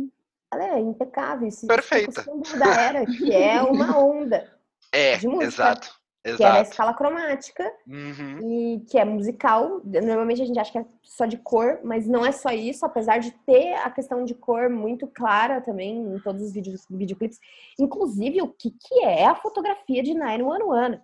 ela 0.52 0.78
é 0.78 0.80
impecável, 0.80 1.48
isso 1.48 1.68
perfeita. 1.68 2.26
da 2.58 2.82
era, 2.82 3.06
que 3.06 3.32
é 3.32 3.62
uma 3.62 3.98
onda. 3.98 4.52
É, 4.92 5.14
exato. 5.44 5.99
Exato. 6.24 6.38
que 6.38 6.44
é 6.44 6.52
a 6.52 6.62
escala 6.62 6.94
cromática 6.94 7.72
uhum. 7.88 8.40
e 8.42 8.86
que 8.90 8.98
é 8.98 9.06
musical. 9.06 9.82
Normalmente 9.86 10.42
a 10.42 10.46
gente 10.46 10.60
acha 10.60 10.72
que 10.72 10.78
é 10.78 10.86
só 11.02 11.26
de 11.26 11.38
cor, 11.38 11.80
mas 11.84 12.08
não 12.08 12.26
é 12.26 12.32
só 12.32 12.50
isso, 12.50 12.86
apesar 12.86 13.20
de 13.20 13.32
ter 13.46 13.74
a 13.76 13.90
questão 13.90 14.26
de 14.26 14.36
cor 14.36 14.70
muito 14.70 15.08
clara 15.08 15.62
também 15.62 15.98
em 15.98 16.20
todos 16.20 16.42
os 16.42 16.52
vídeos, 16.52 16.86
videoclipes. 16.90 17.40
Inclusive, 17.80 18.42
o 18.42 18.50
que, 18.50 18.72
que 18.72 19.04
é 19.04 19.28
a 19.28 19.36
fotografia 19.36 20.04
de 20.04 20.14
911? 20.14 21.00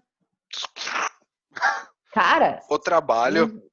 Cara. 2.14 2.62
O 2.70 2.78
trabalho. 2.78 3.64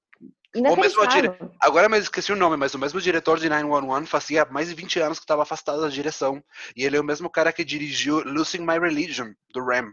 O 0.54 0.76
mesmo 0.76 1.06
dire... 1.06 1.32
Agora 1.58 1.88
eu 1.88 1.94
esqueci 1.96 2.30
o 2.30 2.36
nome, 2.36 2.58
mas 2.58 2.74
o 2.74 2.78
mesmo 2.78 3.00
diretor 3.00 3.38
de 3.38 3.48
911 3.48 4.06
fazia 4.06 4.44
mais 4.44 4.68
de 4.68 4.74
20 4.74 5.00
anos 5.00 5.18
que 5.18 5.24
estava 5.24 5.42
afastado 5.42 5.80
da 5.80 5.88
direção. 5.88 6.44
E 6.76 6.84
ele 6.84 6.96
é 6.96 7.00
o 7.00 7.04
mesmo 7.04 7.30
cara 7.30 7.52
que 7.52 7.64
dirigiu 7.64 8.22
Losing 8.22 8.60
My 8.60 8.78
Religion, 8.78 9.32
do 9.52 9.64
Ram. 9.64 9.92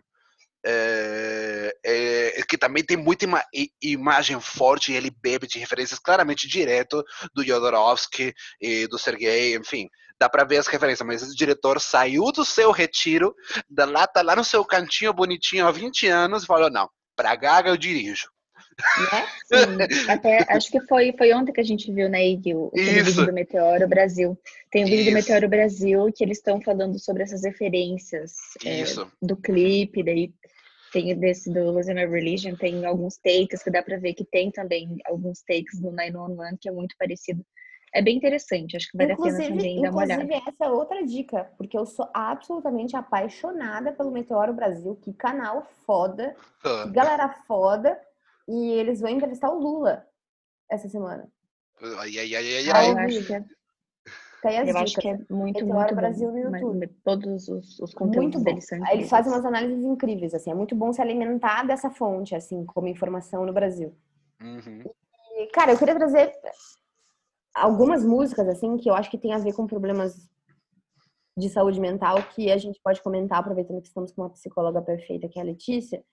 É, 0.66 1.74
é, 1.86 2.42
que 2.48 2.58
também 2.58 2.84
tem 2.84 2.98
muita 2.98 3.26
ima 3.26 3.42
imagem 3.82 4.40
forte 4.42 4.92
e 4.92 4.96
ele 4.96 5.10
bebe 5.10 5.48
de 5.48 5.58
referências 5.58 6.00
claramente 6.00 6.48
direto 6.48 7.04
do 7.34 7.44
Jodorowsky 7.44 8.34
e 8.60 8.88
do 8.88 8.98
Sergei, 8.98 9.56
enfim, 9.56 9.88
dá 10.20 10.28
para 10.28 10.44
ver 10.44 10.58
as 10.58 10.68
referências, 10.68 11.08
mas 11.08 11.22
esse 11.22 11.36
diretor 11.36 11.80
saiu 11.80 12.32
do 12.32 12.44
seu 12.44 12.72
retiro, 12.72 13.34
da 13.70 13.86
lá, 13.86 14.06
tá 14.06 14.22
lá 14.22 14.36
no 14.36 14.44
seu 14.44 14.66
cantinho 14.66 15.14
bonitinho 15.14 15.66
há 15.66 15.72
20 15.72 16.08
anos 16.08 16.44
e 16.44 16.48
falou, 16.48 16.70
não, 16.70 16.90
pra 17.16 17.36
Gaga 17.36 17.70
eu 17.70 17.78
dirijo. 17.78 18.30
Né? 18.80 19.26
Sim. 19.46 20.10
Até 20.10 20.46
acho 20.50 20.72
que 20.72 20.80
foi, 20.82 21.14
foi 21.18 21.34
ontem 21.34 21.52
que 21.52 21.62
a 21.62 21.66
gente 21.66 21.92
viu 21.92 22.06
na 22.06 22.18
né, 22.18 22.30
IG 22.30 22.54
o, 22.54 22.68
o 22.68 22.72
vídeo 22.76 23.26
do 23.26 23.34
Meteoro 23.34 23.88
Brasil. 23.88 24.40
Tem 24.72 24.84
o 24.84 24.88
vídeo 24.88 25.02
Isso. 25.02 25.12
do 25.12 25.14
Meteoro 25.16 25.50
Brasil 25.50 26.12
que 26.16 26.24
eles 26.24 26.38
estão 26.38 26.62
falando 26.62 26.98
sobre 27.00 27.24
essas 27.24 27.44
referências 27.44 28.34
é, 28.66 28.84
do 29.22 29.36
clipe, 29.36 30.04
daí 30.04 30.34
tem 30.92 31.18
desse 31.18 31.52
do 31.52 31.72
Losing 31.72 31.94
My 31.94 32.06
Religion, 32.06 32.56
tem 32.56 32.86
alguns 32.86 33.18
takes 33.18 33.62
que 33.64 33.70
dá 33.70 33.84
para 33.84 33.98
ver 33.98 34.14
que 34.14 34.26
tem 34.26 34.52
também 34.52 34.98
alguns 35.06 35.42
takes 35.42 35.80
do 35.80 35.92
911 35.92 36.58
que 36.60 36.70
é 36.70 36.72
muito 36.72 36.96
parecido. 36.98 37.46
É 37.94 38.04
bem 38.04 38.18
interessante, 38.18 38.78
acho 38.78 38.92
que 38.92 38.98
vale 38.98 39.14
inclusive, 39.14 39.44
a 39.44 39.48
pena 39.48 39.58
também 39.58 39.82
dar 39.82 39.92
uma 39.92 40.04
olhada. 40.04 40.24
Inclusive, 40.24 40.48
essa 40.48 40.66
é 40.66 40.70
outra 40.70 41.04
dica, 41.04 41.52
porque 41.58 41.78
eu 41.78 41.86
sou 41.88 42.08
absolutamente 42.14 42.96
apaixonada 42.96 43.92
pelo 43.92 44.12
Meteoro 44.12 44.54
Brasil, 44.54 44.96
que 45.02 45.12
canal 45.12 45.68
foda, 45.88 46.36
que 46.62 46.92
galera 46.92 47.30
foda, 47.48 48.00
e 48.50 48.72
eles 48.72 49.00
vão 49.00 49.12
entrevistar 49.12 49.52
o 49.52 49.60
Lula 49.60 50.06
essa 50.70 50.90
semana. 50.90 51.32
Ai, 51.82 52.18
ai, 52.18 52.36
ai, 52.36 52.56
ai, 52.56 52.70
ai. 52.70 52.92
Eu 52.92 52.98
acho 52.98 53.28
que 53.28 53.34
é, 54.46 54.72
eu 54.72 54.78
acho 54.78 54.96
que 55.00 55.08
é 55.08 55.18
muito, 55.30 55.66
Meteoro 55.66 55.74
muito 55.74 55.96
Brasil 55.96 56.32
bom. 56.32 56.34
no 56.34 56.58
YouTube. 56.58 56.88
Todos 57.04 57.48
os, 57.50 57.80
os 57.80 57.94
conteúdos 57.94 58.42
deles 58.42 58.66
são 58.66 58.78
incríveis. 58.78 59.00
Eles 59.00 59.10
fazem 59.10 59.32
umas 59.32 59.46
análises 59.46 59.84
incríveis, 59.84 60.34
assim. 60.34 60.52
É 60.52 60.56
muito 60.56 60.76
bom 60.76 60.94
se 60.94 61.02
alimentar 61.02 61.64
dessa 61.64 61.90
fonte, 61.90 62.34
assim, 62.34 62.66
como 62.66 62.88
informação 62.88 63.46
no 63.46 63.54
Brasil. 63.54 63.94
Uhum. 64.42 64.84
E, 65.38 65.48
cara, 65.48 65.74
eu 65.74 65.78
queria 65.78 65.96
trazer 65.96 66.34
algumas 67.54 68.06
músicas, 68.06 68.48
assim, 68.48 68.78
que 68.78 68.90
eu 68.90 68.94
acho 68.94 69.12
que 69.12 69.18
tem 69.18 69.34
a 69.34 69.38
ver 69.38 69.54
com 69.54 69.68
problemas 69.68 70.30
de 71.38 71.50
saúde 71.50 71.80
mental 71.80 72.22
que 72.34 72.52
a 72.52 72.58
gente 72.58 72.80
pode 72.82 73.02
comentar, 73.02 73.40
aproveitando 73.40 73.82
que 73.82 73.88
estamos 73.88 74.12
com 74.12 74.22
uma 74.22 74.30
psicóloga 74.30 74.82
perfeita, 74.82 75.28
que 75.28 75.40
é 75.40 75.42
a 75.42 75.46
Letícia, 75.46 76.04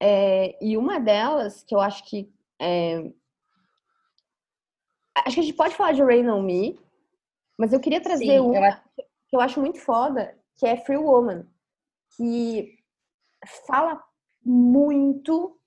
é, 0.00 0.56
e 0.64 0.76
uma 0.76 1.00
delas, 1.00 1.62
que 1.62 1.74
eu 1.74 1.80
acho 1.80 2.04
que. 2.04 2.32
É, 2.60 3.10
acho 5.16 5.34
que 5.34 5.40
a 5.40 5.44
gente 5.44 5.56
pode 5.56 5.74
falar 5.74 5.92
de 5.92 6.02
Rain 6.02 6.28
on 6.28 6.42
Me, 6.42 6.78
mas 7.56 7.72
eu 7.72 7.80
queria 7.80 8.00
trazer 8.00 8.24
Sim, 8.24 8.40
uma 8.40 8.68
eu... 8.68 9.04
que 9.28 9.36
eu 9.36 9.40
acho 9.40 9.60
muito 9.60 9.80
foda, 9.80 10.36
que 10.56 10.66
é 10.66 10.76
Free 10.76 10.96
Woman, 10.96 11.46
que 12.16 12.78
fala 13.66 14.02
muito 14.44 15.58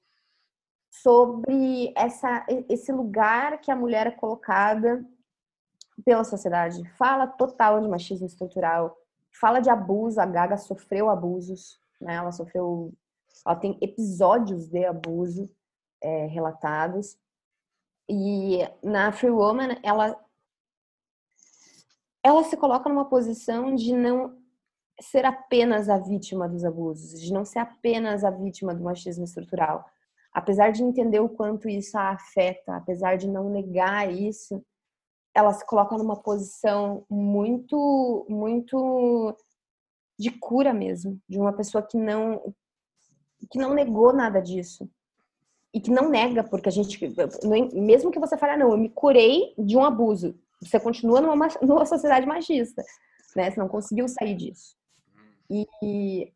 sobre 0.90 1.94
essa, 1.96 2.46
esse 2.70 2.92
lugar 2.92 3.60
que 3.60 3.72
a 3.72 3.76
mulher 3.76 4.08
é 4.08 4.12
colocada 4.12 5.06
pela 6.04 6.24
sociedade. 6.24 6.88
Fala 6.98 7.28
total 7.28 7.82
de 7.82 7.88
machismo 7.88 8.26
estrutural, 8.26 8.98
fala 9.40 9.60
de 9.60 9.70
abuso, 9.70 10.20
a 10.20 10.26
Gaga 10.26 10.58
sofreu 10.58 11.10
abusos, 11.10 11.80
né? 12.00 12.16
Ela 12.16 12.32
sofreu 12.32 12.94
ela 13.46 13.56
tem 13.56 13.78
episódios 13.82 14.68
de 14.68 14.86
abuso 14.86 15.50
é, 16.02 16.26
relatados. 16.28 17.18
E 18.10 18.60
na 18.84 19.12
Free 19.12 19.30
Woman, 19.30 19.78
ela, 19.84 20.20
ela 22.24 22.44
se 22.44 22.58
coloca 22.58 22.90
numa 22.90 23.06
posição 23.06 23.74
de 23.74 23.94
não 23.94 24.38
ser 25.00 25.26
apenas 25.26 25.90
a 25.90 25.98
vítima 25.98 26.48
dos 26.48 26.64
abusos, 26.64 27.20
de 27.20 27.34
não 27.34 27.44
ser 27.44 27.60
apenas 27.60 28.24
a 28.24 28.30
vítima 28.30 28.74
do 28.76 28.84
machismo 28.84 29.24
estrutural. 29.24 29.86
Apesar 30.34 30.72
de 30.72 30.84
entender 30.84 31.20
o 31.20 31.30
quanto 31.30 31.68
isso 31.68 31.98
a 31.98 32.12
afeta, 32.12 32.76
apesar 32.76 33.18
de 33.18 33.28
não 33.28 33.50
negar 33.50 34.12
isso, 34.12 34.64
ela 35.34 35.54
se 35.54 35.66
coloca 35.66 35.98
numa 35.98 36.22
posição 36.22 37.06
muito, 37.10 38.26
muito 38.30 39.36
de 40.20 40.30
cura 40.32 40.74
mesmo, 40.74 41.20
de 41.28 41.40
uma 41.40 41.54
pessoa 41.54 41.82
que 41.82 41.98
não 41.98 42.54
que 43.52 43.60
não 43.60 43.74
negou 43.74 44.14
nada 44.14 44.42
disso. 44.42 44.90
E 45.74 45.80
que 45.80 45.92
não 45.92 46.10
nega, 46.10 46.44
porque 46.44 46.68
a 46.68 46.72
gente, 46.72 47.00
mesmo 47.74 48.12
que 48.12 48.20
você 48.20 48.38
fale, 48.38 48.54
ah, 48.54 48.58
não, 48.58 48.72
eu 48.72 48.78
me 48.78 48.90
curei 48.90 49.54
de 49.58 49.78
um 49.78 49.86
abuso, 49.86 50.38
você 50.62 50.80
continua 50.80 51.22
numa, 51.22 51.48
numa 51.62 51.86
sociedade 51.86 52.26
machista, 52.26 52.84
né? 53.36 53.52
Você 53.52 53.60
não 53.60 53.70
conseguiu 53.70 54.08
sair 54.08 54.36
disso. 54.36 54.76
E 55.50 56.32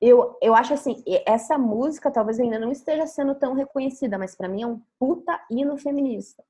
eu, 0.00 0.36
eu 0.40 0.54
acho 0.54 0.72
assim, 0.72 1.02
essa 1.26 1.58
música 1.58 2.10
talvez 2.10 2.40
ainda 2.40 2.58
não 2.58 2.72
esteja 2.72 3.06
sendo 3.06 3.34
tão 3.34 3.54
reconhecida, 3.54 4.16
mas 4.16 4.34
para 4.34 4.48
mim 4.48 4.62
é 4.62 4.66
um 4.66 4.80
puta 4.98 5.44
hino 5.50 5.76
feminista. 5.76 6.42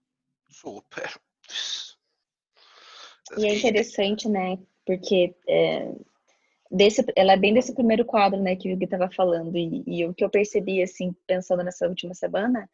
Super. 0.48 1.20
E 3.36 3.46
é 3.46 3.56
interessante, 3.56 4.28
né? 4.28 4.58
Porque 4.84 5.34
é, 5.48 5.92
desse, 6.70 7.04
ela 7.16 7.32
é 7.32 7.36
bem 7.36 7.52
desse 7.52 7.74
primeiro 7.74 8.04
quadro, 8.04 8.40
né, 8.40 8.54
que 8.54 8.72
o 8.72 8.76
Gui 8.76 8.84
estava 8.84 9.10
falando, 9.10 9.56
e, 9.56 9.82
e, 9.86 10.06
o 10.06 10.14
que 10.14 10.24
eu 10.24 10.30
percebi, 10.30 10.82
assim, 10.82 11.14
pensando 11.26 11.64
nessa 11.64 11.88
última 11.88 12.14
semana, 12.14 12.68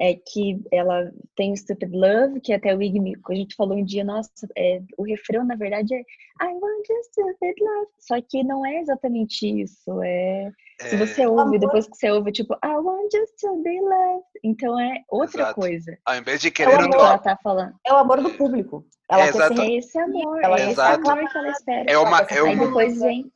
é 0.00 0.14
que 0.14 0.60
ela 0.70 1.10
tem 1.34 1.52
o 1.52 1.56
Stupid 1.56 1.92
Love, 1.92 2.40
que 2.40 2.52
até 2.52 2.74
o 2.74 2.80
Iggy, 2.80 3.14
a 3.28 3.34
gente 3.34 3.56
falou 3.56 3.76
um 3.76 3.84
dia, 3.84 4.04
nossa, 4.04 4.30
é, 4.56 4.80
o 4.96 5.02
refrão, 5.02 5.44
na 5.44 5.56
verdade, 5.56 5.92
é 5.92 5.98
I 6.40 6.52
want 6.52 6.88
you 6.88 7.02
stupid 7.02 7.56
love, 7.60 7.88
só 7.98 8.20
que 8.20 8.44
não 8.44 8.64
é 8.64 8.78
exatamente 8.78 9.44
isso, 9.44 10.00
é... 10.02 10.52
é... 10.80 10.88
Se 10.88 10.96
você 10.96 11.26
ouve, 11.26 11.58
depois 11.58 11.88
que 11.88 11.96
você 11.96 12.10
ouve, 12.10 12.30
tipo, 12.30 12.54
I 12.64 12.76
want 12.76 13.12
you 13.12 13.26
to 13.40 13.62
be 13.62 13.80
loved, 13.80 14.24
então 14.44 14.78
é 14.78 15.02
outra 15.08 15.42
Exato. 15.42 15.60
coisa. 15.60 15.98
Ao 16.04 16.16
invés 16.16 16.40
de 16.40 16.52
querer... 16.52 16.74
É 16.74 16.76
o 16.76 16.80
amor, 16.80 16.94
ela 16.94 17.18
tá 17.18 17.36
falando. 17.42 17.74
É 17.84 17.92
o 17.92 17.96
amor 17.96 18.22
do 18.22 18.30
público. 18.34 18.86
Ela 19.10 19.24
é, 19.24 19.28
exato. 19.30 19.60
é 19.60 19.74
esse 19.74 19.98
amor, 19.98 20.44
ela 20.44 20.60
é 20.60 20.70
esse 20.70 20.80
amor 20.80 21.28
que 21.28 21.38
ela 21.38 21.50
espera. 21.50 21.90
É 21.90 21.98
uma, 21.98 22.20
é 22.20 22.42
uma... 22.42 22.50
Aí 22.52 22.58
depois 22.58 23.00
vem 23.00 23.32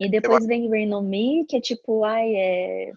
e 0.00 0.08
depois 0.08 0.42
eu... 0.42 0.48
vem 0.48 0.68
Rain 0.68 0.92
on 0.92 1.02
Me, 1.02 1.44
que 1.44 1.56
é 1.56 1.60
tipo, 1.60 2.04
ai, 2.04 2.34
é... 2.34 2.92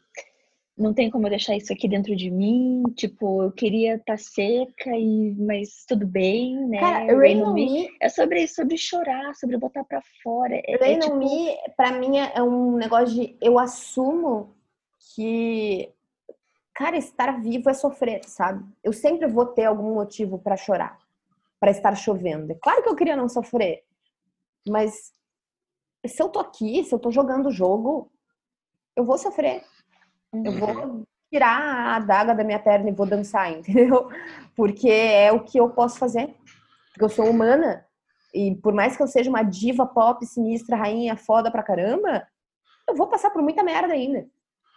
não 0.77 0.93
tem 0.93 1.09
como 1.09 1.25
eu 1.25 1.31
deixar 1.31 1.55
isso 1.55 1.73
aqui 1.73 1.87
dentro 1.87 2.15
de 2.15 2.29
mim. 2.29 2.83
Tipo, 2.95 3.43
eu 3.43 3.51
queria 3.51 3.95
estar 3.95 4.13
tá 4.13 4.17
seca, 4.17 4.91
e... 4.95 5.35
mas 5.35 5.83
tudo 5.87 6.05
bem, 6.05 6.55
né? 6.67 6.79
Cara, 6.79 7.17
Rain, 7.17 7.41
on 7.41 7.53
Me, 7.53 7.89
é 7.99 8.07
sobre, 8.07 8.47
sobre 8.47 8.77
chorar, 8.77 9.33
sobre 9.35 9.57
botar 9.57 9.83
pra 9.83 10.01
fora. 10.23 10.55
É, 10.55 10.73
é 10.73 10.77
Rain 10.77 10.95
é, 10.95 10.99
tipo... 10.99 11.15
on 11.15 11.17
Me, 11.17 11.57
pra 11.75 11.91
mim, 11.91 12.17
é 12.17 12.41
um 12.43 12.77
negócio 12.77 13.15
de 13.15 13.35
eu 13.41 13.57
assumo 13.57 14.55
que, 15.15 15.89
cara, 16.75 16.97
estar 16.97 17.41
vivo 17.41 17.69
é 17.69 17.73
sofrer, 17.73 18.21
sabe? 18.25 18.63
Eu 18.83 18.93
sempre 18.93 19.27
vou 19.27 19.47
ter 19.47 19.65
algum 19.65 19.95
motivo 19.95 20.37
para 20.37 20.55
chorar, 20.55 20.99
para 21.59 21.71
estar 21.71 21.95
chovendo. 21.95 22.51
É 22.51 22.55
claro 22.55 22.83
que 22.83 22.89
eu 22.89 22.95
queria 22.95 23.15
não 23.15 23.27
sofrer, 23.27 23.83
mas 24.67 25.11
se 26.07 26.21
eu 26.21 26.29
tô 26.29 26.39
aqui, 26.39 26.83
se 26.83 26.93
eu 26.93 26.99
tô 26.99 27.11
jogando 27.11 27.47
o 27.47 27.51
jogo, 27.51 28.11
eu 28.95 29.05
vou 29.05 29.17
sofrer. 29.17 29.63
Uhum. 30.33 30.45
Eu 30.45 30.51
vou 30.53 31.03
tirar 31.31 31.61
a 31.61 31.95
adaga 31.95 32.35
da 32.35 32.43
minha 32.43 32.59
perna 32.59 32.89
e 32.89 32.93
vou 32.93 33.05
dançar, 33.05 33.51
entendeu? 33.51 34.09
Porque 34.55 34.89
é 34.89 35.31
o 35.31 35.43
que 35.43 35.59
eu 35.59 35.69
posso 35.69 35.97
fazer. 35.97 36.35
Porque 36.89 37.03
eu 37.03 37.09
sou 37.09 37.29
humana. 37.29 37.85
E 38.33 38.55
por 38.55 38.73
mais 38.73 38.95
que 38.95 39.03
eu 39.03 39.07
seja 39.07 39.29
uma 39.29 39.43
diva 39.43 39.85
pop, 39.85 40.25
sinistra, 40.25 40.77
rainha, 40.77 41.15
foda 41.15 41.51
pra 41.51 41.63
caramba, 41.63 42.27
eu 42.87 42.95
vou 42.95 43.07
passar 43.07 43.29
por 43.29 43.41
muita 43.41 43.63
merda 43.63 43.93
ainda. 43.93 44.25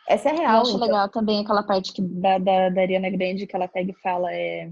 Essa 0.08 0.28
é 0.28 0.32
a 0.32 0.34
real. 0.34 0.54
Eu 0.56 0.62
acho 0.62 0.76
então. 0.76 0.86
legal 0.86 1.08
também 1.08 1.40
aquela 1.40 1.62
parte 1.62 1.92
que, 1.92 2.02
da, 2.02 2.38
da, 2.38 2.68
da 2.68 2.80
Ariana 2.80 3.10
Grande 3.10 3.46
que 3.46 3.56
ela 3.56 3.68
pega 3.68 3.90
e 3.90 4.00
fala 4.00 4.32
é, 4.32 4.70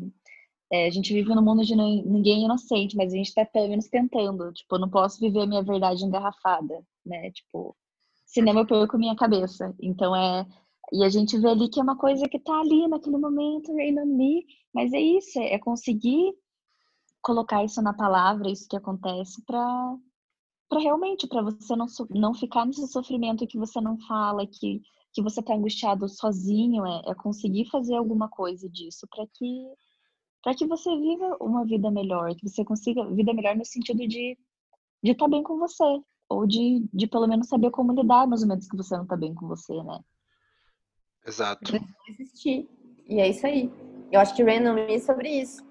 é, 0.73 0.87
a 0.87 0.91
gente 0.91 1.13
vive 1.13 1.35
num 1.35 1.43
mundo 1.43 1.63
de 1.65 1.77
ninguém 1.77 2.45
inocente, 2.45 2.97
mas 2.97 3.13
a 3.13 3.17
gente 3.17 3.35
tá 3.35 3.45
pelo 3.45 3.69
menos 3.69 3.89
tentando. 3.89 4.51
Tipo, 4.55 4.77
eu 4.77 4.81
não 4.81 4.89
posso 4.89 5.21
viver 5.21 5.43
a 5.43 5.47
minha 5.47 5.63
verdade 5.63 6.03
engarrafada, 6.03 6.83
né? 7.05 7.31
Tipo, 7.31 7.77
cinema 8.25 8.61
eu 8.61 8.67
perco 8.67 8.97
minha 8.97 9.15
cabeça. 9.15 9.75
Então 9.79 10.17
é. 10.17 10.47
E 10.91 11.05
a 11.05 11.11
gente 11.11 11.39
vê 11.39 11.49
ali 11.49 11.69
que 11.69 11.79
é 11.79 11.83
uma 11.83 11.97
coisa 11.97 12.27
que 12.27 12.39
tá 12.39 12.59
ali 12.59 12.89
naquele 12.89 13.19
momento, 13.19 13.75
Rain 13.75 13.95
Me, 14.07 14.47
mas 14.75 14.93
é 14.95 15.01
isso, 15.01 15.39
é 15.39 15.59
conseguir 15.59 16.33
colocar 17.23 17.65
isso 17.65 17.81
na 17.83 17.93
palavra, 17.93 18.51
isso 18.51 18.69
que 18.69 18.77
acontece, 18.77 19.43
para 19.45 19.97
para 20.69 20.81
realmente, 20.81 21.27
para 21.27 21.43
você 21.43 21.77
não, 21.77 21.87
não 22.11 22.33
ficar 22.33 22.65
nesse 22.65 22.87
sofrimento 22.89 23.47
que 23.47 23.59
você 23.59 23.79
não 23.79 23.99
fala, 24.09 24.47
que, 24.47 24.81
que 25.13 25.23
você 25.23 25.43
tá 25.43 25.55
angustiado 25.55 26.09
sozinho, 26.09 26.87
é, 26.87 27.03
é 27.09 27.15
conseguir 27.15 27.67
fazer 27.67 27.95
alguma 27.95 28.27
coisa 28.27 28.69
disso 28.71 29.07
para 29.11 29.27
que 29.35 29.67
para 30.43 30.55
que 30.55 30.67
você 30.67 30.91
viva 30.97 31.37
uma 31.41 31.65
vida 31.65 31.91
melhor, 31.91 32.35
que 32.35 32.49
você 32.49 32.65
consiga 32.65 33.07
vida 33.07 33.33
melhor 33.33 33.57
no 33.57 33.65
sentido 33.65 34.07
de 34.07 34.37
de 35.03 35.11
estar 35.11 35.25
tá 35.25 35.31
bem 35.31 35.43
com 35.43 35.59
você 35.59 35.85
ou 36.29 36.47
de, 36.47 36.87
de 36.93 37.07
pelo 37.07 37.27
menos 37.27 37.49
saber 37.49 37.71
como 37.71 37.93
lidar 37.93 38.27
nos 38.27 38.43
momentos 38.43 38.69
que 38.69 38.77
você 38.77 38.97
não 38.97 39.03
está 39.03 39.17
bem 39.17 39.35
com 39.35 39.47
você, 39.47 39.75
né? 39.83 40.01
Exato. 41.27 41.73
Existir. 42.09 42.69
E 43.07 43.21
é 43.21 43.29
isso 43.29 43.47
aí. 43.47 43.71
Eu 44.11 44.21
acho 44.21 44.35
que 44.35 44.43
Random 44.43 44.79
é 44.79 44.99
sobre 44.99 45.29
isso. 45.29 45.63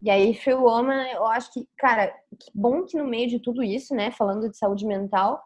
E 0.00 0.10
aí, 0.10 0.34
Free 0.34 0.54
Woman, 0.54 1.06
eu 1.12 1.24
acho 1.26 1.52
que, 1.52 1.68
cara, 1.78 2.08
que 2.38 2.50
bom 2.52 2.84
que 2.84 2.98
no 2.98 3.06
meio 3.06 3.28
de 3.28 3.38
tudo 3.38 3.62
isso, 3.62 3.94
né, 3.94 4.10
falando 4.10 4.50
de 4.50 4.56
saúde 4.56 4.84
mental, 4.84 5.40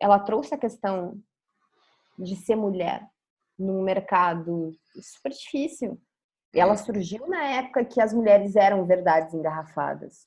ela 0.00 0.18
trouxe 0.18 0.52
a 0.54 0.58
questão 0.58 1.22
de 2.18 2.34
ser 2.34 2.56
mulher 2.56 3.08
num 3.56 3.82
mercado 3.82 4.76
super 5.00 5.30
difícil. 5.30 6.00
E 6.54 6.60
ela 6.60 6.76
surgiu 6.76 7.26
na 7.26 7.42
época 7.44 7.84
que 7.84 8.00
as 8.00 8.12
mulheres 8.12 8.56
eram 8.56 8.84
verdades 8.86 9.32
engarrafadas, 9.32 10.26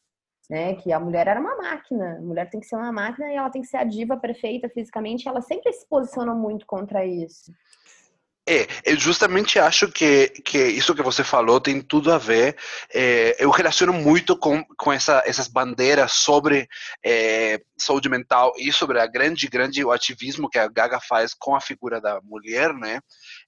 né? 0.49 0.76
Que 0.76 0.91
a 0.91 0.99
mulher 0.99 1.27
era 1.27 1.39
uma 1.39 1.56
máquina, 1.56 2.18
a 2.18 2.22
mulher 2.22 2.49
tem 2.49 2.60
que 2.60 2.65
ser 2.65 2.76
uma 2.76 2.91
máquina 2.91 3.31
e 3.31 3.35
ela 3.35 3.49
tem 3.49 3.61
que 3.61 3.68
ser 3.68 3.77
a 3.77 3.84
diva 3.84 4.18
perfeita 4.18 4.68
fisicamente. 4.69 5.27
Ela 5.27 5.41
sempre 5.41 5.72
se 5.72 5.88
posiciona 5.88 6.34
muito 6.34 6.65
contra 6.65 7.06
isso. 7.06 7.52
É, 8.47 8.68
eu 8.85 8.95
justamente 8.95 9.57
acho 9.57 9.88
que, 9.88 10.30
que 10.30 10.60
isso 10.68 10.93
que 10.93 11.02
você 11.02 11.23
falou 11.23 11.60
tem 11.60 11.81
tudo 11.81 12.11
a 12.11 12.19
ver. 12.19 12.56
É, 12.93 13.35
eu 13.43 13.49
relaciono 13.49 13.91
muito 13.91 14.38
com, 14.38 14.64
com 14.77 14.93
essa, 14.93 15.23
essas 15.26 15.47
bandeiras 15.47 16.11
sobre 16.11 16.68
é, 17.03 17.60
saúde 17.76 18.07
mental 18.07 18.53
e 18.60 18.72
sobre 18.72 18.99
a 18.99 19.07
grande, 19.07 19.47
grande 19.47 19.84
o 19.84 19.91
ativismo 19.91 20.47
que 20.47 20.60
a 20.60 20.68
Gaga 20.68 20.99
faz 20.99 21.34
com 21.34 21.56
a 21.56 21.61
figura 21.61 21.99
da 21.99 22.22
mulher, 22.22 22.72
né? 22.72 22.99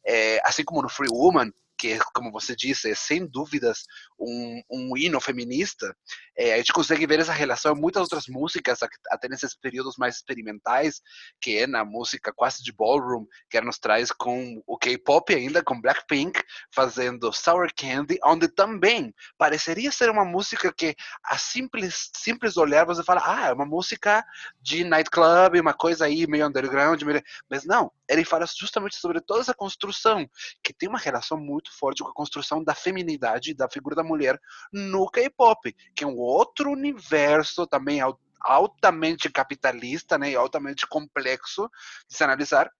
É, 0.03 0.41
assim 0.43 0.63
como 0.63 0.81
no 0.81 0.89
Free 0.89 1.09
Woman, 1.11 1.51
que, 1.77 1.97
como 2.13 2.31
você 2.31 2.55
disse, 2.55 2.89
é 2.89 2.95
sem 2.95 3.25
dúvidas 3.25 3.83
um, 4.19 4.61
um 4.69 4.97
hino 4.97 5.19
feminista, 5.21 5.95
é, 6.37 6.53
a 6.53 6.57
gente 6.57 6.73
consegue 6.73 7.05
ver 7.05 7.19
essa 7.19 7.31
relação 7.31 7.75
em 7.75 7.79
muitas 7.79 8.01
outras 8.01 8.27
músicas, 8.27 8.79
até 9.09 9.27
nesses 9.27 9.55
períodos 9.55 9.95
mais 9.97 10.15
experimentais, 10.15 11.01
que 11.41 11.57
é 11.57 11.67
na 11.67 11.85
música 11.85 12.33
quase 12.35 12.63
de 12.63 12.71
ballroom, 12.71 13.25
que 13.49 13.59
nos 13.61 13.77
traz 13.77 14.11
com 14.11 14.61
o 14.65 14.77
K-pop 14.77 15.33
ainda, 15.33 15.63
com 15.63 15.79
Blackpink, 15.79 16.41
fazendo 16.73 17.31
Sour 17.33 17.69
Candy, 17.75 18.17
onde 18.23 18.47
também 18.47 19.13
pareceria 19.37 19.91
ser 19.91 20.09
uma 20.09 20.25
música 20.25 20.73
que 20.73 20.95
a 21.23 21.37
simples, 21.37 22.09
simples 22.15 22.57
olhar 22.57 22.85
você 22.85 23.03
fala, 23.03 23.21
ah, 23.23 23.47
é 23.47 23.53
uma 23.53 23.65
música 23.65 24.25
de 24.61 24.83
nightclub, 24.83 25.59
uma 25.59 25.73
coisa 25.73 26.05
aí 26.05 26.27
meio 26.27 26.47
underground, 26.47 27.01
meio... 27.03 27.21
mas 27.49 27.65
não, 27.65 27.91
ele 28.09 28.23
fala 28.23 28.45
justamente 28.47 28.95
sobre 28.95 29.21
toda 29.21 29.41
essa 29.41 29.53
construção, 29.53 30.27
que 30.63 30.73
tem 30.73 30.87
uma 30.87 30.99
relação 30.99 31.37
muito 31.37 31.66
forte 31.71 32.03
com 32.03 32.09
a 32.09 32.13
construção 32.13 32.63
da 32.63 32.73
feminidade, 32.73 33.53
da 33.53 33.69
figura 33.69 33.95
da 33.95 34.03
mulher 34.03 34.39
no 34.71 35.09
K-pop, 35.09 35.75
que 35.95 36.03
é 36.03 36.07
um 36.07 36.17
outro 36.17 36.71
universo 36.71 37.65
também 37.67 38.01
altamente 38.41 39.29
capitalista, 39.29 40.17
né, 40.17 40.31
e 40.31 40.35
altamente 40.35 40.87
complexo 40.87 41.69
de 42.09 42.15
se 42.15 42.23
analisar, 42.23 42.71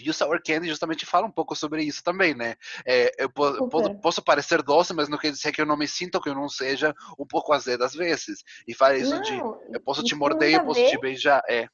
e 0.00 0.10
o 0.10 0.14
Sour 0.14 0.40
Candy 0.44 0.68
justamente 0.68 1.06
fala 1.06 1.26
um 1.26 1.30
pouco 1.30 1.54
sobre 1.54 1.82
isso 1.82 2.02
também, 2.02 2.34
né? 2.34 2.54
É, 2.86 3.10
eu 3.18 3.30
posso, 3.30 3.94
posso, 4.00 4.22
parecer 4.22 4.62
doce, 4.62 4.92
mas 4.92 5.08
não 5.08 5.18
quer 5.18 5.30
dizer 5.30 5.52
que 5.52 5.60
eu 5.60 5.66
não 5.66 5.76
me 5.76 5.88
sinta 5.88 6.18
ou 6.18 6.22
que 6.22 6.28
eu 6.28 6.34
não 6.34 6.48
seja 6.48 6.94
um 7.18 7.26
pouco 7.26 7.52
azedo 7.52 7.84
às 7.84 7.94
vezes. 7.94 8.42
E 8.66 8.74
fala 8.74 8.96
isso 8.96 9.14
não, 9.14 9.22
de 9.22 9.38
eu 9.72 9.80
posso 9.80 10.02
te 10.02 10.14
morder, 10.14 10.54
eu 10.54 10.64
posso 10.64 10.84
te 10.86 10.98
beijar. 10.98 11.42
É. 11.48 11.66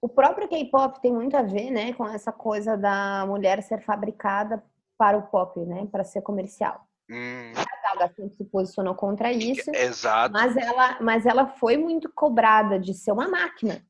O 0.00 0.08
próprio 0.08 0.48
K-pop 0.48 1.00
tem 1.00 1.12
muito 1.12 1.36
a 1.36 1.42
ver, 1.42 1.70
né, 1.70 1.92
com 1.92 2.06
essa 2.06 2.32
coisa 2.32 2.76
da 2.76 3.24
mulher 3.26 3.62
ser 3.62 3.80
fabricada 3.84 4.62
para 4.98 5.16
o 5.18 5.22
pop, 5.22 5.58
né, 5.60 5.86
para 5.90 6.04
ser 6.04 6.22
comercial. 6.22 6.86
Hum. 7.10 7.52
A 7.56 7.94
Gaga 7.94 8.12
sempre 8.14 8.36
se 8.36 8.44
posicionou 8.44 8.94
contra 8.94 9.32
isso. 9.32 9.70
Exato. 9.74 10.32
Mas 10.32 10.56
ela, 10.56 10.98
mas 11.00 11.26
ela 11.26 11.46
foi 11.46 11.76
muito 11.76 12.10
cobrada 12.12 12.78
de 12.78 12.94
ser 12.94 13.12
uma 13.12 13.28
máquina. 13.28 13.84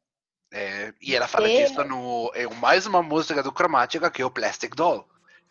É, 0.53 0.93
e 1.01 1.15
ela 1.15 1.27
fala 1.27 1.49
e... 1.49 1.65
disso 1.65 1.83
no, 1.85 2.31
em 2.35 2.47
mais 2.57 2.87
uma 2.87 3.03
música 3.03 3.43
do 3.43 3.53
Cromática, 3.53 4.11
que 4.11 4.20
é 4.20 4.27
o 4.27 4.31
Plastic 4.31 4.74
Doll. 4.74 5.07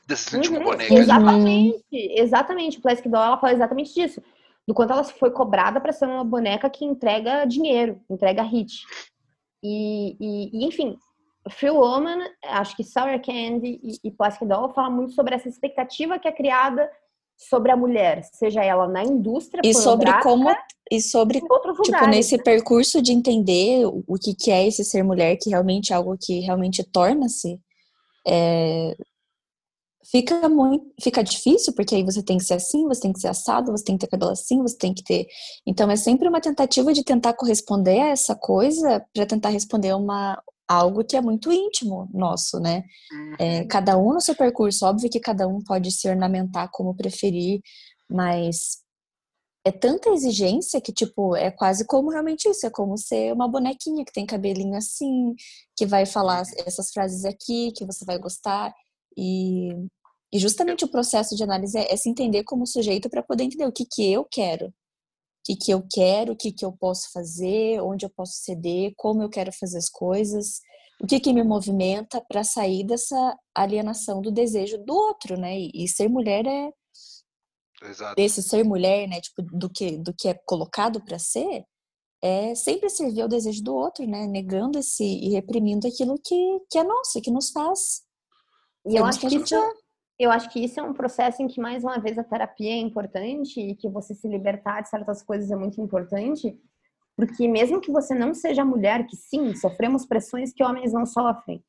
Desse 0.06 0.36
uhum, 0.36 0.42
tipo 0.42 0.60
boneca. 0.60 0.94
Exatamente, 0.94 1.84
exatamente. 1.92 2.78
O 2.78 2.82
Plastic 2.82 3.10
Doll, 3.10 3.24
ela 3.24 3.38
fala 3.38 3.54
exatamente 3.54 3.94
disso. 3.94 4.22
Do 4.68 4.74
quanto 4.74 4.94
ela 4.94 5.04
foi 5.04 5.32
cobrada 5.32 5.80
para 5.80 5.94
ser 5.94 6.06
uma 6.06 6.24
boneca 6.24 6.70
que 6.70 6.86
entrega 6.86 7.46
dinheiro, 7.46 8.00
entrega 8.10 8.44
hit. 8.44 8.84
E, 9.64 10.18
e, 10.20 10.50
e 10.54 10.66
enfim, 10.66 10.98
Free 11.50 11.72
Woman, 11.72 12.20
acho 12.46 12.76
que 12.76 12.84
Sour 12.84 13.20
Candy 13.22 13.80
e, 13.82 13.98
e 14.04 14.12
Plastic 14.12 14.48
Doll 14.48 14.74
fala 14.74 14.90
muito 14.90 15.14
sobre 15.14 15.36
essa 15.36 15.50
expectativa 15.50 16.20
que 16.20 16.28
é 16.28 16.32
criada 16.32 16.90
sobre 17.36 17.72
a 17.72 17.78
mulher, 17.78 18.24
seja 18.24 18.64
ela 18.64 18.88
na 18.88 19.04
indústria 19.04 19.62
e 19.66 19.74
sobre 19.74 20.12
como 20.22 20.54
e 20.92 21.02
sobre 21.02 21.42
tipo 21.42 22.08
nesse 22.08 22.38
né? 22.38 22.44
percurso 22.44 23.02
de 23.02 23.12
entender 23.14 23.86
o 23.86 24.16
que, 24.22 24.36
que 24.36 24.52
é 24.52 24.68
esse 24.68 24.84
ser 24.84 25.04
mulher, 25.04 25.38
que 25.38 25.50
realmente 25.50 25.92
é 25.92 25.96
algo 25.96 26.16
que 26.20 26.40
realmente 26.42 26.84
torna-se 26.84 27.60
é, 28.28 28.96
fica 30.12 30.48
muito 30.48 30.86
fica 31.02 31.24
difícil 31.24 31.74
porque 31.74 31.96
aí 31.96 32.04
você 32.04 32.22
tem 32.22 32.38
que 32.38 32.44
ser 32.44 32.56
assim, 32.56 32.86
você 32.86 33.02
tem 33.02 33.14
que 33.14 33.20
ser 33.20 33.30
assado, 33.30 33.72
você 33.72 33.84
tem 33.84 33.98
que 33.98 34.06
ter 34.06 34.12
cabelo 34.12 34.32
assim, 34.32 34.62
você 34.62 34.78
tem 34.78 34.94
que 34.94 35.04
ter 35.04 35.26
então 35.66 35.90
é 35.90 35.96
sempre 35.96 36.28
uma 36.28 36.42
tentativa 36.42 36.94
de 36.94 37.04
tentar 37.04 37.34
corresponder 37.34 38.02
a 38.02 38.10
essa 38.10 38.36
coisa 38.36 39.04
para 39.14 39.26
tentar 39.26 39.50
responder 39.50 39.96
uma 39.96 40.40
algo 40.68 41.04
que 41.04 41.18
é 41.18 41.22
muito 41.22 41.52
íntimo 41.52 42.10
nosso, 42.14 42.60
né? 42.60 42.84
É, 43.40 43.62
uhum. 43.62 43.68
cada 43.68 43.98
um 43.98 44.14
no 44.14 44.22
seu 44.22 44.36
percurso, 44.36 44.86
óbvio 44.86 45.10
que 45.10 45.20
cada 45.20 45.48
um 45.48 45.62
pode 45.62 45.92
se 45.92 46.08
ornamentar 46.08 46.70
como 46.72 46.96
preferir, 46.96 47.62
mas 48.10 48.82
é 49.66 49.72
tanta 49.72 50.10
exigência 50.10 50.82
que, 50.82 50.92
tipo, 50.92 51.36
é 51.36 51.52
quase 51.52 51.86
como 51.86 52.10
realmente 52.10 52.50
isso, 52.50 52.66
é 52.66 52.70
como 52.70 52.98
ser 52.98 53.34
uma 53.34 53.48
bonequinha 53.48 54.04
que 54.04 54.14
tem 54.14 54.26
cabelinho 54.26 54.76
assim, 54.76 55.36
que 55.78 55.86
vai 55.86 56.06
falar 56.06 56.44
uhum. 56.44 56.64
essas 56.66 56.92
frases 56.92 57.26
aqui, 57.26 57.72
que 57.76 57.86
você 57.86 58.04
vai 58.06 58.18
gostar, 58.18 58.74
e, 59.18 59.70
e 60.34 60.40
justamente 60.40 60.86
o 60.86 60.90
processo 60.90 61.36
de 61.36 61.44
análise 61.44 61.78
é, 61.78 61.94
é 61.94 61.98
se 61.98 62.10
entender 62.10 62.44
como 62.44 62.66
sujeito 62.66 63.10
para 63.10 63.22
poder 63.22 63.44
entender 63.44 63.66
o 63.66 63.72
que, 63.72 63.86
que 63.86 64.12
eu 64.12 64.26
quero, 64.26 64.74
que, 65.44 65.56
que 65.56 65.72
eu 65.72 65.84
quero, 65.92 66.34
o 66.34 66.36
que, 66.36 66.52
que 66.52 66.66
eu 66.66 66.72
posso 66.72 67.12
fazer, 67.12 67.82
onde 67.82 68.06
eu 68.06 68.10
posso 68.10 68.34
ceder, 68.34 68.94
como 68.96 69.22
eu 69.22 69.30
quero 69.30 69.52
fazer 69.52 69.78
as 69.78 69.90
coisas, 69.90 70.62
o 71.02 71.08
que, 71.08 71.20
que 71.20 71.34
me 71.34 71.44
movimenta 71.44 72.22
para 72.22 72.44
sair 72.44 72.84
dessa 72.84 73.38
alienação 73.56 74.22
do 74.22 74.32
desejo 74.32 74.78
do 74.78 74.94
outro, 74.94 75.40
né? 75.40 75.58
E, 75.58 75.72
e 75.74 75.88
ser 75.88 76.08
mulher 76.08 76.46
é 76.46 76.72
Exato. 77.84 78.16
desse 78.16 78.44
ser 78.44 78.64
mulher, 78.64 79.08
né? 79.08 79.20
Tipo 79.20 79.42
do 79.42 79.70
que 79.70 79.98
do 79.98 80.14
que 80.14 80.28
é 80.28 80.36
colocado 80.46 81.04
para 81.04 81.18
ser, 81.18 81.66
é 82.22 82.54
sempre 82.54 82.88
servir 82.90 83.22
ao 83.22 83.28
desejo 83.28 83.64
do 83.64 83.74
outro, 83.74 84.06
né? 84.06 84.28
Negando 84.28 84.78
esse 84.78 85.04
e 85.04 85.30
reprimindo 85.30 85.88
aquilo 85.88 86.16
que 86.24 86.60
que 86.70 86.78
é 86.78 86.84
nosso, 86.84 87.20
que 87.20 87.32
nos 87.32 87.50
faz. 87.50 88.04
E 88.86 88.96
eu 88.96 89.06
acho 89.06 89.20
que, 89.20 89.28
que 89.28 89.36
isso, 89.38 89.56
é 89.56 89.74
eu 90.24 90.32
acho 90.32 90.50
que 90.50 90.64
isso 90.64 90.80
é 90.80 90.84
um 90.84 90.94
processo 90.94 91.42
em 91.42 91.48
que, 91.48 91.60
mais 91.60 91.84
uma 91.84 92.00
vez, 92.00 92.18
a 92.18 92.24
terapia 92.24 92.72
é 92.72 92.78
importante 92.78 93.60
e 93.60 93.76
que 93.76 93.90
você 93.90 94.14
se 94.14 94.28
libertar 94.28 94.82
de 94.82 94.90
certas 94.90 95.24
coisas 95.24 95.50
é 95.50 95.56
muito 95.56 95.82
importante, 95.82 96.58
porque 97.16 97.48
mesmo 97.48 97.82
que 97.82 97.92
você 97.92 98.14
não 98.14 98.34
seja 98.34 98.64
mulher, 98.64 99.06
que 99.08 99.16
sim, 99.16 99.56
sofremos 99.56 100.06
pressões 100.06 100.54
que 100.54 100.64
homens 100.64 100.94
não 100.94 101.06
sofrem, 101.06 101.64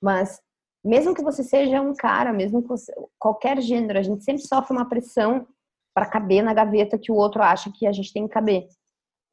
mas 0.00 0.40
mesmo 0.84 1.14
que 1.14 1.22
você 1.22 1.42
seja 1.42 1.80
um 1.80 1.94
cara, 1.94 2.32
mesmo 2.32 2.62
que 2.62 2.68
você, 2.68 2.92
qualquer 3.18 3.60
gênero, 3.60 3.98
a 3.98 4.02
gente 4.02 4.22
sempre 4.22 4.42
sofre 4.42 4.72
uma 4.72 4.88
pressão 4.88 5.46
para 5.92 6.06
caber 6.06 6.44
na 6.44 6.54
gaveta 6.54 6.98
que 6.98 7.10
o 7.10 7.16
outro 7.16 7.42
acha 7.42 7.72
que 7.72 7.86
a 7.86 7.92
gente 7.92 8.12
tem 8.12 8.28
que 8.28 8.34
caber. 8.34 8.68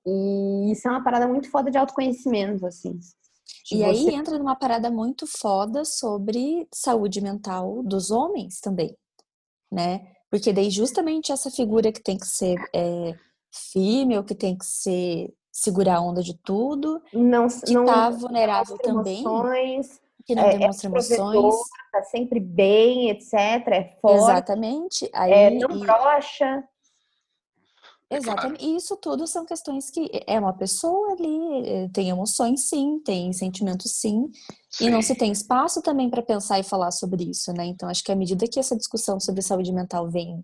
E 0.06 0.72
isso 0.72 0.88
é 0.88 0.92
uma 0.92 1.04
parada 1.04 1.28
muito 1.28 1.50
foda 1.52 1.70
de 1.70 1.78
autoconhecimento, 1.78 2.66
assim. 2.66 3.00
E 3.72 3.78
você... 3.78 3.84
aí 3.84 4.16
entra 4.16 4.38
numa 4.38 4.56
parada 4.56 4.90
muito 4.90 5.26
foda 5.28 5.86
sobre 5.86 6.68
saúde 6.74 7.22
mental 7.22 7.84
dos 7.84 8.12
homens 8.12 8.60
também, 8.60 8.96
né? 9.72 10.08
Porque 10.30 10.52
daí 10.52 10.70
justamente 10.70 11.32
essa 11.32 11.52
figura 11.52 11.92
que 11.92 12.02
tem 12.02 12.18
que 12.18 12.28
ser 12.28 12.58
é, 12.74 13.14
ou 14.18 14.24
que 14.24 14.36
tem 14.36 14.58
que 14.58 14.66
ser 14.66 15.34
segurar 15.52 15.98
a 15.98 16.02
onda 16.02 16.24
de 16.24 16.36
tudo, 16.36 17.00
não, 17.14 17.48
que 17.48 17.74
não, 17.74 17.86
tá 17.86 18.10
vulnerável 18.10 18.76
também, 18.80 19.20
emoções, 19.20 20.02
que 20.26 20.34
não 20.34 20.44
é, 20.44 20.58
demonstra 20.58 20.88
é 20.88 20.90
emoções, 20.90 21.56
tá 21.92 22.04
sempre 22.04 22.40
bem, 22.40 23.12
etc, 23.12 23.34
é 23.68 23.98
forte, 24.02 24.24
exatamente, 24.24 25.10
aí 25.14 25.32
é, 25.32 25.50
não 25.52 25.78
e... 25.78 25.80
brocha, 25.80 26.64
é 28.14 28.18
Exatamente. 28.18 28.66
E 28.66 28.76
isso 28.76 28.96
tudo 28.98 29.26
são 29.28 29.46
questões 29.46 29.90
que 29.90 30.10
é 30.28 30.40
uma 30.40 30.54
pessoa 30.54 31.14
ali, 31.14 31.68
eh, 31.68 31.90
tem 31.94 32.10
emoções 32.10 32.70
sim, 32.70 33.00
tem 33.00 33.34
sentimentos 33.34 33.92
sim, 33.92 34.30
sim. 34.70 34.86
e 34.86 34.90
não 34.90 35.02
se 35.02 35.16
tem 35.16 35.32
espaço 35.32 35.82
também 35.82 36.10
para 36.10 36.22
pensar 36.22 36.60
e 36.60 36.64
falar 36.64 36.92
sobre 36.92 37.24
isso, 37.24 37.52
né? 37.54 37.66
Então 37.66 37.90
acho 37.90 38.04
que 38.04 38.12
à 38.12 38.16
medida 38.16 38.48
que 38.48 38.60
essa 38.60 38.76
discussão 38.76 39.20
sobre 39.20 39.42
saúde 39.42 39.72
mental 39.72 40.10
vem 40.10 40.44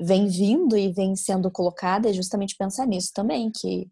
vem 0.00 0.28
vindo 0.28 0.76
e 0.76 0.92
vem 0.92 1.16
sendo 1.16 1.50
colocada, 1.50 2.08
é 2.08 2.12
justamente 2.12 2.56
pensar 2.56 2.86
nisso 2.86 3.10
também, 3.12 3.50
que 3.50 3.90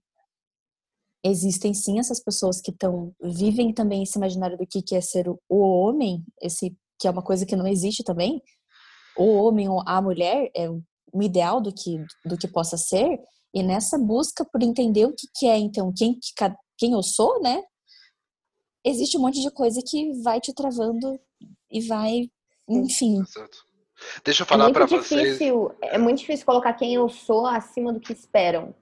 existem 1.24 1.74
sim 1.74 1.98
essas 1.98 2.22
pessoas 2.22 2.60
que 2.60 2.70
estão 2.70 3.12
vivem 3.20 3.72
também 3.72 4.04
esse 4.04 4.16
imaginário 4.16 4.56
do 4.56 4.66
que 4.66 4.82
que 4.82 4.94
é 4.94 5.00
ser 5.00 5.28
o 5.28 5.58
homem, 5.58 6.24
esse 6.40 6.76
que 6.98 7.08
é 7.08 7.10
uma 7.10 7.22
coisa 7.22 7.44
que 7.44 7.56
não 7.56 7.66
existe 7.66 8.04
também. 8.04 8.40
O 9.18 9.24
homem 9.24 9.68
ou 9.68 9.82
a 9.86 10.00
mulher 10.00 10.50
é 10.54 10.68
um 11.16 11.22
ideal 11.22 11.60
do 11.60 11.72
que, 11.72 11.96
do 12.24 12.36
que 12.36 12.46
possa 12.46 12.76
ser, 12.76 13.18
e 13.54 13.62
nessa 13.62 13.98
busca 13.98 14.44
por 14.44 14.62
entender 14.62 15.06
o 15.06 15.14
que, 15.14 15.26
que 15.34 15.46
é, 15.46 15.56
então, 15.56 15.92
quem, 15.96 16.18
quem 16.78 16.92
eu 16.92 17.02
sou, 17.02 17.40
né? 17.40 17.62
Existe 18.84 19.16
um 19.16 19.22
monte 19.22 19.40
de 19.40 19.50
coisa 19.50 19.80
que 19.84 20.12
vai 20.22 20.40
te 20.40 20.54
travando 20.54 21.18
e 21.70 21.80
vai, 21.80 22.28
enfim. 22.68 23.20
Exato. 23.20 23.58
Deixa 24.22 24.42
eu 24.42 24.46
falar 24.46 24.68
é 24.68 24.72
para 24.72 24.86
vocês. 24.86 25.40
É 25.82 25.96
muito 25.96 26.18
difícil 26.18 26.44
colocar 26.44 26.74
quem 26.74 26.94
eu 26.94 27.08
sou 27.08 27.46
acima 27.46 27.92
do 27.92 27.98
que 28.00 28.12
esperam. 28.12 28.74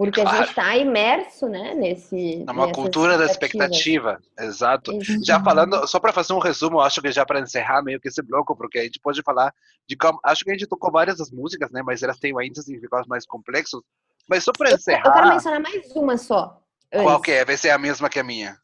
Porque 0.00 0.22
claro. 0.22 0.34
a 0.34 0.40
gente 0.40 0.48
está 0.48 0.76
imerso, 0.78 1.46
né, 1.46 1.74
nesse. 1.74 2.42
É 2.48 2.50
uma 2.50 2.72
cultura 2.72 3.18
da 3.18 3.26
expectativa, 3.26 4.18
exato. 4.38 4.96
Isso. 4.96 5.22
Já 5.22 5.38
falando, 5.44 5.86
só 5.86 6.00
para 6.00 6.10
fazer 6.10 6.32
um 6.32 6.38
resumo, 6.38 6.80
acho 6.80 7.02
que 7.02 7.12
já 7.12 7.26
para 7.26 7.38
encerrar 7.38 7.82
meio 7.82 8.00
que 8.00 8.08
esse 8.08 8.22
bloco, 8.22 8.56
porque 8.56 8.78
a 8.78 8.82
gente 8.82 8.98
pode 8.98 9.20
falar 9.20 9.52
de 9.86 9.98
como. 9.98 10.18
Acho 10.24 10.42
que 10.42 10.50
a 10.52 10.54
gente 10.54 10.66
tocou 10.66 10.90
várias 10.90 11.18
das 11.18 11.30
músicas, 11.30 11.70
né, 11.70 11.82
mas 11.84 12.02
elas 12.02 12.18
têm 12.18 12.32
ainda 12.40 12.62
significados 12.62 13.06
mais 13.06 13.26
complexos. 13.26 13.82
Mas 14.26 14.42
só 14.42 14.52
para 14.52 14.72
encerrar. 14.72 15.06
Eu 15.06 15.12
quero 15.12 15.28
mencionar 15.28 15.60
mais 15.60 15.90
uma 15.94 16.16
só. 16.16 16.62
Antes. 16.90 17.04
Qual 17.04 17.20
que 17.20 17.32
é? 17.32 17.44
Vai 17.44 17.58
ser 17.58 17.68
a 17.68 17.76
mesma 17.76 18.08
que 18.08 18.18
a 18.18 18.24
minha. 18.24 18.56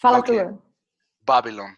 Fala 0.00 0.22
tu. 0.22 0.32
É? 0.32 0.52
Babylon. 1.22 1.70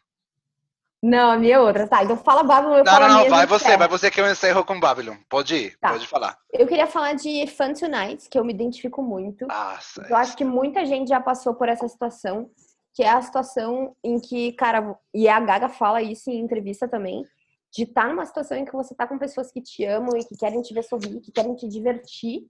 Não, 1.02 1.31
a 1.31 1.36
minha 1.36 1.56
é 1.56 1.60
outra. 1.60 1.86
Tá, 1.86 2.02
então 2.02 2.16
fala 2.16 2.43
Babylon. 2.43 2.78
Eu 2.78 2.85
não, 2.85 3.01
não, 3.01 3.09
não, 3.09 3.28
vai 3.28 3.47
você, 3.47 3.77
vai 3.77 3.89
você 3.89 4.10
que 4.10 4.20
eu 4.20 4.31
encerro 4.31 4.64
com 4.64 4.81
Babylon. 4.81 5.16
Pode 5.28 5.55
ir, 5.55 5.78
tá. 5.78 5.90
pode 5.90 6.06
falar. 6.06 6.39
Eu 6.52 6.66
queria 6.66 6.86
falar 6.86 7.12
de 7.12 7.47
Fun 7.47 7.74
Tonight, 7.74 8.28
que 8.28 8.39
eu 8.39 8.44
me 8.44 8.52
identifico 8.52 9.02
muito. 9.02 9.47
Nossa, 9.47 10.06
eu 10.09 10.16
acho 10.16 10.36
que 10.36 10.44
muita 10.44 10.85
gente 10.86 11.09
já 11.09 11.20
passou 11.20 11.55
por 11.55 11.68
essa 11.68 11.86
situação, 11.86 12.51
que 12.94 13.02
é 13.02 13.10
a 13.10 13.20
situação 13.20 13.94
em 14.02 14.18
que, 14.18 14.52
cara, 14.52 14.98
e 15.14 15.28
a 15.28 15.39
Gaga 15.39 15.68
fala 15.68 16.01
isso 16.01 16.31
em 16.31 16.40
entrevista 16.40 16.89
também, 16.89 17.24
de 17.70 17.82
estar 17.82 18.02
tá 18.02 18.09
numa 18.09 18.24
situação 18.24 18.56
em 18.56 18.64
que 18.64 18.73
você 18.73 18.94
tá 18.94 19.06
com 19.06 19.18
pessoas 19.18 19.52
que 19.52 19.60
te 19.60 19.85
amam 19.85 20.16
e 20.16 20.24
que 20.24 20.36
querem 20.36 20.62
te 20.62 20.73
ver 20.73 20.82
sorrir, 20.82 21.20
que 21.20 21.31
querem 21.31 21.55
te 21.55 21.68
divertir, 21.68 22.47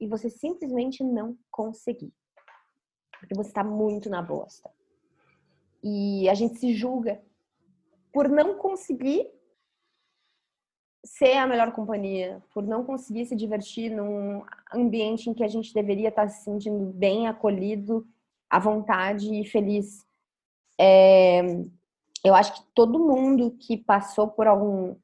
e 0.00 0.08
você 0.08 0.30
simplesmente 0.30 1.04
não 1.04 1.36
conseguir. 1.50 2.12
Porque 3.20 3.34
você 3.34 3.52
tá 3.52 3.62
muito 3.62 4.10
na 4.10 4.20
bosta. 4.20 4.70
E 5.82 6.28
a 6.28 6.34
gente 6.34 6.58
se 6.58 6.74
julga 6.74 7.22
por 8.14 8.28
não 8.28 8.54
conseguir 8.54 9.28
ser 11.04 11.36
a 11.36 11.46
melhor 11.46 11.72
companhia, 11.72 12.40
por 12.54 12.62
não 12.62 12.84
conseguir 12.84 13.26
se 13.26 13.34
divertir 13.34 13.90
num 13.90 14.42
ambiente 14.72 15.28
em 15.28 15.34
que 15.34 15.42
a 15.42 15.48
gente 15.48 15.74
deveria 15.74 16.08
estar 16.08 16.28
se 16.28 16.44
sentindo 16.44 16.92
bem, 16.92 17.26
acolhido, 17.26 18.06
à 18.48 18.60
vontade 18.60 19.34
e 19.34 19.44
feliz. 19.44 20.06
É, 20.80 21.42
eu 22.24 22.34
acho 22.34 22.54
que 22.54 22.62
todo 22.72 23.04
mundo 23.04 23.50
que 23.58 23.76
passou 23.76 24.28
por 24.28 24.46
algum 24.46 24.96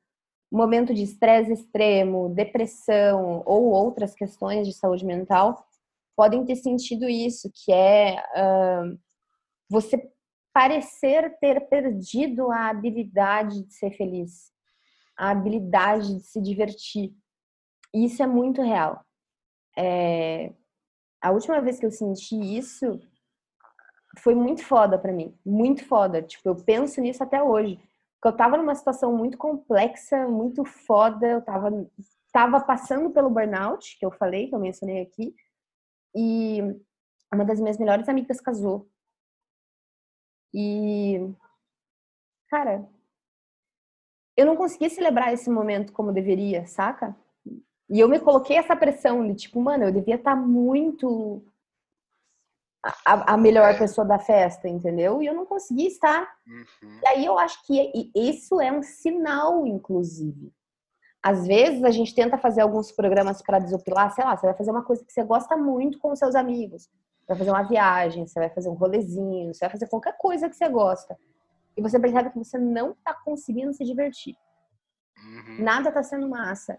momento 0.51 0.95
de 0.95 1.03
estresse 1.03 1.53
extremo, 1.53 2.29
depressão 2.31 3.43
ou 3.45 3.71
outras 3.73 4.15
questões 4.15 4.67
de 4.67 4.73
saúde 4.73 5.05
mental 5.05 5.67
podem 6.17 6.45
ter 6.45 6.57
sentido 6.57 7.09
isso, 7.09 7.51
que 7.53 7.73
é 7.73 8.23
uh, 8.37 8.99
você 9.69 10.11
parecer 10.61 11.39
ter 11.39 11.59
perdido 11.71 12.51
a 12.51 12.69
habilidade 12.69 13.65
de 13.65 13.73
ser 13.73 13.93
feliz, 13.93 14.53
a 15.17 15.31
habilidade 15.31 16.19
de 16.19 16.23
se 16.23 16.39
divertir. 16.39 17.15
Isso 17.95 18.23
é 18.23 18.27
muito 18.27 18.61
real. 18.61 19.03
É... 19.75 20.53
A 21.23 21.31
última 21.31 21.63
vez 21.63 21.81
que 21.81 21.87
eu 21.87 21.91
senti 21.91 22.37
isso 22.59 23.01
foi 24.19 24.35
muito 24.35 24.63
foda 24.63 24.99
para 24.99 25.15
mim, 25.15 25.35
muito 25.47 25.83
foda. 25.87 26.21
Tipo, 26.21 26.51
eu 26.51 26.57
penso 26.57 27.01
nisso 27.01 27.23
até 27.23 27.43
hoje. 27.43 27.81
Porque 28.17 28.29
eu 28.29 28.37
tava 28.37 28.59
numa 28.59 28.75
situação 28.75 29.17
muito 29.17 29.39
complexa, 29.39 30.29
muito 30.29 30.63
foda, 30.67 31.27
eu 31.27 31.41
tava, 31.41 31.71
tava 32.31 32.61
passando 32.61 33.09
pelo 33.09 33.31
burnout, 33.31 33.97
que 33.99 34.05
eu 34.05 34.11
falei, 34.11 34.49
que 34.49 34.55
eu 34.55 34.61
mencionei 34.61 35.01
aqui, 35.01 35.35
e 36.15 36.61
uma 37.33 37.47
das 37.47 37.59
minhas 37.59 37.79
melhores 37.79 38.11
amigas 38.11 38.43
casou. 38.43 38.91
E, 40.53 41.33
cara, 42.49 42.89
eu 44.37 44.47
não 44.47 44.57
consegui 44.57 44.91
celebrar 44.91 45.33
esse 45.33 45.49
momento 45.51 45.93
como 45.93 46.13
deveria, 46.13 46.67
saca? 46.67 47.17
E 47.89 47.99
eu 47.99 48.09
me 48.09 48.21
coloquei 48.21 48.57
essa 48.57 48.77
pressão 48.77 49.27
de 49.27 49.35
tipo, 49.35 49.61
mano, 49.61 49.85
eu 49.85 49.93
devia 49.93 50.15
estar 50.15 50.35
tá 50.35 50.41
muito 50.41 51.45
a, 53.05 53.35
a, 53.35 53.37
melhor 53.37 53.75
é. 53.75 53.79
pessoa 53.79 54.07
da 54.07 54.19
festa, 54.19 54.69
entendeu? 54.69 55.23
E 55.23 55.27
eu 55.27 55.35
não 55.35 55.45
consegui 55.45 55.87
estar. 55.87 56.33
Uhum. 56.47 57.01
E 57.03 57.07
aí 57.09 57.27
eu 57.27 57.39
acho 57.39 57.65
que 57.67 58.11
isso 58.15 58.61
é 58.61 58.73
um 58.73 58.83
sinal, 58.83 59.67
inclusive. 59.67 60.53
Às 61.23 61.47
vezes 61.47 61.85
a 61.85 61.91
gente 61.91 62.15
tenta 62.15 62.39
fazer 62.39 62.63
alguns 62.63 62.91
programas 62.91 63.43
para 63.43 63.59
desopilar, 63.59 64.11
sei 64.15 64.25
lá, 64.25 64.37
você 64.37 64.47
vai 64.47 64.57
fazer 64.57 64.71
uma 64.71 64.85
coisa 64.85 65.05
que 65.05 65.13
você 65.13 65.23
gosta 65.23 65.57
muito 65.57 65.99
com 65.99 66.17
seus 66.17 66.35
amigos 66.35 66.89
vai 67.31 67.39
fazer 67.39 67.51
uma 67.51 67.63
viagem, 67.63 68.27
você 68.27 68.39
vai 68.39 68.51
fazer 68.51 68.69
um 68.69 68.75
rolezinho, 68.75 69.55
você 69.55 69.61
vai 69.61 69.71
fazer 69.71 69.89
qualquer 69.89 70.17
coisa 70.19 70.49
que 70.49 70.57
você 70.57 70.69
gosta. 70.69 71.17
E 71.77 71.83
você 71.83 71.99
percebe 71.99 72.31
que 72.31 72.39
você 72.39 72.59
não 72.59 72.91
está 72.91 73.15
conseguindo 73.15 73.73
se 73.73 73.85
divertir. 73.85 74.37
Uhum. 75.17 75.65
Nada 75.65 75.89
está 75.89 76.03
sendo 76.03 76.29
massa. 76.29 76.79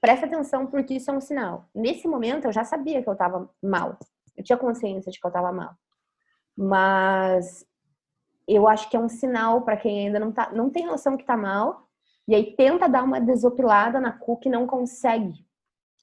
Presta 0.00 0.26
atenção 0.26 0.66
porque 0.66 0.94
isso 0.94 1.10
é 1.10 1.14
um 1.14 1.20
sinal. 1.20 1.68
Nesse 1.74 2.06
momento 2.06 2.46
eu 2.46 2.52
já 2.52 2.64
sabia 2.64 3.02
que 3.02 3.08
eu 3.08 3.14
estava 3.14 3.48
mal. 3.62 3.98
Eu 4.36 4.44
tinha 4.44 4.58
consciência 4.58 5.10
de 5.10 5.18
que 5.18 5.26
eu 5.26 5.30
estava 5.30 5.50
mal. 5.50 5.74
Mas 6.56 7.64
eu 8.46 8.68
acho 8.68 8.90
que 8.90 8.96
é 8.96 9.00
um 9.00 9.08
sinal 9.08 9.62
para 9.62 9.76
quem 9.76 10.06
ainda 10.06 10.20
não, 10.20 10.32
tá, 10.32 10.50
não 10.52 10.68
tem 10.68 10.86
noção 10.86 11.16
que 11.16 11.22
está 11.22 11.36
mal 11.36 11.88
e 12.28 12.34
aí 12.34 12.54
tenta 12.54 12.88
dar 12.88 13.02
uma 13.02 13.20
desopilada 13.20 13.98
na 13.98 14.12
cu 14.12 14.38
que 14.38 14.50
não 14.50 14.66
consegue. 14.66 15.44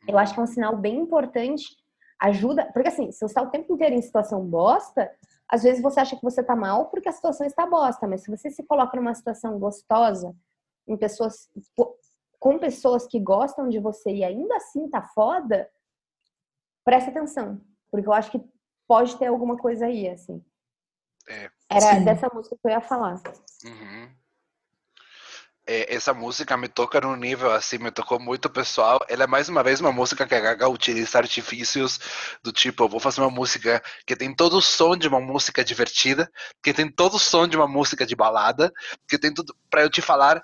Eu 0.08 0.18
acho 0.18 0.34
que 0.34 0.40
é 0.40 0.44
um 0.44 0.48
sinal 0.48 0.76
bem 0.76 0.98
importante 0.98 1.66
ajuda, 2.19 2.65
porque 2.73 2.88
assim, 2.88 3.11
se 3.11 3.19
você 3.19 3.26
está 3.26 3.41
o 3.41 3.49
tempo 3.49 3.73
inteiro 3.73 3.95
em 3.95 4.02
situação 4.02 4.45
bosta, 4.45 5.11
às 5.48 5.64
vezes 5.64 5.81
você 5.81 5.99
acha 5.99 6.15
que 6.15 6.23
você 6.23 6.41
está 6.41 6.56
mal 6.56 6.88
porque 6.89 7.10
a 7.10 7.11
situação 7.11 7.45
está 7.45 7.65
bosta, 7.65 8.07
mas 8.07 8.23
se 8.23 8.30
você 8.30 8.49
se 8.49 8.64
coloca 8.64 8.95
numa 8.98 9.14
situação 9.14 9.60
gostosa, 9.60 10.35
em 10.88 10.98
pessoas 10.98 11.49
com 12.39 12.60
pessoas 12.60 13.07
que 13.07 13.19
gostam 13.19 13.68
de 13.68 13.80
você 13.80 14.11
e 14.11 14.23
ainda 14.23 14.56
assim 14.57 14.88
tá 14.89 15.02
foda, 15.02 15.69
presta 16.84 17.10
atenção, 17.10 17.60
porque 17.89 18.07
eu 18.07 18.14
acho 18.14 18.31
que 18.31 18.41
pode 18.88 19.18
ter 19.18 19.26
alguma 19.26 19.57
coisa 19.57 19.88
aí, 19.88 20.07
assim. 20.07 20.44
É, 21.27 21.49
Era 21.69 21.95
sim. 21.95 22.06
dessa 22.06 22.30
música 22.34 22.56
que 22.56 22.68
eu 22.68 22.72
ia 22.72 22.80
falar. 22.80 23.15
Uhum 23.65 24.16
é, 25.68 25.94
essa 25.94 26.14
música 26.14 26.56
me 26.56 26.69
toca 26.69 27.02
num 27.02 27.15
nível 27.15 27.52
assim, 27.52 27.77
me 27.77 27.91
tocou 27.91 28.19
muito 28.19 28.49
pessoal. 28.49 28.99
Ela 29.10 29.26
é 29.26 29.27
mais 29.27 29.49
uma 29.49 29.61
vez 29.61 29.81
uma 29.81 29.91
música 29.91 30.26
que 30.26 30.34
a 30.34 30.39
Gaga 30.39 30.69
utiliza 30.69 31.18
artifícios 31.18 31.99
do 32.41 32.52
tipo, 32.53 32.88
vou 32.88 32.99
fazer 32.99 33.22
uma 33.22 33.30
música 33.30 33.84
que 34.06 34.15
tem 34.15 34.34
todo 34.34 34.57
o 34.57 34.61
som 34.61 34.95
de 34.95 35.07
uma 35.07 35.19
música 35.19 35.64
divertida, 35.64 36.31
que 36.64 36.73
tem 36.73 36.89
todo 36.89 37.15
o 37.15 37.19
som 37.19 37.48
de 37.48 37.57
uma 37.57 37.68
música 37.68 38.06
de 38.06 38.15
balada, 38.15 38.72
que 39.07 39.19
tem 39.19 39.34
tudo 39.34 39.56
para 39.69 39.81
eu 39.81 39.89
te 39.89 40.02
falar 40.02 40.41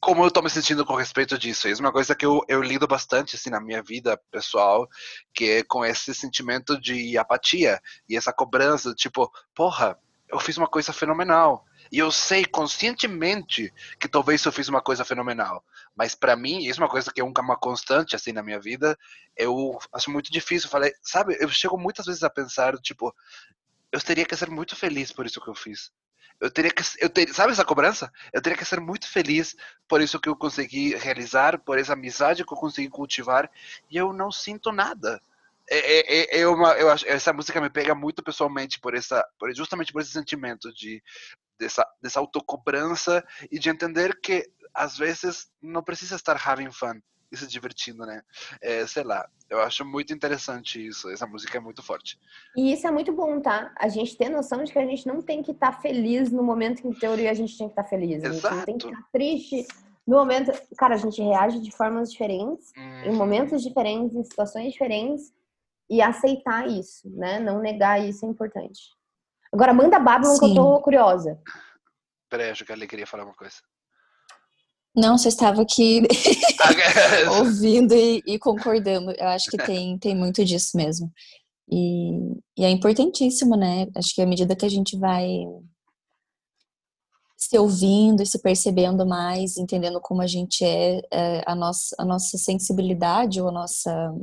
como 0.00 0.24
eu 0.24 0.30
tô 0.32 0.42
me 0.42 0.50
sentindo 0.50 0.84
com 0.84 0.96
respeito 0.96 1.38
disso. 1.38 1.68
Isso 1.68 1.80
é 1.80 1.84
uma 1.84 1.92
coisa 1.92 2.12
que 2.12 2.26
eu, 2.26 2.40
eu 2.48 2.60
lido 2.60 2.88
bastante 2.88 3.36
assim 3.36 3.50
na 3.50 3.60
minha 3.60 3.80
vida 3.80 4.20
pessoal, 4.32 4.88
que 5.32 5.48
é 5.48 5.62
com 5.62 5.84
esse 5.84 6.12
sentimento 6.12 6.80
de 6.80 7.16
apatia 7.16 7.80
e 8.08 8.16
essa 8.16 8.32
cobrança, 8.32 8.92
tipo, 8.94 9.30
porra, 9.54 9.96
eu 10.28 10.40
fiz 10.40 10.56
uma 10.56 10.66
coisa 10.66 10.92
fenomenal 10.92 11.64
e 11.92 11.98
eu 11.98 12.10
sei 12.10 12.46
conscientemente 12.46 13.70
que 14.00 14.08
talvez 14.08 14.42
eu 14.46 14.50
fiz 14.50 14.66
uma 14.66 14.80
coisa 14.80 15.04
fenomenal. 15.04 15.62
Mas 15.94 16.14
para 16.14 16.34
mim, 16.34 16.64
isso 16.64 16.80
é 16.80 16.84
uma 16.84 16.90
coisa 16.90 17.12
que 17.12 17.20
é 17.20 17.24
uma 17.24 17.56
constante 17.56 18.16
assim 18.16 18.32
na 18.32 18.42
minha 18.42 18.58
vida. 18.58 18.98
Eu 19.36 19.78
acho 19.92 20.10
muito 20.10 20.32
difícil. 20.32 20.70
Falei, 20.70 20.90
sabe, 21.02 21.36
eu 21.38 21.50
chego 21.50 21.76
muitas 21.76 22.06
vezes 22.06 22.22
a 22.22 22.30
pensar, 22.30 22.78
tipo, 22.78 23.14
eu 23.92 24.00
teria 24.00 24.24
que 24.24 24.34
ser 24.34 24.48
muito 24.48 24.74
feliz 24.74 25.12
por 25.12 25.26
isso 25.26 25.38
que 25.38 25.50
eu 25.50 25.54
fiz. 25.54 25.92
Eu 26.40 26.50
teria 26.50 26.70
que, 26.70 26.82
eu 26.98 27.10
teria, 27.10 27.34
sabe 27.34 27.52
essa 27.52 27.64
cobrança? 27.64 28.10
Eu 28.32 28.40
teria 28.40 28.56
que 28.56 28.64
ser 28.64 28.80
muito 28.80 29.06
feliz 29.06 29.54
por 29.86 30.00
isso 30.00 30.18
que 30.18 30.30
eu 30.30 30.34
consegui 30.34 30.96
realizar, 30.96 31.58
por 31.58 31.78
essa 31.78 31.92
amizade 31.92 32.42
que 32.42 32.52
eu 32.54 32.56
consegui 32.56 32.88
cultivar, 32.88 33.50
e 33.90 33.98
eu 33.98 34.14
não 34.14 34.32
sinto 34.32 34.72
nada. 34.72 35.20
É, 35.68 35.76
é, 35.76 36.38
é, 36.38 36.40
é 36.40 36.48
uma, 36.48 36.72
eu 36.72 36.90
acho, 36.90 37.06
essa 37.06 37.32
música 37.32 37.60
me 37.60 37.70
pega 37.70 37.94
muito 37.94 38.22
pessoalmente 38.22 38.80
por 38.80 38.94
essa, 38.94 39.24
por, 39.38 39.54
justamente 39.54 39.92
por 39.92 40.02
esse 40.02 40.10
sentimento 40.10 40.72
de 40.72 41.02
dessa, 41.58 41.86
dessa 42.00 42.20
autocobrança 42.20 43.24
e 43.50 43.58
de 43.58 43.68
entender 43.68 44.20
que 44.20 44.50
às 44.74 44.96
vezes 44.96 45.50
não 45.60 45.82
precisa 45.82 46.16
estar 46.16 46.40
having 46.48 46.72
fun 46.72 47.00
e 47.32 47.36
se 47.36 47.46
divertindo, 47.46 48.04
né? 48.04 48.22
É, 48.60 48.86
sei 48.86 49.02
lá, 49.02 49.26
eu 49.48 49.60
acho 49.60 49.84
muito 49.84 50.12
interessante 50.12 50.86
isso. 50.86 51.08
Essa 51.08 51.26
música 51.26 51.56
é 51.56 51.60
muito 51.60 51.82
forte. 51.82 52.18
E 52.54 52.72
isso 52.72 52.86
é 52.86 52.90
muito 52.90 53.10
bom, 53.10 53.40
tá? 53.40 53.72
A 53.78 53.88
gente 53.88 54.16
ter 54.16 54.28
noção 54.28 54.62
de 54.62 54.70
que 54.70 54.78
a 54.78 54.86
gente 54.86 55.06
não 55.06 55.22
tem 55.22 55.42
que 55.42 55.52
estar 55.52 55.72
tá 55.72 55.80
feliz 55.80 56.30
no 56.30 56.42
momento 56.42 56.82
que, 56.82 56.88
em 56.88 56.92
teoria, 56.92 57.30
a 57.30 57.34
gente 57.34 57.56
tem 57.56 57.68
que 57.68 57.72
estar 57.72 57.84
tá 57.84 57.88
feliz. 57.88 58.22
A 58.22 58.32
gente 58.32 58.42
não 58.42 58.64
tem 58.64 58.76
que 58.76 58.86
estar 58.86 59.00
tá 59.00 59.08
triste 59.10 59.66
no 60.06 60.18
momento. 60.18 60.52
Cara, 60.76 60.94
a 60.94 60.98
gente 60.98 61.22
reage 61.22 61.58
de 61.60 61.70
formas 61.70 62.12
diferentes, 62.12 62.70
em 62.76 63.08
uhum. 63.08 63.16
momentos 63.16 63.62
diferentes, 63.62 64.14
em 64.14 64.24
situações 64.24 64.72
diferentes, 64.72 65.32
e 65.88 66.02
aceitar 66.02 66.68
isso, 66.68 67.08
né? 67.10 67.38
Não 67.38 67.60
negar 67.60 67.98
isso 68.02 68.26
é 68.26 68.28
importante. 68.28 68.80
Agora, 69.52 69.74
manda 69.74 69.98
Babylon 69.98 70.34
Sim. 70.34 70.38
que 70.38 70.44
eu 70.46 70.54
tô 70.54 70.80
curiosa. 70.80 71.38
Peraí, 72.30 72.50
acho 72.50 72.64
que 72.64 72.72
a 72.72 72.74
Ale 72.74 72.86
queria 72.86 73.06
falar 73.06 73.24
uma 73.24 73.34
coisa. 73.34 73.56
Não, 74.94 75.16
você 75.16 75.28
estava 75.28 75.62
aqui 75.62 76.02
ouvindo 77.38 77.94
e, 77.94 78.22
e, 78.26 78.38
concordando. 78.38 79.12
Eu 79.12 79.28
acho 79.28 79.50
que 79.50 79.56
tem, 79.56 79.98
tem 79.98 80.14
muito 80.14 80.44
disso 80.44 80.76
mesmo. 80.76 81.12
E, 81.70 82.34
e, 82.56 82.64
é 82.64 82.70
importantíssimo, 82.70 83.56
né? 83.56 83.86
Acho 83.96 84.14
que 84.14 84.22
à 84.22 84.26
medida 84.26 84.56
que 84.56 84.66
a 84.66 84.70
gente 84.70 84.98
vai 84.98 85.44
se 87.36 87.58
ouvindo 87.58 88.22
e 88.22 88.26
se 88.26 88.40
percebendo 88.40 89.06
mais, 89.06 89.56
entendendo 89.56 90.00
como 90.00 90.22
a 90.22 90.26
gente 90.26 90.64
é, 90.64 91.00
é, 91.10 91.42
a, 91.46 91.54
nossa, 91.54 91.94
a 91.98 92.04
nossa 92.04 92.38
sensibilidade 92.38 93.40
ou 93.40 93.48
a 93.48 93.52
nossa 93.52 94.14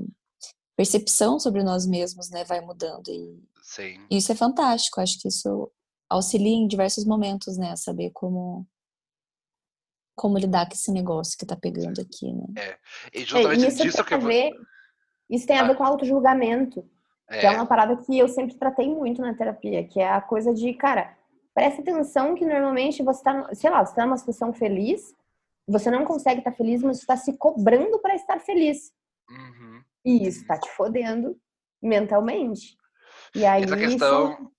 percepção 0.76 1.40
sobre 1.40 1.62
nós 1.64 1.86
mesmos, 1.86 2.30
né, 2.30 2.44
vai 2.46 2.62
mudando. 2.62 3.10
E 3.10 3.38
Sim. 3.70 4.04
isso 4.10 4.32
é 4.32 4.36
fantástico. 4.36 5.00
Acho 5.00 5.20
que 5.22 5.28
isso 5.28 5.72
auxilia 6.10 6.56
em 6.56 6.68
diversos 6.68 7.06
momentos, 7.06 7.56
né, 7.58 7.76
saber 7.76 8.10
como 8.12 8.66
como 10.16 10.38
lidar 10.38 10.66
com 10.68 10.74
esse 10.74 10.92
negócio 10.92 11.38
que 11.38 11.46
tá 11.46 11.56
pegando 11.56 12.02
aqui, 12.02 12.34
né? 12.34 12.46
É. 12.58 12.78
E 13.14 13.24
justamente 13.24 13.64
é, 13.64 13.68
isso 13.70 13.84
disso 13.84 13.98
tem 13.98 14.06
que 14.06 14.14
a 14.14 14.18
ver, 14.18 14.52
Isso 15.30 15.46
tem 15.48 15.58
a 15.58 15.64
ver 15.64 15.72
Ah. 15.74 15.76
com 15.76 15.84
auto-julgamento. 15.84 16.84
é, 17.30 17.40
Que 17.42 17.46
é 17.46 17.52
uma 17.52 17.66
parada 17.68 17.96
que 17.96 18.18
eu 18.18 18.28
sempre 18.28 18.56
tratei 18.58 18.90
muito 18.94 19.22
na 19.22 19.34
terapia, 19.36 19.88
que 19.88 20.00
é 20.00 20.10
a 20.10 20.20
coisa 20.20 20.52
de, 20.54 20.74
cara, 20.74 21.16
presta 21.54 21.82
atenção 21.82 22.34
que 22.36 22.44
normalmente 22.44 23.04
você 23.04 23.24
tá, 23.24 23.54
sei 23.54 23.70
lá, 23.70 23.86
você 23.86 23.94
tá 23.96 24.04
numa 24.06 24.18
situação 24.18 24.52
feliz, 24.52 25.14
você 25.68 25.92
não 25.92 26.04
consegue 26.06 26.40
estar 26.40 26.52
feliz, 26.54 26.82
mas 26.82 27.00
você 27.00 27.06
tá 27.06 27.16
se 27.16 27.38
cobrando 27.38 28.00
para 28.00 28.16
estar 28.16 28.40
feliz. 28.40 28.92
uhum. 29.30 29.84
E 30.04 30.28
isso 30.28 30.46
tá 30.48 30.58
te 30.60 30.70
fodendo 30.72 31.40
mentalmente. 31.82 32.76
E 33.36 33.46
aí 33.46 33.64
Essa 33.64 33.78
questão 33.78 34.52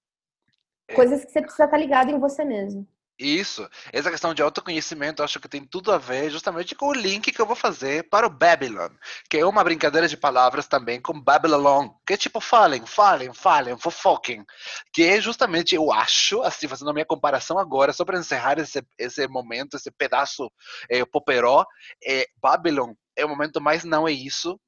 é- 0.88 0.94
coisas 0.94 1.24
que 1.24 1.30
você 1.30 1.40
precisa 1.40 1.64
estar 1.64 1.78
ligado 1.78 2.10
em 2.10 2.18
você 2.18 2.44
mesmo. 2.44 2.86
Isso, 3.20 3.68
essa 3.92 4.10
questão 4.10 4.32
de 4.32 4.40
autoconhecimento, 4.40 5.22
acho 5.22 5.38
que 5.38 5.48
tem 5.48 5.62
tudo 5.62 5.92
a 5.92 5.98
ver 5.98 6.30
justamente 6.30 6.74
com 6.74 6.86
o 6.86 6.94
link 6.94 7.30
que 7.30 7.38
eu 7.38 7.44
vou 7.44 7.54
fazer 7.54 8.08
para 8.08 8.26
o 8.26 8.30
Babylon, 8.30 8.88
que 9.28 9.36
é 9.36 9.44
uma 9.44 9.62
brincadeira 9.62 10.08
de 10.08 10.16
palavras 10.16 10.66
também 10.66 10.98
com 11.02 11.20
Babylon, 11.20 11.90
que 12.06 12.14
é 12.14 12.16
tipo 12.16 12.40
falem, 12.40 12.86
falem, 12.86 13.34
falem, 13.34 13.78
fofoquem, 13.78 14.42
que 14.90 15.02
é 15.02 15.20
justamente, 15.20 15.74
eu 15.74 15.92
acho, 15.92 16.40
assim, 16.40 16.66
fazendo 16.66 16.88
a 16.88 16.94
minha 16.94 17.04
comparação 17.04 17.58
agora, 17.58 17.92
só 17.92 18.06
para 18.06 18.18
encerrar 18.18 18.58
esse, 18.58 18.82
esse 18.98 19.28
momento, 19.28 19.76
esse 19.76 19.90
pedaço 19.90 20.50
é, 20.88 21.04
poperó, 21.04 21.66
é, 22.02 22.24
Babylon 22.40 22.94
é 23.14 23.26
o 23.26 23.28
momento 23.28 23.60
mais 23.60 23.84
não 23.84 24.08
é 24.08 24.12
isso, 24.12 24.58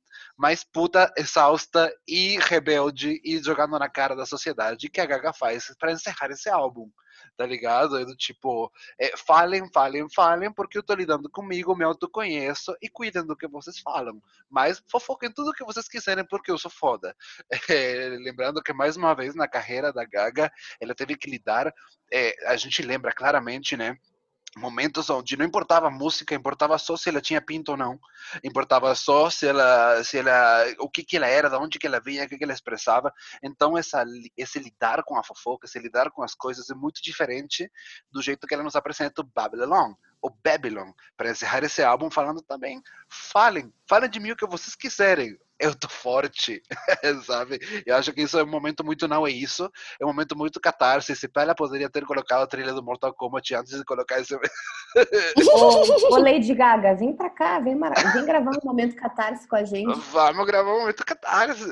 mais 0.43 0.64
puta, 0.64 1.09
exausta 1.16 1.89
e 2.05 2.36
rebelde 2.40 3.20
e 3.24 3.39
jogando 3.39 3.78
na 3.78 3.89
cara 3.89 4.16
da 4.16 4.27
sociedade 4.27 4.90
que 4.90 5.01
a 5.01 5.06
Gaga 5.06 5.32
faz 5.32 5.73
para 5.78 5.93
encerrar 5.93 6.32
esse 6.32 6.51
álbum 6.51 6.90
tá 7.36 7.47
ligado? 7.47 7.97
É 7.97 8.05
do 8.05 8.16
tipo, 8.16 8.70
é, 8.98 9.16
falem, 9.16 9.70
falem, 9.73 10.09
falem, 10.10 10.52
porque 10.52 10.77
eu 10.77 10.82
tô 10.82 10.94
lidando 10.94 11.31
comigo, 11.31 11.77
me 11.77 11.85
autoconheço 11.85 12.74
e 12.82 12.89
cuidem 12.89 13.24
do 13.24 13.36
que 13.36 13.47
vocês 13.47 13.78
falam. 13.78 14.20
Mas 14.51 14.82
fofoquem 14.90 15.31
tudo 15.32 15.52
que 15.52 15.64
vocês 15.64 15.89
quiserem, 15.89 16.27
porque 16.27 16.51
eu 16.51 16.59
sou 16.59 16.70
foda. 16.70 17.14
É, 17.73 18.09
lembrando 18.19 18.62
que, 18.62 18.73
mais 18.73 18.97
uma 18.97 19.14
vez, 19.14 19.35
na 19.35 19.48
carreira 19.48 19.93
da 19.93 20.05
Gaga, 20.05 20.52
ela 20.81 20.94
teve 20.94 21.16
que 21.16 21.31
lidar, 21.31 21.73
é, 22.12 22.35
a 22.47 22.56
gente 22.56 22.82
lembra 22.82 23.12
claramente, 23.12 23.77
né? 23.77 23.97
Momentos 24.57 25.09
onde 25.09 25.37
não 25.37 25.47
importava 25.47 25.87
a 25.87 25.91
música, 25.91 26.35
importava 26.35 26.77
só 26.77 26.95
se 26.95 27.09
ela 27.09 27.23
tinha 27.23 27.41
pinto 27.41 27.73
ou 27.73 27.77
não, 27.77 27.99
importava 28.45 28.95
só 28.95 29.31
se 29.31 29.47
ela, 29.47 30.05
se 30.05 30.19
ela, 30.19 30.66
o 30.79 30.91
que 30.91 31.03
que 31.03 31.16
ela 31.16 31.27
era, 31.27 31.49
de 31.49 31.57
onde 31.57 31.79
que 31.79 31.87
ela 31.87 31.99
vinha, 32.01 32.24
o 32.24 32.29
que 32.29 32.37
que 32.37 32.45
ela 32.45 32.53
expressava. 32.53 33.12
Então 33.43 33.79
essa, 33.79 34.05
esse 34.37 34.59
lidar 34.59 35.03
com 35.05 35.16
a 35.16 35.24
fofoca, 35.24 35.66
esse 35.66 35.79
lidar 35.79 36.11
com 36.11 36.23
as 36.23 36.35
coisas 36.35 36.69
é 36.69 36.74
muito 36.74 37.03
diferente 37.03 37.70
do 38.11 38.20
jeito 38.20 38.47
que 38.47 38.53
ela 38.53 38.62
nos 38.62 38.77
apresenta 38.77 39.23
o 39.23 39.24
Babylon, 39.24 39.95
o 40.23 40.31
Babylon, 40.31 40.93
para 41.16 41.31
encerrar 41.31 41.65
esse 41.65 41.82
álbum 41.82 42.11
falando 42.11 42.40
também, 42.43 42.81
falem, 43.09 43.73
falem 43.89 44.09
de 44.09 44.20
mim 44.20 44.31
o 44.31 44.36
que 44.36 44.47
vocês 44.47 44.77
quiserem, 44.77 45.36
eu 45.59 45.74
tô 45.74 45.89
forte, 45.89 46.61
sabe? 47.27 47.59
Eu 47.86 47.97
acho 47.97 48.12
que 48.12 48.23
isso 48.23 48.39
é 48.39 48.43
um 48.43 48.47
momento 48.49 48.85
muito 48.85 49.07
não 49.09 49.27
é 49.27 49.31
isso, 49.31 49.70
é 50.01 50.05
um 50.05 50.09
momento 50.09 50.36
muito 50.36 50.61
catarse, 50.61 51.15
se 51.15 51.28
ela 51.36 51.55
poderia 51.55 51.90
ter 51.90 52.05
colocado 52.05 52.43
a 52.43 52.47
trilha 52.47 52.73
do 52.73 52.82
Mortal 52.82 53.12
Kombat 53.15 53.55
antes 53.55 53.77
de 53.77 53.85
colocar 53.85 54.20
esse... 54.20 54.35
Ô, 55.55 56.15
ô, 56.15 56.19
Lady 56.19 56.55
Gaga, 56.55 56.94
vem 56.94 57.15
pra 57.16 57.31
cá, 57.31 57.59
vem, 57.61 57.74
mara- 57.74 57.94
vem 58.12 58.24
gravar 58.27 58.51
um 58.51 58.65
momento 58.66 58.94
catarse 58.97 59.47
com 59.49 59.57
a 59.57 59.65
gente. 59.65 59.99
Vamos 60.11 60.47
gravar 60.47 60.70
um 60.74 60.81
momento 60.81 61.05
catarse. 61.05 61.65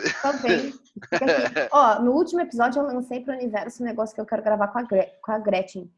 Vem. 0.43 0.73
Fica 0.73 1.25
aqui. 1.27 1.69
Ó, 1.71 2.01
no 2.01 2.13
último 2.13 2.41
episódio 2.41 2.81
eu 2.81 2.87
lancei 2.87 3.21
pro 3.21 3.35
universo 3.35 3.83
um 3.83 3.87
negócio 3.87 4.15
que 4.15 4.21
eu 4.21 4.27
quero 4.27 4.43
gravar 4.43 4.69
com 4.69 4.79
a, 4.79 4.83
Gre- 4.83 5.13
com 5.23 5.33
a 5.33 5.39
Gretchen. 5.39 5.91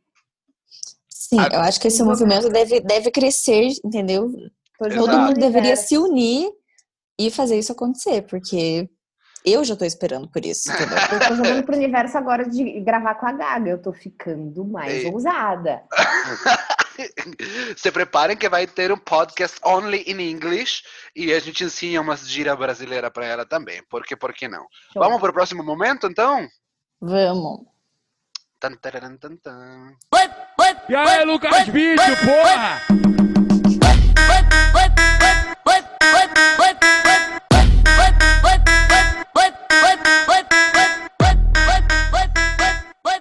Sim, 1.33 1.41
Ah, 1.41 1.49
eu 1.51 1.61
acho 1.61 1.81
que 1.81 1.89
esse 1.89 2.03
movimento 2.03 2.51
deve, 2.51 2.81
deve 2.81 3.11
crescer, 3.11 3.69
entendeu? 3.83 4.31
Exato. 4.85 5.07
Todo 5.07 5.19
mundo 5.19 5.35
deveria 5.35 5.71
universo. 5.71 5.89
se 5.89 5.97
unir 5.97 6.51
e 7.19 7.31
fazer 7.31 7.59
isso 7.59 7.73
acontecer, 7.73 8.23
porque 8.23 8.87
eu 9.43 9.65
já 9.65 9.75
tô 9.75 9.87
esperando 9.87 10.29
por 10.31 10.45
isso, 10.45 10.71
entendeu? 10.71 10.99
Eu 10.99 11.29
tô 11.29 11.35
jogando 11.37 11.65
pro 11.65 11.75
universo 11.75 12.19
agora 12.19 12.47
de 12.47 12.81
gravar 12.81 13.15
com 13.15 13.27
a 13.27 13.33
Gaga. 13.33 13.71
Eu 13.71 13.81
tô 13.81 13.95
ficando 13.95 14.63
mais 14.67 15.05
Ei. 15.05 15.11
ousada. 15.11 15.83
Se 17.79 17.91
preparem 17.91 18.37
que 18.37 18.51
vai 18.51 18.67
ter 18.67 18.93
um 18.93 18.99
podcast 18.99 19.59
only 19.65 20.05
in 20.07 20.21
English 20.21 20.83
e 21.17 21.33
a 21.33 21.41
gente 21.41 21.65
ensina 21.65 22.03
umas 22.03 22.29
gírias 22.29 22.59
brasileiras 22.59 23.11
para 23.11 23.25
ela 23.25 23.47
também. 23.47 23.83
Porque, 23.89 24.15
por 24.15 24.35
que 24.35 24.47
não? 24.49 24.67
Show. 24.93 25.03
Vamos 25.03 25.19
pro 25.19 25.33
próximo 25.33 25.65
momento, 25.65 26.07
então? 26.07 26.47
Vamos. 27.01 27.72
Tan, 28.63 28.79
tararam, 28.79 29.19
tan, 29.19 29.35
tan. 29.43 29.99
E 30.89 30.95
aí, 30.95 31.25
Lucas 31.25 31.67
Vídeo, 31.67 32.17
porra! 32.23 32.79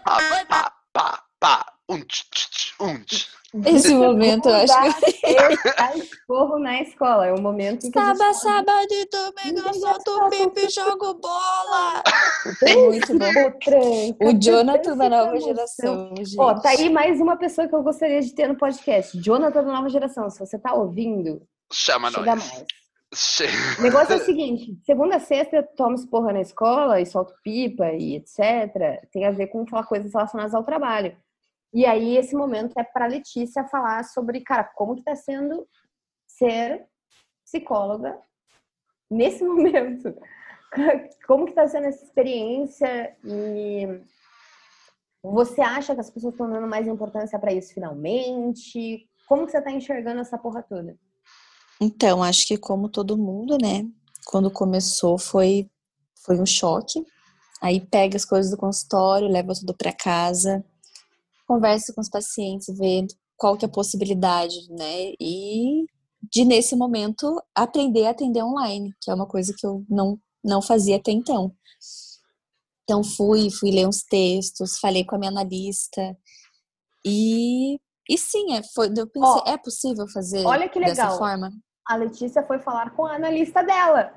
Pá, 0.04 0.20
pá, 0.48 0.74
pá, 0.94 1.24
pá. 1.40 1.74
Um, 1.90 2.02
tch, 2.02 2.30
tch, 2.30 2.50
tch, 2.52 2.74
um, 2.80 3.04
tch. 3.04 3.41
Esse 3.65 3.94
momento 3.94 4.48
eu 4.48 4.56
acho 4.56 4.73
que. 5.02 5.99
Esporro 5.99 6.57
na 6.60 6.82
escola. 6.82 7.28
É 7.28 7.34
o 7.34 7.41
momento 7.41 7.86
em 7.86 7.91
que 7.91 7.99
Sábado, 7.99 8.34
sábado 8.36 8.88
e 8.91 9.06
domingo 9.10 9.68
eu 9.68 9.73
solto 9.73 10.11
o 10.11 10.30
pipi 10.30 10.65
e 10.65 10.69
jogo 10.69 11.15
bola. 11.15 12.02
"Dança, 12.61 12.80
Muito 12.80 13.18
bom. 13.19 13.52
tranca, 13.64 14.26
O 14.26 14.34
Jonathan 14.40 14.98
da 14.98 15.10
nova 15.10 15.32
com 15.32 15.36
emoção." 15.38 15.48
geração, 15.53 16.14
gente. 16.18 16.40
Ó, 16.40 16.53
tá 16.60 16.69
aí 16.69 16.90
mais 16.90 17.19
uma 17.19 17.36
pessoa 17.36 17.68
que 17.68 17.76
eu 17.76 17.84
gostaria 17.84 18.22
de 18.22 18.34
ter 18.34 18.48
no 18.48 18.56
podcast. 18.56 19.19
Jonathan 19.19 19.64
da 19.64 19.72
nova 19.73 19.90
geração. 19.90 20.30
Se 20.30 20.40
você 20.40 20.57
tá 20.57 20.73
ouvindo, 20.73 21.41
Chama 21.72 22.10
chega 22.10 22.36
nós. 22.36 22.48
mais. 22.49 22.65
O 23.78 23.82
negócio 23.82 24.14
é 24.14 24.15
o 24.15 24.23
seguinte: 24.26 24.78
segunda 24.86 25.18
a 25.18 25.19
sexta 25.19 25.57
eu 25.57 25.64
tomo 25.76 25.95
esporra 25.95 26.32
na 26.32 26.40
escola 26.41 27.02
e 27.02 27.06
solto 27.06 27.34
pipa 27.44 27.91
e 27.91 28.15
etc. 28.15 29.02
Tem 29.11 29.26
a 29.26 29.32
ver 29.32 29.48
com 29.48 29.68
falar 29.68 29.84
coisas 29.86 30.14
relacionadas 30.14 30.53
ao 30.56 30.64
trabalho. 30.64 31.14
E 31.73 31.85
aí, 31.85 32.18
esse 32.18 32.35
momento 32.35 32.77
é 32.77 32.84
para 32.84 33.07
Letícia 33.07 33.64
falar 33.65 34.03
sobre, 34.03 34.41
cara, 34.41 34.64
como 34.64 34.95
que 34.95 35.03
tá 35.03 35.15
sendo 35.15 35.65
ser 36.27 36.85
psicóloga 37.45 38.19
nesse 39.10 39.43
momento. 39.45 40.14
Como 41.27 41.45
que 41.45 41.53
tá 41.53 41.68
sendo 41.68 41.88
essa 41.88 42.03
experiência 42.03 43.15
e 43.26 44.02
você 45.22 45.61
acha 45.61 45.93
que 45.93 46.02
as 46.02 46.10
pessoas 46.10 46.34
estão 46.34 46.49
dando 46.49 46.68
mais 46.68 46.88
importância 46.88 47.38
para 47.38 47.53
isso 47.53 47.73
finalmente? 47.73 49.07
Como 49.27 49.45
que 49.45 49.52
você 49.52 49.61
tá 49.61 49.72
enxergando 49.72 50.22
essa 50.22 50.38
porra 50.38 50.64
toda? 50.64 50.98
Então, 51.80 52.23
acho 52.23 52.48
que 52.48 52.57
como 52.57 52.89
todo 52.89 53.18
mundo, 53.18 53.57
né? 53.61 53.85
Quando 54.26 54.52
começou 54.52 55.18
foi, 55.18 55.69
foi 56.23 56.39
um 56.39 56.45
choque. 56.45 57.03
Aí 57.61 57.81
pega 57.81 58.15
as 58.15 58.26
coisas 58.26 58.49
do 58.49 58.57
consultório, 58.57 59.27
leva 59.27 59.53
tudo 59.53 59.76
para 59.76 59.93
casa, 59.93 60.64
conversa 61.52 61.94
com 61.94 61.99
os 61.99 62.10
pacientes, 62.10 62.73
vê 62.78 63.06
qual 63.36 63.57
que 63.57 63.65
é 63.65 63.68
a 63.68 63.72
possibilidade, 63.72 64.56
né? 64.69 65.11
E 65.19 65.86
de 66.32 66.45
nesse 66.45 66.78
momento 66.78 67.44
aprender 67.53 68.06
a 68.06 68.11
atender 68.11 68.41
online, 68.41 68.94
que 69.02 69.11
é 69.11 69.14
uma 69.14 69.28
coisa 69.28 69.53
que 69.57 69.68
eu 69.68 69.84
não 69.90 70.18
não 70.44 70.61
fazia 70.61 70.95
até 70.95 71.11
então. 71.11 71.53
Então 72.84 73.03
fui, 73.03 73.52
fui 73.52 73.69
ler 73.69 73.88
uns 73.88 74.02
textos, 74.03 74.80
falei 74.80 75.03
com 75.03 75.15
a 75.15 75.19
minha 75.19 75.32
analista 75.32 76.18
e 77.06 77.78
e 78.10 78.18
sim, 78.18 78.56
é, 78.56 78.64
foi, 78.73 78.88
eu 78.88 79.07
pensei, 79.07 79.30
Ó, 79.30 79.44
é 79.45 79.57
possível 79.57 80.07
fazer 80.07 80.45
olha 80.45 80.69
que 80.69 80.80
dessa 80.80 81.03
legal. 81.03 81.18
forma? 81.18 81.52
A 81.86 81.95
Letícia 81.95 82.44
foi 82.44 82.60
falar 82.60 82.91
com 82.91 83.06
a 83.06 83.15
analista 83.15 83.61
dela. 83.61 84.14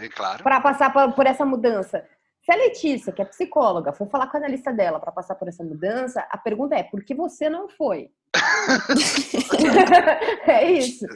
É 0.00 0.08
claro. 0.14 0.42
para 0.44 0.60
passar 0.60 0.92
por 0.92 1.26
essa 1.26 1.44
mudança. 1.44 2.06
Se 2.44 2.50
a 2.50 2.56
Letícia, 2.56 3.12
que 3.12 3.22
é 3.22 3.24
psicóloga, 3.24 3.92
foi 3.92 4.08
falar 4.08 4.26
com 4.26 4.36
a 4.36 4.40
analista 4.40 4.72
dela 4.72 4.98
para 4.98 5.12
passar 5.12 5.36
por 5.36 5.46
essa 5.46 5.62
mudança, 5.62 6.26
a 6.28 6.36
pergunta 6.36 6.74
é: 6.74 6.82
por 6.82 7.04
que 7.04 7.14
você 7.14 7.48
não 7.48 7.68
foi? 7.68 8.10
é 10.46 10.72
isso. 10.72 11.06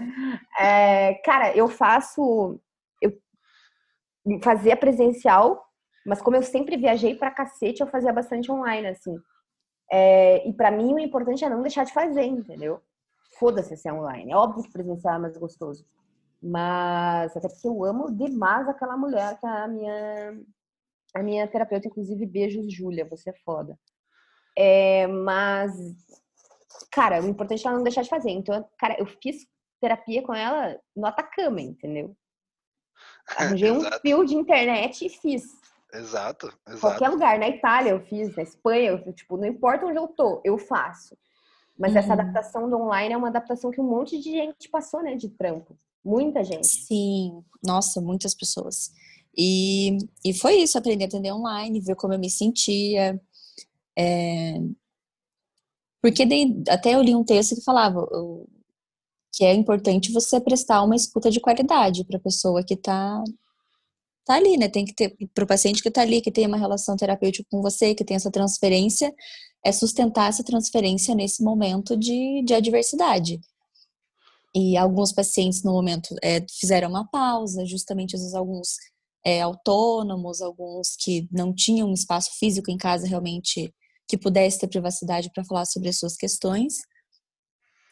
É, 0.58 1.14
cara, 1.24 1.54
eu 1.56 1.68
faço. 1.68 2.60
Eu 3.02 3.12
fazia 4.42 4.76
presencial, 4.76 5.66
mas 6.06 6.22
como 6.22 6.36
eu 6.36 6.42
sempre 6.42 6.76
viajei 6.76 7.16
pra 7.16 7.32
cacete, 7.32 7.80
eu 7.80 7.88
fazia 7.88 8.12
bastante 8.12 8.50
online, 8.50 8.86
assim. 8.86 9.16
É, 9.90 10.48
e 10.48 10.52
para 10.52 10.70
mim 10.70 10.94
o 10.94 10.98
importante 10.98 11.44
é 11.44 11.50
não 11.50 11.62
deixar 11.62 11.84
de 11.84 11.92
fazer, 11.92 12.24
entendeu? 12.24 12.80
Foda-se 13.38 13.76
se 13.76 13.88
é 13.88 13.92
online. 13.92 14.32
É 14.32 14.36
óbvio 14.36 14.62
que 14.62 14.72
presencial 14.72 15.16
é 15.16 15.18
mais 15.18 15.36
gostoso. 15.36 15.84
Mas 16.40 17.36
até 17.36 17.48
porque 17.48 17.66
eu 17.66 17.84
amo 17.84 18.12
demais 18.12 18.68
aquela 18.68 18.96
mulher 18.96 19.38
que 19.40 19.46
é 19.46 19.48
a 19.48 19.68
minha, 19.68 20.40
a 21.16 21.22
minha 21.22 21.46
terapeuta, 21.46 21.88
inclusive, 21.88 22.26
beijos, 22.26 22.72
Júlia, 22.72 23.04
você 23.04 23.30
é 23.30 23.34
foda. 23.44 23.78
É, 24.58 25.06
mas 25.06 25.74
cara, 26.90 27.22
o 27.22 27.28
importante 27.28 27.64
é 27.64 27.68
ela 27.68 27.76
não 27.76 27.84
deixar 27.84 28.02
de 28.02 28.08
fazer. 28.08 28.30
Então, 28.30 28.66
cara, 28.78 28.96
eu 28.98 29.06
fiz 29.06 29.46
terapia 29.80 30.22
com 30.22 30.34
ela 30.34 30.78
no 30.94 31.06
Atacama, 31.06 31.60
entendeu? 31.60 32.16
Arranjei 33.36 33.70
um 33.70 33.82
fio 34.00 34.24
de 34.24 34.34
internet 34.34 35.06
e 35.06 35.08
fiz. 35.08 35.44
Exato, 35.92 36.52
exato. 36.66 36.80
Qualquer 36.80 37.08
lugar, 37.08 37.38
na 37.38 37.48
Itália 37.48 37.90
eu 37.90 38.00
fiz, 38.00 38.34
na 38.36 38.42
Espanha, 38.42 38.90
eu, 38.90 39.12
tipo, 39.12 39.36
não 39.36 39.46
importa 39.46 39.86
onde 39.86 39.98
eu 39.98 40.08
tô, 40.08 40.40
eu 40.44 40.58
faço. 40.58 41.16
Mas 41.78 41.92
uhum. 41.92 41.98
essa 41.98 42.12
adaptação 42.14 42.68
do 42.68 42.76
online 42.76 43.12
é 43.14 43.16
uma 43.16 43.28
adaptação 43.28 43.70
que 43.70 43.80
um 43.80 43.88
monte 43.88 44.18
de 44.18 44.30
gente 44.30 44.68
passou, 44.68 45.02
né, 45.02 45.14
de 45.14 45.28
trampo. 45.28 45.78
Muita 46.04 46.42
gente. 46.42 46.66
Sim, 46.66 47.44
nossa, 47.62 48.00
muitas 48.00 48.34
pessoas. 48.34 48.92
E, 49.36 49.98
e 50.24 50.32
foi 50.32 50.56
isso, 50.62 50.78
aprender 50.78 51.04
a 51.04 51.06
atender 51.08 51.32
online, 51.32 51.80
ver 51.80 51.96
como 51.96 52.14
eu 52.14 52.18
me 52.18 52.30
sentia. 52.30 53.20
É... 53.98 54.58
Porque 56.00 56.26
até 56.68 56.94
eu 56.94 57.02
li 57.02 57.14
um 57.14 57.24
texto 57.24 57.56
que 57.56 57.62
falava 57.62 58.06
que 59.32 59.44
é 59.44 59.52
importante 59.52 60.12
você 60.12 60.40
prestar 60.40 60.82
uma 60.82 60.96
escuta 60.96 61.30
de 61.30 61.40
qualidade 61.40 62.04
para 62.04 62.16
a 62.16 62.20
pessoa 62.20 62.64
que 62.64 62.74
está 62.74 63.22
tá 64.24 64.34
ali, 64.34 64.56
né? 64.56 64.68
Tem 64.68 64.84
que 64.84 64.94
ter 64.94 65.16
para 65.34 65.44
o 65.44 65.46
paciente 65.46 65.82
que 65.82 65.88
está 65.88 66.02
ali, 66.02 66.22
que 66.22 66.32
tem 66.32 66.46
uma 66.46 66.56
relação 66.56 66.96
terapêutica 66.96 67.46
com 67.50 67.60
você, 67.60 67.94
que 67.94 68.04
tem 68.04 68.16
essa 68.16 68.30
transferência, 68.30 69.14
é 69.64 69.72
sustentar 69.72 70.28
essa 70.30 70.42
transferência 70.42 71.14
nesse 71.14 71.42
momento 71.42 71.96
de, 71.96 72.42
de 72.44 72.54
adversidade. 72.54 73.40
E 74.54 74.76
alguns 74.76 75.12
pacientes 75.12 75.62
no 75.62 75.72
momento 75.72 76.14
é, 76.22 76.44
fizeram 76.48 76.88
uma 76.88 77.06
pausa, 77.06 77.66
justamente 77.66 78.16
às 78.16 78.22
vezes 78.22 78.34
alguns 78.34 78.76
é, 79.26 79.40
autônomos, 79.40 80.40
alguns 80.40 80.94
que 80.94 81.28
não 81.32 81.52
tinham 81.52 81.90
um 81.90 81.92
espaço 81.92 82.30
físico 82.38 82.70
em 82.70 82.76
casa 82.76 83.08
realmente 83.08 83.74
que 84.08 84.16
pudesse 84.16 84.60
ter 84.60 84.68
privacidade 84.68 85.32
para 85.34 85.44
falar 85.44 85.64
sobre 85.64 85.88
as 85.88 85.98
suas 85.98 86.16
questões. 86.16 86.76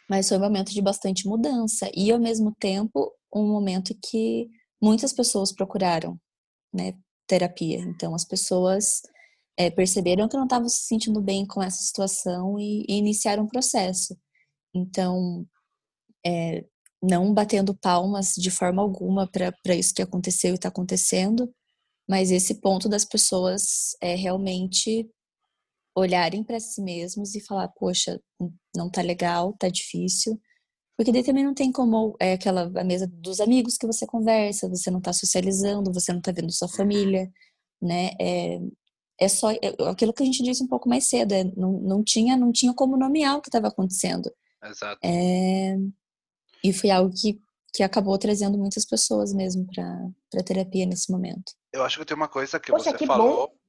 Mas 0.08 0.28
foi 0.28 0.38
um 0.38 0.40
momento 0.40 0.70
de 0.70 0.80
bastante 0.80 1.26
mudança 1.26 1.90
e 1.92 2.12
ao 2.12 2.20
mesmo 2.20 2.54
tempo 2.60 3.12
um 3.34 3.48
momento 3.48 3.98
que 4.00 4.48
muitas 4.80 5.12
pessoas 5.12 5.50
procuraram 5.50 6.16
né, 6.72 6.92
terapia. 7.26 7.80
Então, 7.80 8.14
as 8.14 8.24
pessoas 8.24 9.02
é, 9.56 9.68
perceberam 9.72 10.28
que 10.28 10.36
não 10.36 10.44
estavam 10.44 10.68
se 10.68 10.86
sentindo 10.86 11.20
bem 11.20 11.44
com 11.44 11.60
essa 11.60 11.82
situação 11.82 12.60
e, 12.60 12.84
e 12.88 12.94
iniciaram 12.96 13.42
um 13.42 13.48
processo. 13.48 14.16
Então, 14.72 15.44
é, 16.24 16.64
não 17.08 17.32
batendo 17.32 17.74
palmas 17.74 18.34
de 18.34 18.50
forma 18.50 18.82
alguma 18.82 19.28
para 19.28 19.74
isso 19.74 19.94
que 19.94 20.02
aconteceu 20.02 20.52
e 20.52 20.54
está 20.54 20.68
acontecendo, 20.68 21.52
mas 22.08 22.30
esse 22.30 22.60
ponto 22.60 22.88
das 22.88 23.04
pessoas 23.04 23.96
é 24.00 24.14
realmente 24.14 25.08
olharem 25.96 26.42
para 26.42 26.58
si 26.58 26.82
mesmos 26.82 27.34
e 27.34 27.40
falar, 27.40 27.68
poxa, 27.68 28.20
não 28.74 28.90
tá 28.90 29.00
legal, 29.00 29.54
tá 29.58 29.68
difícil, 29.68 30.40
porque 30.96 31.12
daí 31.12 31.22
também 31.24 31.44
não 31.44 31.54
tem 31.54 31.72
como, 31.72 32.16
é 32.20 32.34
aquela 32.34 32.70
a 32.80 32.84
mesa 32.84 33.06
dos 33.06 33.40
amigos 33.40 33.76
que 33.76 33.86
você 33.86 34.06
conversa, 34.06 34.68
você 34.68 34.90
não 34.90 34.98
está 34.98 35.12
socializando, 35.12 35.92
você 35.92 36.12
não 36.12 36.18
está 36.18 36.32
vendo 36.32 36.52
sua 36.52 36.68
família, 36.68 37.30
né? 37.80 38.10
É, 38.20 38.60
é 39.20 39.28
só 39.28 39.50
é, 39.50 39.58
aquilo 39.88 40.12
que 40.12 40.22
a 40.22 40.26
gente 40.26 40.42
disse 40.42 40.62
um 40.62 40.68
pouco 40.68 40.88
mais 40.88 41.06
cedo, 41.08 41.32
é, 41.32 41.44
não, 41.56 41.72
não, 41.80 42.02
tinha, 42.02 42.36
não 42.36 42.52
tinha 42.52 42.72
como 42.74 42.96
nomear 42.96 43.36
o 43.36 43.40
que 43.40 43.48
estava 43.48 43.68
acontecendo. 43.68 44.30
Exato. 44.64 44.98
É, 45.02 45.76
e 46.64 46.72
foi 46.72 46.90
algo 46.90 47.12
que, 47.14 47.38
que 47.74 47.82
acabou 47.82 48.18
trazendo 48.18 48.56
muitas 48.56 48.86
pessoas 48.86 49.32
mesmo 49.34 49.66
para 49.66 50.42
terapia 50.42 50.86
nesse 50.86 51.12
momento. 51.12 51.52
Eu 51.72 51.84
acho 51.84 51.98
que 51.98 52.06
tem 52.06 52.16
uma 52.16 52.28
coisa 52.28 52.58
que 52.58 52.72
Poxa, 52.72 52.90
você 52.90 52.96
que 52.96 53.06
falou. 53.06 53.48
Bom 53.48 53.63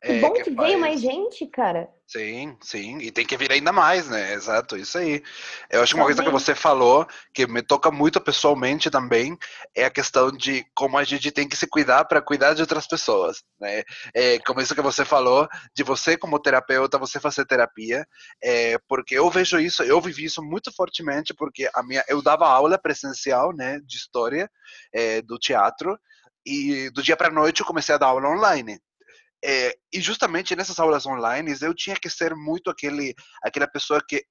é, 0.00 0.20
bom 0.20 0.32
que, 0.32 0.44
que 0.44 0.50
veio 0.50 0.78
mais 0.78 1.00
gente, 1.00 1.44
cara. 1.46 1.88
Sim, 2.06 2.56
sim. 2.62 2.98
E 2.98 3.10
tem 3.10 3.26
que 3.26 3.36
vir 3.36 3.50
ainda 3.52 3.72
mais, 3.72 4.08
né? 4.08 4.32
Exato, 4.32 4.76
isso 4.76 4.96
aí. 4.96 5.22
Eu 5.68 5.82
acho 5.82 5.92
que 5.92 6.00
uma 6.00 6.06
coisa 6.06 6.22
que 6.22 6.30
você 6.30 6.54
falou, 6.54 7.06
que 7.34 7.46
me 7.46 7.62
toca 7.62 7.90
muito 7.90 8.20
pessoalmente 8.20 8.90
também, 8.90 9.36
é 9.74 9.84
a 9.84 9.90
questão 9.90 10.30
de 10.30 10.64
como 10.74 10.96
a 10.96 11.04
gente 11.04 11.30
tem 11.32 11.48
que 11.48 11.56
se 11.56 11.66
cuidar 11.66 12.04
para 12.04 12.22
cuidar 12.22 12.54
de 12.54 12.62
outras 12.62 12.86
pessoas, 12.86 13.42
né? 13.60 13.82
É, 14.14 14.38
como 14.38 14.60
isso 14.60 14.74
que 14.74 14.80
você 14.80 15.04
falou, 15.04 15.48
de 15.74 15.82
você 15.82 16.16
como 16.16 16.38
terapeuta, 16.38 16.96
você 16.96 17.18
fazer 17.18 17.44
terapia, 17.44 18.06
é, 18.42 18.78
porque 18.88 19.16
eu 19.16 19.28
vejo 19.28 19.58
isso, 19.58 19.82
eu 19.82 20.00
vivi 20.00 20.24
isso 20.24 20.42
muito 20.42 20.72
fortemente, 20.72 21.34
porque 21.34 21.68
a 21.74 21.82
minha, 21.82 22.04
eu 22.08 22.22
dava 22.22 22.48
aula 22.48 22.78
presencial, 22.78 23.52
né, 23.52 23.80
de 23.84 23.96
história, 23.96 24.48
é, 24.94 25.20
do 25.22 25.38
teatro, 25.38 25.98
e 26.46 26.88
do 26.90 27.02
dia 27.02 27.16
para 27.16 27.30
noite 27.30 27.60
eu 27.60 27.66
comecei 27.66 27.94
a 27.94 27.98
dar 27.98 28.06
aula 28.06 28.28
online. 28.28 28.80
É, 29.44 29.76
e 29.92 30.00
justamente 30.00 30.56
nessas 30.56 30.78
aulas 30.78 31.06
online 31.06 31.54
eu 31.60 31.74
tinha 31.74 31.96
que 31.96 32.10
ser 32.10 32.34
muito 32.34 32.70
aquele, 32.70 33.14
aquela 33.42 33.68
pessoa 33.68 34.02
que 34.06 34.24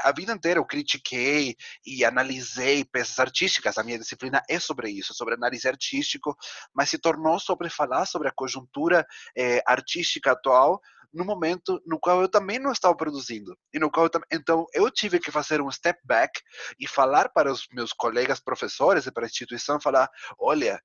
a 0.00 0.12
vida 0.12 0.32
inteira 0.32 0.60
eu 0.60 0.64
critiquei 0.64 1.56
e 1.84 2.04
analisei 2.04 2.84
peças 2.84 3.18
artísticas. 3.18 3.78
A 3.78 3.82
minha 3.82 3.98
disciplina 3.98 4.42
é 4.48 4.58
sobre 4.58 4.90
isso, 4.90 5.14
sobre 5.14 5.34
análise 5.34 5.66
artístico, 5.66 6.36
mas 6.74 6.90
se 6.90 6.98
tornou 6.98 7.38
sobre 7.38 7.68
falar 7.68 8.06
sobre 8.06 8.28
a 8.28 8.32
conjuntura 8.34 9.06
é, 9.36 9.62
artística 9.66 10.32
atual 10.32 10.80
no 11.12 11.24
momento 11.24 11.80
no 11.84 12.00
qual 12.00 12.22
eu 12.22 12.28
também 12.28 12.58
não 12.58 12.72
estava 12.72 12.96
produzindo 12.96 13.54
e 13.72 13.78
no 13.78 13.90
qual 13.90 14.06
eu, 14.06 14.20
então 14.32 14.66
eu 14.72 14.90
tive 14.90 15.20
que 15.20 15.30
fazer 15.30 15.60
um 15.60 15.70
step 15.70 16.00
back 16.04 16.40
e 16.80 16.88
falar 16.88 17.28
para 17.28 17.52
os 17.52 17.66
meus 17.70 17.92
colegas 17.92 18.40
professores 18.40 19.06
e 19.06 19.12
para 19.12 19.24
a 19.24 19.28
instituição 19.28 19.78
falar 19.78 20.08
olha 20.38 20.80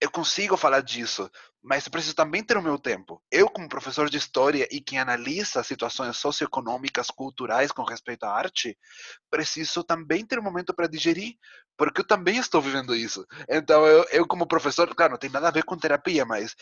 eu 0.00 0.10
consigo 0.10 0.56
falar 0.56 0.80
disso, 0.82 1.30
mas 1.62 1.86
eu 1.86 1.90
preciso 1.90 2.14
também 2.14 2.42
ter 2.44 2.56
o 2.56 2.62
meu 2.62 2.78
tempo. 2.78 3.22
Eu, 3.30 3.48
como 3.48 3.68
professor 3.68 4.10
de 4.10 4.18
história 4.18 4.68
e 4.70 4.80
quem 4.80 4.98
analisa 4.98 5.62
situações 5.62 6.16
socioeconômicas, 6.16 7.08
culturais 7.08 7.72
com 7.72 7.82
respeito 7.82 8.24
à 8.24 8.30
arte, 8.30 8.76
preciso 9.30 9.82
também 9.82 10.24
ter 10.24 10.38
um 10.38 10.42
momento 10.42 10.74
para 10.74 10.86
digerir, 10.86 11.34
porque 11.76 12.02
eu 12.02 12.06
também 12.06 12.36
estou 12.38 12.60
vivendo 12.60 12.94
isso. 12.94 13.26
Então, 13.48 13.86
eu, 13.86 14.04
eu 14.10 14.26
como 14.26 14.46
professor, 14.46 14.94
claro, 14.94 15.12
não 15.12 15.18
tem 15.18 15.30
nada 15.30 15.48
a 15.48 15.52
ver 15.52 15.64
com 15.64 15.76
terapia, 15.76 16.24
mas 16.24 16.54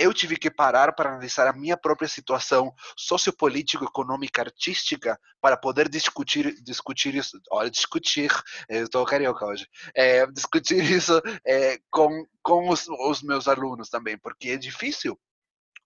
eu 0.00 0.14
tive 0.14 0.36
que 0.36 0.50
parar 0.50 0.92
para 0.92 1.10
analisar 1.10 1.46
a 1.46 1.52
minha 1.52 1.76
própria 1.76 2.08
situação 2.08 2.72
sociopolítico, 2.96 3.84
econômica, 3.84 4.42
artística, 4.42 5.18
para 5.40 5.56
poder 5.56 5.88
discutir, 5.88 6.54
discutir 6.62 7.14
isso, 7.14 7.38
olha, 7.50 7.70
discutir, 7.70 8.30
estou 8.68 9.04
carioca 9.04 9.44
hoje, 9.44 9.66
é, 9.94 10.26
discutir 10.26 10.82
isso 10.90 11.20
é, 11.46 11.78
com, 11.90 12.26
com 12.42 12.68
os, 12.68 12.88
os 12.88 13.22
meus 13.22 13.46
alunos 13.46 13.88
também, 13.88 14.16
porque 14.18 14.50
é 14.50 14.56
difícil 14.56 15.18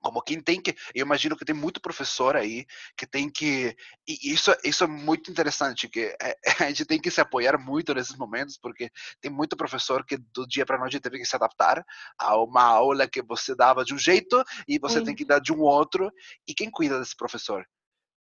como 0.04 0.20
quem 0.20 0.38
tem 0.38 0.60
que, 0.60 0.76
eu 0.94 1.06
imagino 1.06 1.34
que 1.34 1.46
tem 1.46 1.54
muito 1.54 1.80
professor 1.80 2.36
aí 2.36 2.66
que 2.94 3.06
tem 3.06 3.30
que, 3.30 3.74
e 4.06 4.32
isso, 4.32 4.54
isso 4.62 4.84
é 4.84 4.86
muito 4.86 5.30
interessante, 5.30 5.88
que 5.88 6.14
é, 6.20 6.36
a 6.62 6.68
gente 6.68 6.84
tem 6.84 7.00
que 7.00 7.10
se 7.10 7.22
apoiar 7.22 7.56
muito 7.58 7.94
nesses 7.94 8.14
momentos, 8.14 8.58
porque 8.58 8.90
tem 9.18 9.30
muito 9.30 9.56
professor 9.56 10.04
que 10.04 10.18
do 10.18 10.46
dia 10.46 10.66
para 10.66 10.78
noite 10.78 11.00
teve 11.00 11.18
que 11.18 11.24
se 11.24 11.34
adaptar 11.34 11.82
a 12.18 12.36
uma 12.36 12.62
aula 12.62 13.08
que 13.08 13.22
você 13.22 13.54
dava 13.56 13.82
de 13.82 13.94
um 13.94 13.98
jeito 13.98 14.44
e 14.68 14.78
você 14.78 14.98
Sim. 14.98 15.06
tem 15.06 15.14
que 15.14 15.24
dar 15.24 15.38
de 15.38 15.52
um 15.54 15.60
outro, 15.60 16.12
e 16.46 16.52
quem 16.52 16.70
cuida 16.70 16.98
desse 17.00 17.16
professor? 17.16 17.66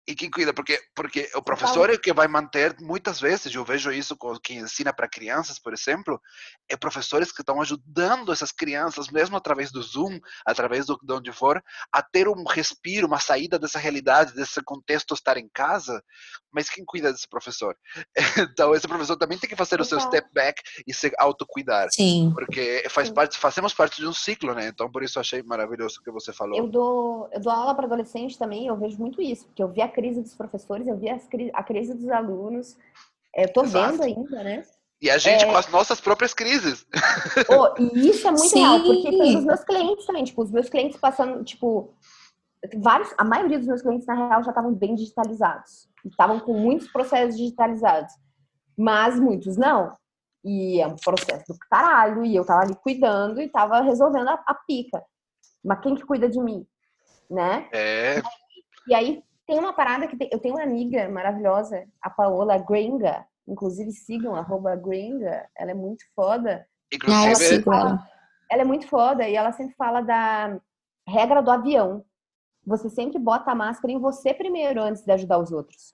E 0.07 0.13
quem 0.13 0.29
cuida? 0.29 0.53
Porque, 0.53 0.79
porque 0.95 1.29
o 1.35 1.41
professor 1.41 1.89
é 1.89 1.93
o 1.93 1.99
que 1.99 2.13
vai 2.13 2.27
manter, 2.27 2.75
muitas 2.79 3.19
vezes, 3.19 3.53
eu 3.53 3.65
vejo 3.65 3.91
isso 3.91 4.15
com 4.15 4.37
quem 4.37 4.59
ensina 4.59 4.93
para 4.93 5.09
crianças, 5.09 5.57
por 5.57 5.73
exemplo, 5.73 6.21
é 6.69 6.77
professores 6.77 7.31
que 7.31 7.41
estão 7.41 7.59
ajudando 7.59 8.31
essas 8.31 8.51
crianças, 8.51 9.09
mesmo 9.09 9.35
através 9.35 9.71
do 9.71 9.81
Zoom, 9.81 10.19
através 10.45 10.85
do, 10.85 10.99
de 11.01 11.11
onde 11.11 11.31
for, 11.31 11.63
a 11.91 12.03
ter 12.03 12.27
um 12.27 12.43
respiro, 12.43 13.07
uma 13.07 13.19
saída 13.19 13.57
dessa 13.57 13.79
realidade, 13.79 14.35
desse 14.35 14.61
contexto 14.63 15.15
estar 15.15 15.37
em 15.37 15.49
casa. 15.51 16.03
Mas 16.53 16.69
quem 16.69 16.85
cuida 16.85 17.11
desse 17.11 17.27
professor? 17.27 17.75
Então, 18.55 18.75
esse 18.75 18.87
professor 18.87 19.17
também 19.17 19.37
tem 19.37 19.49
que 19.49 19.55
fazer 19.55 19.81
o 19.81 19.85
seu 19.85 19.99
step 19.99 20.29
back 20.33 20.61
e 20.85 20.93
se 20.93 21.11
autocuidar. 21.17 21.87
Sim. 21.91 22.31
Porque 22.33 22.85
faz 22.89 23.09
parte, 23.09 23.37
fazemos 23.37 23.73
parte 23.73 23.99
de 23.99 24.07
um 24.07 24.13
ciclo, 24.13 24.53
né? 24.53 24.67
Então, 24.67 24.89
por 24.89 25.03
isso 25.03 25.19
achei 25.19 25.41
maravilhoso 25.41 25.99
o 25.99 26.03
que 26.03 26.11
você 26.11 26.31
falou. 26.31 26.57
Eu 26.57 26.67
dou, 26.67 27.29
eu 27.31 27.41
dou 27.41 27.51
aula 27.51 27.73
para 27.73 27.85
adolescente 27.85 28.37
também, 28.37 28.67
eu 28.67 28.77
vejo 28.77 28.97
muito 28.97 29.21
isso, 29.21 29.45
porque 29.45 29.63
eu 29.63 29.67
vi 29.67 29.81
a 29.81 29.87
crise 29.95 30.21
dos 30.21 30.35
professores, 30.35 30.85
eu 30.85 30.97
vi 30.97 31.07
a 31.09 31.63
crise 31.63 31.93
dos 31.93 32.09
alunos. 32.09 32.77
É, 33.33 33.45
eu 33.45 33.53
tô 33.53 33.63
Exato. 33.63 33.91
vendo 33.91 34.03
ainda, 34.03 34.43
né? 34.43 34.63
E 35.01 35.09
a 35.09 35.17
gente 35.17 35.45
é... 35.45 35.47
com 35.47 35.55
as 35.55 35.69
nossas 35.69 36.01
próprias 36.01 36.33
crises. 36.33 36.85
Oh, 37.49 37.73
e 37.79 38.09
isso 38.09 38.27
é 38.27 38.31
muito 38.31 38.49
Sim. 38.49 38.59
real, 38.59 38.81
porque 38.81 39.09
tem 39.09 39.37
os 39.37 39.45
meus 39.45 39.63
clientes 39.63 40.05
também, 40.05 40.23
tipo, 40.23 40.41
os 40.41 40.51
meus 40.51 40.69
clientes 40.69 40.99
passando, 40.99 41.43
tipo, 41.43 41.93
vários, 42.77 43.13
a 43.17 43.23
maioria 43.23 43.57
dos 43.57 43.67
meus 43.67 43.81
clientes, 43.81 44.07
na 44.07 44.15
real, 44.15 44.43
já 44.43 44.51
estavam 44.51 44.73
bem 44.73 44.95
digitalizados. 44.95 45.87
Estavam 46.05 46.39
com 46.39 46.53
muitos 46.53 46.87
processos 46.91 47.37
digitalizados. 47.37 48.13
Mas 48.77 49.19
muitos 49.19 49.57
não. 49.57 49.95
E 50.43 50.81
é 50.81 50.87
um 50.87 50.95
processo 50.95 51.45
do 51.47 51.57
caralho, 51.69 52.25
e 52.25 52.35
eu 52.35 52.45
tava 52.45 52.63
ali 52.63 52.75
cuidando 52.75 53.41
e 53.41 53.49
tava 53.49 53.81
resolvendo 53.81 54.29
a, 54.29 54.43
a 54.45 54.53
pica. 54.53 55.03
Mas 55.63 55.79
quem 55.79 55.95
que 55.95 56.05
cuida 56.05 56.29
de 56.29 56.39
mim? 56.39 56.65
Né? 57.29 57.67
É. 57.73 58.21
E 58.87 58.93
aí 58.93 59.23
tem 59.45 59.59
uma 59.59 59.73
parada 59.73 60.07
que 60.07 60.17
tem, 60.17 60.29
eu 60.31 60.39
tenho 60.39 60.55
uma 60.55 60.63
amiga 60.63 61.07
maravilhosa, 61.09 61.85
a 62.01 62.09
Paola 62.09 62.57
Gringa, 62.57 63.25
inclusive 63.47 63.91
sigam 63.91 64.35
arroba 64.35 64.75
Gringa, 64.75 65.47
ela 65.55 65.71
é 65.71 65.75
muito 65.75 66.03
foda. 66.15 66.67
Inclusive, 66.91 67.55
ela, 67.55 67.63
fala, 67.63 68.07
ela 68.49 68.61
é 68.61 68.65
muito 68.65 68.87
foda 68.87 69.27
e 69.27 69.35
ela 69.35 69.51
sempre 69.51 69.75
fala 69.75 70.01
da 70.01 70.59
regra 71.07 71.41
do 71.41 71.51
avião. 71.51 72.03
Você 72.65 72.89
sempre 72.89 73.19
bota 73.19 73.51
a 73.51 73.55
máscara 73.55 73.93
em 73.93 73.99
você 73.99 74.33
primeiro 74.33 74.81
antes 74.81 75.03
de 75.03 75.11
ajudar 75.11 75.37
os 75.37 75.51
outros. 75.51 75.93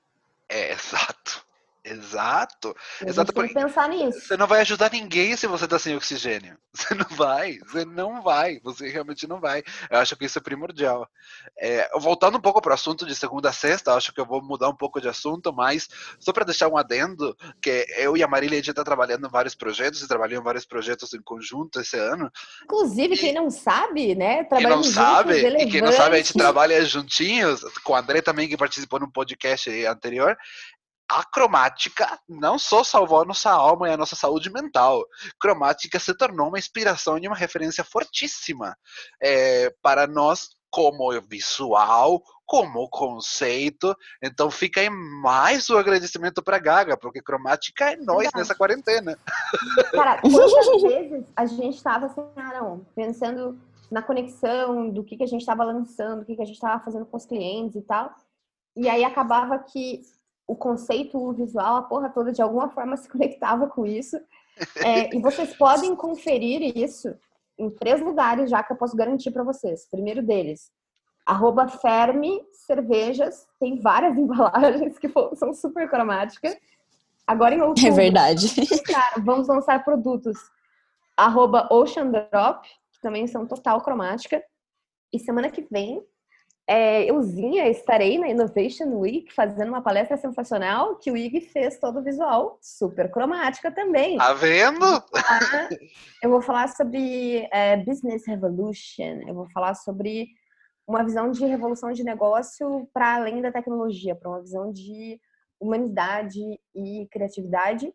É, 0.49 0.71
exato. 0.73 1.40
Exato. 1.83 2.75
E 3.01 3.05
a 3.05 3.09
Exato. 3.09 3.31
gente 3.31 3.35
tem 3.35 3.47
que 3.47 3.53
pensar 3.67 3.89
nisso. 3.89 4.21
Você 4.21 4.37
não 4.37 4.45
vai 4.47 4.61
ajudar 4.61 4.91
ninguém 4.91 5.35
se 5.35 5.47
você 5.47 5.67
tá 5.67 5.79
sem 5.79 5.95
oxigênio. 5.95 6.57
Você 6.73 6.95
não 6.95 7.17
vai. 7.17 7.57
Você 7.59 7.83
não 7.83 8.21
vai. 8.21 8.57
Você 8.63 8.87
realmente 8.87 9.27
não 9.27 9.41
vai. 9.41 9.61
Eu 9.89 9.99
acho 9.99 10.15
que 10.15 10.23
isso 10.23 10.37
é 10.39 10.41
primordial. 10.41 11.05
É, 11.59 11.89
voltando 11.99 12.37
um 12.37 12.41
pouco 12.41 12.61
para 12.61 12.71
o 12.71 12.73
assunto 12.73 13.05
de 13.05 13.13
segunda 13.13 13.49
a 13.49 13.51
sexta, 13.51 13.93
acho 13.93 14.13
que 14.13 14.21
eu 14.21 14.25
vou 14.25 14.41
mudar 14.41 14.69
um 14.69 14.75
pouco 14.75 15.01
de 15.01 15.09
assunto, 15.09 15.51
mas 15.51 15.89
só 16.17 16.31
para 16.31 16.45
deixar 16.45 16.69
um 16.69 16.77
adendo, 16.77 17.35
que 17.61 17.85
eu 17.97 18.15
e 18.15 18.23
a 18.23 18.27
Marília, 18.27 18.55
a 18.55 18.61
gente 18.61 18.69
está 18.69 18.85
trabalhando 18.85 19.27
em 19.27 19.29
vários 19.29 19.53
projetos, 19.53 20.01
e 20.01 20.07
trabalhamos 20.07 20.43
em 20.43 20.45
vários 20.45 20.65
projetos 20.65 21.13
em 21.13 21.21
conjunto 21.21 21.81
esse 21.81 21.97
ano. 21.97 22.31
Inclusive, 22.63 23.15
E- 23.15 23.17
quem 23.17 23.33
não 23.33 23.49
sabe, 23.49 24.15
né? 24.15 24.35
Quem 24.35 24.43
não 24.43 24.47
Trabalhando 24.59 24.83
sabe, 24.85 25.41
juntos, 25.41 25.61
e 25.63 25.67
quem 25.67 25.81
não 25.81 25.91
sabe, 25.91 26.15
a 26.15 26.19
gente 26.19 26.33
trabalha 26.33 26.85
juntinhos, 26.85 27.65
com 27.83 27.91
o 27.91 27.95
André 27.97 28.21
também, 28.21 28.47
que 28.47 28.55
participou 28.55 28.97
num 28.99 29.11
podcast 29.11 29.69
anterior. 29.87 30.37
A 31.11 31.25
cromática 31.25 32.17
não 32.27 32.57
só 32.57 32.85
salvou 32.85 33.21
a 33.21 33.25
nossa 33.25 33.51
alma 33.51 33.89
e 33.89 33.91
a 33.91 33.97
nossa 33.97 34.15
saúde 34.15 34.49
mental. 34.49 35.03
Cromática 35.37 35.99
se 35.99 36.15
tornou 36.15 36.47
uma 36.47 36.57
inspiração 36.57 37.17
e 37.17 37.27
uma 37.27 37.35
referência 37.35 37.83
fortíssima 37.83 38.77
eh, 39.21 39.75
para 39.81 40.07
nós 40.07 40.55
como 40.69 41.11
visual, 41.21 42.23
como 42.45 42.89
conceito. 42.89 43.93
Então 44.23 44.49
fica 44.49 44.79
aí 44.79 44.89
mais 44.89 45.69
o 45.69 45.77
agradecimento 45.77 46.41
para 46.41 46.59
Gaga, 46.59 46.95
porque 46.95 47.21
cromática 47.21 47.91
é 47.91 47.97
nós 47.97 48.19
Verdade. 48.19 48.37
nessa 48.37 48.55
quarentena. 48.55 49.19
Cara, 49.91 50.21
quantas 50.21 50.81
vezes 50.81 51.25
a 51.35 51.45
gente 51.45 51.75
estava 51.75 52.05
assim, 52.05 52.21
ah, 52.37 52.53
não, 52.53 52.85
pensando 52.95 53.59
na 53.91 54.01
conexão 54.01 54.89
do 54.89 55.03
que, 55.03 55.17
que 55.17 55.23
a 55.23 55.27
gente 55.27 55.41
estava 55.41 55.65
lançando, 55.65 56.21
do 56.21 56.25
que, 56.25 56.37
que 56.37 56.41
a 56.41 56.45
gente 56.45 56.55
estava 56.55 56.81
fazendo 56.81 57.05
com 57.05 57.17
os 57.17 57.25
clientes 57.25 57.75
e 57.75 57.81
tal. 57.81 58.15
E 58.77 58.87
aí 58.87 59.03
acabava 59.03 59.59
que 59.59 60.01
o 60.51 60.55
conceito, 60.55 61.17
o 61.17 61.31
visual, 61.31 61.77
a 61.77 61.81
porra 61.81 62.09
toda, 62.09 62.33
de 62.33 62.41
alguma 62.41 62.67
forma 62.67 62.97
se 62.97 63.07
conectava 63.07 63.67
com 63.67 63.85
isso. 63.85 64.17
É, 64.83 65.15
e 65.15 65.21
vocês 65.21 65.55
podem 65.55 65.95
conferir 65.95 66.77
isso 66.77 67.15
em 67.57 67.69
três 67.69 68.01
lugares 68.01 68.49
já 68.49 68.61
que 68.61 68.73
eu 68.73 68.75
posso 68.75 68.93
garantir 68.97 69.31
para 69.31 69.45
vocês. 69.45 69.87
Primeiro 69.89 70.21
deles, 70.21 70.69
arroba 71.25 71.69
Ferme 71.69 72.41
Cervejas, 72.51 73.47
tem 73.61 73.79
várias 73.79 74.15
embalagens 74.19 74.99
que 74.99 75.09
são 75.35 75.53
super 75.53 75.89
cromáticas. 75.89 76.57
Agora 77.25 77.55
em 77.55 77.61
outubro, 77.61 77.89
É 77.89 77.91
verdade. 77.91 78.53
Cara, 78.83 79.21
vamos 79.23 79.47
lançar 79.47 79.81
produtos 79.85 80.37
arroba 81.15 81.69
Ocean 81.71 82.11
Drop, 82.11 82.67
que 82.91 82.99
também 82.99 83.25
são 83.25 83.47
total 83.47 83.79
cromática. 83.79 84.43
E 85.13 85.19
semana 85.19 85.49
que 85.49 85.65
vem, 85.71 86.05
é, 86.71 87.11
euzinha, 87.11 87.67
estarei 87.67 88.17
na 88.17 88.29
Innovation 88.29 88.97
Week 88.97 89.33
fazendo 89.33 89.67
uma 89.67 89.81
palestra 89.81 90.15
sensacional 90.15 90.95
que 90.95 91.11
o 91.11 91.17
Ig 91.17 91.41
fez 91.41 91.77
todo 91.77 91.99
o 91.99 92.01
visual, 92.01 92.57
super 92.61 93.11
cromática 93.11 93.69
também. 93.69 94.17
Tá 94.17 94.33
vendo? 94.33 94.85
Eu 96.23 96.29
vou 96.29 96.41
falar 96.41 96.69
sobre 96.69 97.45
é, 97.51 97.75
Business 97.75 98.25
Revolution, 98.25 99.21
eu 99.27 99.33
vou 99.33 99.49
falar 99.49 99.75
sobre 99.75 100.29
uma 100.87 101.03
visão 101.03 101.29
de 101.29 101.45
revolução 101.45 101.91
de 101.91 102.05
negócio 102.05 102.87
para 102.93 103.15
além 103.15 103.41
da 103.41 103.51
tecnologia, 103.51 104.15
para 104.15 104.29
uma 104.29 104.39
visão 104.39 104.71
de 104.71 105.19
humanidade 105.59 106.39
e 106.73 107.05
criatividade. 107.11 107.93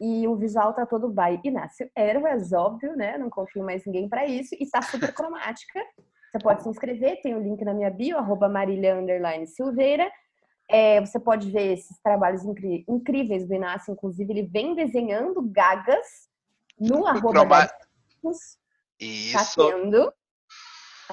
E 0.00 0.28
o 0.28 0.36
visual 0.36 0.72
tá 0.74 0.86
todo 0.86 1.08
by 1.08 1.40
Inácio 1.42 1.90
Ervas, 1.96 2.52
óbvio, 2.52 2.94
né? 2.94 3.18
Não 3.18 3.28
confio 3.28 3.64
mais 3.64 3.84
ninguém 3.84 4.08
para 4.08 4.24
isso. 4.26 4.54
E 4.60 4.68
tá 4.70 4.80
super 4.80 5.12
cromática. 5.12 5.80
Você 6.32 6.38
pode 6.38 6.62
se 6.62 6.68
inscrever, 6.70 7.20
tem 7.20 7.34
o 7.34 7.42
link 7.42 7.62
na 7.62 7.74
minha 7.74 7.90
bio, 7.90 8.16
arroba 8.16 8.48
Marília 8.48 8.96
Silveira. 9.46 10.10
É, 10.66 10.98
você 11.00 11.20
pode 11.20 11.50
ver 11.50 11.74
esses 11.74 11.98
trabalhos 12.02 12.42
incri- 12.42 12.84
incríveis 12.88 13.46
do 13.46 13.52
Inácio, 13.52 13.92
inclusive 13.92 14.32
ele 14.32 14.42
vem 14.46 14.74
desenhando 14.74 15.42
gagas 15.42 16.06
no 16.80 17.06
arroba 17.06 17.32
Croma- 17.40 17.60
Gatos, 17.60 18.56
tá 18.56 18.98
Isso. 18.98 19.70
tendo. 19.70 20.10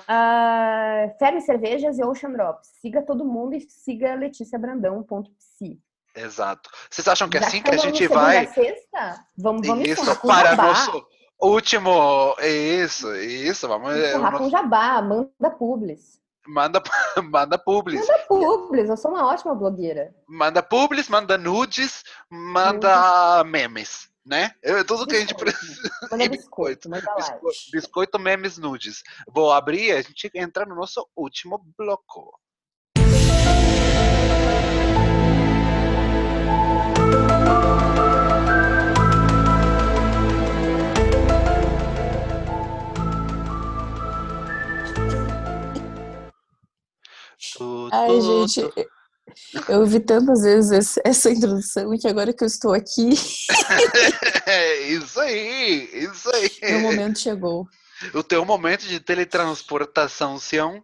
Ah, 0.08 1.14
Ferme 1.20 1.42
Cervejas 1.42 2.00
e 2.00 2.04
Ocean 2.06 2.32
Drops. 2.32 2.70
Siga 2.80 3.02
todo 3.02 3.26
mundo 3.26 3.56
e 3.56 3.62
siga 3.70 4.16
leticiabrandão.psi. 4.16 5.82
Exato. 6.16 6.70
Vocês 6.90 7.08
acham 7.10 7.30
que 7.30 7.38
é 7.38 7.42
Já 7.42 7.48
assim 7.48 7.62
que 7.62 7.72
a 7.72 7.78
gente 7.78 8.08
vai. 8.08 8.48
Sexta, 8.48 9.26
vamos, 9.38 9.68
vamos 9.68 9.86
Isso, 9.86 10.22
para 10.22 10.56
nosso 10.56 11.06
último. 11.42 12.36
Isso, 12.42 13.14
isso. 13.16 13.68
Vamos. 13.68 13.92
é, 13.92 13.96
o 13.96 13.98
Encerrar 14.10 14.32
nosso- 14.32 14.44
com 14.44 14.50
jabá, 14.50 15.02
manda 15.02 15.50
publis. 15.58 16.20
Manda, 16.48 16.82
manda 17.32 17.58
publis. 17.58 18.00
Manda 18.08 18.20
publis, 18.28 18.90
eu 18.90 18.98
sou 18.98 19.12
uma 19.12 19.26
ótima 19.28 19.54
blogueira. 19.54 20.14
Manda 20.28 20.64
publis, 20.64 21.08
manda 21.08 21.38
nudes, 21.38 22.04
manda 22.30 23.44
memes, 23.44 24.10
né? 24.26 24.52
É 24.64 24.84
tudo 24.84 25.06
que 25.06 25.16
a 25.16 25.20
gente 25.20 25.34
Biscoito. 25.36 25.58
precisa. 25.58 25.90
Manda 26.12 26.24
E 26.26 26.30
biscoito, 26.30 26.90
manda 26.90 27.16
Biscoito, 27.16 27.58
biscoito, 27.72 28.20
memes, 28.20 28.58
nudes. 28.58 29.04
Vou 29.28 29.52
abrir 29.52 29.90
e 29.90 29.92
a 29.92 30.02
gente 30.02 30.32
entra 30.34 30.66
no 30.66 30.76
nosso 30.76 31.08
último 31.16 31.64
bloco. 31.78 32.32
Ai, 47.92 48.08
tu, 48.08 48.22
gente, 48.22 48.90
eu 49.68 49.82
ouvi 49.82 50.00
tantas 50.00 50.42
vezes 50.42 50.98
essa 51.04 51.30
introdução 51.30 51.98
que 51.98 52.08
agora 52.08 52.34
que 52.34 52.44
eu 52.44 52.48
estou 52.48 52.74
aqui, 52.74 53.10
isso 54.90 55.20
aí, 55.20 55.90
isso 55.94 56.30
aí. 56.34 56.52
meu 56.64 56.80
momento 56.82 57.20
chegou. 57.20 57.68
O 58.14 58.24
teu 58.24 58.46
momento 58.46 58.88
de 58.88 58.98
teletransportação 58.98 60.40
Sião, 60.40 60.82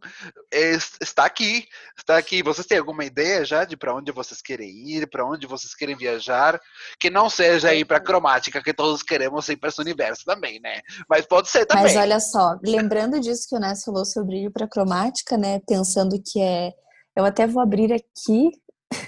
é- 0.52 0.77
está 1.02 1.23
aqui, 1.23 1.65
está 1.98 2.18
aqui. 2.18 2.44
Vocês 2.44 2.68
têm 2.68 2.77
alguma 2.77 3.06
ideia 3.06 3.45
já 3.45 3.64
de 3.64 3.77
para 3.77 3.95
onde 3.95 4.11
vocês 4.11 4.41
querem 4.41 4.69
ir, 4.90 5.10
para 5.10 5.26
onde 5.26 5.48
vocês 5.48 5.73
querem 5.73 5.95
viajar? 5.95 6.60
Que 6.99 7.10
não 7.10 7.30
seja 7.30 7.73
ir 7.73 7.86
para 7.86 8.02
cromática, 8.02 8.61
que 8.61 8.73
todos 8.73 9.02
queremos 9.02 9.48
ir 9.48 9.56
para 9.56 9.69
esse 9.69 9.80
universo 9.80 10.26
também, 10.26 10.60
né? 10.60 10.82
Mas 11.10 11.26
pode 11.26 11.49
ser 11.49 11.65
também. 11.65 11.86
Mas 11.86 11.95
olha 11.95 12.19
só, 12.19 12.60
lembrando 12.61 13.18
disso 13.22 13.48
que 13.48 13.56
o 13.56 13.60
Ness 13.60 13.86
falou 13.86 14.03
sobre 14.03 14.44
ir 14.44 14.52
para 14.52 14.68
cromática, 14.68 15.38
né? 15.38 15.61
Pensando 15.65 16.22
que 16.22 16.41
é. 16.41 16.73
Eu 17.15 17.23
até 17.23 17.47
vou 17.47 17.61
abrir 17.61 17.93
aqui 17.93 18.51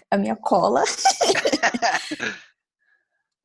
a 0.09 0.17
minha 0.17 0.35
cola. 0.35 0.83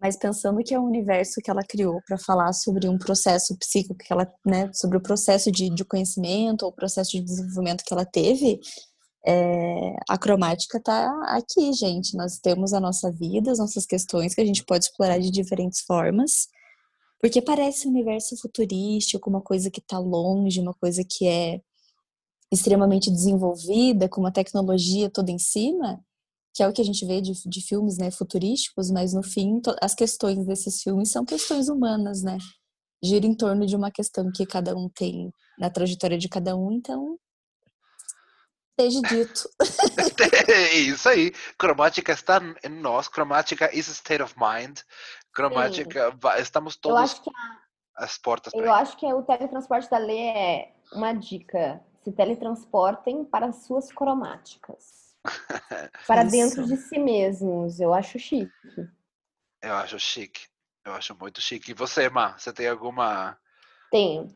Mas 0.00 0.16
pensando 0.16 0.62
que 0.64 0.74
é 0.74 0.80
um 0.80 0.86
universo 0.86 1.40
que 1.42 1.50
ela 1.50 1.62
criou 1.62 2.00
para 2.06 2.18
falar 2.18 2.52
sobre 2.52 2.88
um 2.88 2.98
processo 2.98 3.56
psíquico 3.56 3.94
que 3.94 4.12
ela, 4.12 4.32
né, 4.44 4.68
sobre 4.72 4.96
o 4.98 5.00
processo 5.00 5.50
de, 5.50 5.70
de 5.70 5.84
conhecimento 5.84 6.62
ou 6.62 6.70
o 6.70 6.74
processo 6.74 7.12
de 7.12 7.20
desenvolvimento 7.20 7.84
que 7.84 7.94
ela 7.94 8.04
teve, 8.04 8.60
é, 9.24 9.96
a 10.08 10.18
cromática 10.18 10.80
tá 10.80 11.08
aqui, 11.28 11.72
gente. 11.72 12.16
Nós 12.16 12.38
temos 12.38 12.72
a 12.72 12.80
nossa 12.80 13.10
vida, 13.12 13.52
as 13.52 13.58
nossas 13.58 13.86
questões 13.86 14.34
que 14.34 14.40
a 14.40 14.44
gente 14.44 14.64
pode 14.64 14.86
explorar 14.86 15.18
de 15.18 15.30
diferentes 15.30 15.80
formas. 15.80 16.48
Porque 17.20 17.40
parece 17.40 17.86
um 17.86 17.90
universo 17.92 18.36
futurístico, 18.36 19.30
uma 19.30 19.40
coisa 19.40 19.70
que 19.70 19.78
está 19.78 19.98
longe, 19.98 20.60
uma 20.60 20.74
coisa 20.74 21.04
que 21.08 21.28
é 21.28 21.60
extremamente 22.52 23.10
desenvolvida, 23.10 24.08
com 24.08 24.20
uma 24.20 24.30
tecnologia 24.30 25.08
toda 25.10 25.30
em 25.30 25.38
cima, 25.38 25.98
que 26.54 26.62
é 26.62 26.68
o 26.68 26.72
que 26.72 26.82
a 26.82 26.84
gente 26.84 27.06
vê 27.06 27.22
de, 27.22 27.32
de 27.48 27.60
filmes 27.62 27.96
né, 27.96 28.10
futurísticos, 28.10 28.90
mas 28.90 29.14
no 29.14 29.22
fim, 29.22 29.60
as 29.80 29.94
questões 29.94 30.44
desses 30.46 30.82
filmes 30.82 31.10
são 31.10 31.24
questões 31.24 31.70
humanas, 31.70 32.22
né? 32.22 32.36
Gira 33.02 33.26
em 33.26 33.34
torno 33.34 33.66
de 33.66 33.74
uma 33.74 33.90
questão 33.90 34.30
que 34.30 34.44
cada 34.44 34.76
um 34.76 34.88
tem 34.88 35.32
na 35.58 35.70
trajetória 35.70 36.18
de 36.18 36.28
cada 36.28 36.54
um, 36.54 36.70
então. 36.72 37.18
Seja 38.78 39.00
dito. 39.00 39.48
É 40.48 40.74
isso 40.74 41.08
aí. 41.08 41.32
Cromática 41.58 42.12
está 42.12 42.40
em 42.64 42.68
nós. 42.68 43.08
Cromática 43.08 43.74
is 43.74 43.88
a 43.88 43.92
state 43.92 44.22
of 44.22 44.34
mind. 44.36 44.80
Cromática, 45.32 46.10
va- 46.20 46.38
estamos 46.38 46.74
Eu 46.74 46.80
todos 46.80 47.00
acho 47.00 47.22
que 47.22 47.30
às 47.96 48.18
portas. 48.18 48.52
Eu 48.54 48.72
acho 48.72 48.96
que 48.96 49.06
o 49.06 49.22
teletransporte 49.22 49.88
da 49.88 49.98
Lê 49.98 50.18
é 50.18 50.72
uma 50.92 51.12
dica. 51.12 51.82
Se 52.02 52.12
teletransportem 52.12 53.24
para 53.24 53.46
as 53.46 53.64
suas 53.64 53.92
cromáticas. 53.92 55.02
Para 56.06 56.24
Isso. 56.24 56.32
dentro 56.32 56.66
de 56.66 56.76
si 56.76 56.98
mesmos. 56.98 57.80
Eu 57.80 57.94
acho 57.94 58.18
chique. 58.18 58.52
Eu 59.62 59.74
acho 59.74 59.98
chique. 59.98 60.48
Eu 60.84 60.92
acho 60.94 61.16
muito 61.16 61.40
chique. 61.40 61.70
E 61.70 61.74
você, 61.74 62.08
Má? 62.08 62.36
Você 62.36 62.52
tem 62.52 62.66
alguma. 62.66 63.38
Tenho. 63.90 64.34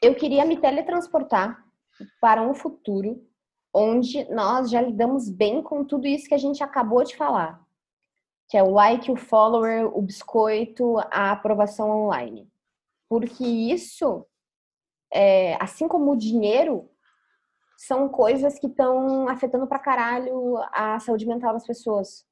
Eu 0.00 0.14
queria 0.14 0.44
me 0.44 0.60
teletransportar 0.60 1.64
para 2.20 2.42
um 2.42 2.54
futuro 2.54 3.26
onde 3.74 4.24
nós 4.30 4.70
já 4.70 4.80
lidamos 4.80 5.28
bem 5.28 5.62
com 5.62 5.84
tudo 5.84 6.06
isso 6.06 6.28
que 6.28 6.34
a 6.34 6.38
gente 6.38 6.62
acabou 6.62 7.02
de 7.02 7.16
falar. 7.16 7.60
Que 8.48 8.56
é 8.56 8.62
o 8.62 8.70
like, 8.70 9.10
o 9.10 9.16
follower, 9.16 9.86
o 9.96 10.00
biscoito, 10.00 10.98
a 11.10 11.32
aprovação 11.32 11.90
online. 11.90 12.48
Porque 13.08 13.44
isso, 13.44 14.24
é, 15.16 15.56
assim 15.62 15.88
como 15.88 16.12
o 16.12 16.16
dinheiro, 16.16 16.90
são 17.76 18.08
coisas 18.08 18.58
que 18.58 18.66
estão 18.66 19.28
afetando 19.28 19.66
pra 19.66 19.78
caralho 19.78 20.58
a 20.72 21.00
saúde 21.00 21.26
mental 21.26 21.54
das 21.54 21.66
pessoas. 21.66 22.24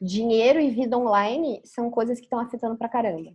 Dinheiro 0.00 0.58
e 0.58 0.70
vida 0.70 0.96
online 0.96 1.60
são 1.64 1.90
coisas 1.90 2.18
que 2.18 2.24
estão 2.24 2.40
afetando 2.40 2.76
pra 2.76 2.88
caramba. 2.88 3.32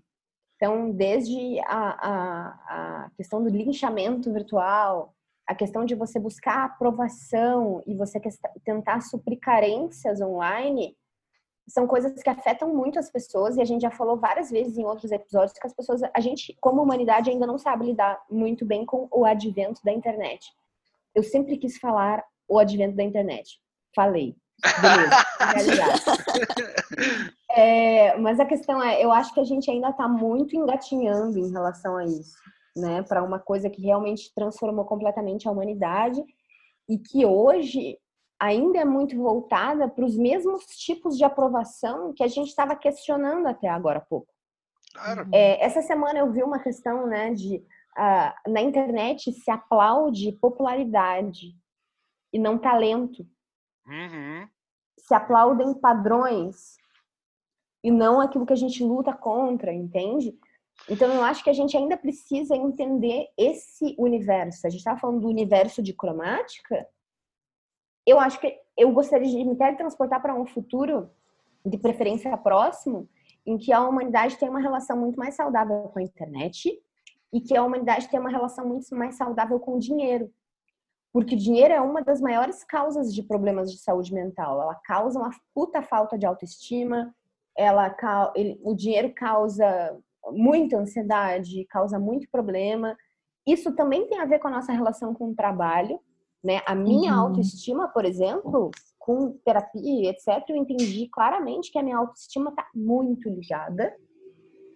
Então, 0.55 0.91
desde 0.91 1.59
a, 1.67 2.09
a, 2.09 3.05
a 3.05 3.11
questão 3.15 3.43
do 3.43 3.49
linchamento 3.49 4.33
virtual, 4.33 5.13
a 5.47 5.53
questão 5.53 5.85
de 5.85 5.93
você 5.93 6.19
buscar 6.19 6.65
aprovação 6.65 7.83
e 7.85 7.95
você 7.95 8.19
tentar 8.65 9.01
suprir 9.01 9.39
carências 9.39 10.19
online, 10.19 10.97
são 11.67 11.85
coisas 11.85 12.21
que 12.21 12.29
afetam 12.29 12.73
muito 12.73 12.97
as 12.97 13.11
pessoas 13.11 13.57
e 13.57 13.61
a 13.61 13.65
gente 13.65 13.81
já 13.81 13.91
falou 13.91 14.17
várias 14.17 14.49
vezes 14.49 14.77
em 14.77 14.85
outros 14.85 15.11
episódios 15.11 15.57
que 15.57 15.67
as 15.67 15.73
pessoas, 15.73 16.01
a 16.13 16.21
gente, 16.21 16.55
como 16.61 16.81
humanidade, 16.81 17.29
ainda 17.29 17.45
não 17.45 17.57
sabe 17.57 17.87
lidar 17.87 18.21
muito 18.29 18.65
bem 18.65 18.85
com 18.85 19.07
o 19.11 19.25
advento 19.25 19.81
da 19.83 19.91
internet. 19.91 20.47
Eu 21.13 21.23
sempre 21.23 21.57
quis 21.57 21.77
falar 21.77 22.23
o 22.47 22.57
advento 22.57 22.95
da 22.95 23.03
internet. 23.03 23.59
Falei. 23.93 24.35
Beleza, 24.81 25.15
é, 27.51 28.17
mas 28.17 28.39
a 28.39 28.45
questão 28.45 28.81
é, 28.81 29.03
eu 29.03 29.11
acho 29.11 29.31
que 29.33 29.39
a 29.39 29.43
gente 29.43 29.69
ainda 29.69 29.89
está 29.89 30.07
muito 30.07 30.55
engatinhando 30.55 31.37
em 31.37 31.51
relação 31.51 31.95
a 31.95 32.05
isso, 32.05 32.35
né? 32.75 33.03
Para 33.03 33.23
uma 33.23 33.37
coisa 33.37 33.69
que 33.69 33.83
realmente 33.83 34.33
transformou 34.33 34.83
completamente 34.85 35.47
a 35.47 35.51
humanidade 35.51 36.23
e 36.89 36.97
que 36.97 37.23
hoje 37.23 37.99
ainda 38.39 38.79
é 38.79 38.85
muito 38.85 39.17
voltada 39.17 39.87
para 39.87 40.05
os 40.05 40.17
mesmos 40.17 40.65
tipos 40.77 41.17
de 41.17 41.23
aprovação 41.23 42.13
que 42.13 42.23
a 42.23 42.27
gente 42.27 42.47
estava 42.47 42.75
questionando 42.75 43.47
até 43.47 43.67
agora 43.67 43.99
há 43.99 44.01
pouco. 44.01 44.31
Claro. 44.93 45.27
É, 45.33 45.63
essa 45.63 45.81
semana 45.81 46.19
eu 46.19 46.31
vi 46.31 46.43
uma 46.43 46.59
questão, 46.59 47.07
né, 47.07 47.33
de 47.33 47.57
uh, 47.97 48.51
na 48.51 48.61
internet 48.61 49.31
se 49.31 49.51
aplaude 49.51 50.31
popularidade 50.33 51.55
e 52.31 52.39
não 52.39 52.57
talento. 52.57 53.27
Uhum. 53.85 54.47
Se 54.99 55.13
aplaudem 55.13 55.73
padrões 55.73 56.77
e 57.83 57.91
não 57.91 58.19
aquilo 58.19 58.45
que 58.45 58.53
a 58.53 58.57
gente 58.57 58.83
luta 58.83 59.13
contra, 59.13 59.73
entende? 59.73 60.37
Então 60.89 61.11
eu 61.11 61.23
acho 61.23 61.43
que 61.43 61.49
a 61.49 61.53
gente 61.53 61.75
ainda 61.75 61.97
precisa 61.97 62.55
entender 62.55 63.27
esse 63.37 63.95
universo. 63.97 64.67
A 64.67 64.69
gente 64.69 64.79
estava 64.79 64.99
falando 64.99 65.21
do 65.21 65.27
universo 65.27 65.81
de 65.81 65.93
cromática, 65.93 66.87
eu 68.07 68.19
acho 68.19 68.39
que 68.39 68.57
eu 68.77 68.91
gostaria 68.91 69.27
de 69.27 69.43
me 69.43 69.55
teletransportar 69.55 70.21
para 70.21 70.33
um 70.33 70.45
futuro, 70.45 71.09
de 71.65 71.77
preferência 71.77 72.35
próximo, 72.37 73.09
em 73.45 73.57
que 73.57 73.73
a 73.73 73.81
humanidade 73.81 74.37
tem 74.37 74.49
uma 74.49 74.61
relação 74.61 74.97
muito 74.97 75.17
mais 75.17 75.35
saudável 75.35 75.89
com 75.93 75.99
a 75.99 76.03
internet 76.03 76.81
e 77.33 77.41
que 77.41 77.55
a 77.55 77.63
humanidade 77.63 78.07
tem 78.07 78.19
uma 78.19 78.29
relação 78.29 78.65
muito 78.65 78.95
mais 78.95 79.15
saudável 79.15 79.59
com 79.59 79.75
o 79.75 79.79
dinheiro. 79.79 80.31
Porque 81.11 81.35
o 81.35 81.37
dinheiro 81.37 81.73
é 81.73 81.81
uma 81.81 82.01
das 82.01 82.21
maiores 82.21 82.63
causas 82.63 83.13
de 83.13 83.23
problemas 83.23 83.71
de 83.71 83.79
saúde 83.79 84.13
mental. 84.13 84.61
Ela 84.61 84.75
causa 84.75 85.19
uma 85.19 85.31
puta 85.53 85.81
falta 85.81 86.17
de 86.17 86.25
autoestima, 86.25 87.13
ela, 87.57 87.93
ele, 88.35 88.59
o 88.63 88.73
dinheiro 88.73 89.13
causa 89.13 89.97
muita 90.31 90.77
ansiedade, 90.77 91.65
causa 91.65 91.99
muito 91.99 92.29
problema. 92.29 92.95
Isso 93.45 93.73
também 93.75 94.07
tem 94.07 94.19
a 94.19 94.25
ver 94.25 94.39
com 94.39 94.47
a 94.47 94.51
nossa 94.51 94.71
relação 94.71 95.13
com 95.13 95.31
o 95.31 95.35
trabalho, 95.35 95.99
né? 96.47 96.61
A 96.65 96.73
minha 96.73 97.13
uhum. 97.13 97.19
autoestima, 97.19 97.89
por 97.89 98.05
exemplo, 98.05 98.71
com 98.97 99.33
terapia, 99.43 100.11
etc., 100.11 100.45
eu 100.47 100.55
entendi 100.55 101.09
claramente 101.09 101.69
que 101.69 101.77
a 101.77 101.83
minha 101.83 101.97
autoestima 101.97 102.51
está 102.51 102.65
muito 102.73 103.29
ligada 103.29 103.93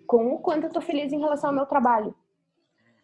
com 0.06 0.34
o 0.34 0.40
quanto 0.40 0.64
eu 0.64 0.68
estou 0.68 0.82
feliz 0.82 1.14
em 1.14 1.20
relação 1.20 1.50
ao 1.50 1.56
meu 1.56 1.66
trabalho. 1.66 2.14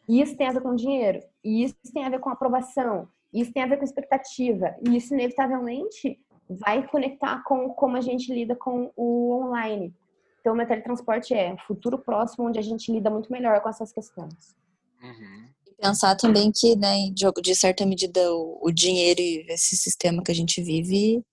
E 0.06 0.22
isso 0.22 0.36
tem 0.36 0.48
a 0.48 0.52
ver 0.52 0.62
com 0.62 0.76
dinheiro, 0.76 1.22
e 1.42 1.64
isso 1.64 1.76
tem 1.94 2.04
a 2.04 2.10
ver 2.10 2.20
com 2.20 2.30
aprovação, 2.30 3.08
isso 3.34 3.54
tem 3.54 3.64
a 3.64 3.68
ver 3.68 3.78
com 3.78 3.86
expectativa, 3.86 4.76
e 4.86 4.98
isso 4.98 5.14
inevitavelmente 5.14 6.20
vai 6.50 6.86
conectar 6.86 7.42
com 7.44 7.70
como 7.70 7.96
a 7.96 8.02
gente 8.02 8.34
lida 8.34 8.54
com 8.54 8.92
o 8.98 9.32
online. 9.32 9.96
Então, 10.42 10.54
o 10.54 10.58
meu 10.58 10.68
teletransporte 10.68 11.34
é 11.34 11.54
um 11.54 11.58
futuro 11.60 11.98
próximo 11.98 12.48
onde 12.48 12.60
a 12.60 12.62
gente 12.62 12.92
lida 12.92 13.10
muito 13.10 13.32
melhor 13.32 13.62
com 13.62 13.70
essas 13.70 13.94
questões. 13.94 14.58
Uhum 15.02 15.57
pensar 15.80 16.16
também 16.16 16.52
que, 16.52 16.76
né, 16.76 17.10
de 17.42 17.56
certa 17.56 17.86
medida, 17.86 18.34
o, 18.34 18.72
dinheiro 18.72 19.22
e 19.22 19.46
esse 19.50 19.76
sistema 19.76 20.24
que 20.24 20.32
a 20.32 20.36
gente 20.36 20.62
vive 20.62 21.24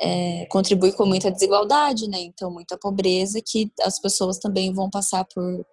é, 0.00 0.46
contribui 0.46 0.92
com 0.92 1.06
muita 1.06 1.30
desigualdade, 1.30 2.08
né? 2.08 2.18
Então, 2.18 2.50
muita 2.50 2.76
pobreza 2.76 3.40
que 3.44 3.72
as 3.80 3.98
pessoas 3.98 4.38
também 4.38 4.72
vão 4.72 4.90
passar 4.90 5.24
por, 5.24 5.66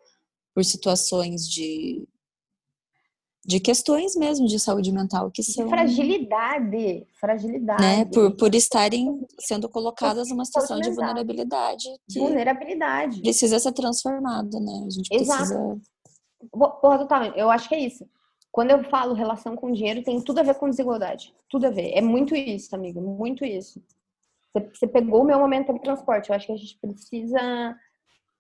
por 0.53 0.64
situações 0.64 1.48
de, 1.49 2.07
de 3.45 3.60
questões 3.60 4.15
mesmo 4.15 4.48
de 4.48 4.60
saúde 4.60 4.91
mental 4.94 5.30
que 5.30 5.44
são 5.44 5.68
fragilidade, 5.68 7.06
fragilidade, 7.19 7.81
né? 7.81 8.06
Por, 8.06 8.35
por 8.38 8.56
estarem 8.56 9.26
sendo 9.40 9.68
colocadas 9.68 10.30
numa 10.30 10.45
situação 10.45 10.80
de 10.80 10.90
vulnerabilidade, 10.91 11.90
vulnerabilidade 12.15 13.22
precisa 13.22 13.60
ser 13.60 13.73
transformada, 13.73 14.57
né? 14.60 14.84
A 14.85 14.90
gente 14.90 15.10
Exato. 15.11 15.38
precisa 15.40 15.93
Porra, 16.52 16.99
totalmente. 16.99 17.38
Eu 17.38 17.49
acho 17.49 17.68
que 17.68 17.76
é 17.76 17.80
isso. 17.80 18.07
Quando 18.52 18.72
eu 18.72 18.84
falo 18.84 19.14
relação 19.14 19.56
com 19.56 19.72
dinheiro, 19.72 20.03
tem 20.03 20.22
tudo 20.22 20.40
a 20.40 20.44
ver 20.44 20.56
com 20.56 20.70
desigualdade. 20.70 21.34
Tudo 21.49 21.68
a 21.68 21.70
ver. 21.72 21.91
É 21.94 22.02
muito 22.02 22.36
isso, 22.36 22.76
amiga. 22.76 23.02
Muito 23.02 23.44
isso. 23.44 23.82
Você 24.53 24.86
pegou 24.86 25.22
o 25.22 25.26
meu 25.26 25.40
momento 25.40 25.74
de 25.74 25.80
transporte. 25.80 26.30
Eu 26.30 26.36
acho 26.36 26.45
que 26.45 26.53
a 26.53 26.57
gente 26.57 26.78
precisa. 26.80 27.76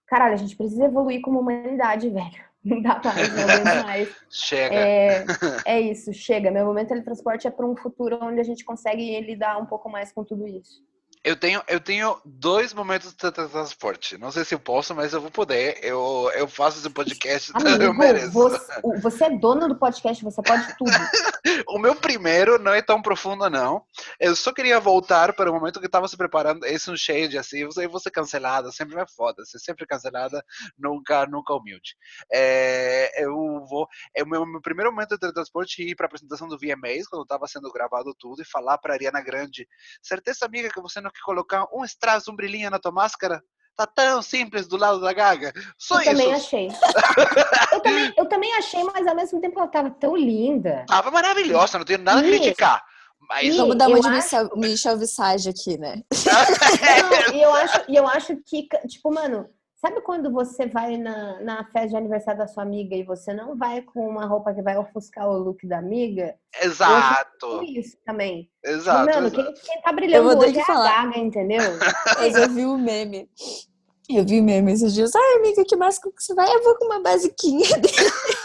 Caralho, 0.05 0.33
a 0.33 0.37
gente 0.37 0.55
precisa 0.55 0.85
evoluir 0.85 1.21
como 1.21 1.39
humanidade, 1.39 2.09
velho. 2.09 2.53
Não 2.63 2.81
dá 2.81 3.01
mais, 3.03 3.35
não 3.35 3.43
aguento 3.43 3.83
mais. 3.85 4.15
chega. 4.29 4.75
É, 4.75 5.25
é 5.65 5.81
isso, 5.81 6.13
chega. 6.13 6.49
Meu 6.49 6.65
momento 6.65 6.93
de 6.93 7.01
transporte 7.01 7.47
é 7.47 7.51
para 7.51 7.65
um 7.65 7.75
futuro 7.75 8.19
onde 8.21 8.39
a 8.39 8.43
gente 8.43 8.63
consegue 8.63 9.19
lidar 9.19 9.57
um 9.57 9.65
pouco 9.65 9.89
mais 9.89 10.13
com 10.13 10.23
tudo 10.23 10.47
isso. 10.47 10.81
Eu 11.23 11.37
tenho, 11.37 11.63
eu 11.69 11.79
tenho 11.79 12.19
dois 12.25 12.73
momentos 12.73 13.13
de 13.13 13.31
transporte. 13.31 14.17
Não 14.17 14.29
sei 14.29 14.43
se 14.43 14.53
eu 14.53 14.59
posso, 14.59 14.93
mas 14.93 15.13
eu 15.13 15.21
vou 15.21 15.31
poder. 15.31 15.79
Eu, 15.81 16.29
eu 16.35 16.49
faço 16.49 16.79
esse 16.79 16.89
podcast, 16.89 17.49
Amigo, 17.53 17.81
eu 17.81 17.93
mereço. 17.93 18.31
Você, 18.31 18.81
você, 19.01 19.23
é 19.23 19.29
dono 19.29 19.69
do 19.69 19.75
podcast, 19.77 20.21
você 20.21 20.41
pode 20.41 20.77
tudo. 20.77 20.91
o 21.69 21.79
meu 21.79 21.95
primeiro 21.95 22.59
não 22.59 22.73
é 22.73 22.81
tão 22.81 23.01
profundo, 23.01 23.49
não. 23.49 23.85
Eu 24.19 24.35
só 24.35 24.51
queria 24.51 24.81
voltar 24.81 25.31
para 25.31 25.49
o 25.49 25.53
momento 25.53 25.79
que 25.79 25.85
estava 25.85 26.09
se 26.09 26.17
preparando. 26.17 26.65
Esse 26.65 26.91
um 26.91 26.97
cheio 26.97 27.29
de 27.29 27.37
assim, 27.37 27.63
você 27.63 27.87
vou 27.87 28.01
ser 28.01 28.11
cancelada, 28.11 28.69
sempre 28.73 28.99
é 28.99 29.05
foda. 29.07 29.45
Ser 29.45 29.59
sempre 29.59 29.87
cancelada, 29.87 30.43
nunca, 30.77 31.25
nunca 31.25 31.53
humilde. 31.53 31.95
É, 32.33 33.23
eu 33.23 33.33
vou. 33.69 33.87
É 34.13 34.23
o 34.23 34.27
meu, 34.27 34.45
meu 34.45 34.61
primeiro 34.61 34.91
momento 34.91 35.17
de 35.17 35.31
transporte 35.31 35.83
ir 35.83 35.95
para 35.95 36.05
a 36.05 36.07
apresentação 36.07 36.49
do 36.49 36.57
VMAs, 36.57 37.07
quando 37.07 37.23
estava 37.23 37.47
sendo 37.47 37.71
gravado 37.71 38.13
tudo, 38.19 38.41
e 38.41 38.45
falar 38.45 38.77
para 38.77 38.93
Ariana 38.93 39.21
Grande: 39.21 39.65
certeza, 40.01 40.45
amiga, 40.45 40.67
que 40.67 40.81
você 40.81 40.99
não 40.99 41.12
que 41.13 41.21
colocar 41.21 41.67
um 41.73 41.83
strass, 41.85 42.27
um 42.27 42.35
brilhinho 42.35 42.69
na 42.69 42.79
tua 42.79 42.91
máscara? 42.91 43.41
Tá 43.75 43.87
tão 43.87 44.21
simples 44.21 44.67
do 44.67 44.77
lado 44.77 45.01
da 45.01 45.11
Gaga. 45.13 45.51
Só 45.79 45.95
eu 45.95 46.01
isso. 46.01 46.11
também 46.11 46.33
achei. 46.33 46.67
eu, 47.71 47.81
também, 47.81 48.13
eu 48.17 48.25
também 48.25 48.53
achei, 48.55 48.83
mas 48.83 49.07
ao 49.07 49.15
mesmo 49.15 49.41
tempo 49.41 49.59
ela 49.59 49.67
tava 49.67 49.89
tão 49.89 50.15
linda. 50.15 50.85
Tava 50.87 51.09
maravilhosa, 51.09 51.79
não 51.79 51.85
tenho 51.85 52.03
nada 52.03 52.19
a 52.19 52.23
criticar. 52.23 52.83
Mas... 53.27 53.55
Vamos 53.55 53.77
dar 53.77 53.87
uma 53.87 53.99
de 53.99 54.07
acho... 54.07 54.49
Michel 54.55 54.97
Visage 54.97 55.49
aqui, 55.49 55.77
né? 55.77 56.01
E 57.33 57.41
eu 57.41 57.51
acho, 57.51 57.81
e 57.87 57.95
eu 57.95 58.07
acho 58.07 58.37
que, 58.45 58.67
tipo, 58.87 59.11
mano, 59.11 59.49
Sabe 59.85 59.99
quando 59.99 60.31
você 60.31 60.65
vai 60.65 60.95
na, 60.95 61.41
na 61.41 61.65
festa 61.65 61.89
de 61.89 61.97
aniversário 61.97 62.39
da 62.39 62.47
sua 62.47 62.63
amiga 62.63 62.95
e 62.95 63.03
você 63.03 63.33
não 63.33 63.57
vai 63.57 63.81
com 63.81 64.07
uma 64.07 64.25
roupa 64.25 64.53
que 64.53 64.61
vai 64.61 64.77
ofuscar 64.77 65.27
o 65.27 65.37
look 65.37 65.67
da 65.67 65.79
amiga? 65.79 66.35
Exato. 66.61 67.61
Isso 67.65 67.97
também. 68.05 68.49
Exato. 68.63 69.11
Mano, 69.11 69.27
exato. 69.27 69.43
Quem, 69.43 69.53
quem 69.53 69.81
tá 69.81 69.91
brilhando 69.91 70.39
hoje 70.39 70.57
é 70.57 70.63
falar. 70.63 70.89
a 70.89 71.05
Gaga, 71.07 71.19
entendeu? 71.19 71.59
Mas 72.17 72.33
eu 72.33 72.47
vi 72.47 72.65
o 72.65 72.77
meme. 72.77 73.29
Eu 74.09 74.23
vi 74.23 74.41
meme 74.41 74.71
esses 74.71 74.93
dias. 74.93 75.13
Ai, 75.13 75.39
amiga, 75.39 75.65
que 75.67 75.75
máscara 75.75 76.15
que 76.15 76.23
você 76.23 76.33
vai? 76.33 76.49
Eu 76.49 76.63
vou 76.63 76.77
com 76.77 76.85
uma 76.85 77.01
basiquinha 77.01 77.67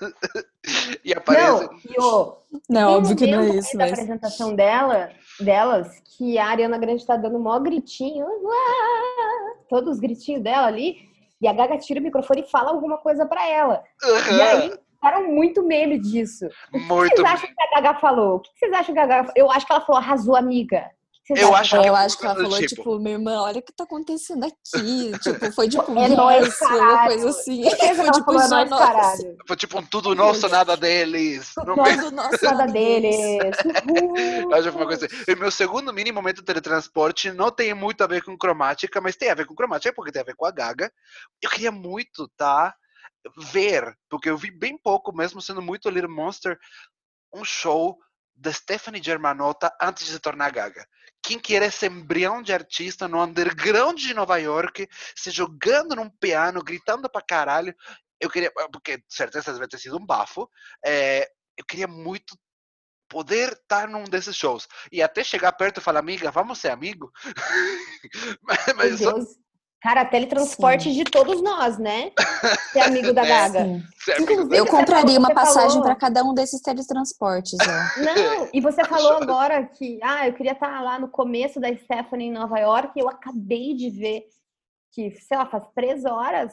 e 1.04 1.12
aparece. 1.12 1.64
Não, 1.64 1.78
e 1.88 2.00
o, 2.00 2.36
não 2.68 2.92
óbvio 2.92 3.16
que 3.16 3.26
não 3.26 3.40
é 3.40 3.50
isso. 3.56 3.76
Mas... 3.76 3.90
A 3.90 3.94
apresentação 3.94 4.54
dela, 4.54 5.10
delas, 5.40 5.88
que 6.16 6.38
a 6.38 6.46
Ariana 6.46 6.78
Grande 6.78 7.06
tá 7.06 7.16
dando 7.16 7.38
mó 7.38 7.58
gritinho. 7.58 8.26
Uá! 8.26 9.32
todos 9.72 9.94
os 9.94 10.00
gritinhos 10.00 10.42
dela 10.42 10.66
ali, 10.66 10.98
e 11.40 11.48
a 11.48 11.52
Gaga 11.54 11.78
tira 11.78 11.98
o 11.98 12.02
microfone 12.02 12.42
e 12.42 12.50
fala 12.50 12.70
alguma 12.70 12.98
coisa 12.98 13.24
para 13.24 13.48
ela. 13.48 13.82
Uhum. 14.04 14.36
E 14.36 14.42
aí 14.42 14.72
ficaram 14.92 15.32
muito 15.32 15.62
meme 15.62 15.98
disso. 15.98 16.46
Muito. 16.70 16.92
O 16.92 17.08
que 17.08 17.16
vocês 17.16 17.24
acham 17.26 17.48
que 17.48 17.62
a 17.62 17.80
Gaga 17.80 17.98
falou? 17.98 18.36
O 18.36 18.40
que 18.40 18.50
vocês 18.54 18.72
acham 18.72 18.94
que 18.94 19.00
a 19.00 19.06
Gaga 19.06 19.32
Eu 19.34 19.50
acho 19.50 19.66
que 19.66 19.72
ela 19.72 19.80
falou, 19.80 19.98
arrasou, 20.00 20.36
amiga. 20.36 20.90
Eu 21.30 21.54
acho, 21.54 21.80
que, 21.80 21.88
eu 21.88 21.94
acho 21.94 22.18
que 22.18 22.26
ela 22.26 22.34
falou, 22.34 22.58
tipo, 22.58 22.74
tipo, 22.74 22.98
minha 22.98 23.14
irmã, 23.14 23.40
olha 23.42 23.60
o 23.60 23.62
que 23.62 23.72
tá 23.72 23.84
acontecendo 23.84 24.44
aqui. 24.44 25.12
tipo, 25.20 25.52
foi 25.52 25.68
tipo, 25.68 25.96
é 25.96 26.08
nóis, 26.08 26.60
uma 26.60 27.06
coisa 27.06 27.28
assim. 27.30 27.62
Foi 27.94 28.10
tipo, 28.10 28.32
é 28.32 28.48
nóis, 28.48 28.68
caralho. 28.70 29.36
Foi 29.46 29.56
tipo 29.56 29.78
um 29.78 29.86
tudo 29.86 30.14
nosso, 30.14 30.48
nada 30.48 30.76
deles. 30.76 31.52
Tudo 31.54 31.76
nosso, 31.76 32.44
nada 32.44 32.66
deles. 32.72 33.56
Uhul. 33.88 34.74
uma 34.74 34.86
coisa. 34.86 35.06
E 35.28 35.34
meu 35.36 35.50
segundo 35.50 35.92
mini 35.92 36.10
momento 36.10 36.36
de 36.36 36.44
teletransporte 36.44 37.30
não 37.30 37.50
tem 37.50 37.72
muito 37.72 38.02
a 38.02 38.06
ver 38.06 38.24
com 38.24 38.36
cromática, 38.36 39.00
mas 39.00 39.16
tem 39.16 39.30
a 39.30 39.34
ver 39.34 39.46
com 39.46 39.54
cromática 39.54 39.94
porque 39.94 40.10
tem 40.10 40.22
a 40.22 40.26
ver 40.26 40.34
com 40.34 40.44
a 40.44 40.50
Gaga. 40.50 40.90
Eu 41.40 41.50
queria 41.50 41.70
muito, 41.70 42.28
tá? 42.36 42.74
Ver, 43.52 43.96
porque 44.10 44.28
eu 44.28 44.36
vi 44.36 44.50
bem 44.50 44.76
pouco, 44.76 45.14
mesmo 45.14 45.40
sendo 45.40 45.62
muito 45.62 45.88
Little 45.88 46.10
Monster, 46.10 46.58
um 47.32 47.44
show 47.44 47.96
da 48.34 48.52
Stephanie 48.52 49.02
Germanotta 49.02 49.72
antes 49.80 50.06
de 50.06 50.12
se 50.12 50.18
tornar 50.18 50.50
Gaga. 50.50 50.84
Quem 51.22 51.38
que 51.38 51.54
era 51.54 51.66
esse 51.66 51.86
embrião 51.86 52.42
de 52.42 52.52
artista 52.52 53.06
no 53.06 53.22
underground 53.22 53.98
de 53.98 54.12
Nova 54.12 54.36
York, 54.38 54.88
se 55.16 55.30
jogando 55.30 55.94
num 55.94 56.10
piano, 56.10 56.62
gritando 56.62 57.08
pra 57.10 57.22
caralho. 57.22 57.74
Eu 58.20 58.28
queria, 58.28 58.52
porque 58.72 59.02
certeza 59.08 59.52
deve 59.52 59.68
ter 59.68 59.78
sido 59.78 59.96
um 59.96 60.06
bafo. 60.06 60.48
É, 60.84 61.28
eu 61.56 61.64
queria 61.64 61.86
muito 61.86 62.36
poder 63.08 63.52
estar 63.52 63.88
num 63.88 64.04
desses 64.04 64.34
shows. 64.34 64.66
E 64.90 65.02
até 65.02 65.22
chegar 65.22 65.52
perto 65.52 65.78
e 65.78 65.82
falar, 65.82 66.00
amiga, 66.00 66.30
vamos 66.30 66.58
ser 66.58 66.70
amigo? 66.70 67.12
mas, 68.42 68.74
mas 68.74 69.00
só... 69.00 69.14
Cara, 69.82 70.04
teletransporte 70.04 70.84
Sim. 70.84 70.92
de 70.92 71.04
todos 71.04 71.42
nós, 71.42 71.76
né? 71.76 72.12
Ser 72.72 72.80
amigo 72.80 73.12
da 73.12 73.22
é. 73.26 73.28
Gaga. 73.28 73.82
Eu 74.54 74.64
compraria 74.64 75.18
uma 75.18 75.34
passagem 75.34 75.70
falou... 75.70 75.82
para 75.82 75.96
cada 75.96 76.22
um 76.22 76.32
desses 76.32 76.60
teletransportes. 76.60 77.58
Ó. 77.60 77.98
Não, 78.00 78.48
e 78.52 78.60
você 78.60 78.84
falou 78.84 79.14
agora 79.14 79.64
que 79.66 79.98
ah, 80.00 80.28
eu 80.28 80.34
queria 80.34 80.52
estar 80.52 80.80
lá 80.82 81.00
no 81.00 81.08
começo 81.08 81.58
da 81.58 81.74
Stephanie 81.76 82.28
em 82.28 82.32
Nova 82.32 82.58
York. 82.60 82.98
Eu 82.98 83.08
acabei 83.08 83.74
de 83.74 83.90
ver 83.90 84.28
que, 84.92 85.10
sei 85.12 85.36
lá, 85.36 85.46
faz 85.46 85.64
três 85.74 86.04
horas 86.04 86.52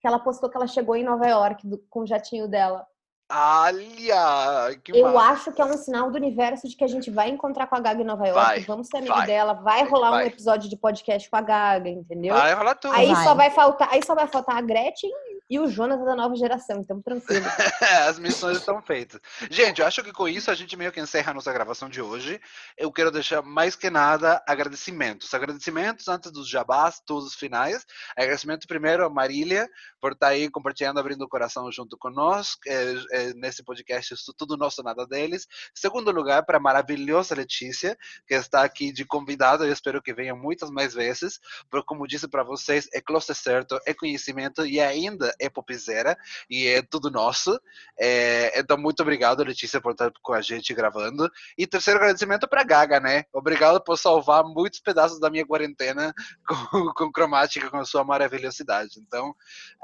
que 0.00 0.06
ela 0.06 0.18
postou 0.18 0.48
que 0.48 0.56
ela 0.56 0.66
chegou 0.66 0.96
em 0.96 1.04
Nova 1.04 1.26
York 1.26 1.66
do, 1.66 1.76
com 1.90 2.00
o 2.00 2.06
jatinho 2.06 2.48
dela. 2.48 2.86
Olha! 3.30 4.76
eu 4.88 5.12
massa. 5.12 5.32
acho 5.32 5.52
que 5.52 5.62
é 5.62 5.64
um 5.64 5.76
sinal 5.76 6.10
do 6.10 6.16
universo 6.16 6.68
de 6.68 6.76
que 6.76 6.82
a 6.82 6.88
gente 6.88 7.10
vai 7.10 7.28
encontrar 7.28 7.66
com 7.68 7.76
a 7.76 7.80
Gaga 7.80 8.02
em 8.02 8.04
Nova 8.04 8.26
York, 8.26 8.44
vai, 8.44 8.60
vamos 8.60 8.88
ser 8.88 8.98
amigo 8.98 9.14
vai, 9.14 9.26
dela, 9.26 9.52
vai 9.54 9.84
rolar 9.84 10.10
vai. 10.10 10.24
um 10.24 10.26
episódio 10.26 10.68
de 10.68 10.76
podcast 10.76 11.30
com 11.30 11.36
a 11.36 11.40
Gaga, 11.40 11.88
entendeu? 11.88 12.34
Vai 12.34 12.52
rolar 12.54 12.74
tudo. 12.74 12.94
Aí 12.94 13.14
só 13.16 13.34
vai 13.34 13.50
faltar, 13.50 13.88
aí 13.92 14.04
só 14.04 14.14
vai 14.14 14.26
faltar 14.26 14.56
a 14.56 14.60
Gretchen 14.60 15.10
e 15.50 15.58
o 15.58 15.66
Jonas 15.66 15.98
da 16.04 16.14
nova 16.14 16.36
geração, 16.36 16.80
então 16.80 17.02
tranquilo. 17.02 17.44
As 18.08 18.20
missões 18.20 18.58
estão 18.58 18.80
feitas. 18.80 19.20
Gente, 19.50 19.80
eu 19.80 19.86
acho 19.86 20.00
que 20.04 20.12
com 20.12 20.28
isso 20.28 20.48
a 20.48 20.54
gente 20.54 20.76
meio 20.76 20.92
que 20.92 21.00
encerra 21.00 21.32
a 21.32 21.34
nossa 21.34 21.52
gravação 21.52 21.88
de 21.88 22.00
hoje. 22.00 22.40
Eu 22.78 22.92
quero 22.92 23.10
deixar 23.10 23.42
mais 23.42 23.74
que 23.74 23.90
nada 23.90 24.40
agradecimentos. 24.46 25.34
Agradecimentos 25.34 26.06
antes 26.06 26.30
dos 26.30 26.48
jabás, 26.48 27.02
todos 27.04 27.26
os 27.26 27.34
finais. 27.34 27.84
Agradecimento 28.16 28.68
primeiro 28.68 29.04
a 29.04 29.10
Marília 29.10 29.68
por 30.00 30.12
estar 30.12 30.28
tá 30.28 30.32
aí 30.32 30.48
compartilhando, 30.48 31.00
abrindo 31.00 31.22
o 31.22 31.28
coração 31.28 31.70
junto 31.72 31.98
conosco 31.98 32.60
é, 32.68 32.94
é, 33.10 33.34
nesse 33.34 33.64
podcast, 33.64 34.14
isso 34.14 34.32
tudo 34.38 34.56
nosso, 34.56 34.84
nada 34.84 35.04
deles. 35.04 35.48
Segundo 35.74 36.12
lugar, 36.12 36.44
para 36.44 36.58
a 36.58 36.60
maravilhosa 36.60 37.34
Letícia, 37.34 37.98
que 38.26 38.34
está 38.34 38.62
aqui 38.62 38.92
de 38.92 39.04
convidada. 39.04 39.66
Eu 39.66 39.72
espero 39.72 40.00
que 40.00 40.14
venha 40.14 40.34
muitas 40.34 40.70
mais 40.70 40.94
vezes, 40.94 41.40
porque 41.68 41.86
como 41.86 42.06
disse 42.06 42.28
para 42.28 42.44
vocês, 42.44 42.88
é 42.94 43.00
close 43.00 43.34
certo, 43.34 43.80
é 43.84 43.92
conhecimento 43.92 44.64
e 44.64 44.78
ainda 44.78 45.34
é 45.40 45.48
popzera 45.48 46.16
e 46.48 46.66
é 46.66 46.82
tudo 46.82 47.10
nosso. 47.10 47.58
É, 47.98 48.58
então, 48.58 48.76
muito 48.76 49.00
obrigado, 49.00 49.42
Letícia, 49.42 49.80
por 49.80 49.92
estar 49.92 50.12
com 50.22 50.32
a 50.32 50.40
gente 50.40 50.74
gravando. 50.74 51.28
E 51.56 51.66
terceiro 51.66 51.98
agradecimento 51.98 52.48
para 52.48 52.62
Gaga, 52.62 53.00
né? 53.00 53.24
Obrigado 53.32 53.82
por 53.82 53.96
salvar 53.96 54.44
muitos 54.44 54.80
pedaços 54.80 55.18
da 55.18 55.30
minha 55.30 55.46
quarentena 55.46 56.14
com, 56.46 56.92
com 56.94 57.12
cromática, 57.12 57.70
com 57.70 57.78
a 57.78 57.84
sua 57.84 58.04
maravilhosidade. 58.04 59.00
Então, 59.00 59.34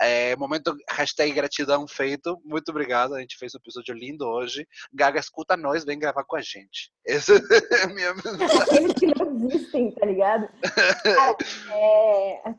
é, 0.00 0.36
momento 0.36 0.76
hashtag 0.90 1.32
gratidão 1.32 1.86
feito. 1.88 2.40
Muito 2.44 2.70
obrigado. 2.70 3.14
A 3.14 3.20
gente 3.20 3.38
fez 3.38 3.54
um 3.54 3.58
episódio 3.58 3.94
lindo 3.94 4.26
hoje. 4.26 4.66
Gaga, 4.92 5.18
escuta 5.18 5.56
nós, 5.56 5.84
vem 5.84 5.98
gravar 5.98 6.24
com 6.24 6.36
a 6.36 6.42
gente. 6.42 6.92
Essa 7.06 7.32
é 7.72 7.84
a 7.84 7.86
minha 7.88 8.10
Aqueles 8.10 8.92
que 8.94 9.06
não 9.06 9.46
existem, 9.46 9.92
tá 9.92 10.06
ligado? 10.06 10.48
Cara, 11.02 11.36
é, 11.72 12.54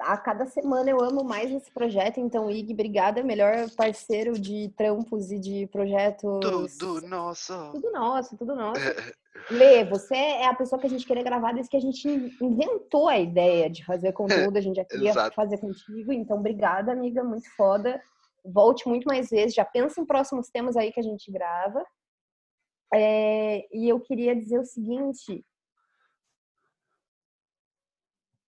a 0.00 0.16
cada 0.16 0.46
semana 0.46 0.90
eu 0.90 1.02
amo 1.02 1.24
mais 1.24 1.50
esse 1.50 1.70
projeto, 1.70 2.20
então, 2.20 2.50
Ig, 2.50 2.72
obrigada, 2.72 3.22
melhor 3.22 3.68
parceiro 3.76 4.38
de 4.38 4.72
trampos 4.76 5.30
e 5.32 5.38
de 5.38 5.66
projetos. 5.66 6.40
Tudo 6.78 7.06
nosso. 7.06 7.72
Tudo 7.72 7.90
nosso, 7.90 8.36
tudo 8.36 8.54
nosso. 8.54 8.80
É. 8.80 9.12
Lê, 9.50 9.84
você 9.84 10.14
é 10.14 10.46
a 10.46 10.54
pessoa 10.54 10.80
que 10.80 10.86
a 10.86 10.90
gente 10.90 11.06
queria 11.06 11.22
gravar 11.22 11.52
desde 11.52 11.70
que 11.70 11.76
a 11.76 11.80
gente 11.80 12.08
inventou 12.40 13.08
a 13.08 13.18
ideia 13.18 13.68
de 13.68 13.84
fazer 13.84 14.12
conteúdo, 14.12 14.56
a 14.56 14.60
gente 14.60 14.76
já 14.76 14.84
queria 14.84 15.10
Exato. 15.10 15.34
fazer 15.34 15.58
contigo, 15.58 16.12
então, 16.12 16.38
obrigada, 16.38 16.92
amiga, 16.92 17.22
muito 17.24 17.48
foda. 17.56 18.00
Volte 18.44 18.88
muito 18.88 19.06
mais 19.06 19.30
vezes, 19.30 19.54
já 19.54 19.64
pensa 19.64 20.00
em 20.00 20.06
próximos 20.06 20.48
temas 20.48 20.76
aí 20.76 20.92
que 20.92 21.00
a 21.00 21.02
gente 21.02 21.30
grava. 21.30 21.84
É, 22.94 23.66
e 23.72 23.88
eu 23.88 24.00
queria 24.00 24.34
dizer 24.34 24.58
o 24.58 24.64
seguinte, 24.64 25.44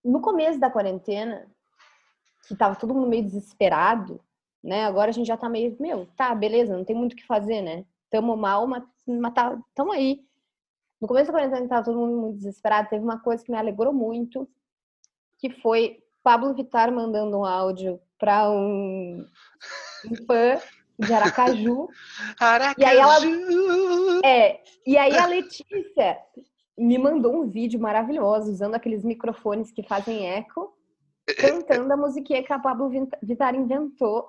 no 0.05 0.21
começo 0.21 0.59
da 0.59 0.71
quarentena, 0.71 1.47
que 2.47 2.57
tava 2.57 2.77
todo 2.77 2.95
mundo 2.95 3.09
meio 3.09 3.25
desesperado, 3.25 4.21
né? 4.63 4.85
Agora 4.85 5.11
a 5.11 5.13
gente 5.13 5.27
já 5.27 5.37
tá 5.37 5.49
meio, 5.49 5.77
meu, 5.79 6.07
tá, 6.17 6.35
beleza, 6.35 6.77
não 6.77 6.85
tem 6.85 6.97
muito 6.97 7.13
o 7.13 7.17
que 7.17 7.27
fazer, 7.27 7.63
né? 7.63 7.85
Tamo 8.11 8.37
mal, 8.37 8.67
mas, 8.67 8.85
mas 9.07 9.35
tá, 9.35 9.59
tamo 9.75 9.93
aí. 9.93 10.25
No 11.01 11.09
começo 11.09 11.27
da 11.27 11.33
quarentena, 11.33 11.63
que 11.63 11.69
tava 11.69 11.85
todo 11.85 11.99
mundo 11.99 12.21
muito 12.21 12.37
desesperado, 12.37 12.89
teve 12.89 13.05
uma 13.05 13.21
coisa 13.21 13.43
que 13.43 13.51
me 13.51 13.59
alegrou 13.59 13.93
muito, 13.93 14.49
que 15.39 15.51
foi 15.51 16.03
Pablo 16.23 16.55
Vittar 16.55 16.93
mandando 16.93 17.39
um 17.39 17.45
áudio 17.45 18.01
para 18.19 18.51
um, 18.51 19.27
um 20.11 20.27
fã 20.27 20.61
de 20.99 21.13
Aracaju. 21.13 21.89
Aracaju. 22.39 22.81
E 22.81 22.85
aí 22.85 22.99
ela 22.99 23.17
é, 24.25 24.61
e 24.87 24.99
aí 24.99 25.17
a 25.17 25.27
Letícia 25.27 26.19
me 26.81 26.97
mandou 26.97 27.37
um 27.37 27.49
vídeo 27.49 27.79
maravilhoso 27.79 28.51
usando 28.51 28.75
aqueles 28.75 29.05
microfones 29.05 29.71
que 29.71 29.83
fazem 29.83 30.27
eco, 30.27 30.75
cantando 31.39 31.93
a 31.93 31.97
musiquinha 31.97 32.43
que 32.43 32.53
a 32.53 32.59
Pablo 32.59 32.91
Vittar 33.23 33.55
inventou. 33.55 34.27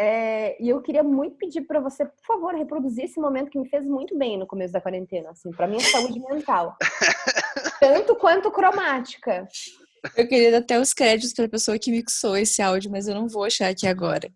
É, 0.00 0.62
e 0.62 0.68
eu 0.68 0.80
queria 0.80 1.02
muito 1.02 1.36
pedir 1.36 1.62
para 1.62 1.80
você, 1.80 2.06
por 2.06 2.24
favor, 2.24 2.54
reproduzir 2.54 3.04
esse 3.04 3.20
momento 3.20 3.50
que 3.50 3.58
me 3.58 3.68
fez 3.68 3.84
muito 3.84 4.16
bem 4.16 4.38
no 4.38 4.46
começo 4.46 4.72
da 4.72 4.80
quarentena, 4.80 5.30
assim, 5.30 5.50
para 5.50 5.66
minha 5.66 5.80
saúde 5.80 6.20
mental. 6.20 6.76
Tanto 7.80 8.14
quanto 8.14 8.50
cromática. 8.50 9.46
Eu 10.16 10.28
queria 10.28 10.52
dar 10.52 10.58
até 10.58 10.80
os 10.80 10.94
créditos 10.94 11.34
para 11.34 11.46
a 11.46 11.50
pessoa 11.50 11.78
que 11.78 11.90
mixou 11.90 12.36
esse 12.36 12.62
áudio, 12.62 12.90
mas 12.90 13.08
eu 13.08 13.14
não 13.14 13.28
vou 13.28 13.44
achar 13.44 13.68
aqui 13.68 13.88
agora. 13.88 14.32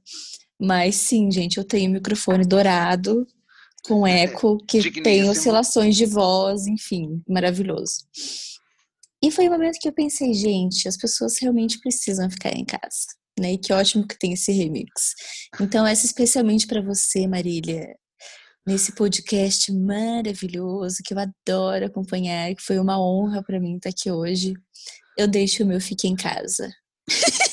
Mas 0.60 0.96
sim, 0.96 1.30
gente, 1.30 1.58
eu 1.58 1.64
tenho 1.64 1.88
um 1.90 1.94
microfone 1.94 2.44
dourado 2.44 3.24
com 3.84 4.06
é, 4.06 4.22
eco, 4.22 4.58
que 4.66 5.02
tem 5.02 5.28
oscilações 5.28 5.96
de 5.96 6.06
voz, 6.06 6.66
enfim, 6.66 7.22
maravilhoso. 7.28 8.06
E 9.22 9.30
foi 9.30 9.46
o 9.46 9.48
um 9.48 9.52
momento 9.52 9.78
que 9.78 9.88
eu 9.88 9.92
pensei, 9.92 10.34
gente, 10.34 10.88
as 10.88 10.96
pessoas 10.96 11.38
realmente 11.40 11.78
precisam 11.80 12.30
ficar 12.30 12.50
em 12.50 12.64
casa, 12.64 13.06
né? 13.38 13.52
E 13.52 13.58
que 13.58 13.72
ótimo 13.72 14.06
que 14.06 14.18
tem 14.18 14.32
esse 14.32 14.52
remix. 14.52 15.14
Então, 15.60 15.86
essa 15.86 16.06
especialmente 16.06 16.66
para 16.66 16.82
você, 16.82 17.26
Marília, 17.26 17.96
nesse 18.66 18.92
podcast 18.94 19.72
maravilhoso 19.72 21.02
que 21.04 21.14
eu 21.14 21.18
adoro 21.18 21.86
acompanhar, 21.86 22.54
que 22.54 22.62
foi 22.62 22.78
uma 22.78 23.00
honra 23.00 23.42
para 23.42 23.60
mim 23.60 23.76
estar 23.76 23.90
aqui 23.90 24.10
hoje. 24.10 24.54
Eu 25.16 25.28
deixo 25.28 25.62
o 25.62 25.66
meu 25.66 25.80
Fique 25.80 26.08
em 26.08 26.16
Casa. 26.16 26.72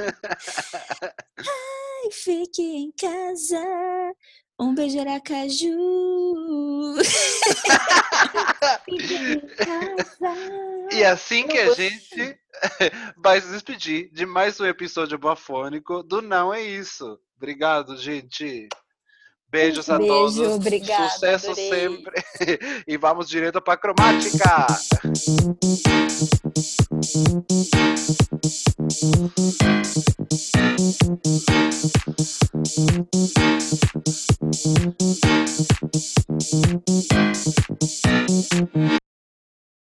Ai, 1.38 2.10
fique 2.12 2.62
em 2.62 2.92
casa. 2.92 3.62
Um 4.60 4.74
beijo 4.74 5.00
Aracaju. 5.00 5.74
e 10.92 11.02
assim 11.02 11.46
que 11.46 11.56
a 11.56 11.72
gente 11.72 12.38
vai 13.16 13.40
se 13.40 13.48
despedir 13.48 14.10
de 14.12 14.26
mais 14.26 14.60
um 14.60 14.66
episódio 14.66 15.16
bafônico 15.16 16.02
do 16.02 16.20
Não 16.20 16.52
É 16.52 16.60
Isso. 16.60 17.18
Obrigado, 17.38 17.96
gente. 17.96 18.68
Beijos 19.50 19.90
a 19.90 19.98
Beijo, 19.98 20.12
todos. 20.14 20.38
Obrigada, 20.38 21.08
Sucesso 21.10 21.50
adorei. 21.50 21.70
sempre. 21.70 22.24
E 22.86 22.96
vamos 22.96 23.28
direto 23.28 23.60
para 23.60 23.74
a 23.74 23.76
cromática. 23.76 24.66